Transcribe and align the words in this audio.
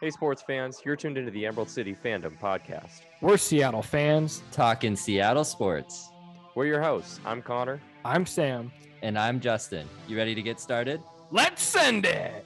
Hey, 0.00 0.10
sports 0.10 0.42
fans, 0.42 0.82
you're 0.84 0.96
tuned 0.96 1.16
into 1.16 1.30
the 1.30 1.46
Emerald 1.46 1.70
City 1.70 1.94
Fandom 2.04 2.36
Podcast. 2.40 3.02
We're 3.20 3.36
Seattle 3.36 3.80
fans. 3.80 4.42
Talking 4.50 4.96
Seattle 4.96 5.44
sports. 5.44 6.10
We're 6.56 6.66
your 6.66 6.82
hosts. 6.82 7.20
I'm 7.24 7.40
Connor. 7.40 7.80
I'm 8.04 8.26
Sam. 8.26 8.72
And 9.02 9.16
I'm 9.16 9.38
Justin. 9.38 9.88
You 10.08 10.16
ready 10.16 10.34
to 10.34 10.42
get 10.42 10.58
started? 10.58 11.00
Let's 11.30 11.62
send 11.62 12.06
it. 12.06 12.44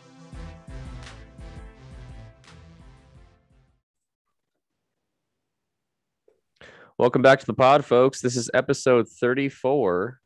Welcome 6.99 7.23
back 7.23 7.41
to 7.41 7.47
the 7.47 7.55
pod, 7.55 7.83
folks. 7.83 8.21
This 8.21 8.37
is 8.37 8.51
episode 8.53 9.09
34, 9.09 10.21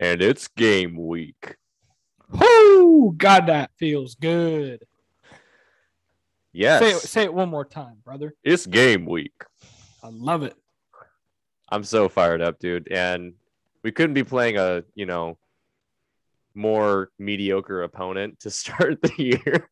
and 0.00 0.20
it's 0.20 0.48
game 0.48 0.96
week. 0.96 1.54
Whoo! 2.32 3.14
God, 3.16 3.46
that 3.46 3.70
feels 3.78 4.16
good. 4.16 4.84
Yes. 6.56 6.80
Say 6.80 6.90
it, 6.90 7.00
say 7.00 7.22
it 7.24 7.34
one 7.34 7.50
more 7.50 7.66
time, 7.66 7.98
brother. 8.02 8.34
It's 8.42 8.64
game 8.64 9.04
week. 9.04 9.34
I 10.02 10.08
love 10.08 10.42
it. 10.42 10.54
I'm 11.68 11.84
so 11.84 12.08
fired 12.08 12.40
up, 12.40 12.58
dude. 12.58 12.90
And 12.90 13.34
we 13.84 13.92
couldn't 13.92 14.14
be 14.14 14.24
playing 14.24 14.56
a, 14.56 14.82
you 14.94 15.04
know, 15.04 15.36
more 16.54 17.10
mediocre 17.18 17.82
opponent 17.82 18.40
to 18.40 18.50
start 18.62 19.02
the 19.02 19.12
year 19.18 19.68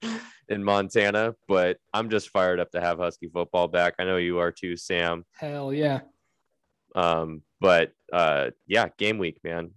in 0.50 0.62
Montana, 0.62 1.34
but 1.48 1.78
I'm 1.94 2.10
just 2.10 2.28
fired 2.28 2.60
up 2.60 2.70
to 2.72 2.82
have 2.82 2.98
Husky 2.98 3.28
football 3.28 3.66
back. 3.66 3.94
I 3.98 4.04
know 4.04 4.18
you 4.18 4.40
are 4.40 4.52
too, 4.52 4.76
Sam. 4.76 5.24
Hell 5.38 5.72
yeah. 5.72 6.00
Um, 6.94 7.40
but 7.60 7.92
uh 8.12 8.50
yeah, 8.66 8.88
game 8.98 9.16
week, 9.16 9.38
man. 9.42 9.70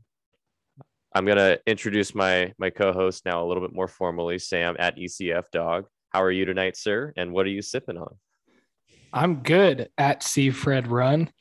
I'm 1.15 1.25
gonna 1.25 1.57
introduce 1.65 2.13
my 2.13 2.53
my 2.57 2.69
co-host 2.69 3.25
now 3.25 3.41
a 3.41 3.47
little 3.47 3.63
bit 3.65 3.73
more 3.73 3.87
formally, 3.87 4.39
Sam 4.39 4.75
at 4.77 4.97
ECF 4.97 5.45
Dog. 5.51 5.85
How 6.09 6.23
are 6.23 6.31
you 6.31 6.45
tonight, 6.45 6.77
sir? 6.77 7.13
And 7.17 7.31
what 7.31 7.45
are 7.45 7.49
you 7.49 7.61
sipping 7.61 7.97
on? 7.97 8.15
I'm 9.13 9.37
good 9.37 9.89
at 9.97 10.23
C 10.23 10.51
Fred 10.51 10.87
Run. 10.87 11.31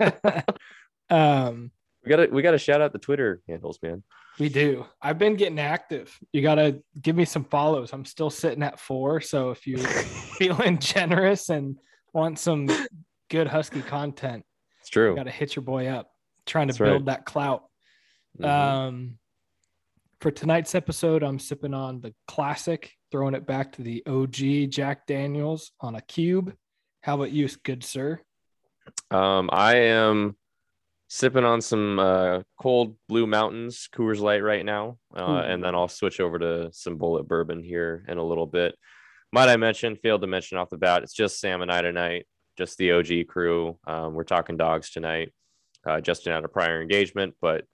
um, 1.10 1.70
we 2.04 2.10
gotta 2.10 2.28
we 2.30 2.42
gotta 2.42 2.58
shout 2.58 2.80
out 2.80 2.92
the 2.92 2.98
Twitter 2.98 3.42
handles, 3.48 3.78
man. 3.82 4.02
We 4.38 4.48
do. 4.48 4.86
I've 5.00 5.18
been 5.18 5.36
getting 5.36 5.58
active. 5.58 6.16
You 6.32 6.42
gotta 6.42 6.82
give 7.00 7.14
me 7.14 7.24
some 7.24 7.44
follows. 7.44 7.92
I'm 7.92 8.04
still 8.04 8.30
sitting 8.30 8.62
at 8.62 8.80
four. 8.80 9.20
So 9.20 9.50
if 9.50 9.66
you're 9.66 9.78
feeling 10.38 10.78
generous 10.78 11.48
and 11.48 11.78
want 12.12 12.38
some 12.38 12.68
good 13.30 13.46
husky 13.46 13.82
content, 13.82 14.44
it's 14.80 14.88
true. 14.88 15.10
You 15.10 15.16
gotta 15.16 15.30
hit 15.30 15.54
your 15.54 15.62
boy 15.62 15.86
up. 15.88 16.10
Trying 16.46 16.68
to 16.68 16.72
That's 16.72 16.78
build 16.78 17.06
right. 17.06 17.16
that 17.16 17.24
clout. 17.24 17.64
Mm-hmm. 18.40 18.44
Um 18.44 19.18
for 20.20 20.30
tonight's 20.30 20.74
episode, 20.74 21.22
I'm 21.22 21.38
sipping 21.38 21.74
on 21.74 22.00
the 22.00 22.14
classic, 22.28 22.92
throwing 23.12 23.34
it 23.34 23.46
back 23.46 23.72
to 23.72 23.82
the 23.82 24.02
OG 24.06 24.70
Jack 24.70 25.06
Daniels 25.06 25.70
on 25.80 25.94
a 25.94 26.00
cube. 26.00 26.56
How 27.02 27.16
about 27.16 27.30
you, 27.30 27.46
good 27.62 27.84
sir? 27.84 28.18
Um, 29.10 29.50
I 29.52 29.74
am 29.74 30.34
sipping 31.08 31.44
on 31.44 31.60
some 31.60 31.98
uh, 31.98 32.40
cold 32.58 32.96
Blue 33.08 33.26
Mountains 33.26 33.86
Coors 33.94 34.18
Light 34.18 34.42
right 34.42 34.64
now, 34.64 34.96
uh, 35.14 35.42
and 35.46 35.62
then 35.62 35.74
I'll 35.74 35.88
switch 35.88 36.20
over 36.20 36.38
to 36.38 36.70
some 36.72 36.98
Bulleit 36.98 37.28
Bourbon 37.28 37.62
here 37.62 38.02
in 38.08 38.16
a 38.16 38.24
little 38.24 38.46
bit. 38.46 38.74
Might 39.30 39.50
I 39.50 39.58
mention, 39.58 39.96
failed 39.96 40.22
to 40.22 40.26
mention 40.26 40.56
off 40.56 40.70
the 40.70 40.78
bat, 40.78 41.02
it's 41.02 41.12
just 41.12 41.38
Sam 41.38 41.60
and 41.60 41.70
I 41.70 41.82
tonight, 41.82 42.26
just 42.56 42.78
the 42.78 42.92
OG 42.92 43.26
crew. 43.28 43.78
Um, 43.86 44.14
we're 44.14 44.24
talking 44.24 44.56
dogs 44.56 44.90
tonight. 44.90 45.32
Uh, 45.86 46.00
Justin 46.00 46.32
had 46.32 46.44
a 46.44 46.48
prior 46.48 46.80
engagement, 46.80 47.34
but 47.42 47.64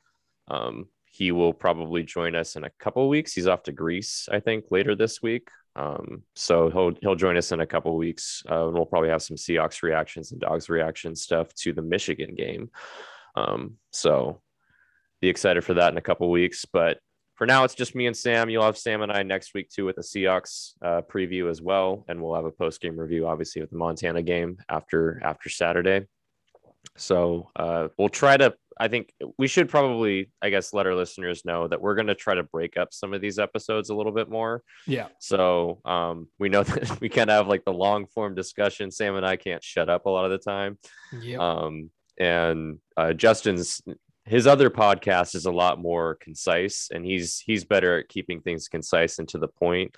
um, 0.48 0.88
he 1.10 1.32
will 1.32 1.52
probably 1.52 2.02
join 2.02 2.34
us 2.34 2.56
in 2.56 2.64
a 2.64 2.70
couple 2.78 3.08
weeks. 3.08 3.32
He's 3.32 3.46
off 3.46 3.62
to 3.64 3.72
Greece, 3.72 4.28
I 4.30 4.40
think, 4.40 4.66
later 4.70 4.94
this 4.94 5.22
week. 5.22 5.48
Um, 5.76 6.24
so 6.34 6.70
he'll 6.70 6.92
he'll 7.00 7.14
join 7.14 7.36
us 7.36 7.52
in 7.52 7.60
a 7.60 7.66
couple 7.66 7.96
weeks. 7.96 8.42
Uh, 8.50 8.66
and 8.66 8.74
we'll 8.74 8.86
probably 8.86 9.10
have 9.10 9.22
some 9.22 9.36
Seahawks 9.36 9.82
reactions 9.82 10.32
and 10.32 10.40
Dogs 10.40 10.68
reaction 10.68 11.14
stuff 11.14 11.54
to 11.54 11.72
the 11.72 11.82
Michigan 11.82 12.34
game. 12.34 12.70
Um, 13.36 13.76
so 13.92 14.40
be 15.20 15.28
excited 15.28 15.64
for 15.64 15.74
that 15.74 15.92
in 15.92 15.98
a 15.98 16.02
couple 16.02 16.30
weeks. 16.30 16.64
But 16.64 16.98
for 17.36 17.46
now, 17.46 17.62
it's 17.62 17.76
just 17.76 17.94
me 17.94 18.06
and 18.06 18.16
Sam. 18.16 18.50
You'll 18.50 18.64
have 18.64 18.76
Sam 18.76 19.02
and 19.02 19.12
I 19.12 19.22
next 19.22 19.54
week 19.54 19.70
too 19.70 19.84
with 19.84 19.96
the 19.96 20.02
Seahawks 20.02 20.72
uh, 20.82 21.02
preview 21.02 21.48
as 21.48 21.62
well, 21.62 22.04
and 22.08 22.20
we'll 22.20 22.34
have 22.34 22.44
a 22.44 22.50
post 22.50 22.80
game 22.80 22.98
review, 22.98 23.28
obviously, 23.28 23.62
with 23.62 23.70
the 23.70 23.76
Montana 23.76 24.22
game 24.22 24.58
after 24.68 25.20
after 25.22 25.48
Saturday. 25.48 26.06
So 26.96 27.50
uh, 27.54 27.88
we'll 27.96 28.08
try 28.08 28.36
to 28.36 28.54
I 28.80 28.88
think 28.88 29.12
we 29.38 29.48
should 29.48 29.68
probably, 29.68 30.30
I 30.40 30.50
guess, 30.50 30.72
let 30.72 30.86
our 30.86 30.94
listeners 30.94 31.44
know 31.44 31.68
that 31.68 31.80
we're 31.80 31.94
going 31.94 32.06
to 32.06 32.14
try 32.14 32.34
to 32.34 32.42
break 32.42 32.76
up 32.76 32.92
some 32.92 33.12
of 33.12 33.20
these 33.20 33.38
episodes 33.38 33.90
a 33.90 33.94
little 33.94 34.12
bit 34.12 34.28
more. 34.28 34.62
Yeah. 34.86 35.08
So 35.18 35.80
um, 35.84 36.28
we 36.38 36.48
know 36.48 36.62
that 36.64 37.00
we 37.00 37.08
can't 37.08 37.30
have 37.30 37.48
like 37.48 37.64
the 37.64 37.72
long 37.72 38.06
form 38.06 38.34
discussion. 38.34 38.90
Sam 38.90 39.16
and 39.16 39.26
I 39.26 39.36
can't 39.36 39.62
shut 39.62 39.88
up 39.88 40.06
a 40.06 40.10
lot 40.10 40.24
of 40.24 40.30
the 40.30 40.38
time. 40.38 40.78
Yeah. 41.20 41.38
Um, 41.38 41.90
and 42.18 42.78
uh, 42.96 43.12
Justin's 43.12 43.80
his 44.24 44.46
other 44.46 44.68
podcast 44.68 45.34
is 45.34 45.46
a 45.46 45.52
lot 45.52 45.80
more 45.80 46.16
concise, 46.16 46.88
and 46.92 47.04
he's 47.04 47.38
he's 47.38 47.64
better 47.64 47.98
at 47.98 48.08
keeping 48.08 48.40
things 48.40 48.68
concise 48.68 49.18
and 49.18 49.28
to 49.28 49.38
the 49.38 49.48
point. 49.48 49.96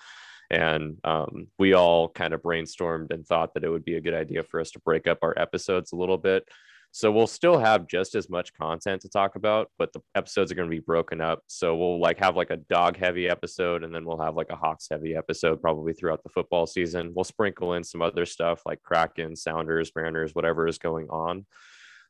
And 0.50 0.98
um, 1.04 1.48
we 1.58 1.74
all 1.74 2.08
kind 2.08 2.34
of 2.34 2.42
brainstormed 2.42 3.12
and 3.12 3.26
thought 3.26 3.54
that 3.54 3.64
it 3.64 3.68
would 3.68 3.84
be 3.84 3.96
a 3.96 4.00
good 4.00 4.14
idea 4.14 4.42
for 4.42 4.60
us 4.60 4.72
to 4.72 4.80
break 4.80 5.06
up 5.06 5.18
our 5.22 5.36
episodes 5.38 5.92
a 5.92 5.96
little 5.96 6.18
bit 6.18 6.48
so 6.92 7.12
we'll 7.12 7.26
still 7.26 7.58
have 7.58 7.86
just 7.86 8.14
as 8.14 8.28
much 8.28 8.52
content 8.52 9.02
to 9.02 9.08
talk 9.08 9.36
about, 9.36 9.70
but 9.78 9.92
the 9.92 10.00
episodes 10.16 10.50
are 10.50 10.56
going 10.56 10.68
to 10.68 10.76
be 10.76 10.80
broken 10.80 11.20
up. 11.20 11.42
So 11.46 11.76
we'll 11.76 12.00
like 12.00 12.18
have 12.18 12.36
like 12.36 12.50
a 12.50 12.56
dog 12.56 12.96
heavy 12.96 13.28
episode 13.28 13.84
and 13.84 13.94
then 13.94 14.04
we'll 14.04 14.20
have 14.20 14.34
like 14.34 14.50
a 14.50 14.56
Hawks 14.56 14.88
heavy 14.90 15.14
episode 15.14 15.62
probably 15.62 15.92
throughout 15.92 16.22
the 16.24 16.30
football 16.30 16.66
season. 16.66 17.12
We'll 17.14 17.24
sprinkle 17.24 17.74
in 17.74 17.84
some 17.84 18.02
other 18.02 18.26
stuff 18.26 18.62
like 18.66 18.82
Kraken, 18.82 19.36
Sounders, 19.36 19.92
Mariners, 19.94 20.34
whatever 20.34 20.66
is 20.66 20.78
going 20.78 21.08
on 21.10 21.46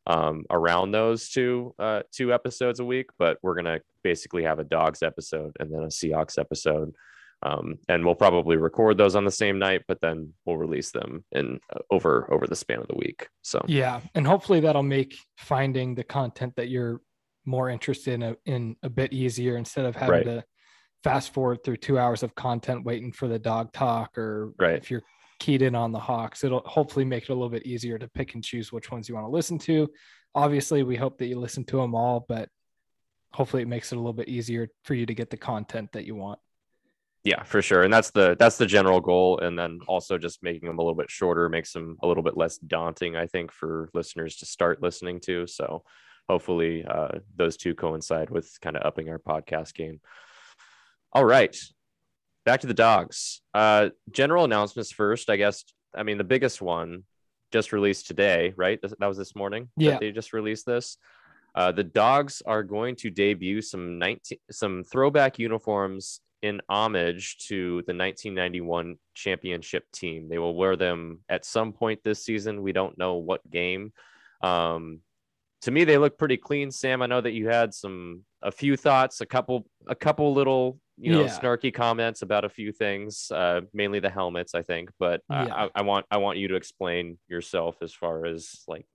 um, 0.06 0.44
around 0.50 0.92
those 0.92 1.28
two 1.28 1.74
uh, 1.78 2.02
two 2.10 2.32
episodes 2.32 2.80
a 2.80 2.84
week. 2.84 3.10
But 3.18 3.38
we're 3.42 3.56
gonna 3.56 3.80
basically 4.02 4.44
have 4.44 4.58
a 4.58 4.64
dogs 4.64 5.02
episode 5.02 5.54
and 5.60 5.72
then 5.72 5.82
a 5.82 5.88
Seahawks 5.88 6.38
episode 6.38 6.94
um, 7.42 7.78
and 7.88 8.04
we'll 8.04 8.14
probably 8.14 8.56
record 8.56 8.98
those 8.98 9.14
on 9.14 9.24
the 9.24 9.30
same 9.30 9.58
night 9.58 9.82
but 9.88 10.00
then 10.00 10.32
we'll 10.44 10.56
release 10.56 10.90
them 10.90 11.24
in 11.32 11.58
uh, 11.74 11.78
over 11.90 12.32
over 12.32 12.46
the 12.46 12.56
span 12.56 12.80
of 12.80 12.88
the 12.88 12.96
week 12.96 13.28
so 13.42 13.62
yeah 13.66 14.00
and 14.14 14.26
hopefully 14.26 14.60
that'll 14.60 14.82
make 14.82 15.16
finding 15.36 15.94
the 15.94 16.04
content 16.04 16.54
that 16.56 16.68
you're 16.68 17.00
more 17.46 17.70
interested 17.70 18.14
in 18.14 18.22
a, 18.22 18.36
in 18.44 18.76
a 18.82 18.88
bit 18.88 19.12
easier 19.12 19.56
instead 19.56 19.84
of 19.84 19.96
having 19.96 20.14
right. 20.14 20.24
to 20.24 20.44
fast 21.02 21.32
forward 21.32 21.64
through 21.64 21.76
two 21.76 21.98
hours 21.98 22.22
of 22.22 22.34
content 22.34 22.84
waiting 22.84 23.12
for 23.12 23.28
the 23.28 23.38
dog 23.38 23.72
talk 23.72 24.16
or 24.18 24.52
right. 24.58 24.74
if 24.74 24.90
you're 24.90 25.02
keyed 25.38 25.62
in 25.62 25.74
on 25.74 25.92
the 25.92 25.98
hawks 25.98 26.44
it'll 26.44 26.60
hopefully 26.66 27.04
make 27.04 27.24
it 27.24 27.30
a 27.30 27.34
little 27.34 27.48
bit 27.48 27.64
easier 27.66 27.98
to 27.98 28.08
pick 28.08 28.34
and 28.34 28.44
choose 28.44 28.70
which 28.70 28.90
ones 28.90 29.08
you 29.08 29.14
want 29.14 29.26
to 29.26 29.30
listen 29.30 29.58
to 29.58 29.88
obviously 30.34 30.82
we 30.82 30.96
hope 30.96 31.16
that 31.18 31.26
you 31.26 31.38
listen 31.38 31.64
to 31.64 31.78
them 31.78 31.94
all 31.94 32.26
but 32.28 32.50
hopefully 33.32 33.62
it 33.62 33.68
makes 33.68 33.90
it 33.90 33.96
a 33.96 33.98
little 33.98 34.12
bit 34.12 34.28
easier 34.28 34.68
for 34.84 34.94
you 34.94 35.06
to 35.06 35.14
get 35.14 35.30
the 35.30 35.36
content 35.36 35.90
that 35.92 36.04
you 36.04 36.14
want 36.14 36.38
yeah, 37.24 37.42
for 37.42 37.60
sure. 37.60 37.82
And 37.82 37.92
that's 37.92 38.10
the 38.10 38.36
that's 38.38 38.56
the 38.56 38.66
general 38.66 39.00
goal. 39.00 39.38
And 39.40 39.58
then 39.58 39.80
also 39.86 40.16
just 40.16 40.42
making 40.42 40.68
them 40.68 40.78
a 40.78 40.82
little 40.82 40.94
bit 40.94 41.10
shorter 41.10 41.48
makes 41.48 41.72
them 41.72 41.96
a 42.02 42.06
little 42.06 42.22
bit 42.22 42.36
less 42.36 42.56
daunting, 42.58 43.16
I 43.16 43.26
think, 43.26 43.52
for 43.52 43.90
listeners 43.92 44.36
to 44.36 44.46
start 44.46 44.82
listening 44.82 45.20
to. 45.20 45.46
So 45.46 45.84
hopefully 46.28 46.84
uh, 46.88 47.18
those 47.36 47.56
two 47.56 47.74
coincide 47.74 48.30
with 48.30 48.50
kind 48.62 48.76
of 48.76 48.86
upping 48.86 49.10
our 49.10 49.18
podcast 49.18 49.74
game. 49.74 50.00
All 51.12 51.24
right. 51.24 51.56
Back 52.46 52.60
to 52.60 52.66
the 52.66 52.74
dogs. 52.74 53.42
Uh, 53.52 53.90
general 54.10 54.44
announcements 54.44 54.90
first, 54.90 55.28
I 55.28 55.36
guess. 55.36 55.64
I 55.94 56.04
mean, 56.04 56.16
the 56.16 56.24
biggest 56.24 56.62
one 56.62 57.02
just 57.52 57.72
released 57.72 58.06
today, 58.06 58.54
right? 58.56 58.80
That 58.80 59.06
was 59.06 59.18
this 59.18 59.36
morning. 59.36 59.68
Yeah. 59.76 59.98
they 60.00 60.12
just 60.12 60.32
released 60.32 60.64
this. 60.64 60.96
Uh, 61.54 61.72
the 61.72 61.84
dogs 61.84 62.42
are 62.46 62.62
going 62.62 62.94
to 62.94 63.10
debut 63.10 63.60
some 63.60 63.98
19 63.98 64.38
some 64.52 64.84
throwback 64.84 65.38
uniforms 65.38 66.20
in 66.42 66.60
homage 66.68 67.38
to 67.48 67.82
the 67.86 67.94
1991 67.94 68.96
championship 69.14 69.84
team. 69.92 70.28
They 70.28 70.38
will 70.38 70.54
wear 70.54 70.76
them 70.76 71.20
at 71.28 71.44
some 71.44 71.72
point 71.72 72.00
this 72.02 72.24
season. 72.24 72.62
We 72.62 72.72
don't 72.72 72.96
know 72.98 73.16
what 73.16 73.48
game. 73.50 73.92
Um, 74.42 75.00
to 75.62 75.70
me, 75.70 75.84
they 75.84 75.98
look 75.98 76.18
pretty 76.18 76.38
clean. 76.38 76.70
Sam, 76.70 77.02
I 77.02 77.06
know 77.06 77.20
that 77.20 77.32
you 77.32 77.48
had 77.48 77.74
some 77.74 78.24
a 78.42 78.50
few 78.50 78.76
thoughts, 78.76 79.20
a 79.20 79.26
couple, 79.26 79.66
a 79.86 79.94
couple 79.94 80.32
little 80.32 80.78
you 81.00 81.12
know 81.12 81.22
yeah. 81.22 81.38
snarky 81.38 81.72
comments 81.72 82.22
about 82.22 82.44
a 82.44 82.48
few 82.48 82.72
things, 82.72 83.30
uh, 83.30 83.62
mainly 83.72 84.00
the 84.00 84.10
helmets, 84.10 84.54
I 84.54 84.62
think. 84.62 84.90
But 84.98 85.22
uh, 85.30 85.46
yeah. 85.48 85.54
I, 85.54 85.70
I 85.76 85.82
want 85.82 86.06
I 86.10 86.18
want 86.18 86.38
you 86.38 86.48
to 86.48 86.56
explain 86.56 87.18
yourself 87.28 87.76
as 87.82 87.92
far 87.92 88.26
as 88.26 88.62
like 88.68 88.86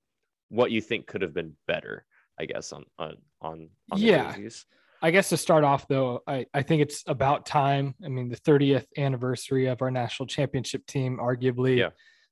what 0.50 0.72
you 0.72 0.82
think 0.82 1.08
could 1.08 1.24
have 1.24 1.34
been 1.34 1.54
better. 1.68 2.06
I 2.40 2.46
guess 2.46 2.72
on 2.72 2.86
on 3.00 3.16
on, 3.42 3.70
on 3.92 4.00
yeah. 4.00 4.32
Jerseys. 4.32 4.66
I 5.02 5.12
guess 5.12 5.30
to 5.30 5.38
start 5.38 5.64
off 5.64 5.88
though, 5.88 6.22
I, 6.28 6.46
I 6.54 6.62
think 6.62 6.82
it's 6.82 7.04
about 7.08 7.46
time. 7.46 7.96
I 8.04 8.08
mean, 8.08 8.30
the 8.30 8.38
30th 8.38 8.86
anniversary 8.98 9.68
of 9.68 9.82
our 9.82 9.92
national 9.92 10.28
championship 10.28 10.86
team, 10.86 11.18
arguably 11.18 11.78
yeah. 11.78 11.90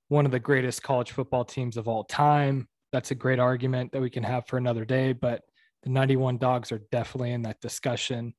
one 0.07 0.25
of 0.25 0.31
the 0.31 0.39
greatest 0.39 0.83
college 0.83 1.11
football 1.11 1.45
teams 1.45 1.77
of 1.77 1.87
all 1.87 2.03
time. 2.03 2.67
That's 2.91 3.11
a 3.11 3.15
great 3.15 3.39
argument 3.39 3.91
that 3.91 4.01
we 4.01 4.09
can 4.09 4.23
have 4.23 4.47
for 4.47 4.57
another 4.57 4.85
day, 4.85 5.13
but 5.13 5.41
the 5.83 5.89
91 5.89 6.37
dogs 6.37 6.71
are 6.71 6.81
definitely 6.91 7.31
in 7.31 7.41
that 7.43 7.59
discussion. 7.59 8.33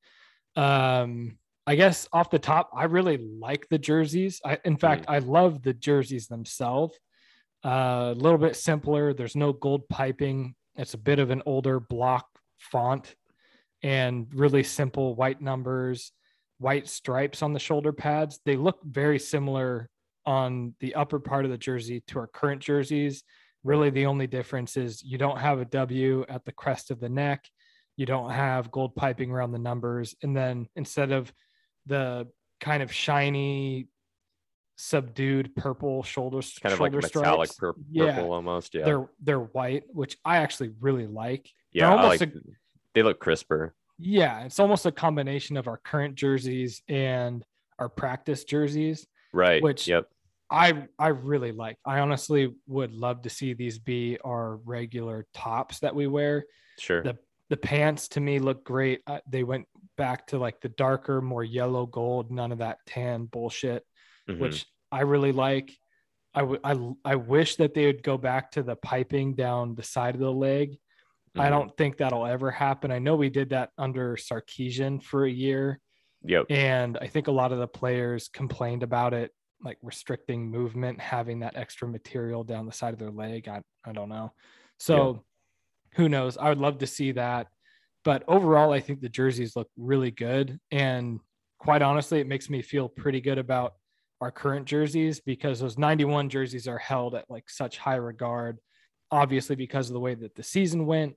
Um, 0.56 1.38
I 1.67 1.76
guess 1.76 2.09
off 2.12 2.31
the 2.31 2.38
top, 2.38 2.71
I 2.75 2.85
really 2.85 3.19
like 3.19 3.69
the 3.69 3.79
jerseys. 3.79 4.41
I, 4.44 4.59
in 4.65 4.76
fact, 4.76 5.06
mm. 5.06 5.15
I 5.15 5.19
love 5.19 5.62
the 5.62 5.75
jerseys 5.75 6.26
themselves. 6.29 6.99
Uh, 7.65 8.12
a 8.15 8.19
little 8.19 8.38
bit 8.38 8.56
simpler. 8.56 9.15
There's 9.15 9.37
no 9.37 9.53
gold 9.53 9.88
piping. 9.88 10.55
It's 10.76 10.94
a 10.94 10.99
bit 10.99 11.19
of 11.19 11.31
an 11.31 11.43
older 11.47 11.81
block 11.81 12.26
font 12.59 13.15
and 13.84 14.26
really 14.34 14.62
simple 14.62 15.14
white 15.14 15.42
numbers, 15.42 16.10
white 16.58 16.88
stripes 16.88 17.42
on 17.42 17.52
the 17.52 17.58
shoulder 17.58 17.92
pads. 17.92 18.40
They 18.46 18.56
look 18.56 18.78
very 18.82 19.19
similar 19.19 19.90
on 20.25 20.75
the 20.81 20.94
upper 20.94 21.20
part 21.20 21.44
of 21.44 21.50
the 21.50 21.58
jersey 21.58 22.02
to 22.08 22.19
our 22.19 22.26
current 22.26 22.62
jerseys. 22.62 23.22
Really, 23.62 23.90
the 23.90 24.06
only 24.06 24.26
difference 24.26 24.78
is 24.78 25.02
you 25.02 25.19
don't 25.19 25.38
have 25.38 25.60
a 25.60 25.66
W 25.66 26.25
at 26.31 26.46
the 26.46 26.52
crest 26.52 26.90
of 26.90 26.98
the 26.98 27.10
neck. 27.10 27.44
You 27.96 28.06
don't 28.06 28.31
have 28.31 28.70
gold 28.70 28.96
piping 28.96 29.31
around 29.31 29.52
the 29.52 29.58
numbers. 29.58 30.14
And 30.22 30.34
then 30.34 30.66
instead 30.76 31.12
of 31.12 31.30
the 31.84 32.26
kind 32.60 32.82
of 32.82 32.90
shiny, 32.90 33.88
subdued 34.76 35.54
purple 35.56 36.02
shoulders, 36.02 36.58
kind 36.60 36.72
of 36.72 36.80
like 36.80 36.92
metallic 36.92 37.50
pur- 37.58 37.75
yeah, 37.90 38.14
purple 38.14 38.32
almost. 38.32 38.75
Yeah, 38.75 38.84
they're 38.84 39.10
they're 39.22 39.40
white, 39.40 39.84
which 39.92 40.16
I 40.25 40.38
actually 40.38 40.70
really 40.80 41.06
like. 41.06 41.50
Yeah, 41.72 41.90
almost 41.90 42.20
like, 42.20 42.34
a, 42.34 42.38
they 42.94 43.02
look 43.02 43.20
crisper. 43.20 43.75
Yeah, 43.99 44.44
it's 44.44 44.58
almost 44.58 44.87
a 44.87 44.93
combination 44.93 45.56
of 45.56 45.69
our 45.69 45.76
current 45.76 46.14
jerseys 46.14 46.82
and 46.88 47.44
our 47.79 47.88
practice 47.88 48.44
jerseys. 48.44 49.06
Right. 49.32 49.62
Which 49.62 49.88
yep. 49.88 50.08
I 50.50 50.87
I 50.99 51.08
really 51.08 51.52
like. 51.52 51.79
I 51.85 52.00
honestly 52.00 52.55
would 52.67 52.93
love 52.93 53.23
to 53.23 53.31
see 53.31 53.55
these 53.55 53.79
be 53.79 54.19
our 54.25 54.56
regular 54.56 55.26
tops 55.35 55.81
that 55.81 55.94
we 55.94 56.06
wear. 56.06 56.44
Sure. 56.79 57.02
The 57.02 57.19
the 57.50 57.56
pants 57.56 58.08
to 58.08 58.20
me 58.20 58.38
look 58.38 58.64
great. 58.64 59.00
Uh, 59.06 59.20
they 59.29 59.44
went 59.44 59.67
back 59.97 60.26
to 60.29 60.38
like 60.38 60.61
the 60.61 60.70
darker, 60.70 61.20
more 61.20 61.44
yellow 61.44 61.87
gold, 61.87 62.31
none 62.31 62.52
of 62.52 62.58
that 62.58 62.79
tan 62.87 63.26
bullshit, 63.26 63.85
mm-hmm. 64.29 64.40
which 64.40 64.67
I 64.90 65.02
really 65.02 65.32
like. 65.32 65.70
I, 66.35 66.40
w- 66.40 66.61
I, 66.64 67.12
I 67.12 67.14
wish 67.17 67.56
that 67.56 67.75
they 67.75 67.87
would 67.87 68.02
go 68.02 68.19
back 68.19 68.52
to 68.52 68.62
the 68.62 68.75
piping 68.75 69.35
down 69.35 69.76
the 69.76 69.85
side 69.85 70.14
of 70.14 70.20
the 70.20 70.32
leg. 70.32 70.79
Mm-hmm. 71.36 71.40
I 71.40 71.50
don't 71.50 71.76
think 71.76 71.96
that'll 71.96 72.26
ever 72.26 72.50
happen. 72.50 72.90
I 72.90 72.98
know 72.98 73.16
we 73.16 73.31
did 73.31 73.50
that 73.50 73.70
under 73.76 74.16
Sarkisian 74.16 75.02
for 75.02 75.25
a 75.25 75.31
year. 75.31 75.81
Yep. 76.25 76.46
And 76.50 76.96
I 77.00 77.06
think 77.08 77.26
a 77.26 77.32
lot 77.32 77.52
of 77.52 77.58
the 77.58 77.66
players 77.66 78.28
complained 78.28 78.82
about 78.82 79.12
it, 79.12 79.32
like 79.62 79.78
restricting 79.82 80.50
movement, 80.50 81.00
having 81.00 81.40
that 81.40 81.56
extra 81.56 81.88
material 81.88 82.44
down 82.44 82.66
the 82.66 82.72
side 82.72 82.94
of 82.94 82.98
their 82.98 83.10
leg. 83.10 83.48
I, 83.48 83.62
I 83.84 83.92
don't 83.92 84.08
know. 84.08 84.32
So 84.78 85.12
yep. 85.12 85.22
who 85.96 86.08
knows? 86.08 86.38
I 86.38 86.48
would 86.48 86.60
love 86.60 86.78
to 86.78 86.86
see 86.86 87.12
that. 87.12 87.48
But 88.04 88.22
overall, 88.28 88.72
I 88.72 88.80
think 88.80 89.00
the 89.00 89.08
jerseys 89.08 89.56
look 89.56 89.69
really 89.76 90.10
good. 90.10 90.58
And 90.70 91.20
quite 91.58 91.82
honestly, 91.82 92.20
it 92.20 92.26
makes 92.26 92.48
me 92.48 92.62
feel 92.62 92.88
pretty 92.88 93.20
good 93.20 93.38
about 93.38 93.75
our 94.20 94.30
current 94.30 94.66
jerseys 94.66 95.20
because 95.20 95.60
those 95.60 95.78
91 95.78 96.28
jerseys 96.28 96.69
are 96.69 96.78
held 96.78 97.14
at 97.14 97.28
like 97.30 97.48
such 97.48 97.78
high 97.78 97.96
regard, 97.96 98.58
obviously 99.14 99.55
because 99.55 99.88
of 99.88 99.94
the 99.94 100.00
way 100.00 100.14
that 100.14 100.34
the 100.34 100.43
season 100.43 100.87
went. 100.87 101.14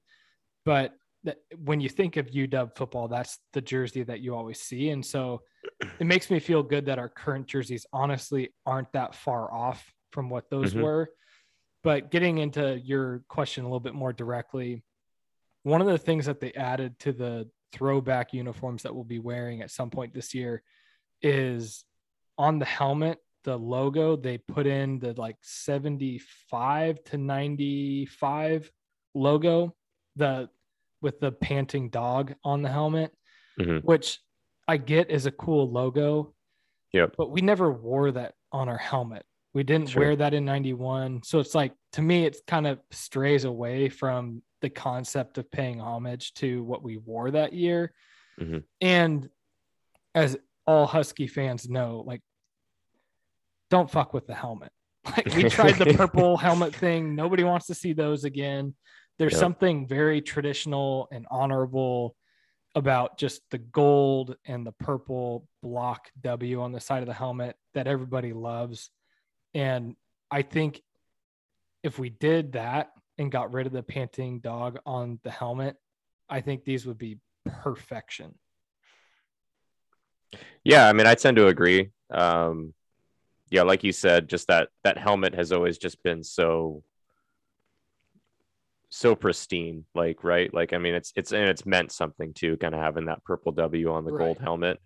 But 0.66 0.94
that 1.24 1.38
when 1.58 1.82
you 1.82 1.90
think 1.90 2.16
of 2.16 2.30
UW 2.30 2.76
football, 2.78 3.08
that's 3.08 3.40
the 3.54 3.62
jersey 3.62 4.04
that 4.04 4.20
you 4.20 4.36
always 4.36 4.60
see. 4.60 4.92
And 4.92 5.04
so 5.04 5.42
it 6.00 6.06
makes 6.06 6.30
me 6.30 6.40
feel 6.40 6.62
good 6.62 6.86
that 6.86 7.00
our 7.00 7.10
current 7.10 7.48
jerseys 7.48 7.88
honestly 7.92 8.54
aren't 8.66 8.92
that 8.94 9.16
far 9.16 9.52
off 9.52 9.92
from 10.12 10.30
what 10.30 10.50
those 10.52 10.74
mm-hmm. 10.74 10.84
were. 10.84 11.10
But 11.84 12.12
getting 12.12 12.38
into 12.38 12.80
your 12.84 13.24
question 13.30 13.64
a 13.64 13.68
little 13.68 13.80
bit 13.80 13.96
more 13.96 14.14
directly, 14.14 14.84
one 15.64 15.82
of 15.82 15.88
the 15.88 15.98
things 15.98 16.28
that 16.28 16.40
they 16.40 16.54
added 16.54 17.00
to 17.00 17.14
the 17.14 17.50
throwback 17.74 18.32
uniforms 18.32 18.84
that 18.84 18.94
we'll 18.94 19.04
be 19.04 19.20
wearing 19.20 19.62
at 19.62 19.72
some 19.72 19.90
point 19.90 20.14
this 20.14 20.36
year 20.36 20.62
is 21.22 21.84
on 22.38 22.60
the 22.60 22.66
helmet 22.66 23.20
the 23.48 23.58
logo 23.58 24.16
they 24.16 24.38
put 24.38 24.68
in 24.68 25.00
the 25.00 25.14
like 25.14 25.38
75 25.42 27.04
to 27.06 27.18
95 27.18 28.72
logo 29.16 29.76
the 30.16 30.50
with 31.02 31.20
the 31.20 31.32
panting 31.32 31.90
dog 31.90 32.34
on 32.44 32.62
the 32.62 32.70
helmet 32.70 33.12
mm-hmm. 33.60 33.78
which 33.80 34.20
i 34.68 34.78
get 34.78 35.10
is 35.10 35.26
a 35.26 35.32
cool 35.32 35.72
logo 35.72 36.34
yeah 36.94 37.06
but 37.18 37.32
we 37.32 37.42
never 37.42 37.72
wore 37.72 38.12
that 38.12 38.34
on 38.52 38.70
our 38.70 38.78
helmet 38.78 39.26
we 39.54 39.64
didn't 39.64 39.90
sure. 39.90 40.04
wear 40.04 40.16
that 40.16 40.34
in 40.34 40.46
91 40.46 41.22
so 41.24 41.40
it's 41.40 41.56
like 41.56 41.74
to 41.94 42.02
me 42.02 42.26
it 42.26 42.38
kind 42.46 42.68
of 42.68 42.80
strays 42.92 43.46
away 43.46 43.90
from 43.90 44.42
the 44.62 44.70
concept 44.70 45.38
of 45.38 45.50
paying 45.52 45.80
homage 45.80 46.34
to 46.36 46.64
what 46.64 46.84
we 46.84 46.98
wore 46.98 47.32
that 47.32 47.54
year. 47.54 47.94
Mm-hmm. 48.40 48.60
And 48.82 49.30
as 50.16 50.38
all 50.66 50.86
Husky 50.86 51.28
fans 51.28 51.70
know, 51.70 52.04
like, 52.06 52.22
don't 53.70 53.90
fuck 53.90 54.14
with 54.14 54.28
the 54.28 54.36
helmet. 54.36 54.72
Like, 55.16 55.34
we 55.36 55.44
tried 55.50 55.76
the 55.76 55.94
purple 55.98 56.36
helmet 56.36 56.76
thing. 56.76 57.16
Nobody 57.16 57.46
wants 57.46 57.68
to 57.68 57.74
see 57.74 57.94
those 57.94 58.26
again. 58.26 58.76
There's 59.18 59.32
yep. 59.32 59.40
something 59.40 59.88
very 59.88 60.22
traditional 60.22 61.08
and 61.14 61.26
honorable 61.32 62.18
about 62.76 63.18
just 63.18 63.42
the 63.50 63.58
gold 63.58 64.36
and 64.46 64.68
the 64.68 64.74
purple 64.74 65.48
block 65.64 66.10
W 66.22 66.62
on 66.62 66.74
the 66.74 66.82
side 66.82 67.04
of 67.04 67.08
the 67.08 67.14
helmet 67.14 67.56
that 67.74 67.88
everybody 67.88 68.34
loves. 68.34 68.92
And 69.54 69.96
I 70.30 70.42
think 70.42 70.82
if 71.84 71.98
we 71.98 72.10
did 72.10 72.52
that 72.52 72.92
and 73.18 73.32
got 73.32 73.54
rid 73.54 73.66
of 73.66 73.74
the 73.74 73.84
panting 73.84 74.40
dog 74.40 74.78
on 74.86 75.20
the 75.24 75.32
helmet, 75.32 75.78
I 76.30 76.42
think 76.42 76.66
these 76.66 76.86
would 76.86 76.98
be 76.98 77.18
perfection. 77.46 78.36
Yeah, 80.64 80.88
I 80.88 80.94
mean, 80.94 81.08
I 81.08 81.16
tend 81.16 81.38
to 81.38 81.48
agree. 81.48 81.92
Um, 82.12 82.74
yeah, 83.50 83.64
like 83.64 83.84
you 83.84 83.92
said, 83.92 84.28
just 84.28 84.48
that 84.48 84.70
that 84.84 84.98
helmet 84.98 85.36
has 85.36 85.52
always 85.52 85.78
just 85.78 86.02
been 86.04 86.24
so 86.24 86.84
so 88.90 89.16
pristine 89.16 89.84
like 89.94 90.24
right 90.24 90.54
like 90.54 90.72
i 90.72 90.78
mean 90.78 90.96
it's 90.96 91.12
it's 91.18 91.34
and 91.34 91.50
it's 91.50 91.66
meant 91.66 91.92
something 91.92 92.34
too 92.34 92.56
kind 92.56 92.74
of 92.74 92.80
having 92.80 93.08
that 93.08 93.22
purple 93.26 93.52
w 93.52 93.92
on 93.92 94.06
the 94.06 94.14
right. 94.14 94.24
gold 94.24 94.38
helmet 94.38 94.80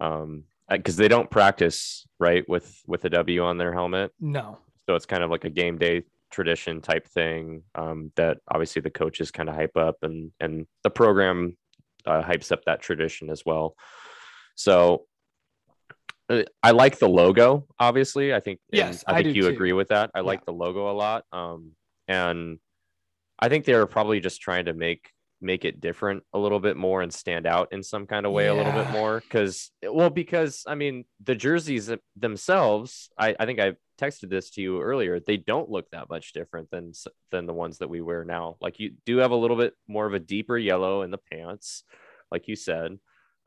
um 0.00 0.44
because 0.68 0.96
they 0.96 1.08
don't 1.08 1.30
practice 1.30 2.06
right 2.18 2.46
with 2.46 2.78
with 2.86 3.06
a 3.06 3.08
w 3.08 3.42
on 3.42 3.56
their 3.56 3.72
helmet 3.72 4.12
no 4.20 4.58
so 4.86 4.94
it's 4.94 5.06
kind 5.06 5.24
of 5.24 5.30
like 5.30 5.44
a 5.44 5.50
game 5.50 5.78
day 5.78 6.02
tradition 6.30 6.80
type 6.80 7.06
thing 7.06 7.62
um, 7.74 8.12
that 8.16 8.38
obviously 8.48 8.82
the 8.82 8.90
coaches 8.90 9.30
kind 9.30 9.48
of 9.48 9.54
hype 9.54 9.76
up 9.76 9.96
and 10.02 10.30
and 10.40 10.66
the 10.82 10.90
program 10.90 11.56
uh, 12.06 12.22
hypes 12.22 12.50
up 12.52 12.64
that 12.64 12.80
tradition 12.80 13.30
as 13.30 13.44
well. 13.44 13.76
So 14.54 15.04
I 16.62 16.72
like 16.72 16.98
the 16.98 17.08
logo. 17.08 17.66
Obviously, 17.78 18.34
I 18.34 18.40
think 18.40 18.60
yes, 18.70 19.02
I 19.06 19.22
think 19.22 19.34
you 19.34 19.42
too. 19.42 19.48
agree 19.48 19.72
with 19.72 19.88
that. 19.88 20.10
I 20.14 20.18
yeah. 20.18 20.24
like 20.24 20.44
the 20.44 20.52
logo 20.52 20.90
a 20.90 20.92
lot, 20.92 21.24
um, 21.32 21.72
and 22.06 22.58
I 23.38 23.48
think 23.48 23.64
they 23.64 23.74
were 23.74 23.86
probably 23.86 24.20
just 24.20 24.40
trying 24.40 24.66
to 24.66 24.74
make 24.74 25.10
make 25.40 25.64
it 25.64 25.80
different 25.80 26.22
a 26.32 26.38
little 26.38 26.58
bit 26.58 26.76
more 26.76 27.02
and 27.02 27.12
stand 27.12 27.46
out 27.46 27.68
in 27.72 27.82
some 27.82 28.06
kind 28.06 28.26
of 28.26 28.32
way 28.32 28.46
yeah. 28.46 28.52
a 28.52 28.54
little 28.54 28.72
bit 28.72 28.90
more 28.90 29.20
because 29.20 29.70
well 29.82 30.10
because 30.10 30.64
i 30.66 30.74
mean 30.74 31.04
the 31.22 31.34
jerseys 31.34 31.90
themselves 32.16 33.08
I, 33.16 33.36
I 33.38 33.46
think 33.46 33.60
i 33.60 33.74
texted 34.00 34.30
this 34.30 34.50
to 34.50 34.62
you 34.62 34.80
earlier 34.80 35.20
they 35.20 35.36
don't 35.36 35.70
look 35.70 35.90
that 35.90 36.10
much 36.10 36.32
different 36.32 36.70
than 36.70 36.92
than 37.30 37.46
the 37.46 37.52
ones 37.52 37.78
that 37.78 37.88
we 37.88 38.00
wear 38.00 38.24
now 38.24 38.56
like 38.60 38.80
you 38.80 38.94
do 39.06 39.18
have 39.18 39.30
a 39.30 39.36
little 39.36 39.56
bit 39.56 39.74
more 39.86 40.06
of 40.06 40.14
a 40.14 40.18
deeper 40.18 40.58
yellow 40.58 41.02
in 41.02 41.10
the 41.10 41.18
pants 41.32 41.84
like 42.32 42.48
you 42.48 42.56
said 42.56 42.98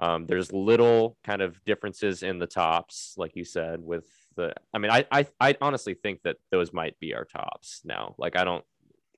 um, 0.02 0.26
there's 0.26 0.52
little 0.52 1.16
kind 1.24 1.42
of 1.42 1.64
differences 1.64 2.24
in 2.24 2.40
the 2.40 2.48
tops 2.48 3.14
like 3.18 3.36
you 3.36 3.46
said 3.46 3.80
with 3.80 4.06
the 4.36 4.54
i 4.74 4.78
mean 4.78 4.92
I, 4.92 5.06
I 5.12 5.28
i 5.40 5.56
honestly 5.62 5.94
think 5.94 6.24
that 6.24 6.38
those 6.50 6.74
might 6.74 7.00
be 7.00 7.14
our 7.14 7.26
tops 7.26 7.82
now. 7.86 8.16
Like 8.18 8.36
i 8.36 8.44
don't 8.44 8.66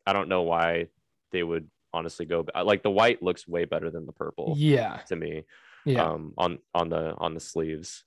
i 0.05 0.13
don't 0.13 0.29
know 0.29 0.43
why 0.43 0.87
they 1.31 1.43
would 1.43 1.69
honestly 1.93 2.25
go 2.25 2.45
like 2.63 2.83
the 2.83 2.91
white 2.91 3.23
looks 3.23 3.47
way 3.47 3.65
better 3.65 3.89
than 3.89 4.05
the 4.05 4.11
purple 4.11 4.55
yeah. 4.57 4.97
to 5.07 5.15
me 5.15 5.43
yeah. 5.85 6.03
um 6.03 6.33
on 6.37 6.59
on 6.73 6.89
the 6.89 7.15
on 7.17 7.33
the 7.33 7.39
sleeves. 7.39 8.03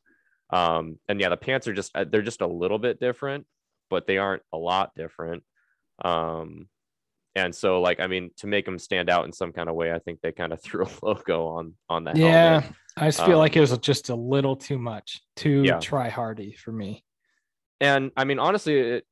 Um 0.50 0.98
and 1.08 1.20
yeah 1.20 1.28
the 1.28 1.36
pants 1.36 1.66
are 1.66 1.74
just 1.74 1.92
uh, 1.96 2.04
they're 2.04 2.22
just 2.22 2.40
a 2.40 2.46
little 2.46 2.78
bit 2.78 3.00
different 3.00 3.46
but 3.88 4.06
they 4.06 4.18
aren't 4.18 4.42
a 4.52 4.58
lot 4.58 4.94
different. 4.94 5.44
Um 6.04 6.68
and 7.36 7.54
so 7.54 7.80
like 7.80 8.00
i 8.00 8.06
mean 8.08 8.30
to 8.36 8.48
make 8.48 8.64
them 8.64 8.78
stand 8.78 9.08
out 9.08 9.24
in 9.26 9.32
some 9.32 9.52
kind 9.52 9.68
of 9.68 9.76
way 9.76 9.92
i 9.92 9.98
think 10.00 10.20
they 10.20 10.32
kind 10.32 10.52
of 10.52 10.60
threw 10.62 10.84
a 10.84 11.06
logo 11.06 11.46
on 11.46 11.74
on 11.88 12.04
that 12.04 12.16
yeah 12.16 12.60
helmet. 12.60 12.76
i 12.96 13.06
just 13.06 13.24
feel 13.24 13.34
um, 13.34 13.38
like 13.38 13.54
it 13.54 13.60
was 13.60 13.76
just 13.78 14.08
a 14.08 14.14
little 14.16 14.56
too 14.56 14.78
much 14.78 15.22
too 15.36 15.62
yeah. 15.62 15.78
try 15.78 16.08
hardy 16.08 16.52
for 16.54 16.72
me 16.72 17.04
and 17.80 18.10
i 18.16 18.24
mean 18.24 18.40
honestly 18.40 18.78
it, 18.78 19.06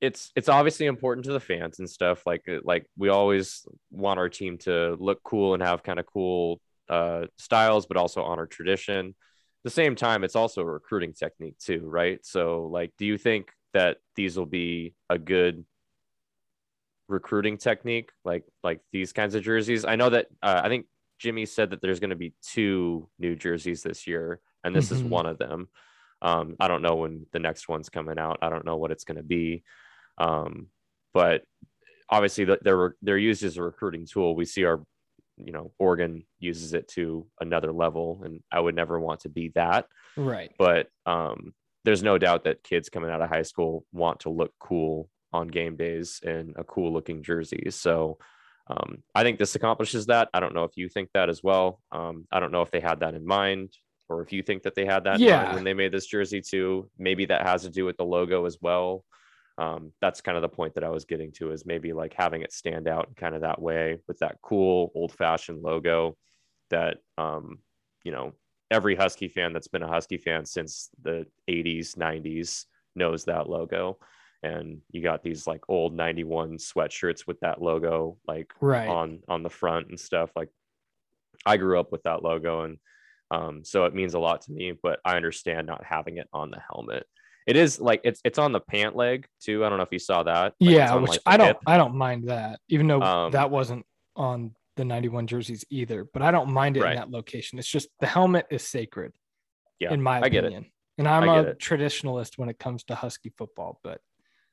it's 0.00 0.30
it's 0.36 0.48
obviously 0.48 0.86
important 0.86 1.24
to 1.24 1.32
the 1.32 1.40
fans 1.40 1.78
and 1.78 1.88
stuff 1.88 2.26
like 2.26 2.44
like 2.64 2.86
we 2.98 3.08
always 3.08 3.66
want 3.90 4.18
our 4.18 4.28
team 4.28 4.58
to 4.58 4.94
look 4.98 5.22
cool 5.22 5.54
and 5.54 5.62
have 5.62 5.82
kind 5.82 5.98
of 5.98 6.06
cool 6.06 6.60
uh, 6.88 7.26
styles 7.36 7.86
but 7.86 7.96
also 7.96 8.22
honor 8.22 8.46
tradition 8.46 9.08
At 9.08 9.14
the 9.64 9.70
same 9.70 9.96
time 9.96 10.22
it's 10.22 10.36
also 10.36 10.60
a 10.60 10.64
recruiting 10.66 11.14
technique 11.14 11.58
too 11.58 11.80
right 11.84 12.24
so 12.24 12.68
like 12.70 12.92
do 12.98 13.06
you 13.06 13.18
think 13.18 13.48
that 13.72 13.96
these 14.14 14.36
will 14.36 14.46
be 14.46 14.94
a 15.10 15.18
good 15.18 15.64
recruiting 17.08 17.56
technique 17.56 18.10
like 18.24 18.44
like 18.64 18.80
these 18.92 19.12
kinds 19.12 19.34
of 19.34 19.42
jerseys 19.42 19.84
i 19.84 19.94
know 19.96 20.10
that 20.10 20.26
uh, 20.42 20.60
i 20.64 20.68
think 20.68 20.86
Jimmy 21.18 21.46
said 21.46 21.70
that 21.70 21.80
there's 21.80 22.00
going 22.00 22.10
to 22.10 22.16
be 22.16 22.34
two 22.42 23.08
new 23.18 23.34
jerseys 23.34 23.82
this 23.82 24.06
year, 24.06 24.40
and 24.64 24.74
this 24.74 24.86
mm-hmm. 24.86 24.96
is 25.06 25.10
one 25.10 25.26
of 25.26 25.38
them. 25.38 25.68
Um, 26.22 26.56
I 26.60 26.68
don't 26.68 26.82
know 26.82 26.96
when 26.96 27.26
the 27.32 27.38
next 27.38 27.68
one's 27.68 27.88
coming 27.88 28.18
out. 28.18 28.38
I 28.42 28.48
don't 28.48 28.64
know 28.64 28.76
what 28.76 28.90
it's 28.90 29.04
going 29.04 29.16
to 29.16 29.22
be, 29.22 29.62
um, 30.18 30.68
but 31.14 31.42
obviously 32.08 32.46
they're 32.62 32.94
they're 33.02 33.18
used 33.18 33.44
as 33.44 33.56
a 33.56 33.62
recruiting 33.62 34.06
tool. 34.06 34.34
We 34.34 34.44
see 34.44 34.64
our, 34.64 34.82
you 35.36 35.52
know, 35.52 35.72
Oregon 35.78 36.24
uses 36.38 36.74
it 36.74 36.88
to 36.88 37.26
another 37.40 37.72
level, 37.72 38.22
and 38.24 38.40
I 38.52 38.60
would 38.60 38.74
never 38.74 38.98
want 39.00 39.20
to 39.20 39.28
be 39.28 39.52
that. 39.54 39.86
Right. 40.16 40.52
But 40.58 40.88
um, 41.04 41.54
there's 41.84 42.02
no 42.02 42.18
doubt 42.18 42.44
that 42.44 42.62
kids 42.62 42.88
coming 42.88 43.10
out 43.10 43.22
of 43.22 43.28
high 43.28 43.42
school 43.42 43.84
want 43.92 44.20
to 44.20 44.30
look 44.30 44.52
cool 44.58 45.08
on 45.32 45.48
game 45.48 45.76
days 45.76 46.20
in 46.22 46.54
a 46.56 46.64
cool 46.64 46.92
looking 46.92 47.22
jersey. 47.22 47.66
So 47.70 48.18
um, 48.68 49.02
I 49.14 49.22
think 49.22 49.38
this 49.38 49.54
accomplishes 49.54 50.06
that. 50.06 50.28
I 50.34 50.40
don't 50.40 50.54
know 50.54 50.64
if 50.64 50.76
you 50.76 50.88
think 50.88 51.10
that 51.14 51.28
as 51.28 51.42
well. 51.42 51.80
Um, 51.92 52.26
I 52.32 52.40
don't 52.40 52.52
know 52.52 52.62
if 52.62 52.70
they 52.70 52.80
had 52.80 53.00
that 53.00 53.14
in 53.14 53.26
mind 53.26 53.72
or 54.08 54.22
if 54.22 54.32
you 54.32 54.42
think 54.42 54.62
that 54.62 54.74
they 54.74 54.84
had 54.84 55.04
that 55.04 55.20
yeah. 55.20 55.54
when 55.54 55.64
they 55.64 55.74
made 55.74 55.92
this 55.92 56.06
jersey 56.06 56.40
too. 56.40 56.90
Maybe 56.98 57.26
that 57.26 57.46
has 57.46 57.62
to 57.62 57.70
do 57.70 57.84
with 57.84 57.96
the 57.96 58.04
logo 58.04 58.44
as 58.46 58.58
well. 58.60 59.04
Um, 59.58 59.92
that's 60.00 60.20
kind 60.20 60.36
of 60.36 60.42
the 60.42 60.48
point 60.48 60.74
that 60.74 60.84
I 60.84 60.90
was 60.90 61.06
getting 61.06 61.32
to 61.32 61.50
is 61.52 61.64
maybe 61.64 61.92
like 61.92 62.12
having 62.12 62.42
it 62.42 62.52
stand 62.52 62.88
out 62.88 63.16
kind 63.16 63.34
of 63.34 63.40
that 63.40 63.60
way 63.60 63.98
with 64.06 64.18
that 64.18 64.36
cool 64.42 64.92
old 64.94 65.12
fashioned 65.12 65.62
logo 65.62 66.16
that, 66.70 66.98
um, 67.16 67.60
you 68.04 68.12
know, 68.12 68.32
every 68.70 68.96
Husky 68.96 69.28
fan 69.28 69.52
that's 69.52 69.68
been 69.68 69.82
a 69.82 69.88
Husky 69.88 70.18
fan 70.18 70.44
since 70.44 70.90
the 71.02 71.26
80s, 71.48 71.96
90s 71.96 72.64
knows 72.94 73.24
that 73.24 73.48
logo 73.48 73.98
and 74.42 74.80
you 74.90 75.02
got 75.02 75.22
these 75.22 75.46
like 75.46 75.62
old 75.68 75.94
91 75.94 76.58
sweatshirts 76.58 77.26
with 77.26 77.40
that 77.40 77.60
logo 77.60 78.16
like 78.26 78.52
right 78.60 78.88
on 78.88 79.20
on 79.28 79.42
the 79.42 79.50
front 79.50 79.88
and 79.88 79.98
stuff 79.98 80.30
like 80.36 80.48
i 81.44 81.56
grew 81.56 81.78
up 81.78 81.92
with 81.92 82.02
that 82.04 82.22
logo 82.22 82.62
and 82.62 82.78
um, 83.28 83.64
so 83.64 83.86
it 83.86 83.94
means 83.94 84.14
a 84.14 84.20
lot 84.20 84.42
to 84.42 84.52
me 84.52 84.72
but 84.80 85.00
i 85.04 85.16
understand 85.16 85.66
not 85.66 85.82
having 85.84 86.18
it 86.18 86.28
on 86.32 86.50
the 86.50 86.60
helmet 86.70 87.06
it 87.46 87.56
is 87.56 87.80
like 87.80 88.00
it's 88.04 88.20
it's 88.24 88.38
on 88.38 88.52
the 88.52 88.60
pant 88.60 88.94
leg 88.94 89.26
too 89.40 89.64
i 89.64 89.68
don't 89.68 89.78
know 89.78 89.84
if 89.84 89.92
you 89.92 89.98
saw 89.98 90.22
that 90.22 90.54
like, 90.60 90.70
yeah 90.74 90.94
on, 90.94 91.02
which 91.02 91.10
like, 91.10 91.20
i 91.26 91.36
don't 91.36 91.48
hip. 91.48 91.58
i 91.66 91.76
don't 91.76 91.94
mind 91.94 92.28
that 92.28 92.60
even 92.68 92.86
though 92.86 93.02
um, 93.02 93.32
that 93.32 93.50
wasn't 93.50 93.84
on 94.14 94.54
the 94.76 94.84
91 94.84 95.26
jerseys 95.26 95.64
either 95.70 96.06
but 96.12 96.22
i 96.22 96.30
don't 96.30 96.50
mind 96.50 96.76
it 96.76 96.82
right. 96.82 96.92
in 96.92 96.96
that 96.98 97.10
location 97.10 97.58
it's 97.58 97.68
just 97.68 97.88
the 97.98 98.06
helmet 98.06 98.46
is 98.50 98.62
sacred 98.62 99.12
yeah 99.80 99.92
in 99.92 100.00
my 100.00 100.18
opinion 100.18 100.44
I 100.44 100.48
get 100.48 100.58
it. 100.58 100.70
and 100.98 101.08
i'm 101.08 101.28
a 101.28 101.42
it. 101.50 101.58
traditionalist 101.58 102.38
when 102.38 102.48
it 102.48 102.60
comes 102.60 102.84
to 102.84 102.94
husky 102.94 103.32
football 103.36 103.80
but 103.82 104.00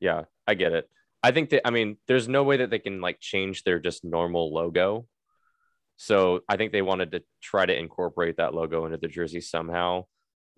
yeah, 0.03 0.24
I 0.45 0.53
get 0.55 0.74
it. 0.74 0.89
I 1.24 1.31
think 1.31 1.51
that 1.51 1.65
I 1.65 1.72
mean, 1.72 1.98
there's 2.07 2.27
no 2.27 2.43
way 2.43 2.57
that 2.57 2.69
they 2.69 2.79
can 2.79 3.00
like 3.00 3.22
change 3.22 3.63
their 3.63 3.79
just 3.79 4.03
normal 4.03 4.53
logo. 4.53 5.07
So 5.95 6.41
I 6.50 6.57
think 6.57 6.74
they 6.74 6.81
wanted 6.81 7.13
to 7.13 7.24
try 7.41 7.65
to 7.65 7.77
incorporate 7.77 8.38
that 8.38 8.53
logo 8.53 8.86
into 8.86 8.98
the 8.98 9.07
jersey 9.07 9.39
somehow. 9.39 10.05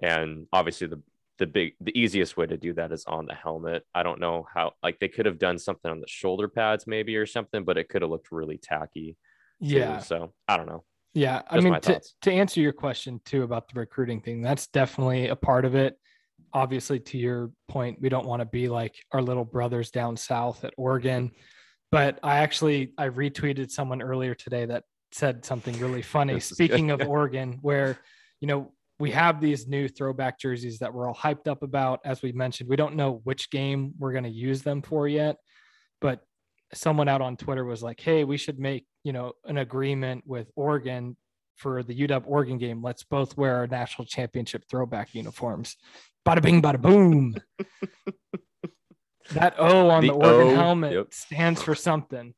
And 0.02 0.48
obviously 0.52 0.88
the 0.88 1.02
the 1.38 1.46
big 1.46 1.74
the 1.80 1.98
easiest 1.98 2.38
way 2.38 2.48
to 2.48 2.58
do 2.58 2.74
that 2.74 2.92
is 2.92 3.06
on 3.06 3.28
the 3.28 3.36
helmet. 3.36 3.84
I 3.94 4.02
don't 4.02 4.20
know 4.20 4.48
how 4.52 4.72
like 4.82 5.00
they 5.00 5.10
could 5.10 5.28
have 5.28 5.38
done 5.38 5.60
something 5.60 5.92
on 5.92 6.02
the 6.02 6.08
shoulder 6.08 6.48
pads 6.48 6.88
maybe 6.88 7.16
or 7.16 7.28
something, 7.28 7.64
but 7.64 7.78
it 7.78 7.88
could 7.88 8.02
have 8.02 8.10
looked 8.10 8.32
really 8.32 8.58
tacky. 8.58 9.16
Too. 9.62 9.76
Yeah. 9.76 10.00
So 10.00 10.34
I 10.48 10.58
don't 10.58 10.68
know. 10.68 10.84
Yeah. 11.14 11.44
Just 11.44 11.54
I 11.54 11.60
mean 11.60 11.80
to, 11.82 12.02
to 12.22 12.32
answer 12.32 12.62
your 12.62 12.74
question 12.74 13.22
too 13.26 13.44
about 13.44 13.68
the 13.68 13.80
recruiting 13.80 14.22
thing, 14.22 14.42
that's 14.42 14.66
definitely 14.68 15.28
a 15.28 15.36
part 15.36 15.66
of 15.66 15.76
it 15.76 16.00
obviously 16.54 17.00
to 17.00 17.18
your 17.18 17.52
point 17.68 18.00
we 18.02 18.10
don't 18.10 18.26
want 18.26 18.42
to 18.42 18.46
be 18.46 18.68
like 18.68 18.96
our 19.12 19.22
little 19.22 19.46
brothers 19.46 19.92
down 19.92 20.18
south 20.18 20.64
at 20.64 20.74
oregon. 20.78 21.32
But 21.92 22.20
i 22.24 22.38
actually 22.38 22.94
i 22.98 23.08
retweeted 23.10 23.72
someone 23.72 24.02
earlier 24.02 24.36
today 24.36 24.66
that 24.66 24.84
said 25.12 25.46
something 25.46 25.78
really 25.80 26.02
funny. 26.02 26.40
Speaking 26.40 26.92
of 26.92 27.02
oregon 27.08 27.60
where 27.62 27.98
you 28.42 28.48
know 28.48 28.72
we 28.98 29.12
have 29.12 29.42
these 29.42 29.68
new 29.68 29.88
throwback 29.88 30.40
jerseys 30.40 30.80
that 30.80 30.94
we're 30.94 31.08
all 31.08 31.16
hyped 31.16 31.48
up 31.48 31.64
about. 31.64 32.00
As 32.06 32.22
we 32.22 32.32
mentioned 32.32 32.70
we 32.70 32.76
don't 32.76 32.96
know 32.96 33.22
which 33.24 33.50
game 33.50 33.94
we're 33.98 34.14
going 34.14 34.24
to 34.24 34.30
use 34.30 34.62
them 34.62 34.82
for 34.82 35.08
yet. 35.08 35.38
But 36.02 36.22
someone 36.74 37.08
out 37.08 37.22
on 37.22 37.38
twitter 37.38 37.64
was 37.64 37.84
like 37.84 38.00
hey 38.00 38.24
we 38.24 38.38
should 38.38 38.60
make 38.60 38.86
you 39.04 39.14
know 39.14 39.32
an 39.46 39.60
agreement 39.60 40.24
with 40.26 40.50
oregon 40.56 41.16
for 41.56 41.84
the 41.84 42.08
UW 42.08 42.24
Oregon 42.26 42.58
game, 42.58 42.84
let's 42.84 43.04
both 43.04 43.38
wear 43.38 43.58
our 43.58 43.68
national 43.68 44.06
championship 44.06 44.66
throwback 44.70 45.16
uniforms. 45.16 45.78
Bada 46.26 46.42
bing, 46.42 46.62
bada 46.62 46.82
boom. 46.82 47.36
that 49.32 49.56
O 49.58 49.90
on 49.90 50.02
the, 50.02 50.08
the 50.10 50.14
Oregon 50.14 50.54
o, 50.54 50.56
helmet 50.56 50.94
yep. 50.94 51.14
stands 51.14 51.62
for 51.62 51.76
something. 51.76 52.34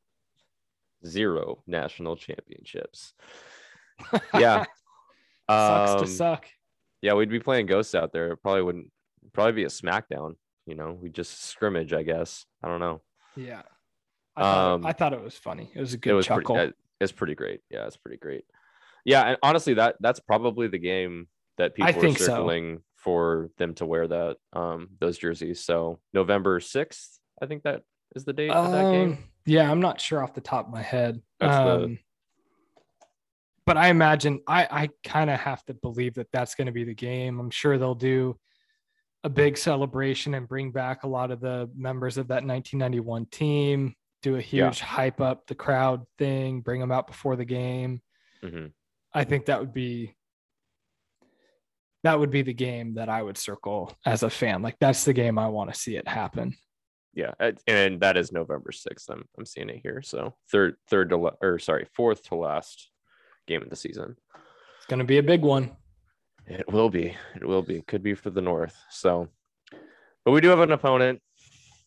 Zero 1.05 1.63
national 1.67 2.15
championships. 2.15 3.13
yeah. 4.33 4.65
Sucks 5.49 5.91
um, 5.91 5.99
to 5.99 6.07
suck. 6.07 6.45
Yeah, 7.01 7.13
we'd 7.13 7.29
be 7.29 7.39
playing 7.39 7.67
ghosts 7.67 7.95
out 7.95 8.11
there. 8.11 8.31
It 8.31 8.37
probably 8.41 8.63
wouldn't 8.63 8.91
probably 9.33 9.53
be 9.53 9.63
a 9.63 9.67
smackdown. 9.67 10.35
You 10.65 10.75
know, 10.75 10.97
we 10.99 11.09
just 11.09 11.45
scrimmage, 11.45 11.93
I 11.93 12.03
guess. 12.03 12.45
I 12.61 12.67
don't 12.67 12.79
know. 12.79 13.01
Yeah. 13.35 13.61
I 14.35 14.41
thought, 14.41 14.73
um, 14.73 14.85
I 14.85 14.93
thought 14.93 15.13
it 15.13 15.23
was 15.23 15.35
funny. 15.35 15.71
It 15.73 15.79
was 15.79 15.93
a 15.93 15.97
good 15.97 16.11
it 16.11 16.13
was 16.13 16.25
chuckle. 16.25 16.55
Pretty, 16.55 16.73
it's 16.99 17.11
pretty 17.11 17.35
great. 17.35 17.61
Yeah, 17.69 17.85
it's 17.85 17.97
pretty 17.97 18.17
great. 18.17 18.43
Yeah, 19.07 19.23
and 19.23 19.37
honestly, 19.41 19.75
that 19.75 19.95
that's 20.01 20.19
probably 20.19 20.67
the 20.67 20.77
game 20.77 21.29
that 21.57 21.73
people 21.73 22.09
I 22.09 22.11
are 22.11 22.15
circling 22.15 22.77
so. 22.77 22.83
for 22.97 23.49
them 23.57 23.73
to 23.75 23.85
wear 23.85 24.05
that 24.05 24.35
um 24.51 24.89
those 24.99 25.17
jerseys. 25.17 25.63
So 25.63 25.99
November 26.13 26.59
sixth, 26.59 27.17
I 27.41 27.45
think 27.45 27.63
that 27.63 27.83
is 28.17 28.25
the 28.25 28.33
date 28.33 28.49
um, 28.49 28.65
of 28.65 28.71
that 28.73 28.85
um, 28.85 28.91
game. 28.91 29.17
Yeah, 29.45 29.71
I'm 29.71 29.79
not 29.79 30.01
sure 30.01 30.21
off 30.21 30.33
the 30.33 30.41
top 30.41 30.67
of 30.67 30.73
my 30.73 30.81
head. 30.81 31.21
Um, 31.39 31.49
the... 31.49 31.97
But 33.65 33.77
I 33.77 33.87
imagine 33.87 34.41
I 34.45 34.67
I 34.69 34.89
kind 35.05 35.29
of 35.29 35.39
have 35.39 35.63
to 35.65 35.73
believe 35.73 36.15
that 36.15 36.27
that's 36.33 36.55
going 36.55 36.67
to 36.67 36.73
be 36.73 36.83
the 36.83 36.93
game. 36.93 37.39
I'm 37.39 37.49
sure 37.49 37.77
they'll 37.77 37.95
do 37.95 38.37
a 39.23 39.29
big 39.29 39.57
celebration 39.57 40.33
and 40.33 40.49
bring 40.49 40.71
back 40.71 41.03
a 41.03 41.07
lot 41.07 41.31
of 41.31 41.39
the 41.39 41.69
members 41.73 42.17
of 42.17 42.27
that 42.27 42.43
1991 42.43 43.27
team. 43.27 43.95
Do 44.21 44.35
a 44.35 44.41
huge 44.41 44.81
yeah. 44.81 44.85
hype 44.85 45.21
up 45.21 45.47
the 45.47 45.55
crowd 45.55 46.05
thing, 46.17 46.59
bring 46.59 46.81
them 46.81 46.91
out 46.91 47.07
before 47.07 47.37
the 47.37 47.45
game. 47.45 48.01
Mm-hmm. 48.43 48.67
I 49.13 49.23
think 49.23 49.45
that 49.45 49.59
would 49.59 49.73
be 49.73 50.15
that 52.03 52.19
would 52.19 52.31
be 52.31 52.41
the 52.41 52.53
game 52.53 52.95
that 52.95 53.09
I 53.09 53.21
would 53.21 53.37
circle 53.37 53.91
as 54.05 54.23
a 54.23 54.29
fan. 54.29 54.61
Like 54.61 54.77
that's 54.79 55.03
the 55.03 55.13
game 55.13 55.37
I 55.37 55.47
want 55.47 55.73
to 55.73 55.79
see 55.79 55.97
it 55.97 56.07
happen. 56.07 56.55
Yeah, 57.13 57.33
and 57.65 57.99
that 58.01 58.15
is 58.15 58.31
November 58.31 58.71
sixth. 58.71 59.09
I'm 59.09 59.23
I'm 59.37 59.45
seeing 59.45 59.69
it 59.69 59.79
here. 59.81 60.01
So 60.03 60.35
third 60.51 60.75
third 60.89 61.09
to 61.09 61.31
or 61.41 61.57
sorry 61.59 61.87
fourth 61.93 62.23
to 62.29 62.35
last 62.35 62.91
game 63.47 63.63
of 63.63 63.69
the 63.69 63.75
season. 63.75 64.15
It's 64.77 64.85
going 64.85 64.99
to 64.99 65.05
be 65.05 65.17
a 65.17 65.23
big 65.23 65.41
one. 65.41 65.75
It 66.45 66.71
will 66.71 66.89
be. 66.89 67.15
It 67.35 67.45
will 67.45 67.63
be. 67.63 67.81
Could 67.81 68.03
be 68.03 68.13
for 68.13 68.29
the 68.29 68.41
North. 68.41 68.75
So, 68.91 69.29
but 70.23 70.31
we 70.31 70.41
do 70.41 70.49
have 70.49 70.59
an 70.59 70.71
opponent 70.71 71.21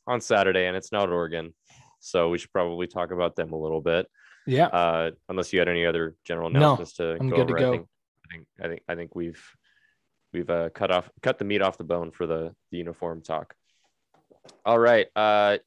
on 0.06 0.20
Saturday, 0.20 0.66
and 0.66 0.76
it's 0.76 0.92
not 0.92 1.10
Oregon. 1.10 1.54
So 2.00 2.28
we 2.28 2.38
should 2.38 2.52
probably 2.52 2.86
talk 2.86 3.12
about 3.12 3.36
them 3.36 3.52
a 3.52 3.58
little 3.58 3.80
bit. 3.80 4.06
Yeah. 4.46 4.66
Uh, 4.66 5.10
unless 5.28 5.52
you 5.52 5.58
had 5.58 5.68
any 5.68 5.86
other 5.86 6.16
general 6.24 6.48
announcements 6.48 6.98
no, 6.98 7.14
to 7.14 7.20
I'm 7.20 7.28
go 7.28 7.36
good 7.36 7.50
over. 7.50 7.56
To 7.56 7.60
go. 7.60 7.68
I 7.68 7.76
think, 7.76 7.86
I 8.24 8.32
think 8.32 8.46
I 8.60 8.68
think 8.68 8.82
I 8.88 8.94
think 8.94 9.14
we've 9.14 9.44
we've 10.32 10.50
uh, 10.50 10.70
cut 10.70 10.90
off 10.90 11.10
cut 11.22 11.38
the 11.38 11.44
meat 11.44 11.62
off 11.62 11.78
the 11.78 11.84
bone 11.84 12.10
for 12.10 12.26
the, 12.26 12.54
the 12.70 12.78
uniform 12.78 13.22
talk. 13.22 13.54
All 14.64 14.78
right. 14.78 15.06
Uh, 15.14 15.58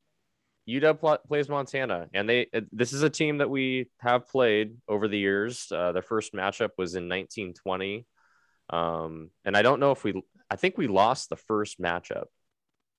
UW 0.67 0.99
pl- 0.99 1.17
plays 1.27 1.49
Montana, 1.49 2.07
and 2.13 2.27
they 2.27 2.47
uh, 2.53 2.61
this 2.71 2.93
is 2.93 3.03
a 3.03 3.09
team 3.09 3.39
that 3.39 3.49
we 3.49 3.89
have 3.99 4.29
played 4.29 4.77
over 4.87 5.07
the 5.07 5.17
years. 5.17 5.67
Uh, 5.71 5.91
their 5.91 6.01
first 6.01 6.33
matchup 6.33 6.69
was 6.77 6.95
in 6.95 7.09
1920, 7.09 8.05
um, 8.69 9.29
and 9.43 9.57
I 9.57 9.61
don't 9.61 9.79
know 9.79 9.91
if 9.91 10.03
we. 10.03 10.21
I 10.49 10.55
think 10.55 10.77
we 10.77 10.87
lost 10.87 11.29
the 11.29 11.35
first 11.35 11.81
matchup 11.81 12.25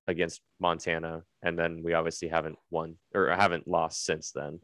against 0.06 0.42
Montana, 0.60 1.22
and 1.42 1.58
then 1.58 1.82
we 1.82 1.94
obviously 1.94 2.28
haven't 2.28 2.56
won 2.70 2.96
or 3.14 3.28
haven't 3.30 3.66
lost 3.66 4.04
since 4.04 4.32
then. 4.32 4.60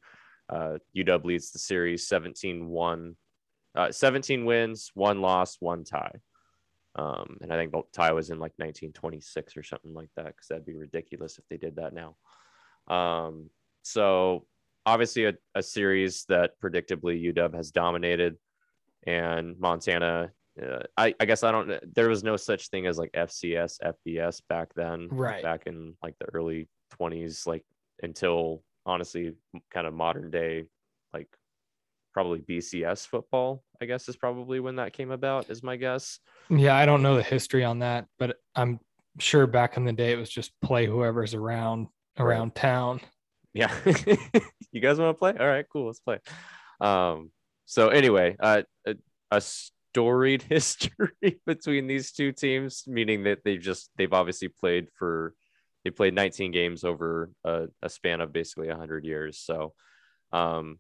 Uh, 0.50 0.78
UW 0.96 1.24
leads 1.24 1.52
the 1.52 1.58
series 1.58 2.08
17 2.08 2.68
1, 2.68 3.16
uh, 3.76 3.92
17 3.92 4.44
wins, 4.44 4.90
one 4.94 5.20
loss, 5.20 5.56
one 5.60 5.84
tie. 5.84 6.16
Um, 6.96 7.38
and 7.40 7.52
I 7.52 7.56
think 7.56 7.70
the 7.70 7.82
tie 7.92 8.12
was 8.12 8.30
in 8.30 8.38
like 8.38 8.52
1926 8.56 9.56
or 9.56 9.62
something 9.62 9.94
like 9.94 10.08
that, 10.16 10.26
because 10.26 10.48
that'd 10.48 10.66
be 10.66 10.74
ridiculous 10.74 11.38
if 11.38 11.44
they 11.48 11.56
did 11.56 11.76
that 11.76 11.94
now. 11.94 12.16
Um, 12.92 13.50
so 13.82 14.46
obviously 14.84 15.26
a, 15.26 15.34
a, 15.54 15.62
series 15.62 16.24
that 16.28 16.60
predictably 16.60 17.32
UW 17.32 17.54
has 17.54 17.70
dominated, 17.70 18.36
and 19.06 19.58
Montana. 19.58 20.32
Uh, 20.60 20.80
I, 20.96 21.14
I 21.20 21.24
guess 21.24 21.44
I 21.44 21.52
don't. 21.52 21.94
There 21.94 22.08
was 22.08 22.24
no 22.24 22.36
such 22.36 22.68
thing 22.68 22.86
as 22.86 22.98
like 22.98 23.12
FCS, 23.12 23.78
FBS 24.06 24.42
back 24.48 24.74
then. 24.74 25.08
Right. 25.10 25.42
Back 25.42 25.66
in 25.66 25.94
like 26.02 26.16
the 26.18 26.26
early 26.34 26.68
20s, 26.98 27.46
like 27.46 27.64
until 28.02 28.62
honestly 28.86 29.34
kind 29.70 29.86
of 29.86 29.94
modern 29.94 30.30
day 30.30 30.64
like 31.12 31.28
probably 32.12 32.40
BCS 32.40 33.06
football, 33.06 33.62
I 33.80 33.86
guess 33.86 34.08
is 34.08 34.16
probably 34.16 34.60
when 34.60 34.76
that 34.76 34.92
came 34.92 35.10
about, 35.10 35.50
is 35.50 35.62
my 35.62 35.76
guess. 35.76 36.18
Yeah, 36.48 36.76
I 36.76 36.86
don't 36.86 37.02
know 37.02 37.16
the 37.16 37.22
history 37.22 37.64
on 37.64 37.80
that, 37.80 38.06
but 38.18 38.36
I'm 38.54 38.80
sure 39.18 39.46
back 39.46 39.76
in 39.76 39.84
the 39.84 39.92
day 39.92 40.12
it 40.12 40.18
was 40.18 40.30
just 40.30 40.52
play 40.60 40.86
whoever's 40.86 41.34
around 41.34 41.88
around 42.18 42.54
town. 42.54 43.00
Yeah. 43.52 43.72
you 44.72 44.80
guys 44.80 44.98
want 44.98 45.14
to 45.14 45.18
play? 45.18 45.34
All 45.38 45.46
right, 45.46 45.66
cool. 45.72 45.86
Let's 45.86 46.00
play. 46.00 46.18
Um, 46.80 47.30
So 47.66 47.88
anyway, 47.88 48.36
uh, 48.40 48.62
a, 48.86 48.94
a 49.30 49.40
storied 49.40 50.42
history 50.48 51.40
between 51.46 51.86
these 51.86 52.12
two 52.12 52.32
teams, 52.32 52.84
meaning 52.86 53.24
that 53.24 53.40
they've 53.44 53.60
just 53.60 53.90
they've 53.96 54.12
obviously 54.12 54.48
played 54.48 54.88
for 54.98 55.34
they 55.84 55.90
played 55.90 56.14
19 56.14 56.52
games 56.52 56.84
over 56.84 57.30
a, 57.44 57.68
a 57.82 57.88
span 57.88 58.20
of 58.20 58.32
basically 58.32 58.68
100 58.68 59.04
years. 59.04 59.38
So, 59.38 59.72
um, 60.32 60.78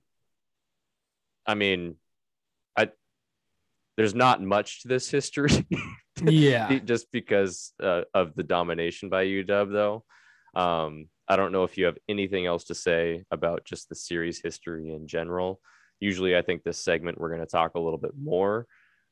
I 1.46 1.54
mean, 1.54 1.96
I 2.76 2.90
there's 3.96 4.14
not 4.14 4.42
much 4.42 4.82
to 4.82 4.88
this 4.88 5.10
history. 5.10 5.66
yeah, 6.24 6.78
just 6.80 7.10
because 7.12 7.72
uh, 7.82 8.02
of 8.14 8.34
the 8.34 8.42
domination 8.42 9.08
by 9.08 9.26
UW, 9.26 9.72
though. 9.72 10.04
Um, 10.54 11.08
I 11.28 11.36
don't 11.36 11.52
know 11.52 11.64
if 11.64 11.78
you 11.78 11.86
have 11.86 11.98
anything 12.08 12.46
else 12.46 12.64
to 12.64 12.74
say 12.74 13.24
about 13.30 13.64
just 13.64 13.88
the 13.88 13.94
series 13.94 14.40
history 14.42 14.92
in 14.92 15.06
general. 15.06 15.60
Usually, 16.00 16.36
I 16.36 16.42
think 16.42 16.62
this 16.62 16.78
segment 16.78 17.20
we're 17.20 17.28
going 17.28 17.40
to 17.40 17.46
talk 17.46 17.74
a 17.74 17.80
little 17.80 17.98
bit 17.98 18.12
more 18.20 18.66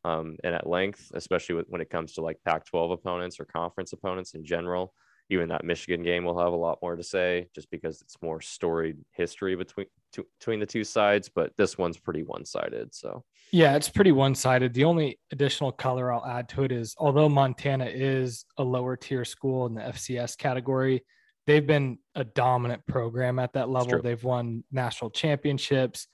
um, 0.04 0.37
and 0.42 0.54
at 0.54 0.66
length, 0.66 1.11
especially 1.14 1.62
when 1.68 1.80
it 1.80 1.90
comes 1.90 2.14
to 2.14 2.23
like 2.23 2.38
Pac 2.45 2.66
12 2.66 2.90
opponents 2.90 3.38
or 3.40 3.45
conference 3.45 3.92
opponents 3.92 4.35
in 4.35 4.45
general 4.45 4.92
even 5.30 5.49
that 5.49 5.64
Michigan 5.64 6.02
game 6.02 6.25
will 6.25 6.38
have 6.38 6.52
a 6.52 6.56
lot 6.56 6.78
more 6.80 6.97
to 6.97 7.02
say 7.02 7.49
just 7.54 7.70
because 7.70 8.00
it's 8.00 8.16
more 8.23 8.40
storied 8.40 8.97
history 9.12 9.54
between 9.56 9.87
to, 10.12 10.26
between 10.38 10.61
the 10.61 10.66
two 10.66 10.85
sides, 10.85 11.28
but 11.28 11.52
this 11.56 11.76
one's 11.76 11.99
pretty 11.99 12.23
one-sided. 12.23 12.94
So 12.94 13.25
yeah, 13.52 13.76
it's 13.76 13.90
pretty 13.90 14.12
one-sided. 14.12 14.73
The 14.73 14.85
only 14.85 15.18
additional 15.32 15.70
color 15.70 16.12
I'll 16.12 16.25
add 16.25 16.49
to 16.50 16.64
it 16.64 16.73
is 16.73 16.94
although 16.99 17.28
Montana 17.28 17.87
is 17.87 18.44
a 18.56 18.64
lower 18.64 18.97
tier 18.97 19.25
school 19.25 19.66
in 19.66 19.75
the 19.75 19.82
FCS 19.82 20.38
category, 20.38 21.04
they've 21.47 21.66
been 21.66 21.99
a 22.14 22.25
dominant 22.25 22.87
program 22.87 23.38
at 23.38 23.52
that 23.52 23.68
level. 23.68 24.00
They've 24.00 24.23
won 24.23 24.64
national 24.73 25.11
championships, 25.11 26.06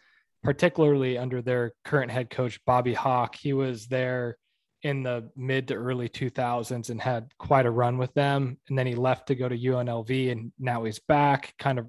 particularly 0.43 1.19
under 1.19 1.41
their 1.41 1.73
current 1.85 2.11
head 2.11 2.31
coach 2.31 2.59
Bobby 2.67 2.95
Hauck. 2.95 3.37
He 3.37 3.53
was 3.53 3.87
there 3.87 4.39
in 4.85 5.03
the 5.03 5.29
mid 5.35 5.67
to 5.69 5.75
early 5.75 6.09
2000s 6.09 6.91
and 6.91 7.01
had 7.01 7.33
quite 7.39 7.67
a 7.67 7.71
run 7.71 7.97
with 7.99 8.13
them. 8.15 8.59
And 8.69 8.79
then 8.79 8.87
he 8.87 8.95
left 8.95 9.27
to 9.29 9.35
go 9.35 9.49
to 9.49 9.59
UNLV 9.59 10.31
and 10.31 10.53
now 10.59 10.85
he's 10.85 11.01
back, 11.01 11.55
kind 11.59 11.79
of 11.79 11.89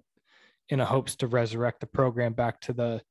in 0.70 0.80
a 0.80 0.86
hopes 0.86 1.18
to 1.18 1.28
resurrect 1.28 1.82
the 1.82 1.88
program 1.88 2.34
back 2.34 2.62
to 2.62 2.74
the 2.74 3.02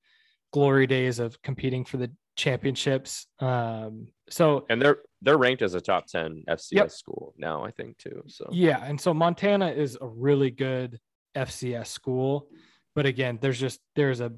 glory 0.53 0.87
days 0.87 1.19
of 1.19 1.41
competing 1.43 1.85
for 1.85 1.99
the 1.99 2.11
championships. 2.37 3.27
Um, 3.41 4.09
so 4.31 4.65
and 4.71 4.81
they're 4.81 4.99
they're 5.21 5.39
ranked 5.39 5.63
as 5.63 5.75
a 5.75 5.81
top 5.81 6.07
10 6.07 6.45
FCS 6.49 6.69
yep. 6.73 6.91
school 6.91 7.35
now, 7.37 7.63
I 7.63 7.71
think 7.71 7.99
too. 7.99 8.23
So 8.27 8.49
yeah, 8.51 8.85
and 8.85 9.01
so 9.01 9.13
Montana 9.13 9.71
is 9.71 9.99
a 10.01 10.07
really 10.07 10.51
good 10.51 10.99
FCS 11.37 11.89
school, 11.89 12.49
but 12.95 13.05
again, 13.05 13.39
there's 13.41 13.61
just 13.61 13.81
there's 13.95 14.21
a 14.21 14.33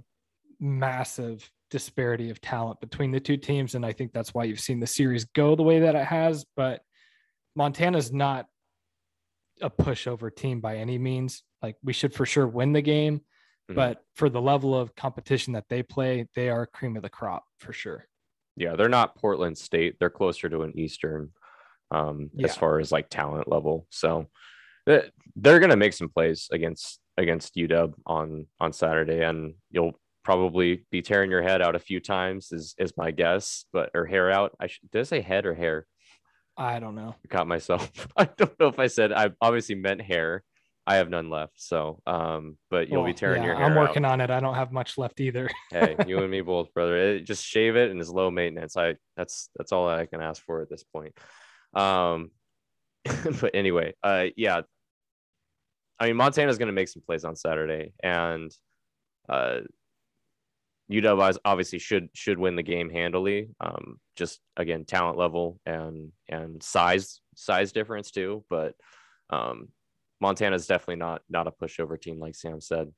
massive 0.59 1.49
disparity 1.71 2.31
of 2.31 2.41
talent 2.41 2.81
between 2.81 3.11
the 3.11 3.21
two 3.21 3.37
teams. 3.37 3.75
And 3.75 3.85
I 3.85 3.93
think 3.93 4.13
that's 4.13 4.35
why 4.35 4.45
you've 4.45 4.61
seen 4.61 4.81
the 4.81 4.87
series 4.87 5.25
go 5.25 5.55
the 5.57 5.63
way 5.63 5.81
that 5.81 5.95
it 5.95 6.05
has. 6.05 6.45
But 6.57 6.81
Montana's 7.55 8.13
not 8.13 8.47
a 9.61 9.71
pushover 9.71 10.35
team 10.35 10.61
by 10.61 10.77
any 10.77 10.99
means. 10.99 11.43
Like 11.63 11.77
we 11.83 11.93
should 11.93 12.15
for 12.15 12.27
sure 12.27 12.47
win 12.47 12.73
the 12.73 12.83
game. 12.83 13.19
Mm-hmm. 13.19 13.75
But 13.75 14.03
for 14.15 14.29
the 14.29 14.41
level 14.41 14.79
of 14.79 14.95
competition 14.95 15.55
that 15.55 15.69
they 15.69 15.83
play, 15.83 16.27
they 16.35 16.51
are 16.51 16.67
cream 16.67 16.97
of 16.97 17.03
the 17.03 17.09
crop 17.09 17.45
for 17.59 17.73
sure. 17.73 18.07
Yeah, 18.57 18.77
they're 18.77 18.89
not 18.89 19.17
Portland 19.17 19.59
State. 19.59 19.97
They're 19.99 20.09
closer 20.09 20.49
to 20.49 20.63
an 20.63 20.79
Eastern 20.79 21.31
um, 21.91 22.31
yeah. 22.35 22.47
as 22.47 22.57
far 22.57 22.79
as 22.79 22.93
like 22.93 23.09
talent 23.11 23.49
level. 23.49 23.87
So 23.91 24.29
they're 24.87 25.11
going 25.59 25.71
to 25.71 25.77
make 25.77 25.93
some 25.93 26.09
plays 26.09 26.49
against 26.53 27.01
against 27.17 27.57
UW 27.57 27.95
on 28.07 28.47
on 28.61 28.73
Saturday, 28.73 29.23
and 29.23 29.55
you'll 29.71 29.99
probably 30.26 30.85
be 30.90 31.02
tearing 31.02 31.30
your 31.30 31.40
head 31.40 31.62
out 31.62 31.76
a 31.76 31.78
few 31.78 32.00
times 32.00 32.50
is 32.50 32.75
is 32.78 32.92
my 32.97 33.12
guess 33.12 33.64
but 33.73 33.90
or 33.95 34.04
hair 34.04 34.28
out. 34.28 34.56
I 34.59 34.66
should 34.66 34.90
did 34.90 34.99
i 34.99 35.02
say 35.04 35.21
head 35.21 35.47
or 35.47 35.54
hair? 35.54 35.87
I 36.56 36.80
don't 36.80 36.97
know. 36.97 37.14
I 37.25 37.28
caught 37.28 37.47
myself. 37.47 37.88
I 38.16 38.25
don't 38.25 38.59
know 38.59 38.66
if 38.66 38.80
i 38.80 38.88
said 38.88 39.12
i 39.12 39.30
obviously 39.40 39.76
meant 39.76 40.02
hair. 40.02 40.42
I 40.85 40.97
have 40.97 41.11
none 41.11 41.30
left 41.30 41.52
so 41.54 42.00
um 42.08 42.58
but 42.71 42.89
you'll 42.89 43.02
well, 43.02 43.12
be 43.12 43.15
tearing 43.15 43.43
yeah, 43.43 43.50
your 43.50 43.56
hair 43.56 43.67
i'm 43.67 43.76
working 43.76 44.04
out. 44.04 44.15
on 44.15 44.21
it. 44.21 44.30
I 44.30 44.41
don't 44.41 44.56
have 44.56 44.73
much 44.73 44.99
left 44.99 45.21
either. 45.21 45.49
Hey 45.71 45.95
you 46.08 46.19
and 46.19 46.30
me 46.30 46.41
both 46.41 46.75
brother. 46.75 46.97
It, 46.97 47.21
just 47.21 47.45
shave 47.45 47.76
it 47.76 47.93
and 47.93 48.00
it's 48.00 48.10
low 48.10 48.28
maintenance. 48.28 48.76
I 48.76 48.97
that's 49.17 49.49
that's 49.54 49.71
all 49.71 49.89
i 49.89 50.06
can 50.06 50.21
ask 50.21 50.43
for 50.43 50.60
at 50.60 50.69
this 50.69 50.82
point. 50.82 51.17
Um 51.73 52.32
but 53.41 53.54
anyway 53.54 53.95
uh 54.02 54.26
yeah. 54.36 54.62
I 56.00 56.06
mean 56.08 56.17
montana's 56.17 56.58
going 56.58 56.67
to 56.67 56.73
make 56.80 56.89
some 56.89 57.02
plays 57.06 57.25
on 57.25 57.36
saturday 57.36 57.93
and 58.02 58.50
uh 59.28 59.60
UW 60.91 61.37
obviously 61.45 61.79
should 61.79 62.09
should 62.15 62.39
win 62.39 62.57
the 62.57 62.63
game 62.63 62.91
handily. 62.91 63.49
Um, 63.61 63.99
just 64.15 64.41
again, 64.57 64.85
talent 64.85 65.19
level 65.19 65.61
and 65.67 66.13
and 66.29 66.63
size 66.63 67.21
size 67.35 67.73
difference 67.73 68.11
too. 68.11 68.45
But 68.49 68.75
um, 69.31 69.69
Montana 70.21 70.55
is 70.55 70.67
definitely 70.67 70.97
not 70.97 71.23
not 71.29 71.49
a 71.49 71.53
pushover 71.53 72.01
team 72.01 72.21
like 72.21 72.37
Sam 72.37 72.61
said. 72.61 72.93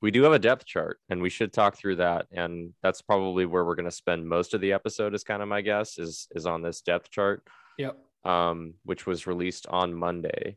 We 0.00 0.10
do 0.10 0.22
have 0.22 0.32
a 0.32 0.38
depth 0.38 0.66
chart, 0.66 0.98
and 1.08 1.20
we 1.20 1.30
should 1.30 1.52
talk 1.52 1.76
through 1.76 1.96
that. 1.96 2.26
And 2.30 2.74
that's 2.82 3.02
probably 3.02 3.46
where 3.46 3.64
we're 3.64 3.74
going 3.74 3.84
to 3.86 3.90
spend 3.90 4.28
most 4.28 4.54
of 4.54 4.60
the 4.60 4.72
episode. 4.72 5.14
Is 5.14 5.24
kind 5.24 5.42
of 5.42 5.48
my 5.48 5.62
guess 5.62 5.98
is 5.98 6.28
is 6.34 6.46
on 6.46 6.62
this 6.62 6.80
depth 6.80 7.10
chart. 7.10 7.42
Yep. 7.78 7.98
Um, 8.24 8.74
which 8.84 9.04
was 9.04 9.26
released 9.26 9.66
on 9.66 9.92
Monday. 9.92 10.56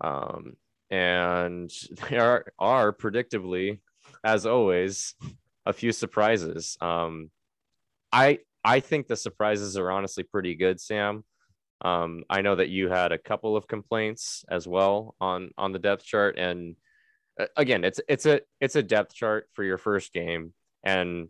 Um, 0.00 0.56
and 0.90 1.70
there 2.10 2.22
are, 2.22 2.44
are 2.58 2.92
predictably, 2.92 3.80
as 4.24 4.46
always, 4.46 5.14
a 5.66 5.72
few 5.72 5.92
surprises. 5.92 6.76
Um, 6.80 7.30
I 8.12 8.38
I 8.64 8.80
think 8.80 9.06
the 9.06 9.16
surprises 9.16 9.76
are 9.76 9.90
honestly 9.90 10.22
pretty 10.22 10.54
good, 10.54 10.80
Sam. 10.80 11.24
Um, 11.82 12.24
I 12.28 12.42
know 12.42 12.56
that 12.56 12.68
you 12.68 12.90
had 12.90 13.12
a 13.12 13.18
couple 13.18 13.56
of 13.56 13.66
complaints 13.66 14.44
as 14.50 14.68
well 14.68 15.14
on 15.20 15.50
on 15.56 15.72
the 15.72 15.78
depth 15.78 16.04
chart, 16.04 16.38
and 16.38 16.76
uh, 17.38 17.46
again, 17.56 17.84
it's 17.84 18.00
it's 18.08 18.26
a 18.26 18.40
it's 18.60 18.76
a 18.76 18.82
depth 18.82 19.14
chart 19.14 19.48
for 19.54 19.64
your 19.64 19.78
first 19.78 20.12
game, 20.12 20.52
and 20.84 21.28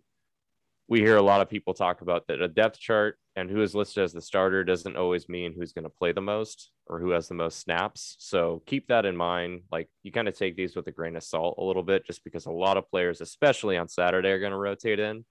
we 0.88 1.00
hear 1.00 1.16
a 1.16 1.22
lot 1.22 1.40
of 1.40 1.48
people 1.48 1.72
talk 1.72 2.00
about 2.00 2.26
that 2.26 2.42
a 2.42 2.48
depth 2.48 2.78
chart 2.78 3.16
and 3.40 3.50
who 3.50 3.62
is 3.62 3.74
listed 3.74 4.04
as 4.04 4.12
the 4.12 4.20
starter 4.20 4.62
doesn't 4.62 4.98
always 4.98 5.26
mean 5.26 5.54
who's 5.54 5.72
going 5.72 5.84
to 5.84 5.88
play 5.88 6.12
the 6.12 6.20
most 6.20 6.72
or 6.86 7.00
who 7.00 7.08
has 7.10 7.26
the 7.26 7.34
most 7.34 7.58
snaps. 7.58 8.16
So 8.18 8.62
keep 8.66 8.88
that 8.88 9.06
in 9.06 9.16
mind. 9.16 9.62
Like 9.72 9.88
you 10.02 10.12
kind 10.12 10.28
of 10.28 10.36
take 10.36 10.56
these 10.56 10.76
with 10.76 10.86
a 10.88 10.92
grain 10.92 11.16
of 11.16 11.22
salt 11.22 11.54
a 11.56 11.64
little 11.64 11.82
bit, 11.82 12.04
just 12.04 12.22
because 12.22 12.44
a 12.44 12.50
lot 12.50 12.76
of 12.76 12.90
players, 12.90 13.22
especially 13.22 13.78
on 13.78 13.88
Saturday, 13.88 14.28
are 14.28 14.38
going 14.38 14.52
to 14.52 14.58
rotate 14.58 15.00
in. 15.00 15.24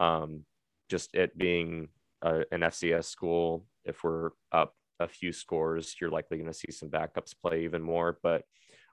Um, 0.00 0.44
just 0.90 1.14
it 1.14 1.38
being 1.38 1.90
a, 2.22 2.40
an 2.50 2.62
FCS 2.62 3.04
school, 3.04 3.66
if 3.84 4.02
we're 4.02 4.30
up 4.50 4.74
a 4.98 5.06
few 5.06 5.32
scores, 5.32 5.94
you're 6.00 6.10
likely 6.10 6.38
going 6.38 6.50
to 6.50 6.58
see 6.58 6.72
some 6.72 6.90
backups 6.90 7.34
play 7.40 7.62
even 7.62 7.82
more. 7.82 8.18
But 8.20 8.42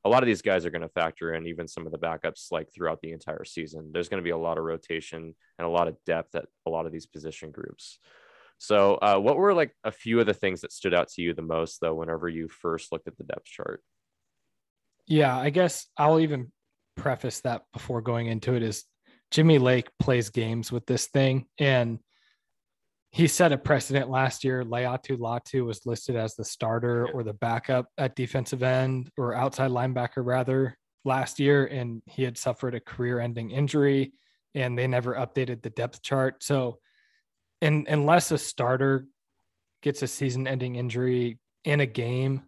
a 0.03 0.10
lot 0.10 0.21
of 0.21 0.27
these 0.27 0.43
guys 0.43 0.67
are 0.67 0.71
going 0.71 0.84
to 0.84 0.89
factor 0.89 1.34
in 1.34 1.47
even 1.47 1.67
some 1.67 1.88
of 1.88 1.91
the 1.91 1.97
backups 1.97 2.51
like 2.51 2.71
throughout 2.71 3.01
the 3.01 3.12
entire 3.12 3.43
season. 3.43 3.89
There's 3.91 4.08
going 4.08 4.21
to 4.21 4.23
be 4.23 4.29
a 4.29 4.38
lot 4.38 4.60
of 4.60 4.65
rotation 4.65 5.34
and 5.58 5.65
a 5.65 5.71
lot 5.71 5.88
of 5.88 5.97
depth 6.05 6.36
at 6.36 6.45
a 6.67 6.69
lot 6.69 6.86
of 6.86 6.91
these 6.91 7.08
position 7.08 7.49
groups. 7.49 7.97
So, 8.57 8.95
uh, 8.95 9.17
what 9.17 9.37
were 9.37 9.53
like 9.53 9.75
a 9.83 9.91
few 9.91 10.19
of 10.19 10.25
the 10.25 10.33
things 10.33 10.61
that 10.61 10.71
stood 10.71 10.93
out 10.93 11.09
to 11.09 11.21
you 11.21 11.33
the 11.33 11.41
most, 11.41 11.81
though, 11.81 11.93
whenever 11.93 12.29
you 12.29 12.47
first 12.47 12.91
looked 12.91 13.07
at 13.07 13.17
the 13.17 13.23
depth 13.23 13.45
chart? 13.45 13.81
Yeah, 15.07 15.37
I 15.37 15.49
guess 15.49 15.87
I'll 15.97 16.19
even 16.19 16.51
preface 16.97 17.41
that 17.41 17.63
before 17.73 18.01
going 18.01 18.27
into 18.27 18.55
it 18.55 18.63
is 18.63 18.85
Jimmy 19.31 19.59
Lake 19.59 19.89
plays 19.99 20.29
games 20.29 20.71
with 20.71 20.85
this 20.85 21.07
thing, 21.07 21.45
and 21.59 21.99
he 23.15 23.27
set 23.27 23.53
a 23.53 23.57
precedent 23.57 24.09
last 24.09 24.43
year. 24.43 24.65
Laiatu 24.65 25.17
Latu 25.17 25.65
was 25.65 25.85
listed 25.85 26.17
as 26.17 26.35
the 26.35 26.43
starter 26.43 27.07
or 27.13 27.23
the 27.23 27.33
backup 27.33 27.87
at 27.97 28.13
defensive 28.13 28.61
end 28.61 29.09
or 29.17 29.33
outside 29.33 29.71
linebacker, 29.71 30.25
rather, 30.25 30.77
last 31.05 31.39
year. 31.39 31.65
And 31.65 32.01
he 32.07 32.23
had 32.23 32.37
suffered 32.37 32.75
a 32.75 32.81
career 32.81 33.21
ending 33.21 33.51
injury 33.51 34.11
and 34.53 34.77
they 34.77 34.85
never 34.85 35.15
updated 35.15 35.61
the 35.61 35.69
depth 35.69 36.01
chart. 36.01 36.43
So, 36.43 36.79
and 37.65 37.88
unless 37.88 38.32
a 38.32 38.38
starter 38.38 39.08
gets 39.82 40.04
a 40.04 40.08
season 40.08 40.47
ending 40.47 40.75
injury 40.75 41.39
in 41.63 41.80
a 41.80 41.86
game, 41.88 42.43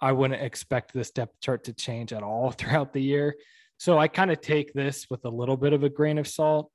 I 0.00 0.10
wouldn't 0.10 0.42
expect 0.42 0.92
this 0.92 1.12
depth 1.12 1.40
chart 1.40 1.64
to 1.64 1.72
change 1.72 2.12
at 2.12 2.24
all 2.24 2.50
throughout 2.58 2.92
the 2.92 3.00
year. 3.00 3.36
So 3.78 3.96
I 3.98 4.08
kind 4.08 4.32
of 4.32 4.40
take 4.40 4.72
this 4.72 5.06
with 5.08 5.24
a 5.24 5.28
little 5.28 5.56
bit 5.56 5.72
of 5.72 5.84
a 5.84 5.88
grain 5.88 6.18
of 6.18 6.26
salt. 6.26 6.70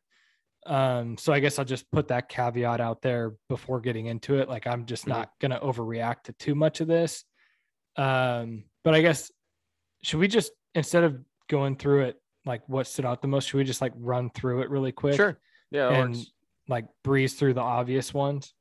Um, 0.65 1.17
so 1.17 1.33
I 1.33 1.39
guess 1.39 1.59
I'll 1.59 1.65
just 1.65 1.91
put 1.91 2.07
that 2.09 2.29
caveat 2.29 2.79
out 2.79 3.01
there 3.01 3.33
before 3.49 3.81
getting 3.81 4.05
into 4.05 4.37
it. 4.37 4.47
Like 4.47 4.67
I'm 4.67 4.85
just 4.85 5.03
mm-hmm. 5.03 5.19
not 5.19 5.31
gonna 5.41 5.59
overreact 5.59 6.23
to 6.25 6.33
too 6.33 6.55
much 6.55 6.79
of 6.79 6.87
this. 6.87 7.25
Um, 7.97 8.63
but 8.85 8.93
I 8.93 9.01
guess 9.01 9.31
should 10.03 10.19
we 10.19 10.29
just 10.29 10.53
instead 10.75 11.03
of 11.03 11.19
going 11.49 11.75
through 11.75 12.03
it 12.03 12.21
like 12.45 12.61
what 12.67 12.87
stood 12.87 13.05
out 13.05 13.21
the 13.21 13.27
most, 13.27 13.49
should 13.49 13.57
we 13.57 13.63
just 13.65 13.81
like 13.81 13.93
run 13.97 14.29
through 14.29 14.61
it 14.61 14.69
really 14.69 14.93
quick? 14.93 15.15
Sure. 15.15 15.37
Yeah. 15.71 15.89
And 15.89 16.15
works. 16.15 16.31
Like 16.71 16.85
breeze 17.03 17.35
through 17.35 17.53
the 17.53 17.61
obvious 17.61 18.13
ones. 18.13 18.53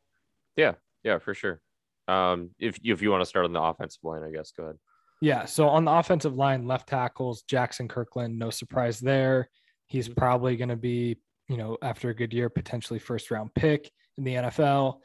Yeah, 0.57 0.75
yeah, 1.03 1.19
for 1.19 1.33
sure. 1.33 1.61
Um, 2.09 2.51
if 2.59 2.79
if 2.85 3.01
you 3.01 3.11
want 3.11 3.23
to 3.23 3.27
start 3.27 3.47
on 3.47 3.55
the 3.55 3.63
offensive 3.63 4.01
line, 4.03 4.23
I 4.23 4.31
guess 4.31 4.53
go 4.53 4.65
ahead. 4.65 4.77
Yeah. 5.23 5.47
So 5.47 5.69
on 5.69 5.85
the 5.85 5.93
offensive 5.93 6.35
line, 6.35 6.67
left 6.67 6.89
tackles, 6.89 7.45
Jaxson 7.51 7.89
Kirkland, 7.89 8.39
no 8.39 8.51
surprise 8.51 9.01
there. 9.01 9.49
He's 9.87 10.09
mm-hmm. 10.09 10.19
probably 10.19 10.57
going 10.57 10.71
to 10.71 10.77
be 10.77 11.19
you 11.51 11.57
know, 11.57 11.77
after 11.83 12.11
a 12.11 12.15
good 12.15 12.33
year, 12.33 12.49
potentially 12.49 13.01
first 13.01 13.31
round 13.33 13.53
pick 13.55 13.91
in 14.17 14.23
the 14.23 14.35
NFL. 14.35 14.99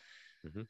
Mm-hmm. 0.48 0.62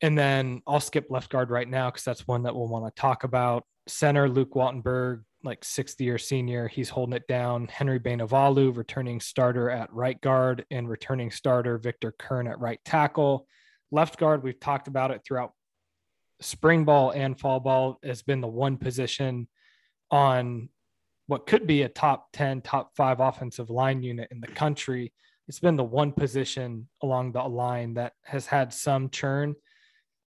And 0.00 0.16
then 0.16 0.62
I'll 0.68 0.78
skip 0.78 1.06
left 1.10 1.30
guard 1.30 1.50
right 1.50 1.68
now 1.68 1.90
because 1.90 2.04
that's 2.04 2.28
one 2.28 2.44
that 2.44 2.54
we'll 2.54 2.68
want 2.68 2.86
to 2.86 3.00
talk 3.00 3.24
about. 3.24 3.64
Center 3.88 4.28
Luke 4.28 4.54
Wattenberg, 4.54 5.24
like 5.46 5.64
sixth 5.64 6.00
year 6.00 6.18
senior, 6.18 6.68
he's 6.68 6.90
holding 6.90 7.14
it 7.14 7.26
down. 7.26 7.68
Henry 7.68 7.98
Bainivalu, 7.98 8.76
returning 8.76 9.20
starter 9.20 9.70
at 9.70 9.92
right 9.92 10.20
guard, 10.20 10.66
and 10.70 10.88
returning 10.88 11.30
starter 11.30 11.78
Victor 11.78 12.12
Curne 12.18 12.48
at 12.48 12.60
right 12.60 12.80
tackle. 12.84 13.46
Left 13.90 14.18
guard, 14.18 14.42
we've 14.42 14.60
talked 14.60 14.88
about 14.88 15.10
it 15.10 15.22
throughout 15.24 15.52
spring 16.40 16.84
ball 16.84 17.10
and 17.12 17.38
fall 17.38 17.60
ball, 17.60 17.98
has 18.02 18.22
been 18.22 18.40
the 18.40 18.48
one 18.48 18.76
position 18.76 19.48
on 20.10 20.68
what 21.26 21.46
could 21.46 21.66
be 21.66 21.82
a 21.82 21.88
top 21.88 22.28
10, 22.32 22.62
top 22.62 22.90
five 22.96 23.20
offensive 23.20 23.70
line 23.70 24.02
unit 24.02 24.28
in 24.30 24.40
the 24.40 24.46
country. 24.48 25.12
It's 25.48 25.60
been 25.60 25.76
the 25.76 25.84
one 25.84 26.12
position 26.12 26.88
along 27.02 27.32
the 27.32 27.42
line 27.42 27.94
that 27.94 28.12
has 28.24 28.46
had 28.46 28.72
some 28.72 29.10
churn. 29.10 29.54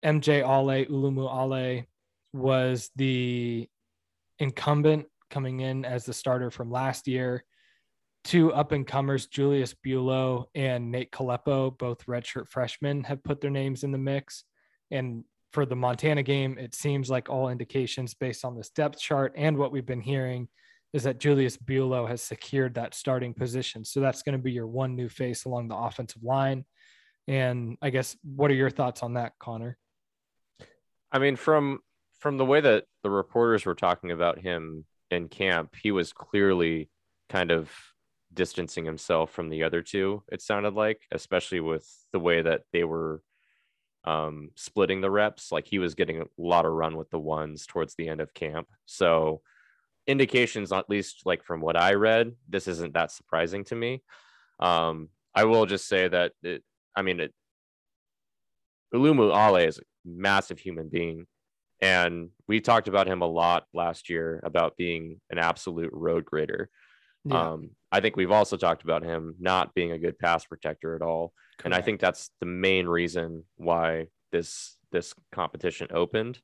MJ 0.06 0.42
Ale, 0.42 0.86
Ulumoo 0.86 1.28
Ale 1.28 1.84
was 2.34 2.90
the 2.96 3.68
incumbent 4.40 5.06
coming 5.30 5.60
in 5.60 5.86
as 5.86 6.06
the 6.06 6.14
starter 6.14 6.52
from 6.52 6.72
last 6.72 7.08
year. 7.08 7.44
Two 8.24 8.54
up 8.54 8.72
and 8.72 8.86
comers, 8.86 9.28
Julius 9.28 9.74
Buelow 9.86 10.46
and 10.54 10.92
Nate 10.92 11.12
Kalepo, 11.12 11.78
both 11.78 12.06
redshirt 12.06 12.50
freshmen, 12.50 13.04
have 13.06 13.24
put 13.24 13.40
their 13.40 13.52
names 13.52 13.84
in 13.84 13.92
the 13.92 13.98
mix. 13.98 14.44
And 14.92 15.24
for 15.54 15.66
the 15.66 15.76
Montana 15.76 16.24
game, 16.24 16.58
it 16.58 16.76
seems 16.76 17.10
like 17.10 17.30
all 17.30 17.50
indications 17.50 18.14
based 18.14 18.44
on 18.44 18.56
this 18.56 18.70
depth 18.70 19.00
chart 19.00 19.34
and 19.38 19.58
what 19.58 19.72
we've 19.72 19.86
been 19.86 20.02
hearing 20.02 20.50
is 20.94 21.04
that 21.04 21.20
Julius 21.20 21.58
Buelow 21.58 22.08
has 22.08 22.22
secured 22.22 22.76
that 22.76 22.94
starting 22.94 23.34
position. 23.34 23.84
So 23.86 24.00
that's 24.00 24.24
going 24.24 24.38
to 24.38 24.44
be 24.44 24.52
your 24.52 24.68
one 24.68 24.96
new 24.96 25.10
face 25.10 25.46
along 25.46 25.68
the 25.68 25.76
offensive 25.76 26.24
line. 26.24 26.66
And 27.28 27.78
I 27.82 27.90
guess 27.90 28.16
what 28.24 28.52
are 28.52 28.56
your 28.56 28.70
thoughts 28.70 29.04
on 29.04 29.16
that, 29.16 29.34
Connor? 29.40 29.78
I 31.12 31.20
mean, 31.20 31.36
from 31.36 31.80
from 32.28 32.36
the 32.36 32.44
way 32.44 32.60
that 32.60 32.84
the 33.04 33.10
reporters 33.10 33.66
were 33.66 33.74
talking 33.74 34.12
about 34.12 34.38
him 34.38 34.84
in 35.10 35.30
camp, 35.30 35.74
he 35.82 35.92
was 35.92 36.12
clearly 36.12 36.90
kind 37.30 37.52
of 37.52 37.72
distancing 38.34 38.84
himself 38.84 39.32
from 39.32 39.48
the 39.48 39.64
other 39.64 39.82
two. 39.82 40.22
It 40.30 40.42
sounded 40.42 40.74
like, 40.74 41.04
especially 41.14 41.62
with 41.62 41.90
the 42.12 42.20
way 42.20 42.42
that 42.42 42.64
they 42.74 42.84
were 42.84 43.22
um, 44.04 44.50
splitting 44.58 45.00
the 45.00 45.10
reps. 45.10 45.54
Like 45.54 45.68
he 45.68 45.80
was 45.80 45.96
getting 45.96 46.20
a 46.20 46.26
lot 46.38 46.66
of 46.66 46.74
run 46.74 46.98
with 46.98 47.10
the 47.12 47.18
ones 47.18 47.66
towards 47.66 47.96
the 47.96 48.10
end 48.10 48.20
of 48.20 48.34
camp. 48.34 48.68
So 48.86 49.40
indications, 50.06 50.74
at 50.74 50.90
least 50.90 51.22
like 51.24 51.46
from 51.46 51.62
what 51.62 51.78
I 51.78 51.94
read, 51.94 52.34
this 52.50 52.68
isn't 52.68 52.94
that 52.96 53.14
surprising 53.14 53.64
to 53.66 53.76
me. 53.76 54.04
Um, 54.60 55.08
I 55.34 55.46
will 55.46 55.66
just 55.66 55.88
say 55.88 56.10
that 56.10 56.34
it, 56.44 56.62
I 56.94 57.04
mean, 57.04 57.22
it, 57.22 57.34
Ulumoo 58.94 59.34
Ale 59.34 59.66
is 59.66 59.78
a 59.78 59.84
massive 60.04 60.60
human 60.60 60.90
being. 60.90 61.26
And 61.82 62.30
we 62.48 62.60
talked 62.60 62.88
about 62.88 63.08
him 63.08 63.22
a 63.22 63.28
lot 63.28 63.66
last 63.74 64.10
year 64.10 64.40
about 64.44 64.78
being 64.78 65.22
an 65.30 65.38
absolute 65.38 65.92
road 65.94 66.26
grader. 66.26 66.70
Yeah. 67.26 67.52
Um, 67.52 67.72
I 67.92 68.00
think 68.00 68.16
we've 68.16 68.32
also 68.32 68.58
talked 68.58 68.84
about 68.84 69.04
him 69.04 69.36
not 69.40 69.74
being 69.74 69.92
a 69.92 70.00
good 70.00 70.18
pass 70.18 70.46
protector 70.46 70.96
at 70.96 71.02
all. 71.02 71.34
Correct. 71.58 71.66
And 71.66 71.74
I 71.74 71.82
think 71.82 72.00
that's 72.00 72.32
the 72.40 72.46
main 72.46 72.88
reason 72.88 73.44
why 73.56 74.08
this 74.32 74.78
this 74.92 75.14
competition 75.32 75.88
opened. 75.92 76.40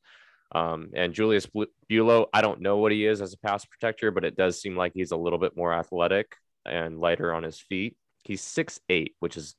Um, 0.54 0.92
and 0.94 1.14
Julius 1.14 1.48
Buelow, 1.90 2.28
I 2.32 2.42
don't 2.42 2.62
know 2.62 2.78
what 2.78 2.92
he 2.92 3.06
is 3.06 3.22
as 3.22 3.34
a 3.34 3.40
pass 3.40 3.66
protector, 3.66 4.12
but 4.12 4.26
it 4.26 4.36
does 4.36 4.62
seem 4.62 4.78
like 4.78 4.92
he's 4.94 5.12
a 5.12 5.18
little 5.18 5.40
bit 5.40 5.58
more 5.58 5.74
athletic 5.74 6.36
and 6.66 7.00
lighter 7.00 7.34
on 7.34 7.42
his 7.44 7.60
feet. 7.60 7.98
He's 8.24 8.42
six 8.42 8.80
eight, 8.90 9.16
which 9.20 9.36
is 9.36 9.56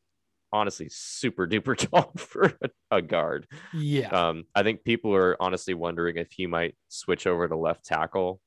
honestly 0.54 0.88
super 0.88 1.46
duper 1.46 1.76
tall 1.90 2.12
for 2.16 2.56
a, 2.90 3.02
guard. 3.02 3.46
Yeah. 3.74 4.08
Um, 4.08 4.44
I 4.54 4.62
think 4.62 4.84
people 4.84 5.14
are 5.14 5.36
honestly 5.42 5.74
wondering 5.74 6.16
if 6.16 6.32
he 6.32 6.46
might 6.46 6.76
switch 6.88 7.26
over 7.26 7.48
to 7.48 7.56
left 7.56 7.84
tackle 7.84 8.40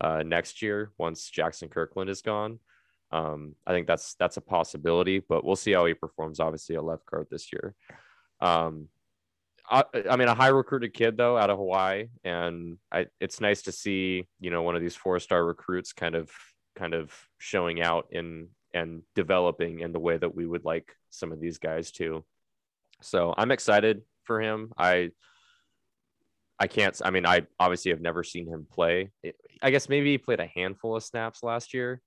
uh, 0.00 0.22
next 0.24 0.62
year 0.62 0.92
once 0.98 1.30
Jaxson 1.30 1.70
Kirkland 1.70 2.08
is 2.08 2.22
gone. 2.22 2.60
Um, 3.10 3.56
I 3.66 3.72
think 3.72 3.86
that's 3.86 4.14
that's 4.14 4.36
a 4.36 4.42
possibility, 4.42 5.18
but 5.18 5.44
we'll 5.44 5.56
see 5.56 5.72
how 5.72 5.86
he 5.86 5.94
performs. 5.94 6.40
Obviously, 6.40 6.76
a 6.76 6.82
left 6.82 7.06
guard 7.06 7.26
this 7.30 7.52
year. 7.52 7.74
Um, 8.40 8.88
I, 9.70 9.84
I, 10.08 10.16
mean, 10.16 10.28
a 10.28 10.34
high 10.34 10.48
recruited 10.48 10.94
kid 10.94 11.16
though 11.16 11.36
out 11.36 11.50
of 11.50 11.58
Hawaii, 11.58 12.08
and 12.22 12.78
I, 12.92 13.06
it's 13.20 13.40
nice 13.40 13.62
to 13.62 13.72
see 13.72 14.28
you 14.40 14.50
know 14.50 14.62
one 14.62 14.76
of 14.76 14.82
these 14.82 14.94
four 14.94 15.18
star 15.18 15.44
recruits 15.44 15.92
kind 15.92 16.14
of 16.14 16.30
kind 16.76 16.94
of 16.94 17.12
showing 17.38 17.82
out 17.82 18.08
in 18.12 18.48
and 18.78 19.02
developing 19.14 19.80
in 19.80 19.92
the 19.92 19.98
way 19.98 20.16
that 20.16 20.34
we 20.34 20.46
would 20.46 20.64
like 20.64 20.94
some 21.10 21.32
of 21.32 21.40
these 21.40 21.58
guys 21.58 21.90
to. 21.92 22.24
So 23.02 23.34
I'm 23.36 23.50
excited 23.50 24.02
for 24.24 24.40
him. 24.40 24.72
I 24.76 25.10
I 26.58 26.66
can't. 26.66 27.00
I 27.04 27.10
mean, 27.10 27.24
I 27.24 27.46
obviously 27.60 27.92
have 27.92 28.00
never 28.00 28.24
seen 28.24 28.48
him 28.48 28.66
play. 28.70 29.10
I 29.62 29.70
guess 29.70 29.88
maybe 29.88 30.10
he 30.10 30.18
played 30.18 30.40
a 30.40 30.46
handful 30.46 30.96
of 30.96 31.04
snaps 31.04 31.42
last 31.42 31.72
year. 31.72 32.00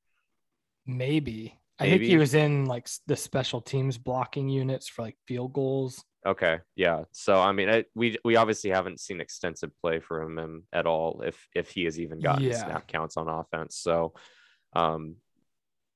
Maybe. 0.85 1.57
I 1.79 1.89
think 1.89 2.03
he 2.03 2.17
was 2.17 2.35
in 2.35 2.65
like 2.65 2.87
the 3.07 3.15
special 3.15 3.59
teams 3.59 3.97
blocking 3.97 4.49
units 4.49 4.87
for 4.87 5.01
like 5.01 5.17
field 5.27 5.53
goals. 5.53 6.03
Okay, 6.25 6.59
yeah. 6.75 7.05
So 7.11 7.39
I 7.39 7.51
mean, 7.53 7.69
I, 7.69 7.85
we 7.95 8.17
we 8.23 8.35
obviously 8.35 8.69
haven't 8.69 8.99
seen 8.99 9.19
extensive 9.19 9.71
play 9.81 9.99
from 9.99 10.37
him 10.37 10.63
at 10.71 10.85
all, 10.85 11.21
if 11.25 11.47
if 11.55 11.71
he 11.71 11.85
has 11.85 11.99
even 11.99 12.19
gotten 12.19 12.43
yeah. 12.43 12.63
snap 12.63 12.87
counts 12.87 13.17
on 13.17 13.27
offense. 13.27 13.77
So, 13.77 14.13
um, 14.73 15.15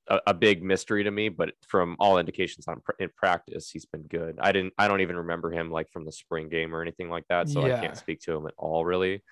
a, 0.08 0.20
a, 0.28 0.34
big 0.34 0.62
mystery 0.62 1.04
to 1.04 1.10
me. 1.10 1.28
But 1.28 1.52
from 1.66 1.96
all 1.98 2.18
indications 2.18 2.68
on 2.68 2.80
in 2.98 3.10
practice, 3.16 3.70
he's 3.70 3.84
been 3.84 4.02
good. 4.02 4.38
I 4.40 4.52
didn't. 4.52 4.74
I 4.78 4.88
don't 4.88 5.00
even 5.00 5.16
remember 5.16 5.50
him 5.50 5.70
like 5.70 5.90
from 5.90 6.04
the 6.04 6.12
spring 6.12 6.48
game 6.48 6.74
or 6.74 6.82
anything 6.82 7.10
like 7.10 7.24
that. 7.28 7.48
So 7.48 7.66
yeah. 7.66 7.76
I 7.76 7.80
can't 7.80 7.96
speak 7.96 8.20
to 8.22 8.34
him 8.34 8.46
at 8.46 8.54
all, 8.56 8.84
really. 8.84 9.22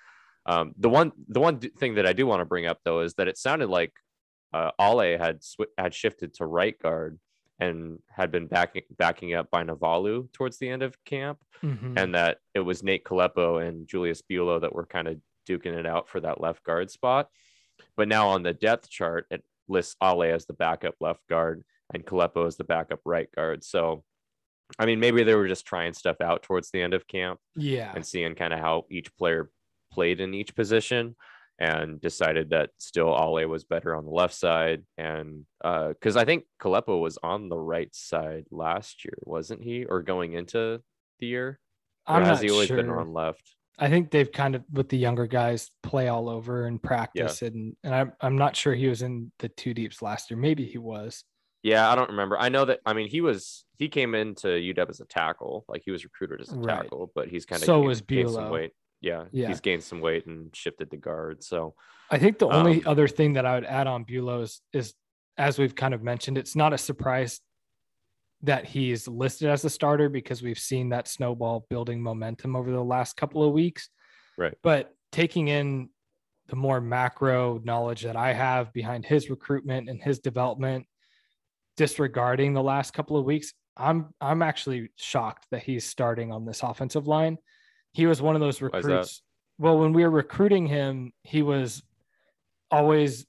Um, 0.45 0.73
the 0.77 0.89
one 0.89 1.11
the 1.27 1.39
one 1.39 1.59
thing 1.59 1.95
that 1.95 2.05
I 2.05 2.13
do 2.13 2.27
want 2.27 2.41
to 2.41 2.45
bring 2.45 2.67
up 2.67 2.79
though 2.83 3.01
is 3.01 3.15
that 3.15 3.27
it 3.27 3.37
sounded 3.37 3.69
like 3.69 3.93
uh, 4.53 4.71
Ale 4.79 5.17
had 5.17 5.43
sw- 5.43 5.73
had 5.77 5.93
shifted 5.93 6.33
to 6.35 6.45
right 6.45 6.77
guard 6.79 7.19
and 7.59 7.99
had 8.09 8.31
been 8.31 8.47
backing 8.47 8.83
backing 8.97 9.33
up 9.33 9.49
by 9.49 9.63
Navalu 9.63 10.31
towards 10.33 10.57
the 10.57 10.69
end 10.69 10.83
of 10.83 10.95
camp, 11.05 11.39
mm-hmm. 11.63 11.97
and 11.97 12.15
that 12.15 12.39
it 12.53 12.59
was 12.59 12.83
Nate 12.83 13.03
Kalepo 13.03 13.65
and 13.65 13.87
Julius 13.87 14.21
Buelow 14.21 14.61
that 14.61 14.73
were 14.73 14.85
kind 14.85 15.07
of 15.07 15.17
duking 15.47 15.77
it 15.77 15.85
out 15.85 16.09
for 16.09 16.19
that 16.19 16.41
left 16.41 16.63
guard 16.63 16.91
spot. 16.91 17.29
But 17.97 18.07
now 18.07 18.29
on 18.29 18.43
the 18.43 18.53
depth 18.53 18.89
chart, 18.89 19.25
it 19.31 19.43
lists 19.67 19.95
Ale 20.03 20.23
as 20.23 20.45
the 20.45 20.53
backup 20.53 20.95
left 20.99 21.21
guard 21.29 21.63
and 21.93 22.05
Kalepo 22.05 22.47
as 22.47 22.57
the 22.57 22.63
backup 22.63 22.99
right 23.05 23.29
guard. 23.35 23.63
So, 23.63 24.03
I 24.79 24.85
mean, 24.85 24.99
maybe 24.99 25.23
they 25.23 25.35
were 25.35 25.47
just 25.47 25.65
trying 25.65 25.93
stuff 25.93 26.21
out 26.21 26.43
towards 26.43 26.71
the 26.71 26.81
end 26.81 26.93
of 26.93 27.07
camp, 27.07 27.39
yeah, 27.55 27.91
and 27.95 28.05
seeing 28.05 28.35
kind 28.35 28.53
of 28.53 28.59
how 28.59 28.85
each 28.89 29.15
player 29.17 29.49
played 29.91 30.19
in 30.19 30.33
each 30.33 30.55
position 30.55 31.15
and 31.57 32.01
decided 32.01 32.49
that 32.49 32.71
still 32.77 33.15
Ale 33.15 33.47
was 33.47 33.63
better 33.63 33.95
on 33.95 34.05
the 34.05 34.11
left 34.11 34.33
side. 34.33 34.83
And 34.97 35.45
because 35.61 36.17
uh, 36.17 36.19
I 36.19 36.25
think 36.25 36.45
Kalepo 36.61 36.99
was 36.99 37.17
on 37.23 37.49
the 37.49 37.57
right 37.57 37.93
side 37.95 38.45
last 38.51 39.05
year, 39.05 39.17
wasn't 39.23 39.63
he? 39.63 39.85
Or 39.85 40.01
going 40.01 40.33
into 40.33 40.81
the 41.19 41.27
year? 41.27 41.59
Or 42.07 42.15
I'm 42.15 42.25
has 42.25 42.39
not 42.39 42.43
he 42.43 42.51
always 42.51 42.67
sure. 42.67 42.77
been 42.77 42.89
on 42.89 43.13
left? 43.13 43.55
I 43.77 43.89
think 43.89 44.11
they've 44.11 44.31
kind 44.31 44.55
of 44.55 44.63
with 44.71 44.89
the 44.89 44.97
younger 44.97 45.27
guys 45.27 45.69
play 45.83 46.07
all 46.07 46.29
over 46.29 46.65
and 46.65 46.81
practice 46.81 47.41
yeah. 47.41 47.49
and 47.49 47.75
and 47.83 47.95
I'm 47.95 48.13
I'm 48.21 48.37
not 48.37 48.55
sure 48.55 48.73
he 48.73 48.87
was 48.87 49.01
in 49.01 49.31
the 49.39 49.49
two 49.49 49.73
deeps 49.73 50.01
last 50.01 50.29
year. 50.29 50.39
Maybe 50.39 50.65
he 50.65 50.77
was. 50.77 51.23
Yeah, 51.63 51.89
I 51.89 51.95
don't 51.95 52.11
remember. 52.11 52.37
I 52.37 52.49
know 52.49 52.65
that 52.65 52.79
I 52.85 52.93
mean 52.93 53.09
he 53.09 53.21
was 53.21 53.65
he 53.77 53.89
came 53.89 54.15
into 54.15 54.47
UW 54.47 54.89
as 54.89 54.99
a 54.99 55.05
tackle, 55.05 55.65
like 55.67 55.81
he 55.83 55.91
was 55.91 56.03
recruited 56.03 56.41
as 56.41 56.51
a 56.51 56.55
right. 56.55 56.83
tackle, 56.83 57.11
but 57.15 57.27
he's 57.27 57.45
kind 57.45 57.61
of 57.61 57.65
so 57.65 57.77
gained, 57.77 57.87
was 57.87 58.01
Buelow. 58.01 58.51
weight 58.51 58.71
yeah, 59.05 59.25
yeah, 59.31 59.47
he's 59.47 59.61
gained 59.61 59.83
some 59.83 60.01
weight 60.01 60.25
and 60.25 60.55
shifted 60.55 60.89
the 60.89 60.97
guard. 60.97 61.43
So 61.43 61.75
I 62.09 62.17
think 62.17 62.39
the 62.39 62.47
only 62.47 62.83
um, 62.83 62.87
other 62.87 63.07
thing 63.07 63.33
that 63.33 63.45
I 63.45 63.55
would 63.55 63.65
add 63.65 63.85
on 63.85 64.03
Buelow 64.03 64.41
is, 64.41 64.61
is, 64.73 64.93
as 65.37 65.59
we've 65.59 65.75
kind 65.75 65.93
of 65.93 66.01
mentioned, 66.01 66.39
it's 66.39 66.55
not 66.55 66.73
a 66.73 66.77
surprise 66.77 67.39
that 68.45 68.65
he's 68.65 69.07
listed 69.07 69.49
as 69.49 69.65
a 69.65 69.69
starter 69.69 70.09
because 70.09 70.41
we've 70.41 70.59
seen 70.59 70.89
that 70.89 71.07
snowball 71.07 71.65
building 71.69 72.01
momentum 72.01 72.55
over 72.55 72.71
the 72.71 72.83
last 72.83 73.17
couple 73.17 73.43
of 73.43 73.53
weeks. 73.53 73.89
Right. 74.37 74.53
But 74.63 74.93
taking 75.11 75.47
in 75.47 75.89
the 76.47 76.55
more 76.55 76.79
macro 76.79 77.59
knowledge 77.63 78.03
that 78.03 78.15
I 78.15 78.33
have 78.33 78.71
behind 78.73 79.05
his 79.05 79.29
recruitment 79.29 79.89
and 79.89 80.01
his 80.01 80.19
development, 80.19 80.85
disregarding 81.77 82.53
the 82.53 82.63
last 82.63 82.93
couple 82.93 83.17
of 83.17 83.25
weeks, 83.25 83.53
I'm 83.77 84.13
I'm 84.21 84.41
actually 84.41 84.89
shocked 84.95 85.47
that 85.51 85.63
he's 85.63 85.85
starting 85.85 86.31
on 86.31 86.45
this 86.45 86.61
offensive 86.63 87.07
line 87.07 87.37
he 87.95 88.07
was 88.07 88.21
one 88.21 88.35
of 88.35 88.41
those 88.41 88.61
recruits. 88.61 89.21
Well, 89.57 89.79
when 89.79 89.93
we 89.93 90.03
were 90.03 90.09
recruiting 90.09 90.67
him, 90.67 91.13
he 91.23 91.41
was 91.41 91.81
always 92.69 93.25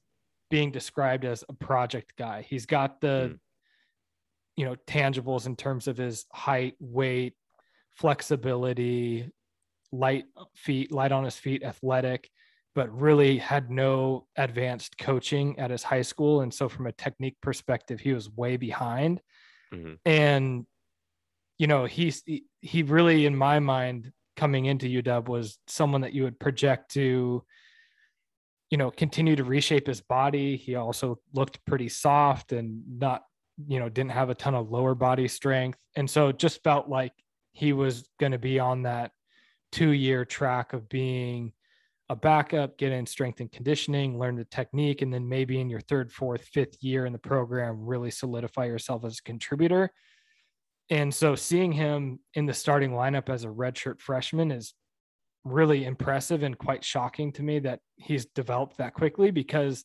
being 0.50 0.72
described 0.72 1.24
as 1.24 1.44
a 1.48 1.52
project 1.52 2.14
guy. 2.18 2.44
He's 2.48 2.66
got 2.66 3.00
the, 3.00 3.30
mm. 3.34 3.38
You 4.56 4.64
know, 4.64 4.74
tangibles 4.86 5.46
in 5.46 5.54
terms 5.54 5.86
of 5.86 5.96
his 5.96 6.24
height, 6.32 6.74
weight, 6.80 7.34
flexibility, 7.94 9.30
light 9.92 10.24
feet, 10.54 10.90
light 10.90 11.12
on 11.12 11.24
his 11.24 11.36
feet, 11.36 11.62
athletic. 11.62 12.28
but 12.76 12.94
really 12.94 13.38
had 13.38 13.70
no 13.70 14.26
advanced 14.36 14.98
coaching 14.98 15.58
at 15.58 15.70
his 15.70 15.82
high 15.82 16.02
school. 16.02 16.42
And 16.42 16.52
so, 16.52 16.68
from 16.68 16.86
a 16.86 16.92
technique 16.92 17.38
perspective, 17.40 17.98
he 17.98 18.12
was 18.12 18.30
way 18.30 18.58
behind. 18.58 19.22
Mm-hmm. 19.72 19.94
And, 20.04 20.66
you 21.58 21.66
know, 21.66 21.86
he's, 21.86 22.22
he 22.60 22.82
really, 22.82 23.24
in 23.24 23.34
my 23.34 23.60
mind, 23.60 24.12
coming 24.36 24.66
into 24.66 25.02
UW 25.02 25.26
was 25.26 25.58
someone 25.66 26.02
that 26.02 26.12
you 26.12 26.24
would 26.24 26.38
project 26.38 26.92
to, 26.92 27.42
you 28.70 28.78
know, 28.78 28.90
continue 28.90 29.36
to 29.36 29.44
reshape 29.44 29.86
his 29.86 30.02
body. 30.02 30.56
He 30.56 30.74
also 30.74 31.18
looked 31.32 31.64
pretty 31.64 31.88
soft 31.88 32.52
and 32.52 32.82
not, 32.98 33.22
you 33.66 33.78
know, 33.78 33.88
didn't 33.88 34.10
have 34.10 34.30
a 34.30 34.34
ton 34.34 34.54
of 34.54 34.70
lower 34.70 34.94
body 34.94 35.28
strength. 35.28 35.78
And 35.96 36.08
so 36.08 36.28
it 36.28 36.38
just 36.38 36.62
felt 36.62 36.88
like 36.88 37.12
he 37.52 37.72
was 37.72 38.08
going 38.20 38.32
to 38.32 38.38
be 38.38 38.58
on 38.58 38.82
that 38.82 39.12
two 39.72 39.90
year 39.90 40.24
track 40.24 40.72
of 40.72 40.88
being 40.88 41.52
a 42.08 42.16
backup, 42.16 42.78
get 42.78 42.92
in 42.92 43.06
strength 43.06 43.40
and 43.40 43.50
conditioning, 43.50 44.18
learn 44.18 44.36
the 44.36 44.44
technique, 44.44 45.02
and 45.02 45.12
then 45.12 45.28
maybe 45.28 45.60
in 45.60 45.68
your 45.68 45.80
third, 45.80 46.12
fourth, 46.12 46.42
fifth 46.42 46.76
year 46.80 47.06
in 47.06 47.12
the 47.12 47.18
program, 47.18 47.84
really 47.84 48.10
solidify 48.10 48.66
yourself 48.66 49.04
as 49.04 49.18
a 49.18 49.22
contributor. 49.22 49.90
And 50.88 51.12
so 51.12 51.34
seeing 51.34 51.72
him 51.72 52.20
in 52.34 52.46
the 52.46 52.54
starting 52.54 52.92
lineup 52.92 53.28
as 53.28 53.44
a 53.44 53.48
redshirt 53.48 54.00
freshman 54.00 54.52
is 54.52 54.74
really 55.44 55.84
impressive 55.84 56.42
and 56.42 56.56
quite 56.56 56.84
shocking 56.84 57.32
to 57.32 57.42
me 57.42 57.58
that 57.60 57.80
he's 57.96 58.26
developed 58.26 58.78
that 58.78 58.94
quickly 58.94 59.30
because 59.30 59.84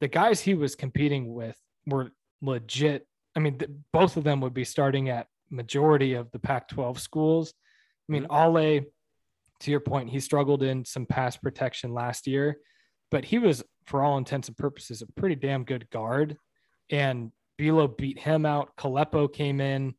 the 0.00 0.08
guys 0.08 0.40
he 0.40 0.54
was 0.54 0.74
competing 0.74 1.34
with 1.34 1.56
were 1.86 2.12
legit. 2.42 3.06
I 3.34 3.40
mean, 3.40 3.58
th- 3.58 3.70
both 3.92 4.16
of 4.16 4.24
them 4.24 4.40
would 4.40 4.54
be 4.54 4.64
starting 4.64 5.08
at 5.08 5.28
majority 5.50 6.14
of 6.14 6.30
the 6.32 6.38
Pac 6.38 6.68
12 6.68 7.00
schools. 7.00 7.54
I 8.08 8.12
mean, 8.12 8.24
mm-hmm. 8.24 8.56
Ale 8.56 8.84
to 9.60 9.70
your 9.70 9.80
point, 9.80 10.10
he 10.10 10.20
struggled 10.20 10.62
in 10.62 10.84
some 10.84 11.06
pass 11.06 11.36
protection 11.36 11.92
last 11.92 12.26
year, 12.26 12.58
but 13.10 13.24
he 13.24 13.38
was, 13.38 13.62
for 13.86 14.02
all 14.02 14.18
intents 14.18 14.48
and 14.48 14.56
purposes, 14.56 15.02
a 15.02 15.20
pretty 15.20 15.34
damn 15.34 15.64
good 15.64 15.88
guard. 15.90 16.36
And 16.90 17.32
Buelow 17.58 17.96
beat 17.96 18.18
him 18.18 18.44
out. 18.44 18.76
Kalepo 18.76 19.32
came 19.32 19.60
in, 19.60 19.94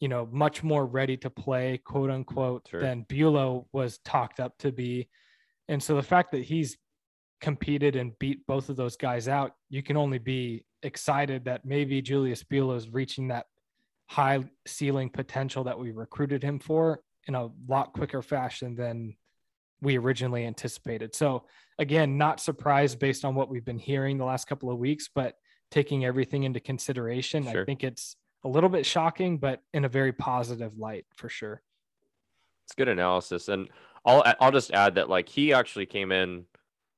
you 0.00 0.08
know, 0.08 0.28
much 0.30 0.62
more 0.62 0.86
ready 0.86 1.16
to 1.18 1.30
play, 1.30 1.78
quote 1.78 2.10
unquote, 2.10 2.68
sure. 2.70 2.80
than 2.80 3.04
Buelow 3.04 3.66
was 3.72 3.98
talked 4.04 4.40
up 4.40 4.56
to 4.58 4.70
be. 4.70 5.08
And 5.68 5.82
so 5.82 5.96
the 5.96 6.02
fact 6.02 6.30
that 6.32 6.44
he's 6.44 6.76
competed 7.40 7.96
and 7.96 8.18
beat 8.18 8.46
both 8.46 8.68
of 8.68 8.76
those 8.76 8.96
guys 8.96 9.26
out, 9.28 9.52
you 9.68 9.82
can 9.82 9.96
only 9.96 10.18
be 10.18 10.64
excited 10.86 11.44
that 11.44 11.64
maybe 11.64 12.00
Julius 12.00 12.42
Buelow 12.42 12.76
is 12.76 12.88
reaching 12.88 13.28
that 13.28 13.46
high 14.06 14.44
ceiling 14.66 15.10
potential 15.10 15.64
that 15.64 15.78
we 15.78 15.90
recruited 15.90 16.42
him 16.42 16.58
for 16.58 17.00
in 17.26 17.34
a 17.34 17.48
lot 17.68 17.92
quicker 17.92 18.22
fashion 18.22 18.76
than 18.76 19.16
we 19.82 19.98
originally 19.98 20.46
anticipated. 20.46 21.14
So 21.14 21.44
again, 21.78 22.16
not 22.16 22.40
surprised 22.40 22.98
based 22.98 23.24
on 23.24 23.34
what 23.34 23.50
we've 23.50 23.64
been 23.64 23.78
hearing 23.78 24.16
the 24.16 24.24
last 24.24 24.46
couple 24.46 24.70
of 24.70 24.78
weeks, 24.78 25.10
but 25.12 25.34
taking 25.70 26.04
everything 26.04 26.44
into 26.44 26.60
consideration, 26.60 27.44
sure. 27.44 27.62
I 27.62 27.64
think 27.64 27.84
it's 27.84 28.16
a 28.44 28.48
little 28.48 28.70
bit 28.70 28.86
shocking, 28.86 29.38
but 29.38 29.60
in 29.74 29.84
a 29.84 29.88
very 29.88 30.12
positive 30.12 30.78
light 30.78 31.04
for 31.16 31.28
sure. 31.28 31.62
It's 32.64 32.74
good 32.74 32.88
analysis, 32.88 33.48
and 33.48 33.68
I'll 34.04 34.24
I'll 34.40 34.50
just 34.50 34.72
add 34.72 34.96
that 34.96 35.08
like 35.08 35.28
he 35.28 35.52
actually 35.52 35.86
came 35.86 36.10
in 36.10 36.44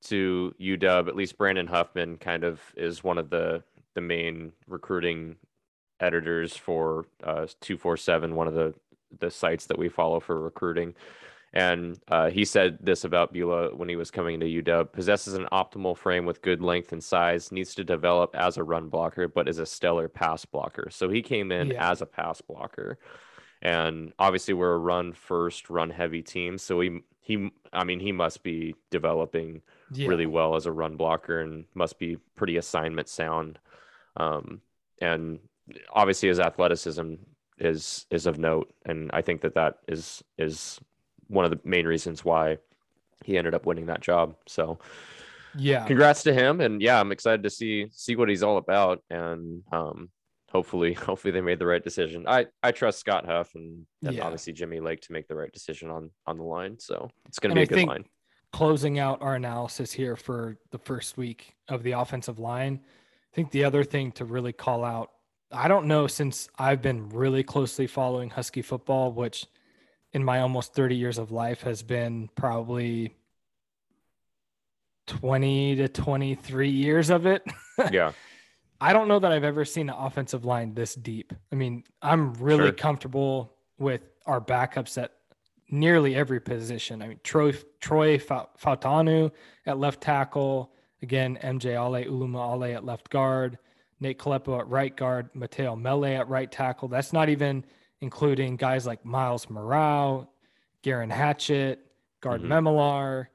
to 0.05 0.55
UW. 0.61 1.09
At 1.09 1.17
least 1.17 1.37
Brandon 1.37 1.67
Huffman 1.67 2.17
kind 2.17 2.45
of 2.45 2.61
is 2.77 3.05
one 3.05 3.19
of 3.19 3.29
the 3.29 3.63
the 3.99 4.03
main 4.03 4.53
recruiting 4.69 5.35
editors 5.99 6.57
for 6.57 7.05
uh, 7.25 7.47
247, 7.61 8.35
one 8.37 8.47
of 8.47 8.55
the 8.55 8.73
the 9.19 9.31
sites 9.31 9.67
that 9.67 9.79
we 9.79 9.89
follow 9.89 10.21
for 10.21 10.39
recruiting. 10.39 10.95
And 11.55 11.99
uh, 12.09 12.29
he 12.29 12.45
said 12.45 12.79
this 12.81 13.05
about 13.05 13.33
Buelow 13.33 13.75
when 13.75 13.89
he 13.89 13.97
was 13.97 14.11
coming 14.11 14.39
to 14.39 14.63
UW 14.63 14.93
possesses 14.93 15.33
an 15.33 15.49
optimal 15.51 15.97
frame 15.97 16.27
with 16.27 16.43
good 16.43 16.61
length 16.61 16.93
and 16.93 17.03
size, 17.03 17.51
needs 17.51 17.75
to 17.77 17.85
develop 17.85 18.37
as 18.37 18.59
a 18.59 18.63
run 18.63 18.89
blocker, 18.89 19.27
but 19.27 19.49
is 19.49 19.59
a 19.59 19.67
stellar 19.67 20.09
pass 20.09 20.45
blocker. 20.45 20.89
So 20.91 21.09
he 21.09 21.23
came 21.23 21.51
in 21.51 21.71
yeah. 21.71 21.91
as 21.91 22.03
a 22.03 22.07
pass 22.07 22.43
blocker. 22.43 22.99
And 23.63 24.13
obviously, 24.19 24.55
we're 24.55 24.75
a 24.75 24.79
run 24.79 25.13
first, 25.15 25.71
run 25.71 25.91
heavy 25.91 26.23
team. 26.23 26.59
So 26.59 26.81
he, 26.81 27.01
he 27.23 27.51
I 27.73 27.83
mean, 27.83 27.99
he 27.99 28.13
must 28.13 28.43
be 28.43 28.75
developing 28.91 29.63
yeah. 29.91 30.07
really 30.07 30.27
well 30.27 30.55
as 30.55 30.67
a 30.67 30.73
run 30.73 30.97
blocker 30.97 31.41
and 31.41 31.65
must 31.75 31.99
be 31.99 32.19
pretty 32.37 32.59
assignment 32.59 33.09
sound. 33.09 33.59
Um, 34.19 34.61
and 35.01 35.39
obviously, 35.93 36.29
his 36.29 36.41
athleticism 36.41 37.15
is 37.59 38.07
is 38.11 38.27
of 38.27 38.39
note, 38.39 38.73
and 38.85 39.11
I 39.13 39.23
think 39.23 39.41
that 39.43 39.55
that 39.55 39.79
is 39.89 40.23
is 40.37 40.81
one 41.29 41.45
of 41.45 41.51
the 41.51 41.61
main 41.65 41.87
reasons 41.87 42.25
why 42.25 42.59
he 43.25 43.39
ended 43.39 43.55
up 43.55 43.67
winning 43.67 43.87
that 43.87 44.01
job. 44.01 44.37
So, 44.47 44.79
yeah, 45.57 45.87
congrats 45.87 46.23
to 46.25 46.35
him, 46.35 46.61
and 46.61 46.83
yeah, 46.83 47.01
I'm 47.01 47.13
excited 47.13 47.43
to 47.45 47.51
see 47.51 47.89
see 47.91 48.17
what 48.17 48.29
he's 48.29 48.43
all 48.43 48.59
about, 48.59 49.03
and 49.11 49.63
um, 49.73 50.11
hopefully, 50.51 50.93
hopefully 50.95 51.33
they 51.33 51.41
made 51.41 51.59
the 51.59 51.67
right 51.67 51.83
decision. 51.83 52.25
I 52.27 52.47
I 52.63 52.73
trust 52.73 53.01
Scott 53.01 53.27
Huff 53.27 53.55
and, 53.55 53.87
and 54.05 54.17
yeah. 54.17 54.25
obviously 54.25 54.53
Jimmy 54.53 54.81
Lake 54.81 55.01
to 55.03 55.13
make 55.13 55.29
the 55.29 55.37
right 55.37 55.53
decision 55.53 55.91
on 55.91 56.11
on 56.27 56.39
the 56.39 56.45
line. 56.45 56.79
So 56.79 57.11
it's 57.27 57.39
going 57.39 57.51
to 57.51 57.55
be 57.55 57.63
a 57.63 57.67
good 57.67 57.89
line. 57.89 58.05
Closing 58.53 58.99
out 58.99 59.21
our 59.21 59.35
analysis 59.35 59.93
here 59.93 60.17
for 60.17 60.57
the 60.71 60.79
first 60.79 61.19
week 61.19 61.55
of 61.69 61.83
the 61.83 61.93
offensive 61.93 62.39
line, 62.39 62.81
I 62.81 62.98
think 63.39 63.53
the 63.53 63.63
other 63.63 63.85
thing 63.85 64.11
to 64.11 64.25
really 64.25 64.53
call 64.53 64.85
out 64.85 65.13
I 65.53 65.69
don't 65.69 65.87
know 65.87 66.09
since 66.09 66.49
I've 66.59 66.83
been 66.83 67.09
really 67.11 67.45
closely 67.45 67.87
following 67.87 68.31
Husky 68.31 68.63
football, 68.63 69.13
which 69.13 69.47
in 70.13 70.25
my 70.25 70.41
almost 70.41 70.75
30 70.75 70.97
years 70.97 71.19
of 71.19 71.31
life 71.31 71.63
has 71.63 71.83
been 71.83 72.29
probably 72.35 73.15
20 75.07 75.77
to 75.77 75.89
23 75.89 76.69
years 76.69 77.11
of 77.11 77.27
it. 77.27 77.43
Yeah. 77.93 78.11
I 78.81 78.93
don't 78.93 79.07
know 79.07 79.21
that 79.21 79.31
I've 79.31 79.45
ever 79.45 79.65
seen 79.65 79.89
an 79.89 79.95
offensive 79.97 80.45
line 80.45 80.75
this 80.75 80.97
deep. 80.97 81.33
I 81.53 81.55
mean, 81.55 81.85
I'm 82.03 82.35
really 82.35 82.65
sure. 82.65 82.73
comfortable 82.73 83.55
with 83.79 84.03
our 84.27 84.41
backups 84.41 85.01
at 85.01 85.13
nearly 85.71 86.17
every 86.17 86.41
position. 86.41 87.03
I 87.03 87.09
mean, 87.09 87.21
Troy 87.23 87.53
Troy 87.81 88.19
Fautanu 88.19 89.31
at 89.65 89.79
left 89.79 90.01
tackle, 90.01 90.73
again, 91.03 91.39
MJ 91.43 91.73
Ale 91.73 92.05
Ulumoo 92.11 92.55
Ale 92.55 92.77
at 92.77 92.85
left 92.85 93.11
guard, 93.11 93.59
Nate 94.01 94.19
Kalepo 94.19 94.61
at 94.61 94.69
right 94.69 94.97
guard, 94.97 95.31
Mateo 95.35 95.75
Mele 95.77 96.07
at 96.07 96.29
right 96.29 96.51
tackle. 96.51 96.89
That's 96.89 97.13
not 97.13 97.29
even 97.29 97.65
including 98.01 98.57
guys 98.57 98.87
like 98.87 99.05
Miles 99.05 99.47
Murao, 99.47 100.29
Geirean 100.83 101.11
Hatchett, 101.11 101.81
Gaard 102.21 102.43
mm-hmm. 102.43 102.53
Memmelaar. 102.53 103.27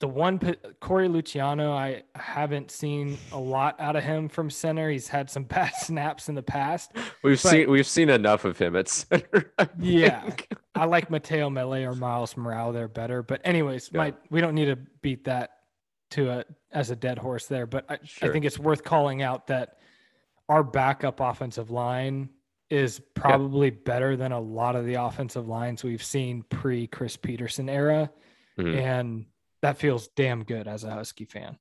The 0.00 0.06
one 0.06 0.38
Corey 0.78 1.08
Luciano, 1.08 1.72
I 1.72 2.04
haven't 2.14 2.70
seen 2.70 3.18
a 3.32 3.38
lot 3.38 3.80
out 3.80 3.96
of 3.96 4.04
him 4.04 4.28
from 4.28 4.48
center. 4.48 4.88
He's 4.88 5.08
had 5.08 5.28
some 5.28 5.42
bad 5.44 5.72
snaps 5.74 6.28
in 6.28 6.36
the 6.36 6.42
past. 6.42 6.92
We've 7.24 7.40
seen 7.40 7.68
we've 7.68 7.86
seen 7.86 8.08
enough 8.08 8.44
of 8.44 8.58
him 8.58 8.76
at 8.76 8.88
center. 8.88 9.52
I 9.58 9.68
yeah, 9.80 10.30
I 10.76 10.84
like 10.84 11.10
Mateo 11.10 11.50
Mele 11.50 11.84
or 11.84 11.96
Miles 11.96 12.34
Murao. 12.34 12.72
They're 12.72 12.86
better. 12.86 13.24
But 13.24 13.40
anyways, 13.42 13.90
yeah. 13.92 13.98
my, 13.98 14.14
we 14.30 14.40
don't 14.40 14.54
need 14.54 14.66
to 14.66 14.76
beat 15.02 15.24
that 15.24 15.50
to 16.10 16.30
a 16.30 16.44
as 16.72 16.90
a 16.90 16.96
dead 16.96 17.18
horse 17.18 17.46
there. 17.46 17.66
But 17.66 17.84
I, 17.88 17.98
sure. 18.04 18.28
I 18.28 18.32
think 18.32 18.44
it's 18.44 18.58
worth 18.58 18.84
calling 18.84 19.22
out 19.22 19.46
that 19.48 19.78
our 20.48 20.62
backup 20.62 21.20
offensive 21.20 21.70
line 21.70 22.30
is 22.70 23.00
probably 23.14 23.70
better 23.70 24.16
than 24.16 24.32
a 24.32 24.40
lot 24.40 24.76
of 24.76 24.84
the 24.84 24.94
offensive 24.94 25.48
lines 25.48 25.82
we've 25.82 26.02
seen 26.02 26.42
pre 26.50 26.86
Chris 26.86 27.16
Petersen 27.16 27.68
era. 27.68 28.10
Mm-hmm. 28.58 28.78
And 28.78 29.26
that 29.62 29.78
feels 29.78 30.08
damn 30.08 30.44
good 30.44 30.68
as 30.68 30.84
a 30.84 30.90
Husky 30.90 31.24
fan. 31.24 31.58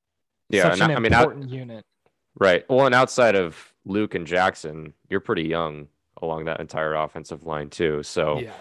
Yeah. 0.50 0.63
Such 0.63 0.82
an 0.82 0.91
I 0.91 1.00
mean, 1.00 1.13
important 1.13 1.46
out, 1.46 1.52
unit. 1.52 1.86
Right. 2.39 2.65
Well, 2.70 2.86
and 2.86 2.96
outside 2.96 3.36
of 3.36 3.74
Luke 3.86 4.15
and 4.15 4.28
Jaxson, 4.28 4.93
you're 5.10 5.20
pretty 5.20 5.43
young 5.43 5.88
along 6.22 6.46
that 6.46 6.60
entire 6.60 6.96
offensive 6.96 7.46
line 7.46 7.70
too. 7.70 8.04
So 8.04 8.39
yeah. 8.39 8.52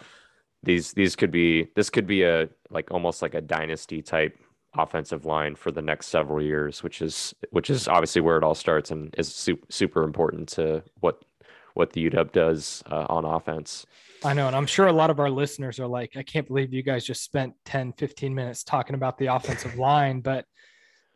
these, 0.63 0.93
these 0.93 1.17
could 1.17 1.31
be, 1.31 1.69
this 1.75 1.91
could 1.91 2.07
be 2.07 2.23
a, 2.23 2.49
like 2.71 2.91
almost 2.91 3.23
like 3.23 3.35
a 3.35 3.41
dynasty 3.41 4.03
type 4.03 4.39
offensive 4.79 5.25
line 5.25 5.55
for 5.55 5.71
the 5.71 5.83
next 5.83 6.07
several 6.07 6.43
years, 6.43 6.83
which 6.83 7.03
is 7.03 7.35
which 7.51 7.71
is 7.71 7.89
obviously 7.89 8.23
where 8.23 8.37
it 8.37 8.45
all 8.45 8.55
starts 8.55 8.91
and 8.91 9.15
is 9.19 9.35
super, 9.35 9.67
super 9.71 10.03
important 10.03 10.49
to 10.51 10.83
what 11.01 11.23
what 11.75 11.93
the 11.93 12.09
UW 12.09 12.33
does 12.33 12.83
uh, 12.91 13.07
on 13.09 13.25
offense. 13.25 13.85
I 14.25 14.33
know, 14.33 14.47
and 14.47 14.57
I'm 14.57 14.67
sure 14.67 14.87
a 14.87 14.93
lot 14.93 15.11
of 15.11 15.21
our 15.21 15.31
listeners 15.31 15.79
are 15.79 15.87
like, 15.87 16.17
I 16.17 16.23
can't 16.23 16.49
believe 16.49 16.73
you 16.73 16.83
guys 16.83 17.05
just 17.05 17.23
spent 17.23 17.53
10, 17.67 17.93
15 17.93 18.35
minutes 18.35 18.65
talking 18.65 18.95
about 18.95 19.19
the 19.19 19.27
offensive 19.27 19.77
line, 19.79 20.21
but 20.21 20.47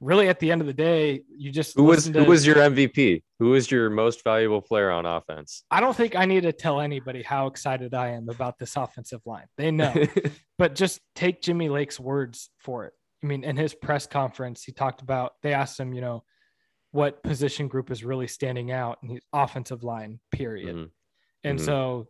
really 0.00 0.28
at 0.28 0.38
the 0.38 0.50
end 0.50 0.60
of 0.60 0.66
the 0.66 0.74
day, 0.74 1.22
you 1.34 1.50
just 1.50 1.76
who 1.76 1.84
was 1.84 2.04
to, 2.08 2.24
who 2.24 2.30
was 2.30 2.46
your 2.46 2.56
MVP? 2.56 3.22
Who 3.38 3.50
was 3.50 3.70
your 3.70 3.90
most 3.90 4.22
valuable 4.22 4.60
player 4.60 4.90
on 4.90 5.06
offense? 5.06 5.64
I 5.70 5.80
don't 5.80 5.96
think 5.96 6.14
I 6.14 6.26
need 6.26 6.42
to 6.42 6.52
tell 6.52 6.80
anybody 6.80 7.22
how 7.22 7.46
excited 7.46 7.94
I 7.94 8.10
am 8.10 8.28
about 8.28 8.58
this 8.58 8.76
offensive 8.76 9.20
line. 9.24 9.46
They 9.56 9.70
know, 9.70 9.94
but 10.58 10.74
just 10.74 11.00
take 11.14 11.42
Jimmy 11.42 11.68
Lake's 11.68 11.98
words 11.98 12.50
for 12.58 12.84
it. 12.86 12.92
I 13.22 13.26
mean, 13.26 13.44
in 13.44 13.56
his 13.56 13.74
press 13.74 14.06
conference, 14.06 14.64
he 14.64 14.72
talked 14.72 15.02
about 15.02 15.34
they 15.42 15.52
asked 15.52 15.78
him, 15.78 15.92
you 15.92 16.00
know, 16.00 16.24
what 16.92 17.22
position 17.22 17.68
group 17.68 17.90
is 17.90 18.04
really 18.04 18.26
standing 18.26 18.72
out, 18.72 18.98
and 19.02 19.10
he's 19.10 19.20
offensive 19.32 19.84
line, 19.84 20.20
period. 20.32 20.74
Mm-hmm. 20.74 20.84
And 21.44 21.58
mm-hmm. 21.58 21.66
so 21.66 22.08